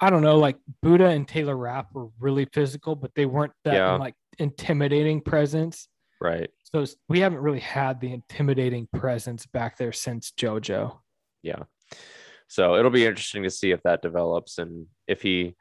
I 0.00 0.10
don't 0.10 0.22
know. 0.22 0.38
Like 0.38 0.56
Budda 0.84 1.14
and 1.14 1.28
Taylor 1.28 1.56
Rapp 1.56 1.92
were 1.92 2.08
really 2.18 2.46
physical, 2.46 2.94
but 2.94 3.14
they 3.14 3.26
weren't 3.26 3.52
that 3.64 3.74
yeah. 3.74 3.96
like 3.96 4.14
intimidating 4.38 5.20
presence. 5.20 5.88
Right. 6.20 6.50
So 6.74 6.84
we 7.08 7.20
haven't 7.20 7.40
really 7.40 7.60
had 7.60 8.00
the 8.00 8.12
intimidating 8.12 8.88
presence 8.94 9.46
back 9.46 9.76
there 9.76 9.92
since 9.92 10.32
JoJo. 10.32 10.98
Yeah. 11.42 11.64
So 12.48 12.76
it'll 12.76 12.90
be 12.90 13.06
interesting 13.06 13.42
to 13.44 13.50
see 13.50 13.70
if 13.70 13.82
that 13.82 14.02
develops 14.02 14.58
and 14.58 14.86
if 15.06 15.22
he, 15.22 15.54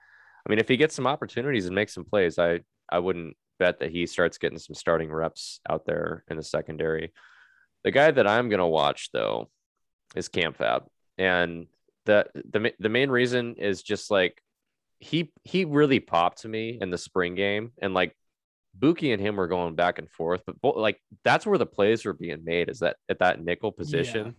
I 0.45 0.49
mean, 0.49 0.59
if 0.59 0.67
he 0.67 0.77
gets 0.77 0.95
some 0.95 1.07
opportunities 1.07 1.65
and 1.65 1.75
makes 1.75 1.93
some 1.93 2.05
plays, 2.05 2.39
I 2.39 2.61
I 2.89 2.99
wouldn't 2.99 3.35
bet 3.59 3.79
that 3.79 3.91
he 3.91 4.05
starts 4.05 4.37
getting 4.37 4.57
some 4.57 4.73
starting 4.73 5.11
reps 5.11 5.59
out 5.69 5.85
there 5.85 6.23
in 6.29 6.37
the 6.37 6.43
secondary. 6.43 7.13
The 7.83 7.91
guy 7.91 8.09
that 8.11 8.27
I'm 8.27 8.49
gonna 8.49 8.67
watch 8.67 9.09
though 9.13 9.49
is 10.15 10.29
Cam 10.29 10.53
Fab, 10.53 10.85
and 11.17 11.67
the 12.09 12.25
the 12.51 12.73
the 12.79 12.89
main 12.89 13.11
reason 13.11 13.55
is 13.55 13.83
just 13.83 14.09
like 14.09 14.41
he 14.97 15.31
he 15.43 15.65
really 15.65 15.99
popped 15.99 16.41
to 16.41 16.47
me 16.47 16.79
in 16.81 16.89
the 16.89 16.97
spring 16.97 17.35
game, 17.35 17.71
and 17.81 17.93
like 17.93 18.15
Buki 18.77 19.13
and 19.13 19.21
him 19.21 19.35
were 19.35 19.47
going 19.47 19.75
back 19.75 19.99
and 19.99 20.09
forth, 20.09 20.41
but 20.61 20.75
like 20.75 20.99
that's 21.23 21.45
where 21.45 21.59
the 21.59 21.65
plays 21.67 22.03
were 22.05 22.13
being 22.13 22.43
made 22.43 22.69
is 22.69 22.79
that 22.79 22.97
at 23.07 23.19
that 23.19 23.43
nickel 23.43 23.71
position. 23.71 24.35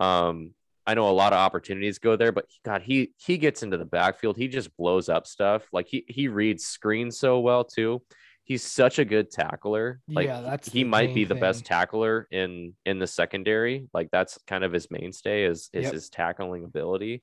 Yeah. 0.00 0.28
Um, 0.28 0.54
I 0.86 0.94
know 0.94 1.08
a 1.08 1.12
lot 1.12 1.32
of 1.32 1.38
opportunities 1.38 1.98
go 1.98 2.16
there, 2.16 2.32
but 2.32 2.46
God, 2.64 2.82
he 2.82 3.12
he 3.18 3.36
gets 3.36 3.62
into 3.62 3.76
the 3.76 3.84
backfield. 3.84 4.36
He 4.36 4.48
just 4.48 4.74
blows 4.76 5.08
up 5.08 5.26
stuff. 5.26 5.62
Like 5.72 5.86
he 5.88 6.04
he 6.08 6.28
reads 6.28 6.64
screens 6.64 7.18
so 7.18 7.38
well 7.40 7.64
too. 7.64 8.02
He's 8.44 8.62
such 8.62 8.98
a 8.98 9.04
good 9.04 9.30
tackler. 9.30 10.00
Like 10.06 10.26
yeah, 10.26 10.42
that's 10.42 10.70
he 10.70 10.84
might 10.84 11.14
be 11.14 11.24
the 11.24 11.34
thing. 11.34 11.40
best 11.40 11.64
tackler 11.64 12.28
in 12.30 12.74
in 12.84 12.98
the 12.98 13.06
secondary. 13.06 13.88
Like 13.94 14.10
that's 14.12 14.38
kind 14.46 14.64
of 14.64 14.72
his 14.72 14.90
mainstay 14.90 15.44
is 15.44 15.70
is 15.72 15.84
yep. 15.84 15.92
his 15.94 16.10
tackling 16.10 16.64
ability. 16.64 17.22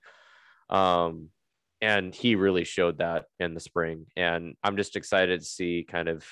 Um, 0.70 1.30
and 1.80 2.14
he 2.14 2.36
really 2.36 2.64
showed 2.64 3.00
that 3.00 3.26
in 3.40 3.54
the 3.54 3.60
spring. 3.60 4.08
And 4.16 4.56
I'm 4.64 4.78
just 4.78 4.96
excited 4.96 5.40
to 5.40 5.46
see 5.46 5.86
kind 5.88 6.08
of 6.08 6.26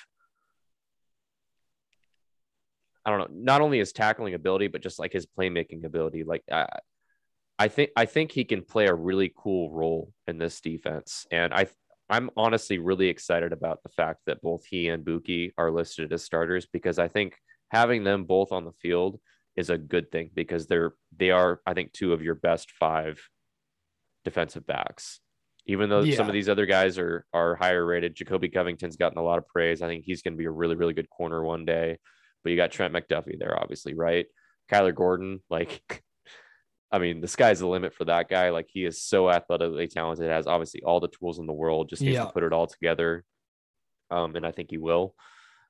I 3.04 3.10
don't 3.10 3.18
know, 3.18 3.28
not 3.32 3.60
only 3.60 3.78
his 3.78 3.92
tackling 3.92 4.34
ability, 4.34 4.68
but 4.68 4.82
just 4.82 4.98
like 4.98 5.12
his 5.12 5.26
playmaking 5.26 5.84
ability. 5.84 6.24
Like 6.24 6.42
I, 6.50 6.66
I 7.58 7.68
think 7.68 7.90
I 7.96 8.06
think 8.06 8.32
he 8.32 8.44
can 8.44 8.62
play 8.62 8.86
a 8.86 8.94
really 8.94 9.32
cool 9.36 9.70
role 9.70 10.12
in 10.26 10.38
this 10.38 10.60
defense, 10.60 11.26
and 11.30 11.52
I 11.52 11.66
I'm 12.10 12.30
honestly 12.36 12.78
really 12.78 13.08
excited 13.08 13.52
about 13.52 13.82
the 13.82 13.88
fact 13.88 14.20
that 14.26 14.42
both 14.42 14.64
he 14.66 14.88
and 14.88 15.04
Buki 15.04 15.52
are 15.56 15.70
listed 15.70 16.12
as 16.12 16.24
starters 16.24 16.66
because 16.66 16.98
I 16.98 17.08
think 17.08 17.36
having 17.68 18.04
them 18.04 18.24
both 18.24 18.50
on 18.52 18.64
the 18.64 18.72
field 18.72 19.20
is 19.56 19.70
a 19.70 19.78
good 19.78 20.10
thing 20.10 20.30
because 20.34 20.66
they're 20.66 20.92
they 21.16 21.30
are 21.30 21.60
I 21.66 21.74
think 21.74 21.92
two 21.92 22.12
of 22.12 22.22
your 22.22 22.34
best 22.34 22.72
five 22.72 23.20
defensive 24.24 24.66
backs. 24.66 25.20
Even 25.66 25.88
though 25.88 26.00
yeah. 26.00 26.16
some 26.16 26.26
of 26.26 26.32
these 26.32 26.48
other 26.48 26.66
guys 26.66 26.98
are 26.98 27.24
are 27.32 27.54
higher 27.54 27.86
rated, 27.86 28.16
Jacobe 28.16 28.52
Covington's 28.52 28.96
gotten 28.96 29.18
a 29.18 29.22
lot 29.22 29.38
of 29.38 29.46
praise. 29.46 29.80
I 29.80 29.86
think 29.86 30.04
he's 30.04 30.22
going 30.22 30.34
to 30.34 30.38
be 30.38 30.46
a 30.46 30.50
really 30.50 30.74
really 30.74 30.94
good 30.94 31.10
corner 31.10 31.44
one 31.44 31.64
day. 31.64 31.98
But 32.42 32.50
you 32.50 32.56
got 32.56 32.72
Trent 32.72 32.94
McDuffie 32.94 33.38
there, 33.38 33.58
obviously, 33.60 33.94
right? 33.94 34.26
Kyler 34.70 34.94
Gordon, 34.94 35.40
like, 35.50 35.82
I 36.92 36.98
mean, 36.98 37.20
the 37.20 37.28
sky's 37.28 37.60
the 37.60 37.68
limit 37.68 37.94
for 37.94 38.04
that 38.06 38.28
guy. 38.28 38.50
Like, 38.50 38.68
he 38.68 38.84
is 38.84 39.02
so 39.02 39.30
athletically 39.30 39.86
talented, 39.86 40.30
has 40.30 40.46
obviously 40.46 40.82
all 40.82 41.00
the 41.00 41.08
tools 41.08 41.38
in 41.38 41.46
the 41.46 41.52
world, 41.52 41.88
just 41.88 42.02
needs 42.02 42.14
yeah. 42.14 42.24
to 42.24 42.32
put 42.32 42.42
it 42.42 42.52
all 42.52 42.66
together. 42.66 43.24
Um, 44.10 44.34
and 44.34 44.44
I 44.44 44.50
think 44.50 44.70
he 44.70 44.78
will. 44.78 45.14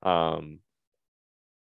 Um, 0.02 0.60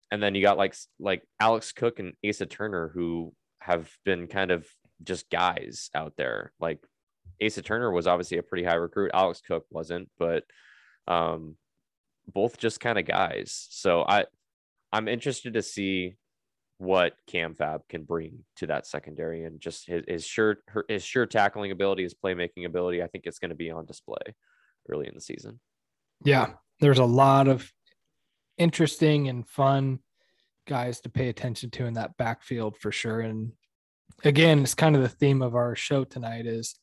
and 0.09 0.21
then 0.21 0.35
you 0.35 0.41
got 0.41 0.57
like 0.57 0.75
like 0.99 1.23
Alex 1.39 1.71
Cook 1.71 1.99
and 1.99 2.13
Asa 2.27 2.45
Turner, 2.45 2.91
who 2.93 3.33
have 3.59 3.89
been 4.03 4.27
kind 4.27 4.51
of 4.51 4.67
just 5.03 5.29
guys 5.29 5.89
out 5.95 6.13
there. 6.17 6.51
Like 6.59 6.79
Asa 7.43 7.61
Turner 7.61 7.91
was 7.91 8.07
obviously 8.07 8.37
a 8.37 8.43
pretty 8.43 8.63
high 8.63 8.75
recruit. 8.75 9.11
Alex 9.13 9.41
Cook 9.45 9.65
wasn't, 9.69 10.09
but 10.19 10.43
um, 11.07 11.55
both 12.27 12.57
just 12.57 12.79
kind 12.79 12.99
of 12.99 13.05
guys. 13.05 13.67
So 13.69 14.03
I 14.07 14.25
I'm 14.91 15.07
interested 15.07 15.53
to 15.53 15.61
see 15.61 16.17
what 16.81 17.13
Cam 17.27 17.53
Fab 17.53 17.87
can 17.87 18.03
bring 18.03 18.39
to 18.55 18.65
that 18.65 18.87
secondary 18.87 19.43
and 19.43 19.61
just 19.61 19.85
his, 19.85 20.03
his 20.07 20.25
sure 20.25 20.57
his 20.87 21.03
sure 21.03 21.27
tackling 21.27 21.69
ability, 21.69 22.01
his 22.01 22.15
playmaking 22.15 22.65
ability. 22.65 23.03
I 23.03 23.07
think 23.07 23.27
it's 23.27 23.37
going 23.37 23.49
to 23.49 23.55
be 23.55 23.69
on 23.69 23.85
display 23.85 24.33
early 24.89 25.07
in 25.07 25.13
the 25.13 25.21
season. 25.21 25.59
Yeah, 26.25 26.53
there's 26.79 26.97
a 26.97 27.05
lot 27.05 27.47
of 27.47 27.71
interesting 28.57 29.29
and 29.29 29.47
fun 29.47 29.99
guys 30.67 31.01
to 31.01 31.09
pay 31.09 31.29
attention 31.29 31.69
to 31.71 31.85
in 31.85 31.93
that 31.93 32.17
backfield 32.17 32.77
for 32.77 32.91
sure. 32.91 33.19
And 33.19 33.51
again, 34.23 34.63
it's 34.63 34.73
kind 34.73 34.95
of 34.95 35.03
the 35.03 35.09
theme 35.09 35.43
of 35.43 35.53
our 35.53 35.75
show 35.75 36.03
tonight 36.03 36.47
is 36.47 36.75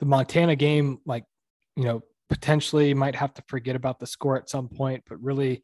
the 0.00 0.06
Montana 0.06 0.56
game. 0.56 0.98
Like, 1.06 1.24
you 1.76 1.84
know, 1.84 2.02
potentially 2.28 2.92
might 2.92 3.14
have 3.14 3.34
to 3.34 3.42
forget 3.46 3.76
about 3.76 4.00
the 4.00 4.06
score 4.06 4.36
at 4.36 4.50
some 4.50 4.68
point, 4.68 5.04
but 5.08 5.22
really 5.22 5.62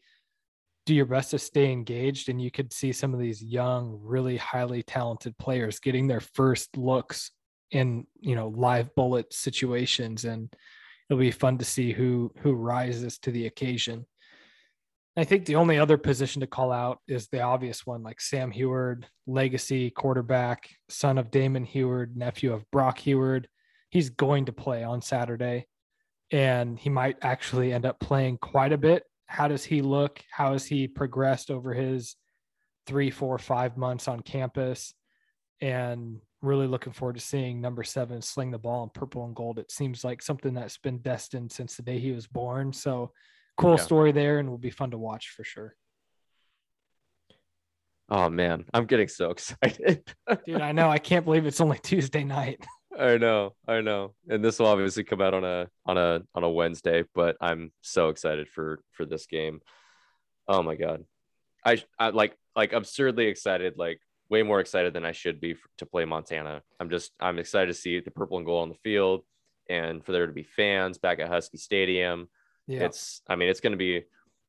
do 0.86 0.94
your 0.94 1.06
best 1.06 1.30
to 1.30 1.38
stay 1.38 1.72
engaged 1.72 2.28
and 2.28 2.40
you 2.40 2.50
could 2.50 2.72
see 2.72 2.92
some 2.92 3.14
of 3.14 3.20
these 3.20 3.42
young 3.42 3.98
really 4.02 4.36
highly 4.36 4.82
talented 4.82 5.36
players 5.38 5.80
getting 5.80 6.06
their 6.06 6.20
first 6.20 6.76
looks 6.76 7.30
in 7.70 8.06
you 8.20 8.34
know 8.34 8.48
live 8.48 8.94
bullet 8.94 9.32
situations 9.32 10.24
and 10.24 10.54
it'll 11.08 11.20
be 11.20 11.30
fun 11.30 11.58
to 11.58 11.64
see 11.64 11.92
who 11.92 12.32
who 12.40 12.52
rises 12.52 13.18
to 13.18 13.30
the 13.30 13.46
occasion. 13.46 14.06
I 15.16 15.24
think 15.24 15.46
the 15.46 15.56
only 15.56 15.78
other 15.78 15.96
position 15.96 16.40
to 16.40 16.46
call 16.48 16.72
out 16.72 16.98
is 17.06 17.28
the 17.28 17.40
obvious 17.40 17.86
one 17.86 18.02
like 18.02 18.20
sam 18.20 18.50
huard 18.50 19.06
legacy 19.26 19.90
quarterback 19.90 20.68
son 20.88 21.18
of 21.18 21.30
damon 21.30 21.64
huard 21.64 22.16
nephew 22.16 22.52
of 22.52 22.68
brock 22.72 22.98
huard 22.98 23.48
he's 23.90 24.10
going 24.10 24.46
to 24.46 24.52
play 24.52 24.82
on 24.82 25.00
saturday 25.00 25.66
and 26.32 26.80
he 26.80 26.90
might 26.90 27.16
actually 27.22 27.72
end 27.72 27.86
up 27.86 28.00
playing 28.00 28.38
quite 28.38 28.72
a 28.72 28.78
bit 28.78 29.04
how 29.26 29.48
does 29.48 29.64
he 29.64 29.82
look? 29.82 30.22
How 30.30 30.52
has 30.52 30.66
he 30.66 30.88
progressed 30.88 31.50
over 31.50 31.72
his 31.72 32.16
three, 32.86 33.10
four, 33.10 33.38
five 33.38 33.76
months 33.76 34.08
on 34.08 34.20
campus? 34.20 34.94
And 35.60 36.20
really 36.42 36.66
looking 36.66 36.92
forward 36.92 37.16
to 37.16 37.20
seeing 37.20 37.60
number 37.60 37.82
seven 37.82 38.20
sling 38.20 38.50
the 38.50 38.58
ball 38.58 38.84
in 38.84 38.90
purple 38.90 39.24
and 39.24 39.34
gold. 39.34 39.58
It 39.58 39.70
seems 39.70 40.04
like 40.04 40.22
something 40.22 40.54
that's 40.54 40.78
been 40.78 40.98
destined 40.98 41.50
since 41.50 41.76
the 41.76 41.82
day 41.82 41.98
he 41.98 42.12
was 42.12 42.26
born. 42.26 42.72
So 42.72 43.12
cool 43.56 43.76
yeah. 43.76 43.82
story 43.82 44.12
there 44.12 44.38
and 44.38 44.50
will 44.50 44.58
be 44.58 44.70
fun 44.70 44.90
to 44.90 44.98
watch 44.98 45.30
for 45.30 45.44
sure. 45.44 45.74
Oh 48.10 48.28
man, 48.28 48.66
I'm 48.74 48.84
getting 48.84 49.08
so 49.08 49.30
excited. 49.32 50.04
Dude, 50.44 50.60
I 50.60 50.72
know. 50.72 50.90
I 50.90 50.98
can't 50.98 51.24
believe 51.24 51.46
it's 51.46 51.60
only 51.60 51.78
Tuesday 51.78 52.24
night. 52.24 52.64
I 52.98 53.16
know, 53.18 53.54
I 53.66 53.80
know. 53.80 54.14
And 54.28 54.44
this 54.44 54.58
will 54.58 54.66
obviously 54.66 55.04
come 55.04 55.20
out 55.20 55.34
on 55.34 55.44
a 55.44 55.68
on 55.86 55.98
a 55.98 56.22
on 56.34 56.44
a 56.44 56.50
Wednesday, 56.50 57.04
but 57.14 57.36
I'm 57.40 57.72
so 57.80 58.08
excited 58.08 58.48
for 58.48 58.80
for 58.92 59.04
this 59.04 59.26
game. 59.26 59.60
Oh 60.46 60.62
my 60.62 60.76
god. 60.76 61.04
I 61.64 61.82
I 61.98 62.10
like 62.10 62.36
like 62.54 62.72
absurdly 62.72 63.26
excited, 63.26 63.74
like 63.76 64.00
way 64.30 64.42
more 64.42 64.60
excited 64.60 64.92
than 64.92 65.04
I 65.04 65.12
should 65.12 65.40
be 65.40 65.54
for, 65.54 65.68
to 65.78 65.86
play 65.86 66.04
Montana. 66.04 66.62
I'm 66.78 66.90
just 66.90 67.12
I'm 67.20 67.38
excited 67.38 67.68
to 67.68 67.74
see 67.74 68.00
the 68.00 68.10
purple 68.10 68.36
and 68.36 68.46
gold 68.46 68.62
on 68.62 68.68
the 68.68 68.74
field 68.76 69.24
and 69.68 70.04
for 70.04 70.12
there 70.12 70.26
to 70.26 70.32
be 70.32 70.42
fans 70.42 70.98
back 70.98 71.18
at 71.20 71.28
Husky 71.28 71.58
Stadium. 71.58 72.28
Yeah. 72.66 72.84
It's 72.84 73.22
I 73.28 73.36
mean, 73.36 73.48
it's 73.48 73.60
going 73.60 73.72
to 73.72 73.76
be 73.78 74.04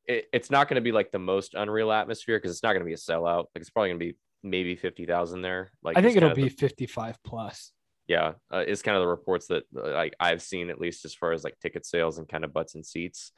it, 0.08 0.26
it's 0.32 0.52
not 0.52 0.68
going 0.68 0.76
to 0.76 0.82
be 0.82 0.92
like 0.92 1.12
the 1.12 1.20
most 1.20 1.54
unreal 1.56 1.92
atmosphere 1.92 2.38
because 2.38 2.52
it's 2.52 2.64
not 2.64 2.74
going 2.74 2.82
to 2.82 2.86
be 2.86 2.94
a 2.94 2.98
sellout. 2.98 3.46
Like 3.56 3.62
it's 3.62 3.70
probably 3.70 3.90
going 3.90 4.00
to 4.00 4.06
be 4.06 4.18
maybe 4.44 4.76
50,000 4.76 5.42
there. 5.42 5.72
Like 5.84 5.98
I 5.98 6.02
think 6.02 6.16
it'll 6.16 6.34
be 6.34 6.44
the, 6.44 6.50
55 6.50 7.24
plus 7.24 7.72
yeah, 8.08 8.34
uh, 8.54 8.64
is 8.66 8.82
kind 8.82 8.98
of 8.98 9.02
the 9.02 9.08
reports 9.08 9.48
that 9.48 9.64
uh, 9.76 9.92
like 9.92 10.16
I've 10.20 10.42
seen 10.42 10.70
at 10.70 10.80
least 10.80 11.06
as 11.06 11.16
far 11.16 11.32
as 11.32 11.44
like 11.44 11.60
ticket 11.60 11.86
sales 11.86 12.18
and 12.18 12.28
kind 12.28 12.44
of 12.44 12.54
butts 12.54 12.76
and 12.76 12.86
seats. 12.86 13.32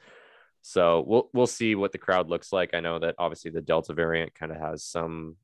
So 0.62 1.04
we'll 1.06 1.30
we'll 1.32 1.46
see 1.46 1.74
what 1.74 1.92
the 1.92 1.98
crowd 1.98 2.28
looks 2.28 2.52
like. 2.52 2.74
I 2.74 2.80
know 2.80 2.98
that 2.98 3.14
obviously 3.18 3.50
the 3.50 3.60
Delta 3.60 3.94
variant 3.94 4.34
kind 4.34 4.52
of 4.52 4.58
has 4.58 4.84
some 4.84 5.36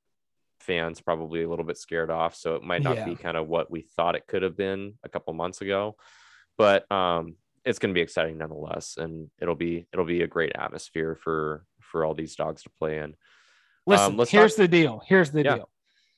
fans 0.61 1.01
probably 1.01 1.43
a 1.43 1.49
little 1.49 1.65
bit 1.65 1.79
scared 1.79 2.11
off, 2.11 2.35
so 2.35 2.57
it 2.57 2.63
might 2.63 2.83
not 2.83 2.97
yeah. 2.97 3.05
be 3.05 3.15
kind 3.15 3.37
of 3.37 3.49
what 3.49 3.71
we 3.71 3.83
thought 3.97 4.17
it 4.17 4.27
could 4.27 4.43
have 4.43 4.57
been 4.57 4.95
a 5.03 5.09
couple 5.09 5.33
months 5.33 5.61
ago. 5.63 5.97
But 6.59 6.91
um, 6.93 7.37
it's 7.65 7.79
going 7.79 7.95
to 7.95 7.99
be 7.99 8.03
exciting 8.03 8.39
nonetheless, 8.39 8.97
and 8.99 9.31
it'll 9.41 9.55
be 9.55 9.87
it'll 9.93 10.05
be 10.05 10.23
a 10.23 10.27
great 10.27 10.53
atmosphere 10.55 11.17
for 11.23 11.65
for 11.81 12.05
all 12.05 12.15
these 12.15 12.37
dogs 12.37 12.63
to 12.65 12.71
play 12.79 12.99
in. 12.99 13.15
Listen, 13.87 14.21
um, 14.21 14.27
here's 14.29 14.53
talk- 14.53 14.59
the 14.59 14.69
deal. 14.69 15.03
Here's 15.07 15.31
the 15.31 15.45
yeah. 15.45 15.55
deal 15.57 15.69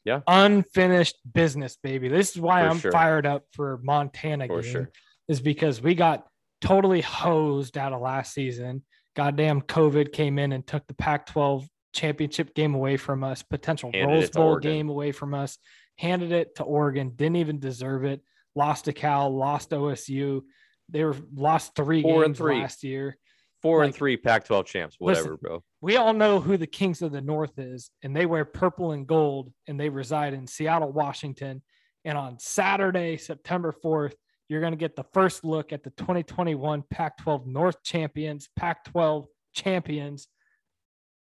Yeah. 0.07 0.21
Unfinished 0.29 1.17
business, 1.35 1.77
baby. 1.83 2.09
This 2.09 2.31
is 2.35 2.41
why 2.41 2.63
For 2.63 2.69
I'm 2.69 2.79
sure. 2.79 2.93
fired 2.93 3.27
up 3.27 3.43
for 3.53 3.81
Montana 3.83 4.47
For 4.47 4.63
game. 4.63 4.73
sure. 4.73 4.91
Is 5.29 5.41
because 5.41 5.83
we 5.83 5.95
got 5.97 6.27
totally 6.61 7.01
hosed 7.01 7.77
out 7.77 7.93
of 7.93 8.01
last 8.01 8.33
season. 8.33 8.85
Goddamn 9.17 9.63
COVID 9.63 10.13
came 10.13 10.39
in 10.39 10.53
and 10.53 10.65
took 10.67 10.87
the 10.87 10.95
Pac-12 10.95 11.67
championship 11.93 12.55
game 12.55 12.75
away 12.75 12.97
from 12.97 13.25
us, 13.25 13.43
potential 13.43 13.91
Handed 13.93 14.15
Rose 14.15 14.31
Bowl 14.31 14.45
Oregon. 14.51 14.71
game 14.73 14.89
away 14.89 15.11
from 15.11 15.35
us, 15.35 15.59
handed 15.99 16.31
it 16.31 16.55
to 16.57 16.63
Oregon, 16.63 17.11
didn't 17.17 17.37
even 17.37 17.59
deserve 17.59 18.05
it. 18.05 18.21
Lost 18.55 18.85
to 18.85 18.93
Cal, 18.93 19.35
lost 19.35 19.71
OSU. 19.71 20.43
They 20.89 21.03
were 21.03 21.17
lost 21.35 21.75
three 21.75 22.03
Four 22.03 22.23
and 22.25 22.29
games 22.35 22.39
three. 22.39 22.61
last 22.61 22.85
year. 22.85 23.17
Four 23.63 23.83
and 23.83 23.93
three 23.95 24.17
Pac-12 24.17 24.67
champs, 24.67 24.97
whatever, 25.01 25.31
Listen, 25.31 25.39
bro. 25.43 25.65
We 25.87 25.99
all 25.99 26.15
know 26.15 26.41
who 26.41 26.57
the 26.57 26.67
Kings 26.67 27.01
of 27.01 27.13
the 27.13 27.21
North 27.21 27.61
is, 27.61 27.93
and 28.03 28.15
they 28.15 28.27
wear 28.27 28.45
purple 28.45 28.91
and 28.91 29.07
gold, 29.07 29.53
and 29.69 29.79
they 29.79 29.89
reside 29.89 30.35
in 30.35 30.49
Seattle, 30.49 30.91
Washington. 30.91 31.63
And 32.05 32.19
on 32.19 32.41
Saturday, 32.41 33.17
September 33.19 33.73
4th, 33.85 34.15
you're 34.49 34.61
going 34.61 34.73
to 34.73 34.77
get 34.77 34.97
the 34.97 35.07
first 35.15 35.45
look 35.45 35.73
at 35.73 35.85
the 35.85 35.91
2021 35.91 36.83
Pac 36.91 37.19
12 37.19 37.47
North 37.47 37.85
champions, 37.85 38.49
Pac 38.57 38.85
12 38.87 39.29
champions 39.55 40.27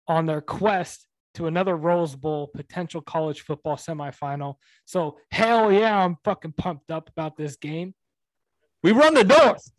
on 0.06 0.26
their 0.26 0.42
quest 0.42 1.06
to 1.36 1.46
another 1.46 1.74
Rose 1.74 2.14
Bowl 2.14 2.50
potential 2.54 3.00
college 3.00 3.40
football 3.40 3.76
semifinal. 3.76 4.56
So, 4.84 5.16
hell 5.30 5.72
yeah, 5.72 6.04
I'm 6.04 6.18
fucking 6.22 6.52
pumped 6.58 6.90
up 6.90 7.08
about 7.08 7.38
this 7.38 7.56
game. 7.56 7.94
We 8.82 8.92
run 8.92 9.14
the 9.14 9.24
North. 9.24 9.72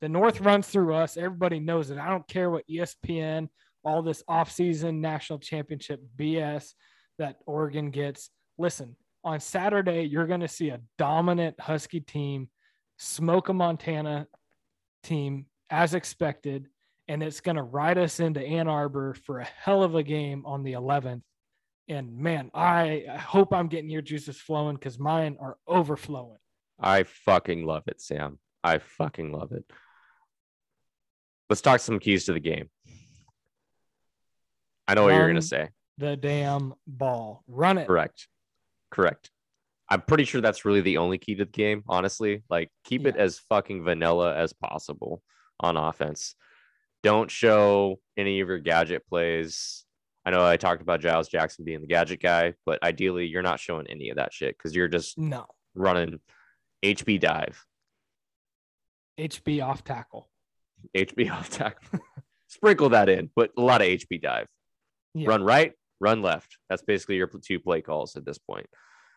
The 0.00 0.08
North 0.08 0.40
runs 0.40 0.66
through 0.66 0.94
us. 0.94 1.16
Everybody 1.16 1.60
knows 1.60 1.90
it. 1.90 1.98
I 1.98 2.08
don't 2.08 2.26
care 2.26 2.50
what 2.50 2.66
ESPN, 2.68 3.50
all 3.84 4.02
this 4.02 4.22
offseason 4.28 5.00
national 5.00 5.38
championship 5.38 6.00
BS 6.16 6.74
that 7.18 7.36
Oregon 7.46 7.90
gets. 7.90 8.30
Listen, 8.58 8.96
on 9.24 9.40
Saturday, 9.40 10.02
you're 10.02 10.26
going 10.26 10.40
to 10.40 10.48
see 10.48 10.70
a 10.70 10.80
dominant 10.98 11.58
Husky 11.60 12.00
team 12.00 12.48
smoke 12.98 13.48
a 13.48 13.52
Montana 13.52 14.26
team 15.02 15.46
as 15.70 15.94
expected, 15.94 16.68
and 17.08 17.22
it's 17.22 17.40
going 17.40 17.56
to 17.56 17.62
ride 17.62 17.98
us 17.98 18.20
into 18.20 18.40
Ann 18.40 18.68
Arbor 18.68 19.14
for 19.14 19.40
a 19.40 19.44
hell 19.44 19.82
of 19.82 19.94
a 19.94 20.02
game 20.02 20.44
on 20.46 20.62
the 20.62 20.72
11th. 20.72 21.22
And 21.88 22.16
man, 22.16 22.50
I, 22.54 23.04
hope 23.18 23.52
I'm 23.52 23.68
getting 23.68 23.90
your 23.90 24.02
juices 24.02 24.36
flowing 24.36 24.76
because 24.76 24.98
mine 24.98 25.36
are 25.40 25.56
overflowing. 25.66 26.38
I 26.78 27.02
fucking 27.02 27.66
love 27.66 27.82
it, 27.88 28.00
Sam. 28.00 28.38
I 28.62 28.78
fucking 28.78 29.32
love 29.32 29.52
it. 29.52 29.64
Let's 31.48 31.62
talk 31.62 31.80
some 31.80 31.98
keys 31.98 32.26
to 32.26 32.32
the 32.32 32.40
game. 32.40 32.70
I 34.90 34.94
know 34.94 35.04
what 35.04 35.14
you're 35.14 35.28
gonna 35.28 35.40
say. 35.40 35.68
The 35.98 36.16
damn 36.16 36.74
ball, 36.84 37.44
run 37.46 37.78
it. 37.78 37.86
Correct. 37.86 38.26
Correct. 38.90 39.30
I'm 39.88 40.00
pretty 40.00 40.24
sure 40.24 40.40
that's 40.40 40.64
really 40.64 40.80
the 40.80 40.96
only 40.96 41.16
key 41.16 41.36
to 41.36 41.44
the 41.44 41.50
game, 41.50 41.84
honestly. 41.88 42.42
Like 42.50 42.70
keep 42.82 43.06
it 43.06 43.16
as 43.16 43.38
fucking 43.38 43.84
vanilla 43.84 44.34
as 44.34 44.52
possible 44.52 45.22
on 45.60 45.76
offense. 45.76 46.34
Don't 47.04 47.30
show 47.30 48.00
any 48.16 48.40
of 48.40 48.48
your 48.48 48.58
gadget 48.58 49.06
plays. 49.06 49.84
I 50.24 50.30
know 50.30 50.44
I 50.44 50.56
talked 50.56 50.82
about 50.82 51.00
Giles 51.00 51.28
Jackson 51.28 51.64
being 51.64 51.82
the 51.82 51.86
gadget 51.86 52.20
guy, 52.20 52.54
but 52.66 52.82
ideally 52.82 53.26
you're 53.26 53.42
not 53.42 53.60
showing 53.60 53.86
any 53.86 54.10
of 54.10 54.16
that 54.16 54.32
shit 54.32 54.58
because 54.58 54.74
you're 54.74 54.88
just 54.88 55.18
No, 55.18 55.46
running 55.76 56.18
HB 56.82 57.20
dive, 57.20 57.64
HB 59.20 59.64
off 59.64 59.84
tackle. 59.84 60.28
HB 60.96 61.30
off 61.30 61.48
tackle. 61.48 62.00
Sprinkle 62.48 62.88
that 62.88 63.08
in, 63.08 63.30
but 63.36 63.52
a 63.56 63.60
lot 63.60 63.82
of 63.82 63.86
HB 63.86 64.20
dive. 64.20 64.48
Yeah. 65.14 65.28
Run 65.28 65.42
right, 65.42 65.72
run 66.00 66.22
left. 66.22 66.58
That's 66.68 66.82
basically 66.82 67.16
your 67.16 67.26
two 67.26 67.60
play 67.60 67.80
calls 67.80 68.16
at 68.16 68.24
this 68.24 68.38
point. 68.38 68.66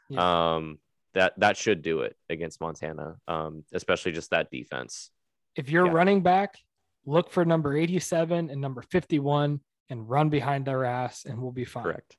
Yeah. 0.10 0.56
Um, 0.56 0.80
that 1.14 1.34
that 1.40 1.58
should 1.58 1.82
do 1.82 2.02
it 2.02 2.16
against 2.30 2.60
Montana, 2.60 3.18
um, 3.28 3.64
especially 3.74 4.12
just 4.12 4.32
that 4.32 4.50
defense. 4.50 5.12
If 5.56 5.70
you're 5.70 5.86
Yeah. 5.86 5.94
running 5.94 6.24
back, 6.24 6.58
look 7.06 7.30
for 7.30 7.46
number 7.46 7.78
87 7.78 8.50
and 8.50 8.60
number 8.60 8.82
51 8.82 9.62
and 9.90 10.10
run 10.10 10.30
behind 10.30 10.66
their 10.66 10.86
ass, 10.86 11.26
and 11.26 11.40
we'll 11.40 11.52
be 11.52 11.66
fine. 11.66 11.84
Correct. 11.84 12.18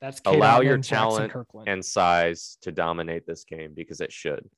That's 0.00 0.20
Allow 0.26 0.60
Kaden 0.60 0.64
your 0.64 0.78
talent. 0.78 1.32
And 1.66 1.84
size 1.84 2.58
to 2.62 2.72
dominate 2.72 3.24
this 3.24 3.44
game 3.44 3.72
because 3.72 4.00
it 4.00 4.12
should. 4.12 4.50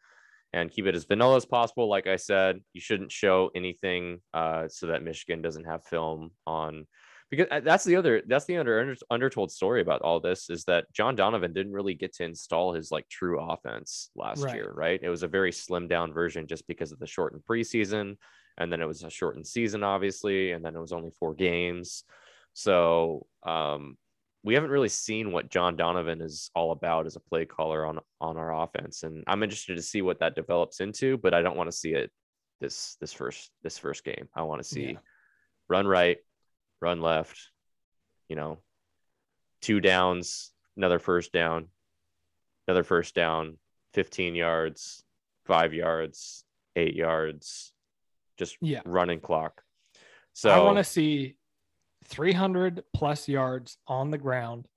And 0.54 0.70
keep 0.70 0.86
it 0.86 0.94
as 0.94 1.04
vanilla 1.04 1.36
as 1.36 1.44
possible. 1.44 1.88
Like 1.88 2.06
I 2.06 2.16
said, 2.16 2.60
you 2.72 2.80
shouldn't 2.80 3.12
show 3.12 3.50
anything 3.54 4.22
uh, 4.32 4.68
so 4.68 4.86
that 4.86 5.02
Michigan 5.02 5.42
doesn't 5.42 5.64
have 5.64 5.84
film 5.84 6.30
on 6.46 6.86
because 7.34 7.48
uh, 7.50 7.60
that's 7.60 7.84
the 7.84 7.96
other 7.96 8.22
that's 8.26 8.44
the 8.44 8.56
under, 8.56 8.80
under 8.80 8.96
undertold 9.10 9.50
story 9.50 9.80
about 9.80 10.02
all 10.02 10.20
this 10.20 10.50
is 10.50 10.64
that 10.64 10.92
John 10.92 11.16
Donovan 11.16 11.52
didn't 11.52 11.72
really 11.72 11.94
get 11.94 12.14
to 12.14 12.24
install 12.24 12.72
his 12.72 12.90
like 12.90 13.08
true 13.08 13.40
offense 13.40 14.10
last 14.14 14.42
Right. 14.42 14.54
year, 14.54 14.72
right? 14.74 15.00
It 15.02 15.08
was 15.08 15.22
a 15.22 15.28
very 15.28 15.50
slimmed 15.52 15.88
down 15.88 16.12
version 16.12 16.46
just 16.46 16.66
because 16.66 16.92
of 16.92 16.98
the 16.98 17.06
shortened 17.06 17.42
preseason, 17.48 18.16
and 18.58 18.72
then 18.72 18.80
it 18.80 18.86
was 18.86 19.02
a 19.02 19.10
shortened 19.10 19.46
season, 19.46 19.82
obviously, 19.82 20.52
and 20.52 20.64
then 20.64 20.76
it 20.76 20.80
was 20.80 20.92
only 20.92 21.10
four 21.18 21.34
games. 21.34 22.04
So 22.52 23.26
um, 23.44 23.96
we 24.42 24.54
haven't 24.54 24.70
really 24.70 24.88
seen 24.88 25.32
what 25.32 25.50
John 25.50 25.76
Donovan 25.76 26.20
is 26.20 26.50
all 26.54 26.70
about 26.72 27.06
as 27.06 27.16
a 27.16 27.20
play 27.20 27.46
caller 27.46 27.84
on 27.86 27.98
on 28.20 28.36
our 28.36 28.62
offense, 28.62 29.02
and 29.02 29.24
I'm 29.26 29.42
interested 29.42 29.76
to 29.76 29.82
see 29.82 30.02
what 30.02 30.20
that 30.20 30.34
develops 30.34 30.80
into. 30.80 31.16
But 31.18 31.34
I 31.34 31.42
don't 31.42 31.56
want 31.56 31.70
to 31.70 31.76
see 31.76 31.92
it 31.94 32.10
this 32.60 32.96
this 33.00 33.12
first 33.12 33.50
this 33.62 33.78
first 33.78 34.04
game. 34.04 34.28
I 34.34 34.42
want 34.42 34.62
to 34.62 34.68
see 34.68 34.92
Yeah. 34.92 34.98
run 35.68 35.86
right, 35.86 36.18
run 36.84 37.00
left, 37.00 37.50
you 38.28 38.36
know, 38.36 38.58
two 39.62 39.80
downs, 39.80 40.52
another 40.76 40.98
first 40.98 41.32
down, 41.32 41.68
another 42.68 42.84
first 42.84 43.14
down, 43.14 43.56
15 43.94 44.34
yards, 44.34 45.02
five 45.46 45.72
yards, 45.72 46.44
eight 46.76 46.94
yards, 46.94 47.72
just 48.36 48.58
Yeah. 48.60 48.82
running 48.84 49.20
clock. 49.20 49.62
So 50.34 50.50
I 50.50 50.58
want 50.62 50.76
to 50.76 50.84
see 50.84 51.36
300 52.04 52.84
plus 52.92 53.28
yards 53.28 53.78
on 53.86 54.10
the 54.10 54.18
ground. 54.18 54.68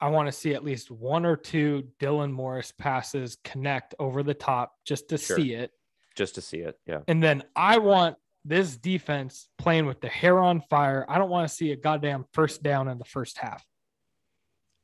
I 0.00 0.10
want 0.10 0.28
to 0.28 0.32
see 0.32 0.54
at 0.54 0.62
least 0.62 0.88
one 0.90 1.26
or 1.26 1.36
two 1.36 1.88
Dylan 1.98 2.30
Morris 2.30 2.70
passes 2.70 3.38
connect 3.42 3.94
over 3.98 4.22
the 4.22 4.34
top 4.34 4.76
just 4.84 5.08
to 5.08 5.18
Sure. 5.18 5.36
see 5.36 5.54
it. 5.54 5.72
just 6.14 6.36
to 6.36 6.40
see 6.40 6.58
it, 6.58 6.78
yeah. 6.86 7.00
And 7.08 7.20
then 7.20 7.42
I 7.56 7.78
want 7.78 8.16
this 8.44 8.76
defense 8.76 9.48
playing 9.58 9.86
with 9.86 10.00
the 10.00 10.08
hair 10.08 10.38
on 10.38 10.60
fire. 10.68 11.06
I 11.08 11.18
don't 11.18 11.30
want 11.30 11.48
to 11.48 11.54
see 11.54 11.72
a 11.72 11.76
goddamn 11.76 12.24
first 12.32 12.62
down 12.62 12.88
in 12.88 12.98
the 12.98 13.04
first 13.04 13.38
half. 13.38 13.64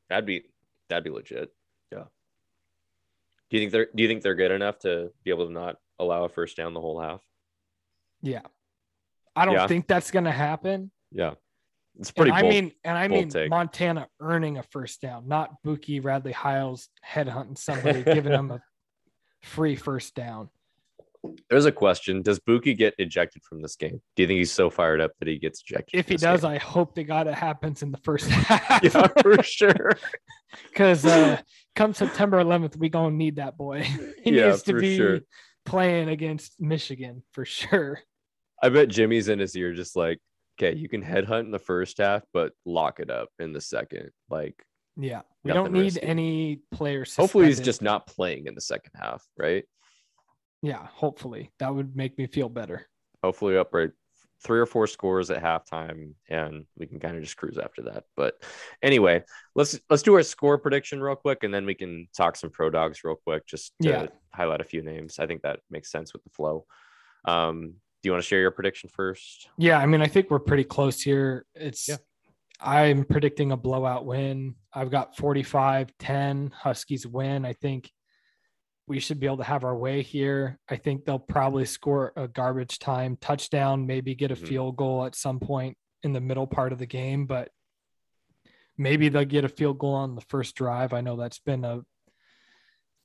That'd 0.09 0.27
be 0.27 0.45
that'd 0.89 1.05
be 1.05 1.11
legit. 1.11 1.51
Yeah. 1.93 2.05
Do 3.51 3.57
you 3.57 3.61
think 3.61 3.73
they're 3.73 3.89
do 3.95 4.03
you 4.03 4.09
think 4.09 4.23
they're 4.23 4.35
good 4.35 4.51
enough 4.51 4.79
to 4.81 5.11
be 5.25 5.31
able 5.31 5.47
to 5.47 5.53
not 5.53 5.77
allow 5.99 6.25
a 6.25 6.29
first 6.29 6.57
down 6.57 6.75
the 6.75 6.81
whole 6.81 7.01
half? 7.01 7.21
Yeah. 8.23 8.43
I 9.37 9.45
don't 9.45 9.55
Yeah. 9.55 9.67
think 9.67 9.87
that's 9.87 10.11
going 10.11 10.25
to 10.25 10.33
happen. 10.33 10.91
Yeah. 11.13 11.35
It's 11.99 12.09
And 12.11 12.17
pretty 12.17 12.33
I 12.33 12.43
mean, 12.43 12.73
and 12.85 12.97
I 12.97 13.09
mean 13.09 13.29
take. 13.29 13.51
Montana 13.51 14.09
earning 14.21 14.59
a 14.59 14.63
first 14.63 15.01
down, 15.01 15.29
not 15.29 15.51
Buki 15.65 16.03
Radley 16.03 16.33
Hiles 16.33 16.89
headhunting 17.07 17.59
somebody, 17.59 18.03
giving 18.03 18.33
them 18.33 18.51
a 18.51 18.61
free 19.43 19.77
first 19.77 20.15
down. 20.15 20.49
There's 21.51 21.67
a 21.67 21.73
question. 21.73 22.23
Does 22.23 22.39
Buki 22.39 22.77
get 22.77 22.95
ejected 22.99 23.43
from 23.43 23.61
this 23.61 23.77
game? 23.77 24.01
Do 24.17 24.23
you 24.23 24.27
think 24.27 24.39
he's 24.39 24.53
so 24.53 24.71
fired 24.71 25.01
up 25.01 25.13
that 25.19 25.29
he 25.29 25.39
gets 25.39 25.61
ejected? 25.63 25.99
If 26.01 26.09
he 26.09 26.17
does, 26.17 26.41
game? 26.43 26.53
I 26.53 26.59
hope 26.59 26.95
to 26.95 27.05
God 27.05 27.27
it 27.27 27.35
happens 27.35 27.83
in 27.83 27.91
the 27.93 27.99
first 27.99 28.27
half. 28.31 28.83
yeah, 28.83 29.07
for 29.21 29.43
sure. 29.43 29.93
Because 30.71 31.05
uh, 31.05 31.41
come 31.77 31.93
September 31.93 32.43
11th, 32.43 32.77
we 32.77 32.89
gonna 32.89 33.15
need 33.15 33.37
that 33.37 33.59
boy. 33.59 33.83
he 34.25 34.31
Yeah, 34.37 34.51
needs 34.51 34.63
to 34.65 34.75
be 34.75 34.97
sure. 34.97 35.21
playing 35.67 36.09
against 36.09 36.59
Michigan 36.61 37.23
for 37.33 37.45
sure. 37.45 38.01
I 38.63 38.69
bet 38.71 38.89
Jimmy's 38.89 39.29
in 39.29 39.39
his 39.39 39.55
ear 39.57 39.75
just 39.75 39.97
like, 39.97 40.19
okay, 40.59 40.77
you 40.77 40.89
can 40.89 41.03
headhunt 41.03 41.41
in 41.41 41.51
the 41.51 41.59
first 41.59 41.99
half, 41.99 42.23
but 42.33 42.53
lock 42.65 42.99
it 43.01 43.11
up 43.11 43.29
in 43.39 43.53
the 43.53 43.61
second. 43.61 44.11
Like 44.31 44.55
Yeah, 44.97 45.23
we 45.45 45.53
don't 45.53 45.73
need 45.73 45.83
risky. 45.95 46.03
any 46.03 46.61
players. 46.73 47.15
hopefully 47.15 47.47
he's 47.47 47.61
just 47.61 47.83
not 47.83 48.07
playing 48.07 48.47
in 48.47 48.55
the 48.55 48.61
second 48.61 48.93
half, 48.95 49.23
right? 49.39 49.65
Yeah. 50.63 50.87
Hopefully 50.93 51.53
that 51.59 51.75
would 51.75 51.97
make 51.97 52.17
me 52.19 52.27
feel 52.27 52.49
better. 52.49 52.87
hopefully 53.23 53.57
up 53.57 53.73
right 53.73 53.91
three 54.43 54.59
or 54.59 54.65
four 54.67 54.87
scores 54.87 55.31
at 55.31 55.43
halftime 55.43 56.13
and 56.31 56.65
we 56.79 56.87
can 56.87 56.99
kind 56.99 57.15
of 57.17 57.23
just 57.23 57.37
cruise 57.37 57.59
after 57.59 57.83
that 57.83 58.05
but 58.17 58.43
anyway 58.83 59.23
let's 59.55 59.79
let's 59.91 60.03
do 60.03 60.15
our 60.15 60.23
score 60.23 60.57
prediction 60.57 61.03
real 61.03 61.15
quick 61.15 61.45
and 61.45 61.53
then 61.53 61.67
we 61.67 61.75
can 61.75 62.09
talk 62.17 62.35
some 62.37 62.49
pro 62.49 62.71
dogs 62.71 63.05
real 63.05 63.17
quick 63.27 63.47
just 63.47 63.75
to 63.83 63.89
Yeah. 63.91 64.07
highlight 64.33 64.63
a 64.63 64.65
few 64.65 64.81
names 64.83 65.19
i 65.19 65.27
think 65.27 65.43
that 65.43 65.61
makes 65.71 65.91
sense 65.93 66.15
with 66.15 66.25
the 66.25 66.31
flow 66.31 66.65
um 67.27 67.75
do 68.03 68.09
you 68.09 68.13
want 68.13 68.23
to 68.25 68.27
share 68.27 68.41
your 68.41 68.51
prediction 68.51 68.89
first 68.89 69.49
Yeah, 69.59 69.77
I 69.79 69.85
mean, 69.85 70.01
I 70.01 70.07
think 70.07 70.31
we're 70.31 70.39
pretty 70.39 70.65
close 70.65 71.03
here. 71.03 71.45
It's 71.55 71.87
Yeah. 71.87 71.97
I'm 72.63 73.05
predicting 73.05 73.53
a 73.53 73.59
blowout 73.59 74.07
win. 74.07 74.55
I've 74.73 74.91
got 74.91 75.15
45-10 75.19 76.51
Huskies 76.53 77.07
win. 77.07 77.45
I 77.45 77.53
think 77.53 77.91
we 78.91 78.99
should 78.99 79.21
be 79.21 79.27
able 79.27 79.37
to 79.37 79.45
have 79.45 79.63
our 79.63 79.77
way 79.77 80.03
here. 80.03 80.59
I 80.69 80.75
think 80.75 81.05
they'll 81.05 81.21
probably 81.21 81.65
score 81.65 82.13
a 82.17 82.27
garbage 82.27 82.81
time 82.81 83.17
touchdown, 83.21 83.87
maybe 83.87 84.17
get 84.17 84.33
a 84.33 84.35
Mhm. 84.35 84.49
field 84.49 84.77
goal 84.77 85.05
at 85.05 85.15
some 85.15 85.39
point 85.39 85.79
in 86.03 86.13
the 86.13 86.21
middle 86.21 86.49
part 86.49 86.73
of 86.73 86.81
the 86.81 86.87
game, 86.87 87.25
but 87.25 87.53
maybe 88.77 89.09
they'll 89.09 89.25
get 89.25 89.45
a 89.45 89.49
field 89.49 89.79
goal 89.79 89.95
on 89.95 90.17
the 90.17 90.21
first 90.23 90.57
drive. 90.57 90.93
I 90.93 91.03
know 91.03 91.15
that's 91.15 91.39
been 91.39 91.65
a 91.65 91.85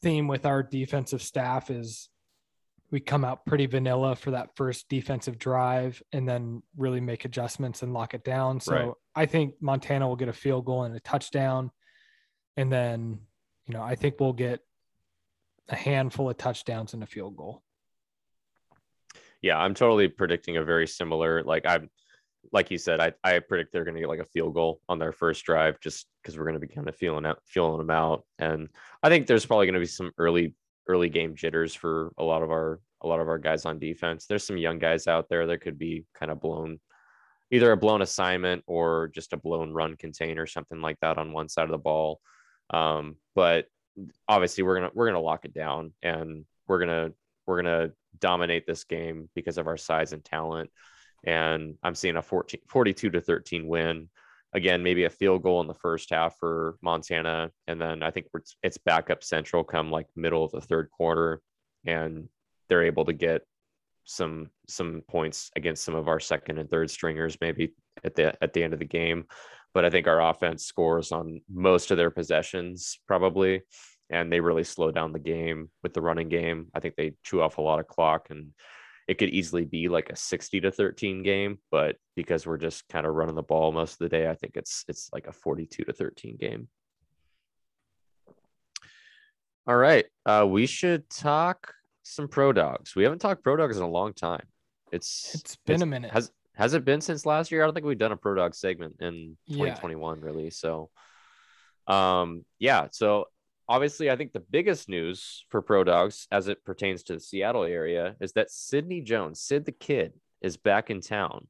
theme 0.01 0.27
with 0.27 0.43
our 0.43 0.63
defensive 0.63 1.21
staff 1.21 1.69
is 1.69 2.09
we 2.89 2.99
come 2.99 3.23
out 3.23 3.45
pretty 3.45 3.67
vanilla 3.67 4.15
for 4.15 4.31
that 4.31 4.55
first 4.55 4.89
defensive 4.89 5.37
drive 5.37 6.01
and 6.11 6.27
then 6.27 6.63
really 6.75 6.99
make 6.99 7.25
adjustments 7.25 7.83
and 7.83 7.93
lock 7.93 8.15
it 8.15 8.23
down. 8.23 8.59
So 8.59 8.73
right. 8.75 8.93
I 9.13 9.25
think 9.27 9.61
Montana 9.61 10.07
will 10.07 10.15
get 10.15 10.29
a 10.29 10.33
field 10.33 10.65
goal 10.65 10.83
and 10.83 10.95
a 10.95 10.99
touchdown. 10.99 11.69
And 12.57 12.71
then, 12.71 13.19
you 13.67 13.75
know, 13.75 13.83
I 13.83 13.93
think 13.93 14.19
we'll 14.19 14.33
get 14.33 14.61
a 15.69 15.75
handful 15.75 16.29
of 16.29 16.37
touchdowns 16.37 16.93
and 16.93 17.03
a 17.03 17.07
field 17.07 17.35
goal. 17.35 17.63
Yeah, 19.41 19.57
I'm 19.57 19.73
totally 19.73 20.07
predicting 20.07 20.57
a 20.57 20.63
very 20.63 20.87
similar 20.87 21.43
like 21.43 21.65
I'm 21.65 21.89
like 22.51 22.71
you 22.71 22.77
said, 22.77 22.99
I, 22.99 23.13
I 23.23 23.39
predict 23.39 23.73
they're 23.73 23.83
going 23.83 23.95
to 23.95 24.01
get 24.01 24.09
like 24.09 24.19
a 24.19 24.25
field 24.25 24.53
goal 24.53 24.79
on 24.87 24.99
their 24.99 25.11
first 25.11 25.43
drive 25.45 25.79
just 25.79 26.07
because 26.21 26.37
we're 26.37 26.45
going 26.45 26.59
to 26.59 26.65
be 26.65 26.73
kind 26.73 26.87
of 26.87 26.95
feeling 26.95 27.25
out, 27.25 27.39
feeling 27.45 27.77
them 27.77 27.89
out. 27.89 28.23
And 28.39 28.69
I 29.03 29.09
think 29.09 29.27
there's 29.27 29.45
probably 29.45 29.65
going 29.65 29.75
to 29.75 29.79
be 29.79 29.85
some 29.85 30.11
early 30.17 30.55
early 30.87 31.09
game 31.09 31.35
jitters 31.35 31.73
for 31.73 32.11
a 32.17 32.23
lot 32.23 32.43
of 32.43 32.51
our 32.51 32.79
a 33.01 33.07
lot 33.07 33.19
of 33.19 33.27
our 33.27 33.37
guys 33.37 33.65
on 33.65 33.79
defense. 33.79 34.25
There's 34.25 34.45
some 34.45 34.57
young 34.57 34.79
guys 34.79 35.07
out 35.07 35.27
there 35.29 35.47
that 35.47 35.61
could 35.61 35.77
be 35.77 36.05
kind 36.13 36.31
of 36.31 36.39
blown, 36.39 36.79
either 37.51 37.71
a 37.71 37.77
blown 37.77 38.01
assignment 38.01 38.63
or 38.67 39.09
just 39.13 39.33
a 39.33 39.37
blown 39.37 39.71
run 39.71 39.95
contain 39.95 40.39
or 40.39 40.47
something 40.47 40.81
like 40.81 40.99
that 41.01 41.17
on 41.17 41.33
one 41.33 41.49
side 41.49 41.65
of 41.65 41.71
the 41.71 41.77
ball. 41.77 42.19
Um, 42.71 43.17
but 43.35 43.67
obviously, 44.27 44.63
we're 44.63 44.75
gonna 44.75 44.91
we're 44.93 45.07
gonna 45.07 45.19
lock 45.19 45.45
it 45.45 45.53
down 45.53 45.93
and 46.01 46.45
we're 46.67 46.79
gonna 46.79 47.11
we're 47.45 47.61
gonna 47.61 47.91
dominate 48.19 48.65
this 48.65 48.83
game 48.83 49.29
because 49.35 49.57
of 49.57 49.67
our 49.67 49.77
size 49.77 50.13
and 50.13 50.23
talent. 50.23 50.69
And 51.25 51.75
I'm 51.83 51.95
seeing 51.95 52.17
a 52.17 52.21
14, 52.21 52.61
42 52.67 53.09
to 53.11 53.21
13 53.21 53.67
win. 53.67 54.09
Again, 54.53 54.83
maybe 54.83 55.03
a 55.03 55.09
field 55.09 55.43
goal 55.43 55.59
in 55.61 55.67
the 55.67 55.73
first 55.73 56.11
half 56.11 56.37
for 56.37 56.77
Montana, 56.81 57.51
and 57.67 57.81
then 57.81 58.03
I 58.03 58.11
think 58.11 58.27
it's 58.63 58.77
back 58.77 59.09
up 59.09 59.23
central 59.23 59.63
come 59.63 59.91
like 59.91 60.07
middle 60.15 60.45
of 60.45 60.51
the 60.51 60.61
third 60.61 60.89
quarter, 60.91 61.41
and 61.85 62.29
they're 62.69 62.85
able 62.85 63.05
to 63.05 63.13
get 63.13 63.41
some 64.05 64.49
some 64.67 65.01
points 65.07 65.49
against 65.55 65.83
some 65.83 65.95
of 65.95 66.07
our 66.07 66.19
second 66.19 66.59
and 66.59 66.69
third 66.69 66.89
stringers 66.89 67.37
maybe 67.41 67.73
at 68.03 68.15
the 68.15 68.41
at 68.43 68.53
the 68.53 68.63
end 68.63 68.73
of 68.73 68.79
the 68.79 68.85
game 68.85 69.25
but 69.75 69.85
i 69.85 69.89
think 69.91 70.07
our 70.07 70.21
offense 70.21 70.65
scores 70.65 71.11
on 71.11 71.41
most 71.47 71.91
of 71.91 71.97
their 71.97 72.09
possessions 72.09 72.99
probably 73.07 73.61
and 74.09 74.31
they 74.31 74.39
really 74.39 74.63
slow 74.63 74.89
down 74.89 75.11
the 75.11 75.19
game 75.19 75.69
with 75.83 75.93
the 75.93 76.01
running 76.01 76.29
game 76.29 76.67
i 76.73 76.79
think 76.79 76.95
they 76.95 77.13
chew 77.23 77.41
off 77.41 77.59
a 77.59 77.61
lot 77.61 77.79
of 77.79 77.87
clock 77.87 78.27
and 78.31 78.51
it 79.07 79.19
could 79.19 79.29
easily 79.29 79.65
be 79.65 79.87
like 79.87 80.09
a 80.09 80.15
60 80.15 80.61
to 80.61 80.71
13 80.71 81.21
game 81.21 81.59
but 81.69 81.97
because 82.15 82.47
we're 82.47 82.57
just 82.57 82.87
kind 82.89 83.05
of 83.05 83.13
running 83.13 83.35
the 83.35 83.43
ball 83.43 83.71
most 83.71 83.93
of 83.93 83.99
the 83.99 84.09
day 84.09 84.27
i 84.27 84.33
think 84.33 84.57
it's 84.57 84.83
it's 84.87 85.11
like 85.13 85.27
a 85.27 85.31
42 85.31 85.83
to 85.83 85.93
13 85.93 86.37
game 86.37 86.67
all 89.67 89.75
right 89.75 90.05
uh, 90.25 90.45
we 90.49 90.65
should 90.65 91.07
talk 91.09 91.71
some 92.05 92.27
pro 92.27 92.53
dogs. 92.53 92.95
We 92.95 93.03
haven't 93.03 93.19
talked 93.19 93.43
pro 93.43 93.57
dogs 93.57 93.77
in 93.77 93.83
a 93.83 93.89
long 93.89 94.13
time. 94.13 94.45
It's 94.91 95.33
it's 95.35 95.57
been 95.65 95.75
it's, 95.75 95.83
a 95.83 95.87
minute. 95.87 96.11
Has 96.11 96.31
has 96.57 96.73
it 96.73 96.85
been 96.85 97.01
since 97.01 97.25
last 97.25 97.51
year? 97.51 97.63
I 97.63 97.65
don't 97.65 97.73
think 97.73 97.85
we've 97.85 97.97
done 97.97 98.11
a 98.11 98.17
pro 98.17 98.35
dog 98.35 98.55
segment 98.55 98.97
in 98.99 99.37
2021 99.49 100.19
yeah. 100.19 100.25
really. 100.25 100.49
So 100.49 100.89
um 101.87 102.45
yeah, 102.59 102.87
so 102.91 103.27
obviously 103.67 104.09
I 104.09 104.15
think 104.15 104.33
the 104.33 104.39
biggest 104.39 104.89
news 104.89 105.45
for 105.49 105.61
pro 105.61 105.83
dogs 105.83 106.27
as 106.31 106.47
it 106.47 106.63
pertains 106.65 107.03
to 107.03 107.13
the 107.13 107.19
Seattle 107.19 107.63
area 107.63 108.15
is 108.19 108.33
that 108.33 108.51
Sidney 108.51 109.01
Jones, 109.01 109.41
Sid 109.41 109.65
the 109.65 109.71
Kid, 109.71 110.13
is 110.41 110.57
back 110.57 110.89
in 110.89 111.01
town 111.01 111.47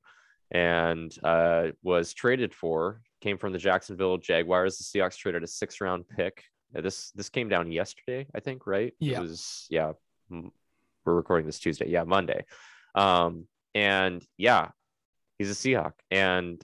and 0.51 1.15
uh, 1.23 1.67
was 1.83 2.13
traded 2.13 2.53
for, 2.53 3.01
came 3.21 3.37
from 3.37 3.51
the 3.51 3.59
Jacksonville 3.59 4.17
Jaguars. 4.17 4.77
The 4.77 4.83
Seahawks 4.83 5.17
traded 5.17 5.43
a 5.43 5.47
six 5.47 5.81
round 5.81 6.07
pick. 6.07 6.43
This 6.71 7.11
this 7.11 7.29
came 7.29 7.49
down 7.49 7.71
yesterday, 7.71 8.27
I 8.35 8.39
think, 8.39 8.67
right? 8.67 8.93
Yeah. 8.99 9.19
It 9.19 9.21
was 9.21 9.67
yeah, 9.69 9.93
we're 10.29 11.13
recording 11.13 11.45
this 11.45 11.59
Tuesday. 11.59 11.89
Yeah, 11.89 12.03
Monday. 12.03 12.45
Um, 12.95 13.47
and 13.73 14.25
yeah, 14.37 14.69
he's 15.37 15.49
a 15.49 15.53
Seahawk. 15.53 15.93
And 16.11 16.63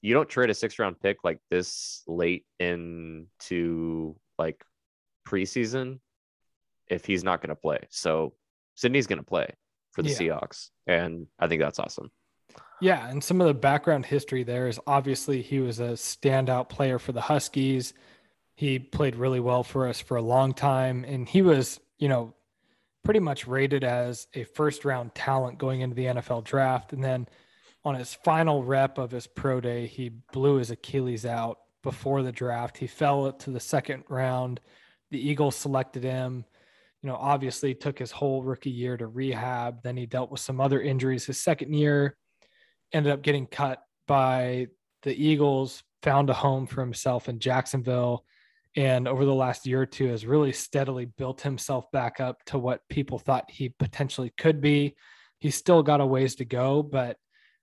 you 0.00 0.14
don't 0.14 0.28
trade 0.28 0.50
a 0.50 0.54
six 0.54 0.78
round 0.78 1.00
pick 1.00 1.18
like 1.24 1.38
this 1.50 2.02
late 2.06 2.44
into 2.58 4.16
like 4.38 4.62
preseason 5.26 6.00
if 6.88 7.04
he's 7.04 7.24
not 7.24 7.40
going 7.40 7.50
to 7.50 7.54
play. 7.54 7.78
So 7.90 8.34
Sidney's 8.74 9.06
going 9.06 9.18
to 9.20 9.24
play 9.24 9.54
for 9.92 10.02
the 10.02 10.10
yeah. 10.10 10.16
Seahawks. 10.16 10.70
And 10.86 11.26
I 11.38 11.46
think 11.46 11.62
that's 11.62 11.78
awesome. 11.78 12.10
Yeah. 12.80 13.08
And 13.08 13.22
some 13.22 13.40
of 13.40 13.46
the 13.46 13.54
background 13.54 14.06
history 14.06 14.42
there 14.42 14.66
is 14.66 14.80
obviously 14.86 15.40
he 15.40 15.60
was 15.60 15.78
a 15.78 15.92
standout 15.92 16.68
player 16.68 16.98
for 16.98 17.12
the 17.12 17.20
Huskies. 17.20 17.94
He 18.56 18.78
played 18.78 19.14
really 19.14 19.40
well 19.40 19.62
for 19.62 19.86
us 19.86 20.00
for 20.00 20.16
a 20.16 20.22
long 20.22 20.52
time. 20.52 21.04
And 21.04 21.28
he 21.28 21.42
was, 21.42 21.78
you 21.98 22.08
know, 22.08 22.34
pretty 23.04 23.20
much 23.20 23.46
rated 23.46 23.84
as 23.84 24.26
a 24.34 24.44
first 24.44 24.84
round 24.84 25.14
talent 25.14 25.58
going 25.58 25.80
into 25.80 25.94
the 25.94 26.06
NFL 26.06 26.44
draft. 26.44 26.92
And 26.92 27.02
then 27.02 27.28
on 27.84 27.94
his 27.94 28.14
final 28.14 28.62
rep 28.62 28.98
of 28.98 29.10
his 29.10 29.26
pro 29.26 29.60
day, 29.60 29.86
he 29.86 30.10
blew 30.32 30.56
his 30.56 30.70
Achilles 30.70 31.26
out 31.26 31.58
before 31.82 32.22
the 32.22 32.32
draft. 32.32 32.78
He 32.78 32.86
fell 32.86 33.32
to 33.32 33.50
the 33.50 33.60
second 33.60 34.04
round. 34.08 34.60
The 35.10 35.28
Eagles 35.28 35.56
selected 35.56 36.04
him. 36.04 36.44
You 37.02 37.08
know, 37.08 37.16
obviously 37.16 37.74
took 37.74 37.98
his 37.98 38.12
whole 38.12 38.44
rookie 38.44 38.70
year 38.70 38.96
to 38.96 39.08
rehab. 39.08 39.82
Then 39.82 39.96
he 39.96 40.06
dealt 40.06 40.30
with 40.30 40.40
some 40.40 40.60
other 40.60 40.80
injuries. 40.80 41.26
His 41.26 41.38
second 41.38 41.74
year 41.74 42.16
ended 42.92 43.12
up 43.12 43.22
getting 43.22 43.46
cut 43.46 43.82
by 44.06 44.68
the 45.02 45.14
Eagles, 45.14 45.82
found 46.02 46.30
a 46.30 46.34
home 46.34 46.66
for 46.66 46.80
himself 46.80 47.28
in 47.28 47.40
Jacksonville 47.40 48.24
and 48.76 49.06
over 49.06 49.24
the 49.24 49.34
last 49.34 49.66
year 49.66 49.82
or 49.82 49.86
two 49.86 50.08
has 50.08 50.24
really 50.24 50.52
steadily 50.52 51.04
built 51.04 51.42
himself 51.42 51.90
back 51.92 52.20
up 52.20 52.42
to 52.46 52.58
what 52.58 52.88
people 52.88 53.18
thought 53.18 53.50
he 53.50 53.68
potentially 53.68 54.32
could 54.38 54.60
be. 54.60 54.96
He's 55.38 55.56
still 55.56 55.82
got 55.82 56.00
a 56.00 56.06
ways 56.06 56.36
to 56.36 56.44
go, 56.44 56.82
but 56.82 57.18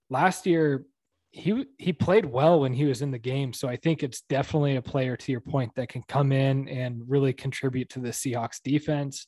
last 0.09 0.45
year 0.45 0.85
he 1.31 1.65
he 1.77 1.93
played 1.93 2.25
well 2.25 2.61
when 2.61 2.73
he 2.73 2.85
was 2.85 3.01
in 3.01 3.11
the 3.11 3.19
game. 3.19 3.53
So 3.53 3.67
I 3.67 3.75
think 3.75 4.01
it's 4.01 4.21
definitely 4.21 4.77
a 4.77 4.81
player 4.81 5.15
to 5.15 5.31
your 5.31 5.41
point 5.41 5.75
that 5.75 5.89
can 5.89 6.03
come 6.07 6.31
in 6.31 6.67
and 6.67 7.03
really 7.07 7.33
contribute 7.33 7.89
to 7.89 7.99
the 7.99 8.09
Seahawks 8.09 8.61
defense. 8.63 9.27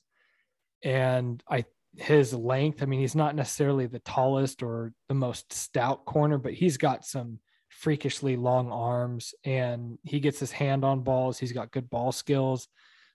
And 0.84 1.44
I 1.49 1.66
his 1.98 2.34
length, 2.34 2.82
I 2.82 2.86
mean, 2.86 3.02
he's 3.02 3.16
not 3.16 3.36
necessarily 3.36 3.86
the 3.86 3.99
tallest 3.99 4.64
or 4.64 4.94
the 5.10 5.14
most 5.14 5.52
stout 5.53 6.06
corner, 6.06 6.38
but 6.38 6.53
he's 6.53 6.78
got 6.78 7.06
some 7.06 7.40
freakishly 7.70 8.36
long 8.36 8.72
arms 8.72 9.34
and 9.44 9.98
he 10.03 10.20
gets 10.20 10.40
his 10.40 10.52
hand 10.52 10.84
on 10.86 11.02
balls. 11.02 11.38
He's 11.38 11.52
got 11.52 11.72
good 11.72 11.90
ball 11.90 12.12
skills. 12.12 12.68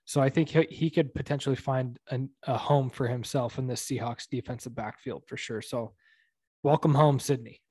So 0.05 0.21
I 0.21 0.29
think 0.29 0.49
he, 0.49 0.67
he 0.69 0.89
could 0.89 1.13
potentially 1.13 1.55
find 1.55 1.99
an, 2.09 2.29
a 2.43 2.57
home 2.57 2.89
for 2.89 3.07
himself 3.07 3.57
in 3.57 3.67
this 3.67 3.83
Seahawks 3.83 4.27
defensive 4.29 4.75
backfield 4.75 5.23
for 5.27 5.37
sure. 5.37 5.61
So 5.61 5.93
welcome 6.63 6.93
home, 6.93 7.19
Sidney. 7.19 7.61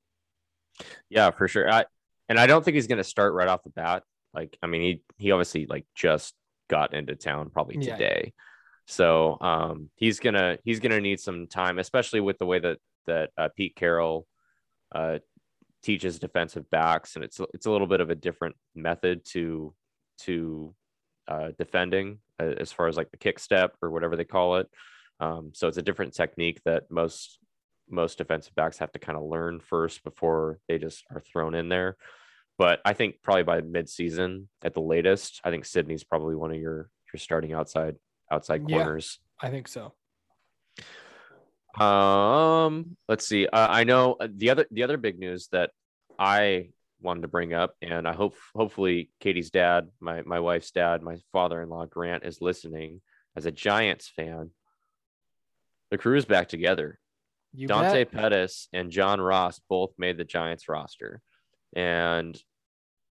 Yeah, 1.09 1.31
for 1.31 1.47
sure. 1.47 1.69
I, 1.71 1.85
and 2.29 2.39
I 2.39 2.47
don't 2.47 2.63
think 2.63 2.75
he's 2.75 2.87
going 2.87 2.97
to 2.97 3.03
start 3.03 3.33
right 3.33 3.47
off 3.47 3.63
the 3.63 3.69
bat. 3.69 4.03
Like, 4.33 4.57
I 4.61 4.67
mean, 4.67 4.81
he, 4.81 5.01
he 5.17 5.31
obviously 5.31 5.65
like 5.65 5.85
just 5.95 6.33
got 6.69 6.93
into 6.93 7.15
town 7.15 7.49
probably 7.49 7.77
today. 7.77 8.21
Yeah. 8.25 8.43
So 8.87 9.37
um, 9.41 9.89
he's 9.95 10.19
gonna 10.19 10.57
he's 10.63 10.79
gonna 10.79 11.01
need 11.01 11.19
some 11.19 11.47
time, 11.47 11.77
especially 11.77 12.21
with 12.21 12.39
the 12.39 12.45
way 12.45 12.59
that 12.59 12.77
that 13.05 13.31
uh, 13.37 13.49
Pete 13.55 13.75
Carroll 13.75 14.25
uh, 14.95 15.19
teaches 15.83 16.19
defensive 16.19 16.69
backs, 16.69 17.15
and 17.15 17.23
it's 17.23 17.39
it's 17.53 17.65
a 17.65 17.71
little 17.71 17.87
bit 17.87 17.99
of 17.99 18.09
a 18.09 18.15
different 18.15 18.55
method 18.75 19.25
to 19.25 19.73
to 20.19 20.73
uh, 21.27 21.49
defending 21.59 22.19
uh, 22.39 22.53
as 22.59 22.71
far 22.71 22.87
as 22.87 22.95
like 22.95 23.11
the 23.11 23.17
kick 23.17 23.39
step 23.39 23.75
or 23.81 23.89
whatever 23.89 24.15
they 24.15 24.23
call 24.23 24.55
it. 24.55 24.69
Um, 25.19 25.51
so 25.53 25.67
it's 25.67 25.77
a 25.77 25.81
different 25.81 26.13
technique 26.13 26.61
that 26.63 26.89
most 26.89 27.39
most 27.89 28.17
defensive 28.17 28.55
backs 28.55 28.77
have 28.79 28.91
to 28.91 28.99
kind 28.99 29.17
of 29.17 29.23
learn 29.23 29.59
first 29.59 30.03
before 30.03 30.59
they 30.67 30.77
just 30.77 31.03
are 31.11 31.21
thrown 31.21 31.55
in 31.55 31.69
there. 31.69 31.97
But 32.57 32.81
I 32.83 32.93
think 32.93 33.21
probably 33.21 33.43
by 33.43 33.61
mid-season 33.61 34.49
at 34.63 34.73
the 34.73 34.81
latest, 34.81 35.41
I 35.43 35.51
think 35.51 35.65
Sidney's 35.65 36.03
probably 36.03 36.35
one 36.35 36.51
of 36.51 36.57
your 36.57 36.89
your 37.13 37.19
starting 37.19 37.53
outside 37.53 37.95
outside 38.31 38.67
corners. 38.67 39.19
Yeah, 39.41 39.47
I 39.47 39.51
think 39.51 39.67
so. 39.67 39.93
Um, 41.83 42.97
let's 43.07 43.27
see. 43.27 43.45
Uh, 43.45 43.67
I 43.69 43.83
know 43.83 44.15
uh, 44.19 44.27
the 44.33 44.49
other 44.49 44.65
the 44.71 44.83
other 44.83 44.97
big 44.97 45.19
news 45.19 45.47
that 45.51 45.69
I 46.17 46.69
wanted 46.99 47.21
to 47.21 47.27
bring 47.27 47.53
up, 47.53 47.75
and 47.81 48.07
I 48.07 48.13
hope 48.13 48.35
hopefully 48.55 49.11
Katie's 49.19 49.51
dad, 49.51 49.89
my 49.99 50.23
my 50.23 50.39
wife's 50.39 50.71
dad, 50.71 51.03
my 51.03 51.17
father-in-law 51.31 51.85
Grant 51.85 52.25
is 52.25 52.41
listening 52.41 53.01
as 53.35 53.45
a 53.45 53.51
Giants 53.51 54.11
fan. 54.15 54.49
The 55.91 55.99
crew 55.99 56.17
is 56.17 56.25
back 56.25 56.49
together. 56.49 56.99
You 57.57 57.67
Dante 57.67 58.03
bet. 58.03 58.11
Pettis 58.11 58.69
and 58.71 58.91
John 58.91 59.19
Ross 59.19 59.59
both 59.67 59.93
made 59.97 60.17
the 60.17 60.23
Giants 60.23 60.69
roster, 60.69 61.21
and 61.75 62.39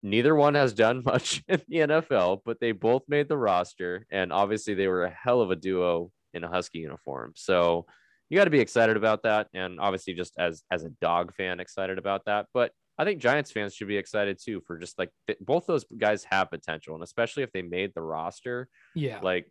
neither 0.03 0.35
one 0.35 0.55
has 0.55 0.73
done 0.73 1.03
much 1.05 1.43
in 1.49 1.61
the 1.69 1.77
NFL, 1.79 2.41
but 2.45 2.61
they 2.61 2.73
both 2.73 3.03
made 3.09 3.29
the 3.29 3.37
roster, 3.37 4.07
and 4.11 4.33
obviously 4.33 4.75
they 4.75 4.89
were 4.89 5.05
a 5.05 5.11
hell 5.11 5.41
of 5.41 5.51
a 5.51 5.57
duo 5.57 6.11
in 6.33 6.45
a 6.45 6.49
Husky 6.49 6.79
uniform. 6.79 7.33
So 7.35 7.87
you 8.29 8.37
got 8.39 8.45
to 8.45 8.51
be 8.51 8.61
excited 8.61 8.97
about 8.97 9.23
that 9.23 9.47
and 9.55 9.79
obviously 9.79 10.13
just 10.13 10.35
as 10.37 10.65
as 10.71 10.83
a 10.83 10.91
dog 11.01 11.33
fan 11.37 11.61
excited 11.61 11.97
about 11.97 12.25
that 12.27 12.47
but 12.53 12.73
I 12.99 13.05
think 13.05 13.21
Giants 13.21 13.51
fans 13.51 13.75
should 13.75 13.89
be 13.89 13.97
excited 13.97 14.39
too 14.43 14.63
for 14.67 14.79
just 14.79 14.99
like 14.99 15.11
both 15.41 15.67
those 15.67 15.85
guys 15.99 16.25
have 16.25 16.51
potential, 16.51 16.95
and 16.95 17.05
especially 17.05 17.43
if 17.43 17.53
they 17.53 17.63
made 17.63 17.93
the 17.95 18.03
roster. 18.03 18.69
Yeah, 18.95 19.21
like 19.23 19.51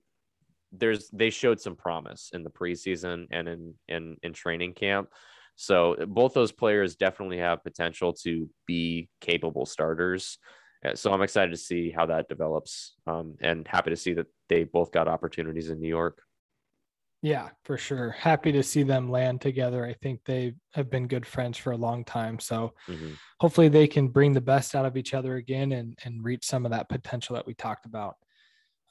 there's 0.79 1.09
they 1.11 1.29
showed 1.29 1.59
some 1.59 1.75
promise 1.75 2.31
in 2.33 2.43
the 2.43 2.49
preseason 2.49 3.27
and 3.31 3.47
in 3.47 3.73
in 3.87 4.17
in 4.23 4.33
training 4.33 4.73
camp. 4.73 5.09
So 5.55 5.95
both 6.07 6.33
those 6.33 6.51
players 6.51 6.95
definitely 6.95 7.37
have 7.37 7.63
potential 7.63 8.13
to 8.23 8.49
be 8.67 9.09
capable 9.21 9.65
starters. 9.65 10.37
Uh, 10.85 10.95
so 10.95 11.11
I'm 11.11 11.21
excited 11.21 11.51
to 11.51 11.57
see 11.57 11.91
how 11.91 12.05
that 12.07 12.27
develops, 12.27 12.95
um, 13.07 13.35
and 13.41 13.67
happy 13.67 13.89
to 13.89 13.95
see 13.95 14.13
that 14.13 14.27
they 14.49 14.65
both 14.65 14.91
got 14.91 15.07
opportunities 15.07 15.69
in 15.69 15.79
New 15.79 15.87
York. 15.87 16.21
Yeah, 17.21 17.49
for 17.63 17.77
sure. 17.77 18.11
Happy 18.11 18.51
to 18.51 18.61
see 18.61 18.83
them 18.83 19.09
land 19.09 19.41
together. 19.41 19.83
I 19.83 19.93
think 19.93 20.19
they 20.25 20.53
have 20.73 20.91
been 20.91 21.07
good 21.07 21.25
friends 21.25 21.57
for 21.57 21.71
a 21.71 21.77
long 21.77 22.03
time. 22.03 22.37
So 22.37 22.73
mm-hmm. 22.87 23.13
hopefully 23.39 23.67
they 23.67 23.87
can 23.87 24.09
bring 24.09 24.33
the 24.33 24.41
best 24.41 24.75
out 24.75 24.85
of 24.85 24.95
each 24.95 25.15
other 25.15 25.37
again 25.37 25.71
and, 25.71 25.97
and 26.03 26.23
reach 26.23 26.45
some 26.45 26.65
of 26.65 26.71
that 26.71 26.87
potential 26.87 27.35
that 27.35 27.47
we 27.47 27.55
talked 27.55 27.87
about. 27.87 28.17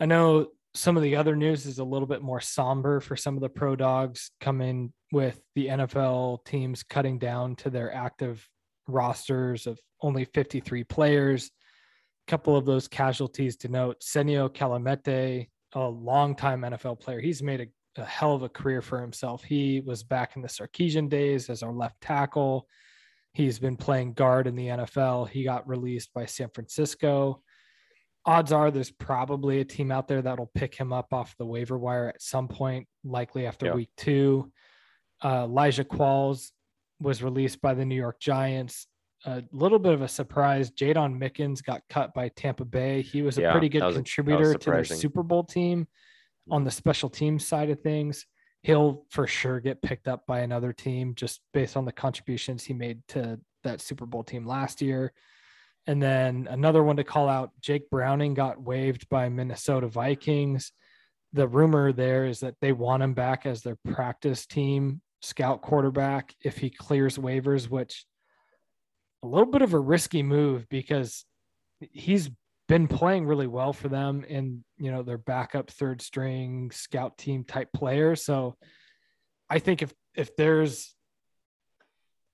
I 0.01 0.07
know 0.07 0.49
some 0.75 0.97
of 0.97 1.03
the 1.03 1.17
other 1.17 1.37
news 1.37 1.67
is 1.67 1.79
a 1.79 1.85
little 1.85 2.07
bit 2.07 2.23
more 2.23 2.41
somber 2.41 3.01
for 3.01 3.17
some 3.17 3.37
of 3.37 3.41
the 3.41 3.49
pro 3.49 3.77
dogs 3.77 4.31
coming 4.41 4.93
with 5.13 5.41
the 5.55 5.69
NFL 5.69 6.45
teams 6.45 6.83
cutting 6.83 7.19
down 7.19 7.57
to 7.57 7.71
their 7.71 7.95
active 7.95 8.47
rosters 8.89 9.67
of 9.67 9.79
only 10.03 10.25
53 10.25 10.85
players. 10.85 11.51
A 12.27 12.31
couple 12.31 12.57
of 12.57 12.65
those 12.65 12.89
casualties 12.89 13.57
to 13.59 13.69
note 13.69 14.01
Senio 14.01 14.49
Kelemete, 14.49 15.49
a 15.75 15.81
longtime 15.81 16.63
NFL 16.63 17.01
player. 17.01 17.21
He's 17.21 17.43
made 17.43 17.61
a 17.61 17.67
a 17.97 18.05
hell 18.05 18.35
of 18.35 18.43
a 18.43 18.49
career 18.49 18.83
for 18.83 19.01
himself. 19.01 19.45
He 19.45 19.81
was 19.81 20.03
back 20.03 20.37
in 20.37 20.43
the 20.43 20.49
Sarkisian 20.49 21.09
days 21.09 21.49
as 21.49 21.63
our 21.63 21.73
left 21.73 22.01
tackle. 22.01 22.67
He's 23.33 23.59
been 23.59 23.77
playing 23.77 24.15
guard 24.15 24.47
in 24.47 24.57
the 24.57 24.69
NFL. 24.69 25.29
He 25.29 25.45
got 25.45 25.69
released 25.69 26.13
by 26.13 26.27
San 26.27 26.49
Francisco. 26.55 27.43
Odds 28.27 28.53
are 28.53 28.71
there's 28.71 28.91
probably 28.91 29.61
a 29.61 29.65
team 29.65 29.91
out 29.91 30.09
there 30.09 30.23
that'll 30.23 30.51
pick 30.55 30.75
him 30.75 30.93
up 30.93 31.13
off 31.13 31.37
the 31.39 31.45
waiver 31.45 31.79
wire 31.79 32.09
at 32.09 32.23
some 32.23 32.49
point, 32.49 32.87
likely 33.05 33.47
after 33.47 33.75
week 33.75 33.91
two. 33.97 34.51
Uh, 35.23 35.45
Elijah 35.45 35.85
Qualls 35.85 36.51
was 37.01 37.23
released 37.23 37.61
by 37.61 37.75
the 37.75 37.85
New 37.85 37.97
York 37.97 38.21
Giants. 38.21 38.87
A 39.27 39.43
little 39.53 39.79
bit 39.79 39.93
of 39.93 40.03
a 40.03 40.09
surprise. 40.09 40.71
Jaydon 40.71 41.19
Mickens 41.19 41.63
got 41.63 41.83
cut 41.89 42.13
by 42.15 42.29
Tampa 42.31 42.65
Bay. 42.65 43.03
He 43.03 43.23
was 43.23 43.39
a 43.39 43.43
yeah, 43.43 43.53
pretty 43.53 43.69
good 43.69 43.95
contributor 43.95 44.53
a, 44.53 44.59
to 44.59 44.71
their 44.71 44.85
Super 44.85 45.23
Bowl 45.23 45.45
team 45.45 45.87
on 46.51 46.65
the 46.65 46.71
special 46.71 47.09
teams 47.09 47.47
side 47.47 47.71
of 47.71 47.81
things, 47.81 48.27
he'll 48.63 49.05
for 49.11 49.27
sure 49.27 49.61
get 49.61 49.83
picked 49.83 50.09
up 50.09 50.27
by 50.27 50.41
another 50.41 50.73
team 50.73 51.15
just 51.15 51.41
based 51.53 51.77
on 51.77 51.85
the 51.85 51.93
contributions 51.93 52.65
he 52.65 52.75
made 52.75 53.01
to 53.09 53.39
that 53.63 53.81
Super 53.81 54.07
Bowl 54.07 54.23
team 54.23 54.47
last 54.47 54.83
year. 54.83 55.13
And 55.87 56.03
then 56.03 56.49
another 56.51 56.83
one 56.83 56.97
to 56.97 57.05
call 57.05 57.29
out 57.29 57.51
Jake 57.61 57.91
Browning 57.91 58.35
got 58.35 58.63
waived 58.63 59.09
by 59.09 59.29
Minnesota 59.29 59.87
Vikings. 59.87 60.73
The 61.33 61.47
rumor 61.49 61.93
there 61.93 62.27
is 62.27 62.41
that 62.41 62.55
they 62.61 62.73
want 62.73 63.03
him 63.03 63.13
back 63.13 63.45
as 63.45 63.63
their 63.63 63.77
practice 63.93 64.47
team 64.47 65.03
scout 65.21 65.63
quarterback 65.63 66.35
if 66.43 66.59
he 66.59 66.71
clears 66.71 67.19
waivers, 67.19 67.69
which 67.69 68.07
a 69.23 69.27
little 69.27 69.51
bit 69.51 69.63
of 69.63 69.75
a 69.75 69.79
risky 69.79 70.23
move 70.23 70.69
because 70.69 71.25
he's 71.81 72.31
been 72.69 72.87
playing 72.89 73.27
really 73.27 73.47
well 73.47 73.73
for 73.73 73.89
them 73.89 74.25
in 74.25 74.65
you 74.79 74.91
know 74.91 75.03
their 75.03 75.19
backup 75.19 75.71
third 75.71 76.01
string 76.01 76.71
scout 76.71 77.19
team 77.19 77.45
type 77.45 77.69
player 77.75 78.17
so 78.17 78.57
i 79.51 79.59
think 79.59 79.83
if 79.83 79.93
if 80.15 80.35
there's 80.37 80.94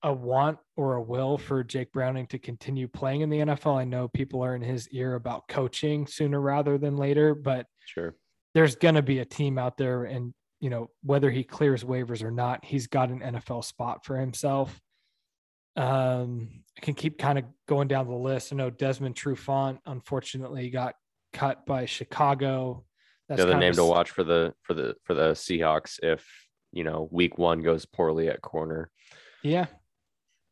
a 0.03 0.13
want 0.13 0.59
or 0.77 0.95
a 0.95 1.03
will 1.03 1.37
for 1.37 1.63
Jake 1.63 1.93
Browning 1.93 2.27
to 2.29 2.39
continue 2.39 2.89
playing 2.89 3.21
in 3.21 3.31
the 3.31 3.39
NFL. 3.39 3.79
I 3.79 3.85
know 3.85 4.09
people 4.09 4.43
are 4.43 4.55
in 4.55 4.63
his 4.63 4.89
ear 4.89 5.15
about 5.15 5.49
coaching 5.49 6.07
sooner 6.07 6.41
rather 6.41 6.79
than 6.79 6.97
later, 6.97 7.35
but 7.35 7.67
sure. 7.85 8.15
There's 8.55 8.77
going 8.77 8.97
to 8.97 9.03
be 9.03 9.21
a 9.21 9.25
team 9.25 9.59
out 9.59 9.77
there 9.77 10.05
and 10.05 10.35
you 10.61 10.71
know 10.71 10.91
whether 11.03 11.31
he 11.31 11.43
clears 11.43 11.85
waivers 11.85 12.23
or 12.23 12.31
not, 12.31 12.65
he's 12.65 12.87
got 12.87 13.11
an 13.11 13.21
NFL 13.21 13.65
spot 13.65 14.05
for 14.05 14.17
himself. 14.19 14.81
Um, 15.77 16.63
I 16.77 16.81
can 16.81 16.95
keep 16.95 17.19
kind 17.19 17.39
of 17.39 17.45
going 17.67 17.89
down 17.89 18.09
the 18.09 18.15
list. 18.15 18.53
I 18.53 18.57
know 18.57 18.71
Desmond 18.71 19.15
Trufant 19.15 19.79
unfortunately 19.87 20.69
got 20.71 20.95
cut 21.33 21.65
by 21.65 21.87
Chicago. 21.87 22.85
That's 23.29 23.41
the 23.41 23.49
other 23.49 23.59
name 23.59 23.75
to 23.75 23.85
watch 23.85 24.11
for 24.11 24.25
the 24.25 24.53
for 24.63 24.75
the 24.75 24.97
for 25.05 25.15
the 25.15 25.31
Seahawks 25.33 25.99
if 26.03 26.27
you 26.73 26.85
know 26.85 27.09
week 27.11 27.39
one 27.39 27.63
goes 27.63 27.87
poorly 27.87 28.29
at 28.29 28.43
corner. 28.43 28.91
Yeah. 29.43 29.67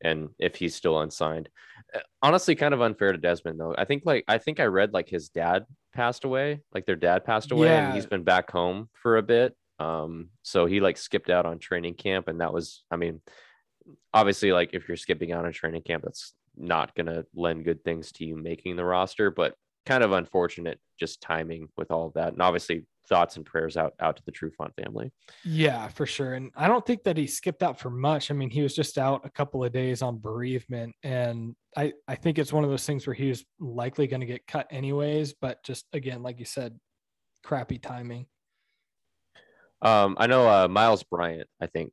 And 0.02 0.28
if 0.38 0.56
he's 0.56 0.74
still 0.74 1.00
unsigned. 1.00 1.48
Uh, 1.94 2.00
honestly, 2.22 2.54
kind 2.54 2.74
of 2.74 2.80
unfair 2.80 3.12
to 3.12 3.18
Desmond 3.18 3.58
though. 3.58 3.74
I 3.76 3.84
think 3.84 4.04
like 4.04 4.24
I 4.28 4.38
think 4.38 4.60
I 4.60 4.64
read 4.64 4.92
like 4.92 5.08
his 5.08 5.28
dad 5.28 5.66
passed 5.94 6.24
away, 6.24 6.60
like 6.72 6.86
their 6.86 6.96
dad 6.96 7.24
passed 7.24 7.50
away, 7.50 7.68
yeah. 7.68 7.86
and 7.86 7.94
he's 7.94 8.06
been 8.06 8.24
back 8.24 8.50
home 8.50 8.88
for 8.94 9.16
a 9.16 9.22
bit. 9.22 9.56
Um, 9.80 10.30
so 10.42 10.66
he 10.66 10.80
like 10.80 10.96
skipped 10.96 11.30
out 11.30 11.46
on 11.46 11.58
training 11.58 11.94
camp, 11.94 12.28
and 12.28 12.40
that 12.40 12.52
was, 12.52 12.84
I 12.90 12.96
mean, 12.96 13.20
obviously 14.12 14.52
like 14.52 14.70
if 14.72 14.88
you're 14.88 14.96
skipping 14.96 15.32
out 15.32 15.44
on 15.44 15.52
training 15.52 15.82
camp 15.82 16.02
that's 16.04 16.34
not 16.56 16.94
going 16.94 17.06
to 17.06 17.24
lend 17.34 17.64
good 17.64 17.82
things 17.84 18.12
to 18.12 18.24
you 18.24 18.36
making 18.36 18.76
the 18.76 18.84
roster 18.84 19.30
but 19.30 19.54
kind 19.88 20.04
of 20.04 20.12
unfortunate 20.12 20.78
just 21.00 21.22
timing 21.22 21.66
with 21.78 21.90
all 21.90 22.06
of 22.06 22.12
that 22.12 22.34
and 22.34 22.42
obviously 22.42 22.84
thoughts 23.08 23.36
and 23.36 23.46
prayers 23.46 23.78
out 23.78 23.94
out 24.00 24.18
to 24.18 24.22
the 24.26 24.32
Trufant 24.32 24.74
family. 24.74 25.10
Yeah, 25.44 25.88
for 25.88 26.04
sure. 26.04 26.34
And 26.34 26.50
I 26.54 26.68
don't 26.68 26.84
think 26.84 27.04
that 27.04 27.16
he 27.16 27.26
skipped 27.26 27.62
out 27.62 27.80
for 27.80 27.88
much. 27.88 28.30
I 28.30 28.34
mean, 28.34 28.50
he 28.50 28.60
was 28.60 28.74
just 28.74 28.98
out 28.98 29.24
a 29.24 29.30
couple 29.30 29.64
of 29.64 29.72
days 29.72 30.02
on 30.02 30.18
bereavement 30.18 30.94
and 31.02 31.56
I 31.74 31.94
I 32.06 32.16
think 32.16 32.38
it's 32.38 32.52
one 32.52 32.64
of 32.64 32.70
those 32.70 32.84
things 32.84 33.06
where 33.06 33.14
he 33.14 33.30
was 33.30 33.46
likely 33.58 34.06
going 34.06 34.20
to 34.20 34.26
get 34.26 34.46
cut 34.46 34.66
anyways, 34.70 35.32
but 35.40 35.64
just 35.64 35.86
again 35.94 36.22
like 36.22 36.38
you 36.38 36.44
said 36.44 36.78
crappy 37.42 37.78
timing. 37.78 38.26
Um 39.80 40.16
I 40.20 40.26
know 40.26 40.46
uh 40.46 40.68
Myles 40.68 41.02
Bryant 41.02 41.48
I 41.62 41.66
think 41.66 41.92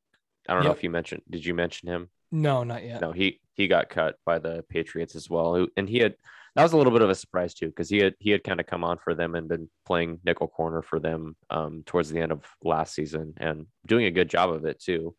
I 0.49 0.53
don't 0.53 0.63
yep. 0.63 0.69
know 0.69 0.75
if 0.75 0.83
you 0.83 0.89
mentioned. 0.89 1.21
Did 1.29 1.45
you 1.45 1.53
mention 1.53 1.87
him? 1.87 2.09
No, 2.31 2.65
not 2.65 2.83
yet. 2.83 2.99
No, 2.99 3.13
he 3.13 3.39
he 3.53 3.69
got 3.69 3.89
cut 3.89 4.17
by 4.25 4.37
the 4.39 4.65
Patriots 4.69 5.15
as 5.15 5.29
well, 5.29 5.67
and 5.77 5.87
he 5.87 5.99
had 5.99 6.15
that 6.55 6.63
was 6.63 6.73
a 6.73 6.77
little 6.77 6.93
bit 6.93 7.01
of 7.01 7.09
a 7.09 7.15
surprise 7.15 7.53
too 7.53 7.67
because 7.67 7.89
he 7.89 7.97
had 7.97 8.15
he 8.19 8.29
had 8.29 8.43
kind 8.43 8.59
of 8.59 8.65
come 8.65 8.83
on 8.83 8.97
for 8.97 9.13
them 9.13 9.35
and 9.35 9.47
been 9.47 9.69
playing 9.85 10.19
nickel 10.23 10.47
corner 10.47 10.81
for 10.81 10.99
them 10.99 11.35
um, 11.49 11.83
towards 11.85 12.09
the 12.09 12.19
end 12.19 12.31
of 12.31 12.43
last 12.63 12.95
season 12.95 13.33
and 13.37 13.65
doing 13.85 14.05
a 14.05 14.11
good 14.11 14.29
job 14.29 14.49
of 14.49 14.65
it 14.65 14.79
too. 14.79 15.15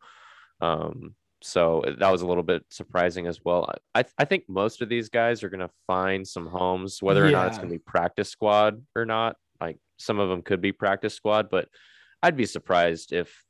Um, 0.61 1.15
so 1.43 1.83
that 1.99 2.11
was 2.11 2.23
a 2.23 2.27
little 2.27 2.43
bit 2.43 2.63
surprising 2.69 3.27
as 3.27 3.39
well. 3.45 3.71
I 3.93 4.05
I 4.17 4.25
think 4.25 4.45
most 4.47 4.81
of 4.81 4.89
these 4.89 5.09
guys 5.09 5.43
are 5.43 5.49
going 5.49 5.59
to 5.59 5.69
find 5.85 6.27
some 6.27 6.47
homes, 6.47 7.01
whether 7.01 7.23
or 7.23 7.29
yeah. 7.29 7.37
not 7.37 7.47
it's 7.47 7.57
going 7.57 7.69
to 7.69 7.75
be 7.75 7.79
practice 7.79 8.29
squad 8.29 8.81
or 8.95 9.05
not. 9.05 9.35
Like 9.61 9.77
some 9.97 10.19
of 10.19 10.29
them 10.29 10.41
could 10.41 10.61
be 10.61 10.71
practice 10.71 11.13
squad, 11.13 11.49
but 11.51 11.69
I'd 12.23 12.37
be 12.37 12.47
surprised 12.47 13.13
if 13.13 13.43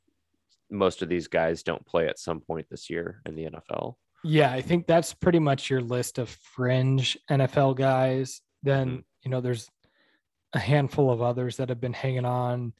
most 0.70 1.00
of 1.00 1.08
these 1.08 1.28
guys 1.28 1.62
don't 1.62 1.86
play 1.86 2.06
at 2.08 2.18
some 2.18 2.40
point 2.40 2.66
this 2.70 2.90
year 2.90 3.22
in 3.24 3.34
the 3.34 3.46
NFL. 3.46 3.94
Yeah, 4.24 4.52
I 4.52 4.60
think 4.60 4.86
that's 4.86 5.14
pretty 5.14 5.38
much 5.38 5.70
your 5.70 5.80
list 5.80 6.18
of 6.18 6.28
fringe 6.28 7.16
NFL 7.30 7.76
guys. 7.76 8.40
Then, 8.62 8.88
mm-hmm. 8.88 9.00
you 9.24 9.30
know, 9.30 9.40
there's 9.40 9.68
a 10.52 10.58
handful 10.58 11.10
of 11.10 11.22
others 11.22 11.56
that 11.56 11.68
have 11.68 11.80
been 11.80 11.92
hanging 11.92 12.24
on. 12.24 12.72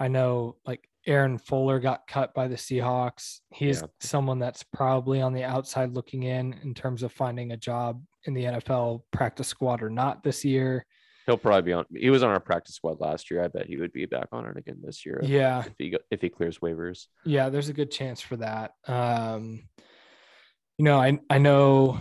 I 0.00 0.08
know 0.08 0.56
like 0.64 0.88
Aaron 1.06 1.38
Fuller 1.38 1.80
got 1.80 2.06
cut 2.06 2.32
by 2.34 2.48
the 2.48 2.56
Seahawks. 2.56 3.40
He's 3.52 3.80
yeah. 3.80 3.88
someone 4.00 4.38
that's 4.38 4.62
probably 4.62 5.20
on 5.20 5.32
the 5.32 5.44
outside 5.44 5.94
looking 5.94 6.22
in 6.22 6.54
in 6.62 6.74
terms 6.74 7.02
of 7.02 7.12
finding 7.12 7.52
a 7.52 7.56
job 7.56 8.02
in 8.24 8.34
the 8.34 8.44
NFL 8.44 9.02
practice 9.12 9.48
squad 9.48 9.82
or 9.82 9.90
not 9.90 10.22
this 10.22 10.44
year 10.44 10.86
he'll 11.28 11.36
probably 11.36 11.62
be 11.62 11.72
on. 11.74 11.84
He 11.94 12.10
was 12.10 12.22
on 12.22 12.30
our 12.30 12.40
practice 12.40 12.74
squad 12.74 13.00
last 13.00 13.30
year. 13.30 13.44
I 13.44 13.48
bet 13.48 13.66
he 13.66 13.76
would 13.76 13.92
be 13.92 14.06
back 14.06 14.28
on 14.32 14.46
it 14.46 14.56
again 14.56 14.78
this 14.82 15.04
year. 15.04 15.20
Yeah, 15.22 15.60
if 15.60 15.74
he 15.78 15.96
if 16.10 16.20
he 16.22 16.28
clears 16.30 16.58
waivers. 16.58 17.06
Yeah, 17.24 17.50
there's 17.50 17.68
a 17.68 17.74
good 17.74 17.90
chance 17.90 18.20
for 18.20 18.36
that. 18.38 18.72
Um, 18.86 19.68
you 20.78 20.84
know, 20.84 20.98
I 20.98 21.18
I 21.28 21.38
know. 21.38 22.00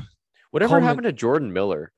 Whatever 0.51 0.75
Coleman, 0.75 0.87
happened 0.87 1.05
to 1.05 1.13
Jordan 1.13 1.51
Miller? 1.51 1.91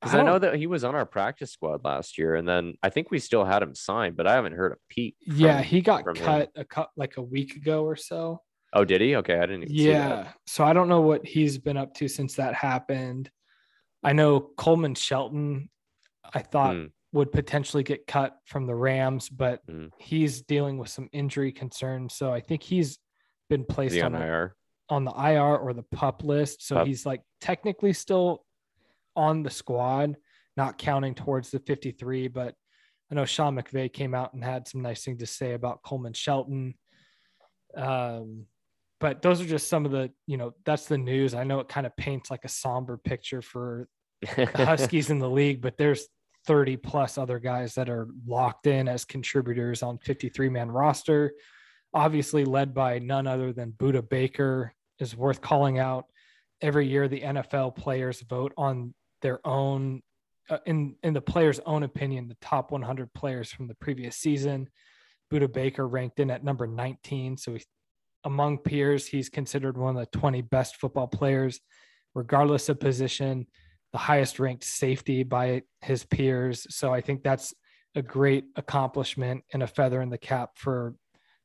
Because 0.00 0.14
I, 0.14 0.20
I, 0.20 0.22
know 0.22 0.38
that 0.38 0.54
he 0.56 0.66
was 0.66 0.84
on 0.84 0.94
our 0.94 1.06
practice 1.06 1.50
squad 1.50 1.84
last 1.84 2.18
year, 2.18 2.34
and 2.34 2.46
then 2.46 2.74
I 2.82 2.90
think 2.90 3.10
we 3.10 3.18
still 3.18 3.44
had 3.44 3.62
him 3.62 3.74
signed, 3.74 4.16
but 4.16 4.26
I 4.26 4.34
haven't 4.34 4.52
heard 4.52 4.72
a 4.72 4.76
peep. 4.88 5.16
Yeah, 5.26 5.62
he 5.62 5.80
got 5.80 6.04
cut 6.16 6.42
him. 6.42 6.48
a 6.56 6.64
cut 6.64 6.90
like 6.96 7.16
a 7.16 7.22
week 7.22 7.56
ago 7.56 7.84
or 7.84 7.96
so. 7.96 8.42
Oh, 8.74 8.84
did 8.84 9.00
he? 9.00 9.16
Okay, 9.16 9.38
I 9.38 9.46
didn't. 9.46 9.70
yeah, 9.70 10.32
so 10.46 10.62
I 10.62 10.74
don't 10.74 10.88
know 10.88 11.00
what 11.00 11.26
he's 11.26 11.56
been 11.56 11.78
up 11.78 11.94
to 11.94 12.08
since 12.08 12.34
that 12.34 12.54
happened. 12.54 13.30
I 14.04 14.12
know 14.12 14.40
Coleman 14.40 14.94
Shelton 14.94 15.70
I 16.34 16.40
thought 16.40 16.74
mm. 16.74 16.90
would 17.12 17.32
potentially 17.32 17.82
get 17.82 18.06
cut 18.06 18.36
from 18.44 18.66
the 18.66 18.74
Rams, 18.74 19.28
but 19.28 19.66
mm. 19.66 19.90
he's 19.98 20.42
dealing 20.42 20.78
with 20.78 20.88
some 20.88 21.08
injury 21.12 21.52
concerns. 21.52 22.14
So 22.14 22.32
I 22.32 22.40
think 22.40 22.62
he's 22.62 22.98
been 23.48 23.64
placed 23.64 24.00
on, 24.00 24.14
on, 24.14 24.22
IR? 24.22 24.54
On 24.90 25.04
the 25.04 25.12
IR 25.12 25.56
or 25.56 25.72
the 25.72 25.84
pup 25.94 26.22
list. 26.24 26.66
So 26.66 26.76
pup. 26.76 26.86
he's 26.86 27.04
like 27.04 27.22
technically 27.40 27.92
still 27.92 28.44
on 29.16 29.42
the 29.42 29.50
squad, 29.50 30.16
not 30.56 30.78
counting 30.78 31.14
towards 31.14 31.50
the 31.50 31.58
53. 31.58 32.28
But 32.28 32.54
I 33.10 33.14
know 33.14 33.24
Sean 33.24 33.56
McVay 33.56 33.92
came 33.92 34.14
out 34.14 34.34
and 34.34 34.42
had 34.42 34.68
some 34.68 34.82
nice 34.82 35.04
things 35.04 35.18
to 35.20 35.26
say 35.26 35.52
about 35.52 35.82
Coleman 35.82 36.12
Shelton. 36.14 36.74
Um, 37.76 38.46
but 39.00 39.22
those 39.22 39.40
are 39.40 39.46
just 39.46 39.68
some 39.68 39.84
of 39.84 39.92
the, 39.92 40.10
you 40.26 40.36
know, 40.36 40.54
that's 40.64 40.86
the 40.86 40.98
news. 40.98 41.34
I 41.34 41.44
know 41.44 41.60
it 41.60 41.68
kind 41.68 41.86
of 41.86 41.96
paints 41.96 42.30
like 42.30 42.44
a 42.44 42.48
somber 42.48 42.96
picture 42.96 43.42
for 43.42 43.88
the 44.36 44.46
Huskies 44.66 45.10
in 45.10 45.18
the 45.18 45.30
league, 45.30 45.60
but 45.60 45.76
there's 45.76 46.08
30 46.46 46.76
plus 46.78 47.18
other 47.18 47.38
guys 47.38 47.74
that 47.74 47.88
are 47.88 48.08
locked 48.26 48.66
in 48.66 48.88
as 48.88 49.04
contributors 49.04 49.82
on 49.82 49.98
53 49.98 50.48
man 50.48 50.70
roster. 50.70 51.32
Obviously, 51.94 52.44
led 52.44 52.74
by 52.74 52.98
none 52.98 53.26
other 53.26 53.52
than 53.52 53.72
Budda 53.72 54.08
Baker, 54.08 54.74
is 54.98 55.16
worth 55.16 55.40
calling 55.40 55.78
out. 55.78 56.06
Every 56.60 56.88
year, 56.88 57.08
the 57.08 57.20
NFL 57.20 57.76
players 57.76 58.20
vote 58.22 58.52
on 58.56 58.94
their 59.22 59.46
own, 59.46 60.02
uh, 60.50 60.58
in 60.66 60.96
in 61.02 61.14
the 61.14 61.20
player's 61.20 61.60
own 61.60 61.82
opinion, 61.82 62.28
the 62.28 62.36
top 62.40 62.70
100 62.70 63.12
players 63.14 63.52
from 63.52 63.68
the 63.68 63.74
previous 63.76 64.16
season. 64.16 64.68
Budda 65.32 65.52
Baker 65.52 65.86
ranked 65.86 66.20
in 66.20 66.30
at 66.30 66.42
number 66.42 66.66
19, 66.66 67.36
so 67.36 67.54
he, 67.54 67.62
among 68.24 68.58
peers, 68.58 69.06
he's 69.06 69.28
considered 69.28 69.76
one 69.76 69.96
of 69.96 70.10
the 70.10 70.18
20 70.18 70.40
best 70.42 70.76
football 70.76 71.06
players, 71.06 71.60
regardless 72.14 72.68
of 72.68 72.80
position 72.80 73.46
the 73.92 73.98
highest 73.98 74.38
ranked 74.38 74.64
safety 74.64 75.22
by 75.22 75.62
his 75.80 76.04
peers. 76.04 76.66
So 76.70 76.92
I 76.92 77.00
think 77.00 77.22
that's 77.22 77.54
a 77.94 78.02
great 78.02 78.44
accomplishment 78.56 79.44
and 79.52 79.62
a 79.62 79.66
feather 79.66 80.02
in 80.02 80.10
the 80.10 80.18
cap 80.18 80.50
for 80.56 80.94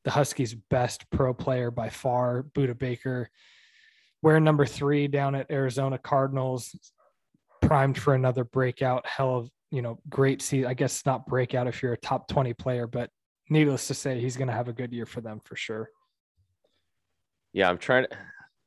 the 0.04 0.12
Huskies' 0.12 0.54
best 0.54 1.10
pro 1.10 1.34
player 1.34 1.72
by 1.72 1.90
far, 1.90 2.44
Budda 2.56 2.78
Baker. 2.78 3.30
We're 4.22 4.40
number 4.40 4.66
three 4.66 5.08
down 5.08 5.36
at 5.36 5.52
Arizona 5.52 5.98
Cardinals, 5.98 6.76
primed 7.62 7.98
for 7.98 8.14
another 8.14 8.44
breakout. 8.44 9.06
Hell 9.06 9.38
of, 9.38 9.50
you 9.72 9.82
know, 9.82 10.00
great 10.10 10.42
season. 10.42 10.70
I 10.70 10.74
guess 10.74 11.06
not 11.06 11.26
breakout 11.26 11.68
if 11.68 11.82
you're 11.82 11.94
a 11.94 11.98
top 11.98 12.28
20 12.28 12.54
player, 12.54 12.88
but 12.88 13.10
needless 13.50 13.88
to 13.88 13.94
say, 13.94 14.20
he's 14.20 14.38
going 14.38 14.48
to 14.48 14.54
have 14.54 14.70
a 14.70 14.74
good 14.74 14.94
year 14.94 15.06
for 15.06 15.22
them 15.22 15.42
for 15.44 15.56
sure. 15.56 15.90
Yeah, 17.52 17.70
I'm 17.70 17.78
trying 17.78 18.06
to, 18.06 18.18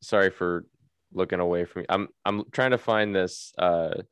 sorry 0.01 0.31
for 0.31 0.65
looking 1.13 1.41
away 1.41 1.65
from 1.65 1.83
you. 1.83 1.87
I'm 1.89 2.09
I'm 2.25 2.45
trying 2.53 2.71
to 2.71 2.79
find 2.79 3.15
this 3.15 3.53
uh 3.59 4.03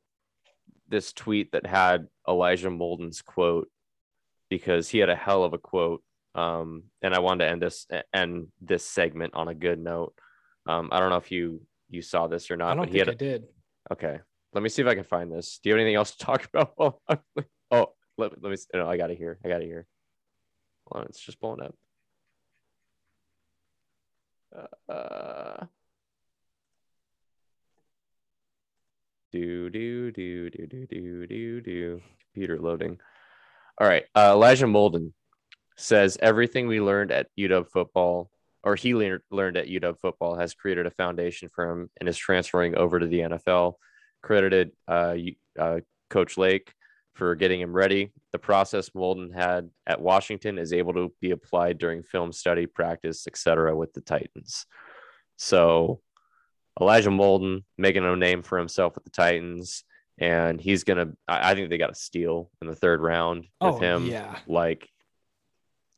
this 0.87 1.13
tweet 1.13 1.51
that 1.51 1.65
had 1.65 2.07
Elijah 2.27 2.69
Molden's 2.69 3.21
quote 3.21 3.69
because 4.49 4.89
he 4.89 4.99
had 4.99 5.09
a 5.09 5.15
hell 5.15 5.43
of 5.43 5.53
a 5.53 5.57
quote. 5.57 6.03
Um, 6.35 6.83
and 7.01 7.15
I 7.15 7.19
wanted 7.19 7.45
to 7.45 7.49
end 7.51 7.61
this 7.61 7.87
end 8.13 8.47
this 8.61 8.85
segment 8.85 9.33
on 9.35 9.47
a 9.47 9.55
good 9.55 9.79
note. 9.79 10.13
Um, 10.67 10.89
I 10.91 10.99
don't 10.99 11.09
know 11.09 11.15
if 11.17 11.31
you 11.31 11.61
you 11.89 12.01
saw 12.01 12.27
this 12.27 12.51
or 12.51 12.57
not. 12.57 12.71
I 12.71 12.75
don't 12.75 12.85
but 12.85 12.93
he 12.93 12.97
think 12.99 13.07
a, 13.07 13.11
I 13.11 13.15
did. 13.15 13.43
Okay, 13.91 14.19
let 14.53 14.61
me 14.61 14.69
see 14.69 14.81
if 14.81 14.87
I 14.87 14.95
can 14.95 15.03
find 15.03 15.31
this. 15.31 15.59
Do 15.63 15.69
you 15.69 15.75
have 15.75 15.79
anything 15.79 15.95
else 15.95 16.11
to 16.11 16.17
talk 16.17 16.47
about? 16.53 16.99
oh, 17.71 17.93
let, 18.17 18.43
let 18.43 18.51
me. 18.51 18.57
No, 18.73 18.87
I 18.87 18.97
got 18.97 19.11
it 19.11 19.17
here. 19.17 19.39
I 19.43 19.47
got 19.47 19.61
it 19.61 19.67
here. 19.67 19.87
Hold 20.87 21.03
on, 21.03 21.09
it's 21.09 21.19
just 21.19 21.39
blowing 21.39 21.61
up. 21.61 21.75
Uh, 24.87 25.65
Do 29.35 29.69
do 29.69 30.13
do 30.13 30.49
do 30.49 30.65
do 30.65 30.87
do 30.87 31.27
do 31.27 31.59
do. 31.59 32.01
Computer 32.33 32.57
loading. 32.57 32.97
All 33.77 33.85
right. 33.85 34.05
Uh, 34.15 34.31
Elijah 34.31 34.65
Molden 34.65 35.11
says 35.77 36.17
everything 36.21 36.67
we 36.67 36.81
learned 36.81 37.11
at 37.11 37.27
UW 37.37 37.69
football, 37.69 38.29
or 38.63 38.75
he 38.75 38.95
learned 38.95 39.21
learned 39.31 39.57
at 39.57 39.67
UW 39.67 39.99
football, 39.99 40.35
has 40.35 40.53
created 40.53 40.85
a 40.85 40.91
foundation 40.91 41.49
for 41.53 41.69
him 41.69 41.89
and 41.99 42.09
is 42.09 42.17
transferring 42.17 42.75
over 42.75 42.99
to 42.99 43.07
the 43.07 43.19
NFL. 43.19 43.73
Credited 44.21 44.71
uh, 44.87 45.15
uh, 45.59 45.79
Coach 46.09 46.37
Lake 46.37 46.73
for 47.13 47.35
getting 47.35 47.61
him 47.61 47.73
ready. 47.73 48.11
The 48.31 48.39
process 48.39 48.89
Molden 48.89 49.33
had 49.33 49.69
at 49.87 50.01
Washington 50.01 50.57
is 50.57 50.73
able 50.73 50.93
to 50.93 51.13
be 51.21 51.31
applied 51.31 51.77
during 51.77 52.03
film 52.03 52.31
study, 52.31 52.65
practice, 52.65 53.25
etc. 53.27 53.75
with 53.75 53.93
the 53.93 54.01
Titans. 54.01 54.65
So 55.37 56.01
Elijah 56.79 57.09
Molden 57.09 57.63
making 57.77 58.03
a 58.03 58.15
name 58.15 58.41
for 58.41 58.57
himself 58.57 58.95
with 58.95 59.05
the 59.05 59.11
Titans, 59.11 59.83
and 60.17 60.59
he's 60.59 60.83
gonna. 60.83 61.13
I, 61.27 61.51
I 61.51 61.55
think 61.55 61.69
they 61.69 61.77
got 61.77 61.91
a 61.91 61.95
steal 61.95 62.51
in 62.61 62.67
the 62.67 62.75
third 62.75 63.01
round 63.01 63.45
with 63.61 63.75
oh, 63.75 63.79
him. 63.79 64.05
Yeah, 64.07 64.37
like 64.47 64.89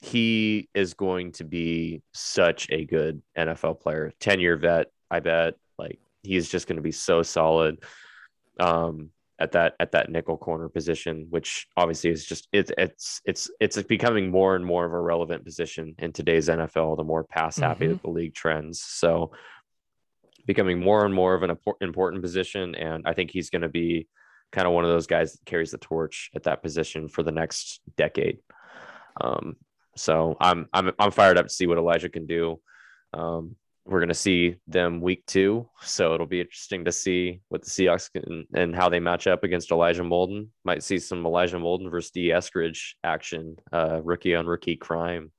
he 0.07 0.69
is 0.73 0.93
going 0.93 1.34
to 1.34 1.43
be 1.43 2.01
such 2.13 2.67
a 2.69 2.85
good 2.85 3.21
NFL 3.38 3.79
player, 3.81 4.13
ten 4.19 4.39
year 4.39 4.57
vet. 4.57 4.88
I 5.09 5.19
bet. 5.19 5.55
Like 5.77 5.99
he's 6.23 6.49
just 6.49 6.67
going 6.67 6.77
to 6.77 6.81
be 6.81 6.91
so 6.91 7.23
solid. 7.23 7.84
Um, 8.59 9.11
at 9.39 9.51
that 9.51 9.75
at 9.79 9.91
that 9.91 10.09
nickel 10.09 10.38
corner 10.38 10.67
position, 10.67 11.27
which 11.29 11.67
obviously 11.77 12.09
is 12.09 12.25
just 12.25 12.47
it's 12.51 12.71
it's 12.77 13.21
it's 13.25 13.51
it's 13.59 13.81
becoming 13.84 14.31
more 14.31 14.55
and 14.55 14.65
more 14.65 14.85
of 14.85 14.93
a 14.93 14.99
relevant 14.99 15.45
position 15.45 15.93
in 15.99 16.11
today's 16.11 16.49
NFL. 16.49 16.97
The 16.97 17.03
more 17.03 17.23
pass 17.23 17.57
happy 17.57 17.85
mm-hmm. 17.85 17.93
that 17.93 18.01
the 18.01 18.09
league 18.09 18.34
trends, 18.34 18.81
so 18.81 19.31
becoming 20.47 20.79
more 20.79 21.05
and 21.05 21.13
more 21.13 21.35
of 21.35 21.43
an 21.43 21.55
important 21.81 22.23
position. 22.23 22.73
And 22.73 23.03
I 23.05 23.13
think 23.13 23.29
he's 23.29 23.49
going 23.49 23.61
to 23.61 23.69
be 23.69 24.07
kind 24.51 24.65
of 24.65 24.73
one 24.73 24.85
of 24.85 24.89
those 24.89 25.07
guys 25.07 25.34
that 25.34 25.45
carries 25.45 25.71
the 25.71 25.77
torch 25.77 26.31
at 26.34 26.43
that 26.43 26.63
position 26.63 27.09
for 27.09 27.21
the 27.21 27.34
next 27.34 27.81
decade. 27.97 28.39
Um, 29.19 29.57
so 29.98 30.38
I'm, 30.40 30.68
I'm, 30.74 30.91
I'm 30.99 31.11
fired 31.11 31.38
up 31.38 31.48
to 31.48 31.53
see 31.53 31.68
what 31.68 31.78
Elijah 31.78 32.10
can 32.10 32.26
do. 32.26 32.60
Um, 33.14 33.56
we're 33.86 33.99
going 33.99 34.10
to 34.10 34.15
see 34.15 34.56
them 34.68 34.99
week 34.99 35.26
two. 35.26 35.68
So 35.82 36.14
it'll 36.14 36.28
be 36.28 36.41
interesting 36.41 36.86
to 36.86 36.91
see 36.91 37.40
what 37.48 37.64
the 37.64 37.69
Seahawks 37.69 38.11
can 38.11 38.45
and 38.53 38.76
how 38.76 38.90
they 38.90 38.99
match 38.99 39.28
up 39.28 39.44
against 39.44 39.72
Elijah 39.72 40.03
Molden. 40.03 40.48
Might 40.65 40.84
see 40.84 40.99
some 40.99 41.26
Elijah 41.26 41.57
Molden 41.57 41.90
versus 41.90 42.11
Dee 42.11 42.30
Eskridge 42.30 42.95
action, 43.03 43.56
uh, 43.72 44.02
rookie 44.03 44.36
on 44.36 44.45
rookie 44.45 44.76
crime 44.76 45.32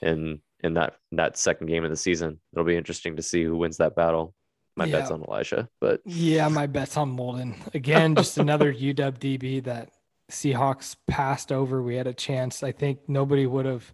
in, 0.00 0.40
in 0.64 0.74
that, 0.74 0.94
that 1.12 1.36
second 1.36 1.66
game 1.66 1.84
of 1.84 1.90
the 1.90 1.96
season. 1.96 2.40
It'll 2.52 2.64
be 2.64 2.76
interesting 2.76 3.16
to 3.16 3.22
see 3.22 3.44
who 3.44 3.56
wins 3.56 3.76
that 3.76 3.94
battle 3.94 4.34
my 4.76 4.86
yeah. 4.86 4.98
bet's 4.98 5.10
on 5.10 5.22
Elijah, 5.22 5.68
but 5.80 6.00
yeah, 6.04 6.48
my 6.48 6.66
bet's 6.66 6.96
on 6.96 7.16
Molden. 7.16 7.54
Again, 7.74 8.14
just 8.14 8.38
another 8.38 8.72
UW 8.72 9.18
DB 9.18 9.62
that 9.64 9.90
Seahawks 10.32 10.96
passed 11.06 11.52
over. 11.52 11.82
We 11.82 11.96
had 11.96 12.06
a 12.06 12.14
chance. 12.14 12.62
I 12.62 12.72
think 12.72 13.00
nobody 13.06 13.46
would 13.46 13.66
have 13.66 13.92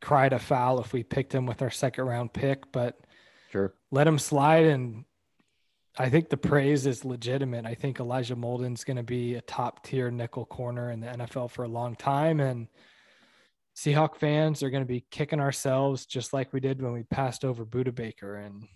cried 0.00 0.34
a 0.34 0.38
foul 0.38 0.80
if 0.80 0.92
we 0.92 1.02
picked 1.02 1.34
him 1.34 1.46
with 1.46 1.62
our 1.62 1.70
second 1.70 2.04
round 2.04 2.32
pick, 2.32 2.70
but 2.72 3.00
sure, 3.50 3.74
let 3.90 4.06
him 4.06 4.18
slide. 4.18 4.66
And 4.66 5.04
I 5.96 6.10
think 6.10 6.28
the 6.28 6.36
praise 6.36 6.86
is 6.86 7.06
legitimate. 7.06 7.64
I 7.64 7.74
think 7.74 8.00
Elijah 8.00 8.36
Molden's 8.36 8.84
going 8.84 8.98
to 8.98 9.02
be 9.02 9.34
a 9.34 9.40
top 9.40 9.82
tier 9.82 10.10
nickel 10.10 10.44
corner 10.44 10.90
in 10.92 11.00
the 11.00 11.08
NFL 11.08 11.50
for 11.50 11.64
a 11.64 11.68
long 11.68 11.96
time. 11.96 12.38
And 12.38 12.68
Seahawk 13.74 14.16
fans 14.16 14.62
are 14.62 14.70
going 14.70 14.84
to 14.84 14.88
be 14.88 15.06
kicking 15.10 15.40
ourselves 15.40 16.04
just 16.04 16.34
like 16.34 16.52
we 16.52 16.60
did 16.60 16.82
when 16.82 16.92
we 16.92 17.02
passed 17.02 17.46
over 17.46 17.64
Budda 17.64 17.94
Baker. 17.94 18.36
And 18.36 18.68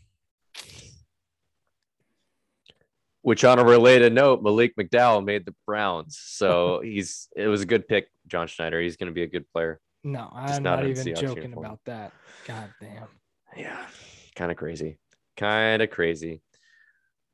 which 3.23 3.44
on 3.44 3.59
a 3.59 3.65
related 3.65 4.12
note, 4.12 4.43
Malik 4.43 4.74
McDowell 4.77 5.24
made 5.24 5.47
the 5.47 5.55
Browns. 5.66 6.20
So 6.23 6.81
he's 6.85 7.28
it 7.35 7.47
was 7.47 7.62
a 7.62 7.66
good 7.66 7.89
pick, 7.89 8.09
John 8.27 8.47
Schneider. 8.47 8.81
He's 8.81 8.97
going 8.97 9.11
to 9.11 9.15
be 9.15 9.23
a 9.23 9.28
good 9.28 9.47
player. 9.53 9.81
No, 10.05 10.28
I'm 10.35 10.62
not, 10.62 10.81
not 10.81 10.86
even 10.86 11.15
joking 11.15 11.44
uniform. 11.44 11.65
about 11.65 11.81
that. 11.86 12.12
God 12.47 12.73
damn. 12.81 13.07
Yeah, 13.57 13.86
kind 14.35 14.51
of 14.51 14.57
crazy. 14.57 14.99
Kind 15.36 15.81
of 15.81 15.90
crazy. 15.90 16.43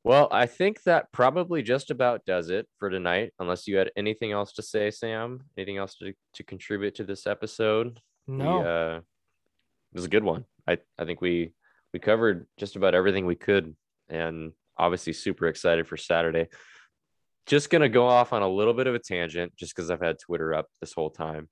Well, 0.05 0.28
I 0.31 0.47
think 0.47 0.82
that 0.85 1.10
probably 1.12 1.62
just 1.62 1.90
about 1.90 2.24
does 2.24 2.51
it 2.51 2.66
for 2.78 2.89
tonight, 2.89 3.32
unless 3.40 3.66
you 3.66 3.77
had 3.77 3.90
anything 3.97 4.32
else 4.32 4.52
to 4.55 4.62
say, 4.62 4.90
Sam. 4.90 5.40
Anything 5.56 5.77
else 5.77 5.97
to, 5.97 6.12
to 6.35 6.43
contribute 6.44 6.94
to 6.97 7.05
this 7.05 7.27
episode? 7.27 8.01
No. 8.27 8.59
We, 8.59 8.65
uh, 8.65 8.97
it 8.98 9.94
was 9.94 10.05
a 10.05 10.09
good 10.09 10.24
one. 10.24 10.44
I, 10.66 10.78
I 10.98 11.05
think 11.05 11.20
we 11.20 11.52
we 11.93 11.98
covered 11.98 12.47
just 12.59 12.77
about 12.77 12.94
everything 12.94 13.27
we 13.27 13.35
could. 13.35 13.74
And 14.09 14.52
obviously 14.79 15.13
super 15.13 15.47
excited 15.47 15.87
for 15.87 15.97
Saturday. 15.97 16.49
Just 17.47 17.71
going 17.71 17.83
to 17.83 17.89
go 17.89 18.07
off 18.07 18.33
on 18.33 18.43
a 18.43 18.49
little 18.49 18.75
bit 18.75 18.87
of 18.87 18.95
a 18.95 18.99
tangent 18.99 19.57
just 19.57 19.75
because 19.75 19.91
I've 19.91 20.03
had 20.03 20.19
Twitter 20.19 20.55
up 20.55 20.67
this 20.81 20.93
whole 20.93 21.11
time. 21.11 21.49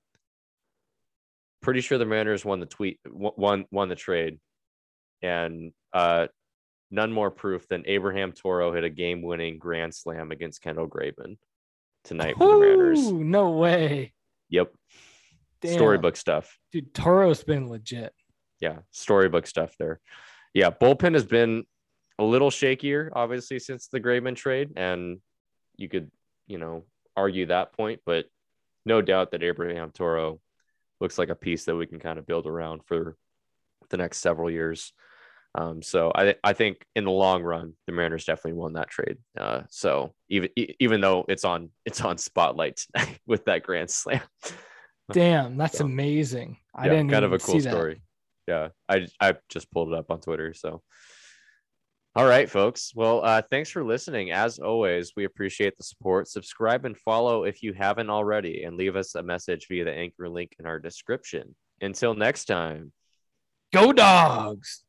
Pretty 1.63 1.81
sure 1.81 1.99
the 1.99 2.05
Mariners 2.05 2.45
won 2.45 2.61
the 2.61 2.67
tweet, 2.67 3.01
won, 3.09 3.65
won 3.71 3.89
the 3.89 3.95
trade. 3.95 4.39
And 5.23 5.73
uh, 5.93 6.27
none 6.91 7.13
more 7.13 7.31
proof 7.31 7.67
than 7.69 7.85
Abraham 7.87 8.33
Toro 8.33 8.73
hit 8.73 8.85
a 8.85 8.91
game 8.91 9.23
winning 9.23 9.59
grand 9.59 9.95
slam 9.95 10.31
against 10.31 10.61
Kendall 10.61 10.89
Graveman 10.89 11.37
tonight 12.05 12.37
for 12.37 12.47
the 12.47 12.61
Mariners. 12.61 13.11
No 13.11 13.53
way. 13.53 14.13
Yep. 14.51 14.73
Damn. 15.63 15.73
Storybook 15.73 16.17
stuff. 16.17 16.59
Dude, 16.73 16.93
Toro's 16.95 17.43
been 17.43 17.69
legit. 17.69 18.13
Yeah, 18.61 18.79
storybook 18.91 19.47
stuff 19.47 19.75
there. 19.79 20.01
Yeah, 20.55 20.71
bullpen 20.71 21.15
has 21.15 21.25
been 21.25 21.65
a 22.19 22.25
little 22.25 22.51
shakier, 22.51 23.11
obviously, 23.13 23.59
since 23.59 23.89
the 23.89 24.01
Graveman 24.01 24.37
trade, 24.37 24.73
and 24.77 25.19
you 25.77 25.89
could, 25.89 26.11
you 26.47 26.59
know, 26.59 26.85
argue 27.17 27.47
that 27.47 27.73
point, 27.73 28.01
but 28.07 28.27
no 28.85 29.03
doubt 29.03 29.33
that 29.33 29.43
Abraham 29.43 29.91
Toro 29.91 30.41
looks 31.01 31.19
like 31.19 31.29
a 31.29 31.35
piece 31.35 31.65
that 31.65 31.77
we 31.77 31.87
can 31.87 31.99
kind 31.99 32.19
of 32.19 32.27
build 32.27 32.47
around 32.47 32.83
for 32.85 33.17
the 33.91 33.97
next 33.97 34.19
several 34.19 34.51
years. 34.51 34.93
Um, 35.55 35.83
so 35.83 36.13
I 36.15 36.35
I 36.45 36.53
think 36.53 36.85
in 36.95 37.05
the 37.05 37.11
long 37.11 37.43
run, 37.43 37.75
the 37.87 37.93
Mariners 37.93 38.27
definitely 38.27 38.59
won 38.59 38.75
that 38.75 38.91
trade. 38.91 39.17
Uh, 39.39 39.63
so 39.71 40.15
even 40.29 40.51
even 40.57 41.01
though 41.01 41.25
it's 41.29 41.45
on 41.45 41.71
it's 41.85 42.03
on 42.03 42.19
spotlight 42.19 42.77
tonight 42.77 43.19
with 43.27 43.47
that 43.47 43.63
grand 43.63 43.91
slam. 43.91 44.21
Damn, 45.13 45.57
that's 45.57 45.79
so, 45.79 45.85
amazing. 45.85 46.59
I 46.75 46.87
yeah, 46.87 46.93
didn't 46.95 47.11
kind 47.11 47.25
of 47.25 47.33
a 47.33 47.39
cool 47.39 47.61
story. 47.61 48.03
That. 48.47 48.73
Yeah, 48.89 49.07
I 49.21 49.29
I 49.29 49.37
just 49.49 49.71
pulled 49.71 49.93
it 49.93 49.99
up 49.99 50.11
on 50.11 50.21
Twitter. 50.21 50.53
So, 50.53 50.83
all 52.17 52.25
right, 52.25 52.49
folks. 52.49 52.93
Well, 52.95 53.23
uh, 53.23 53.43
thanks 53.51 53.69
for 53.69 53.85
listening. 53.85 54.31
As 54.31 54.59
always, 54.59 55.13
we 55.17 55.25
appreciate 55.25 55.77
the 55.77 55.85
support. 55.85 56.29
Subscribe 56.29 56.87
and 56.87 56.97
follow 56.97 57.45
if 57.45 57.63
you 57.63 57.75
haven't 57.75 58.09
already, 58.09 58.63
and 58.63 58.75
leave 58.75 58.97
us 58.97 59.15
a 59.15 59.23
message 59.23 59.67
via 59.69 59.85
the 59.85 59.93
anchor 59.93 60.27
link 60.27 60.57
in 60.59 60.65
our 60.65 60.79
description. 60.79 61.55
Until 61.83 62.15
next 62.15 62.47
time, 62.47 62.91
go 63.71 63.93
dogs. 63.93 64.86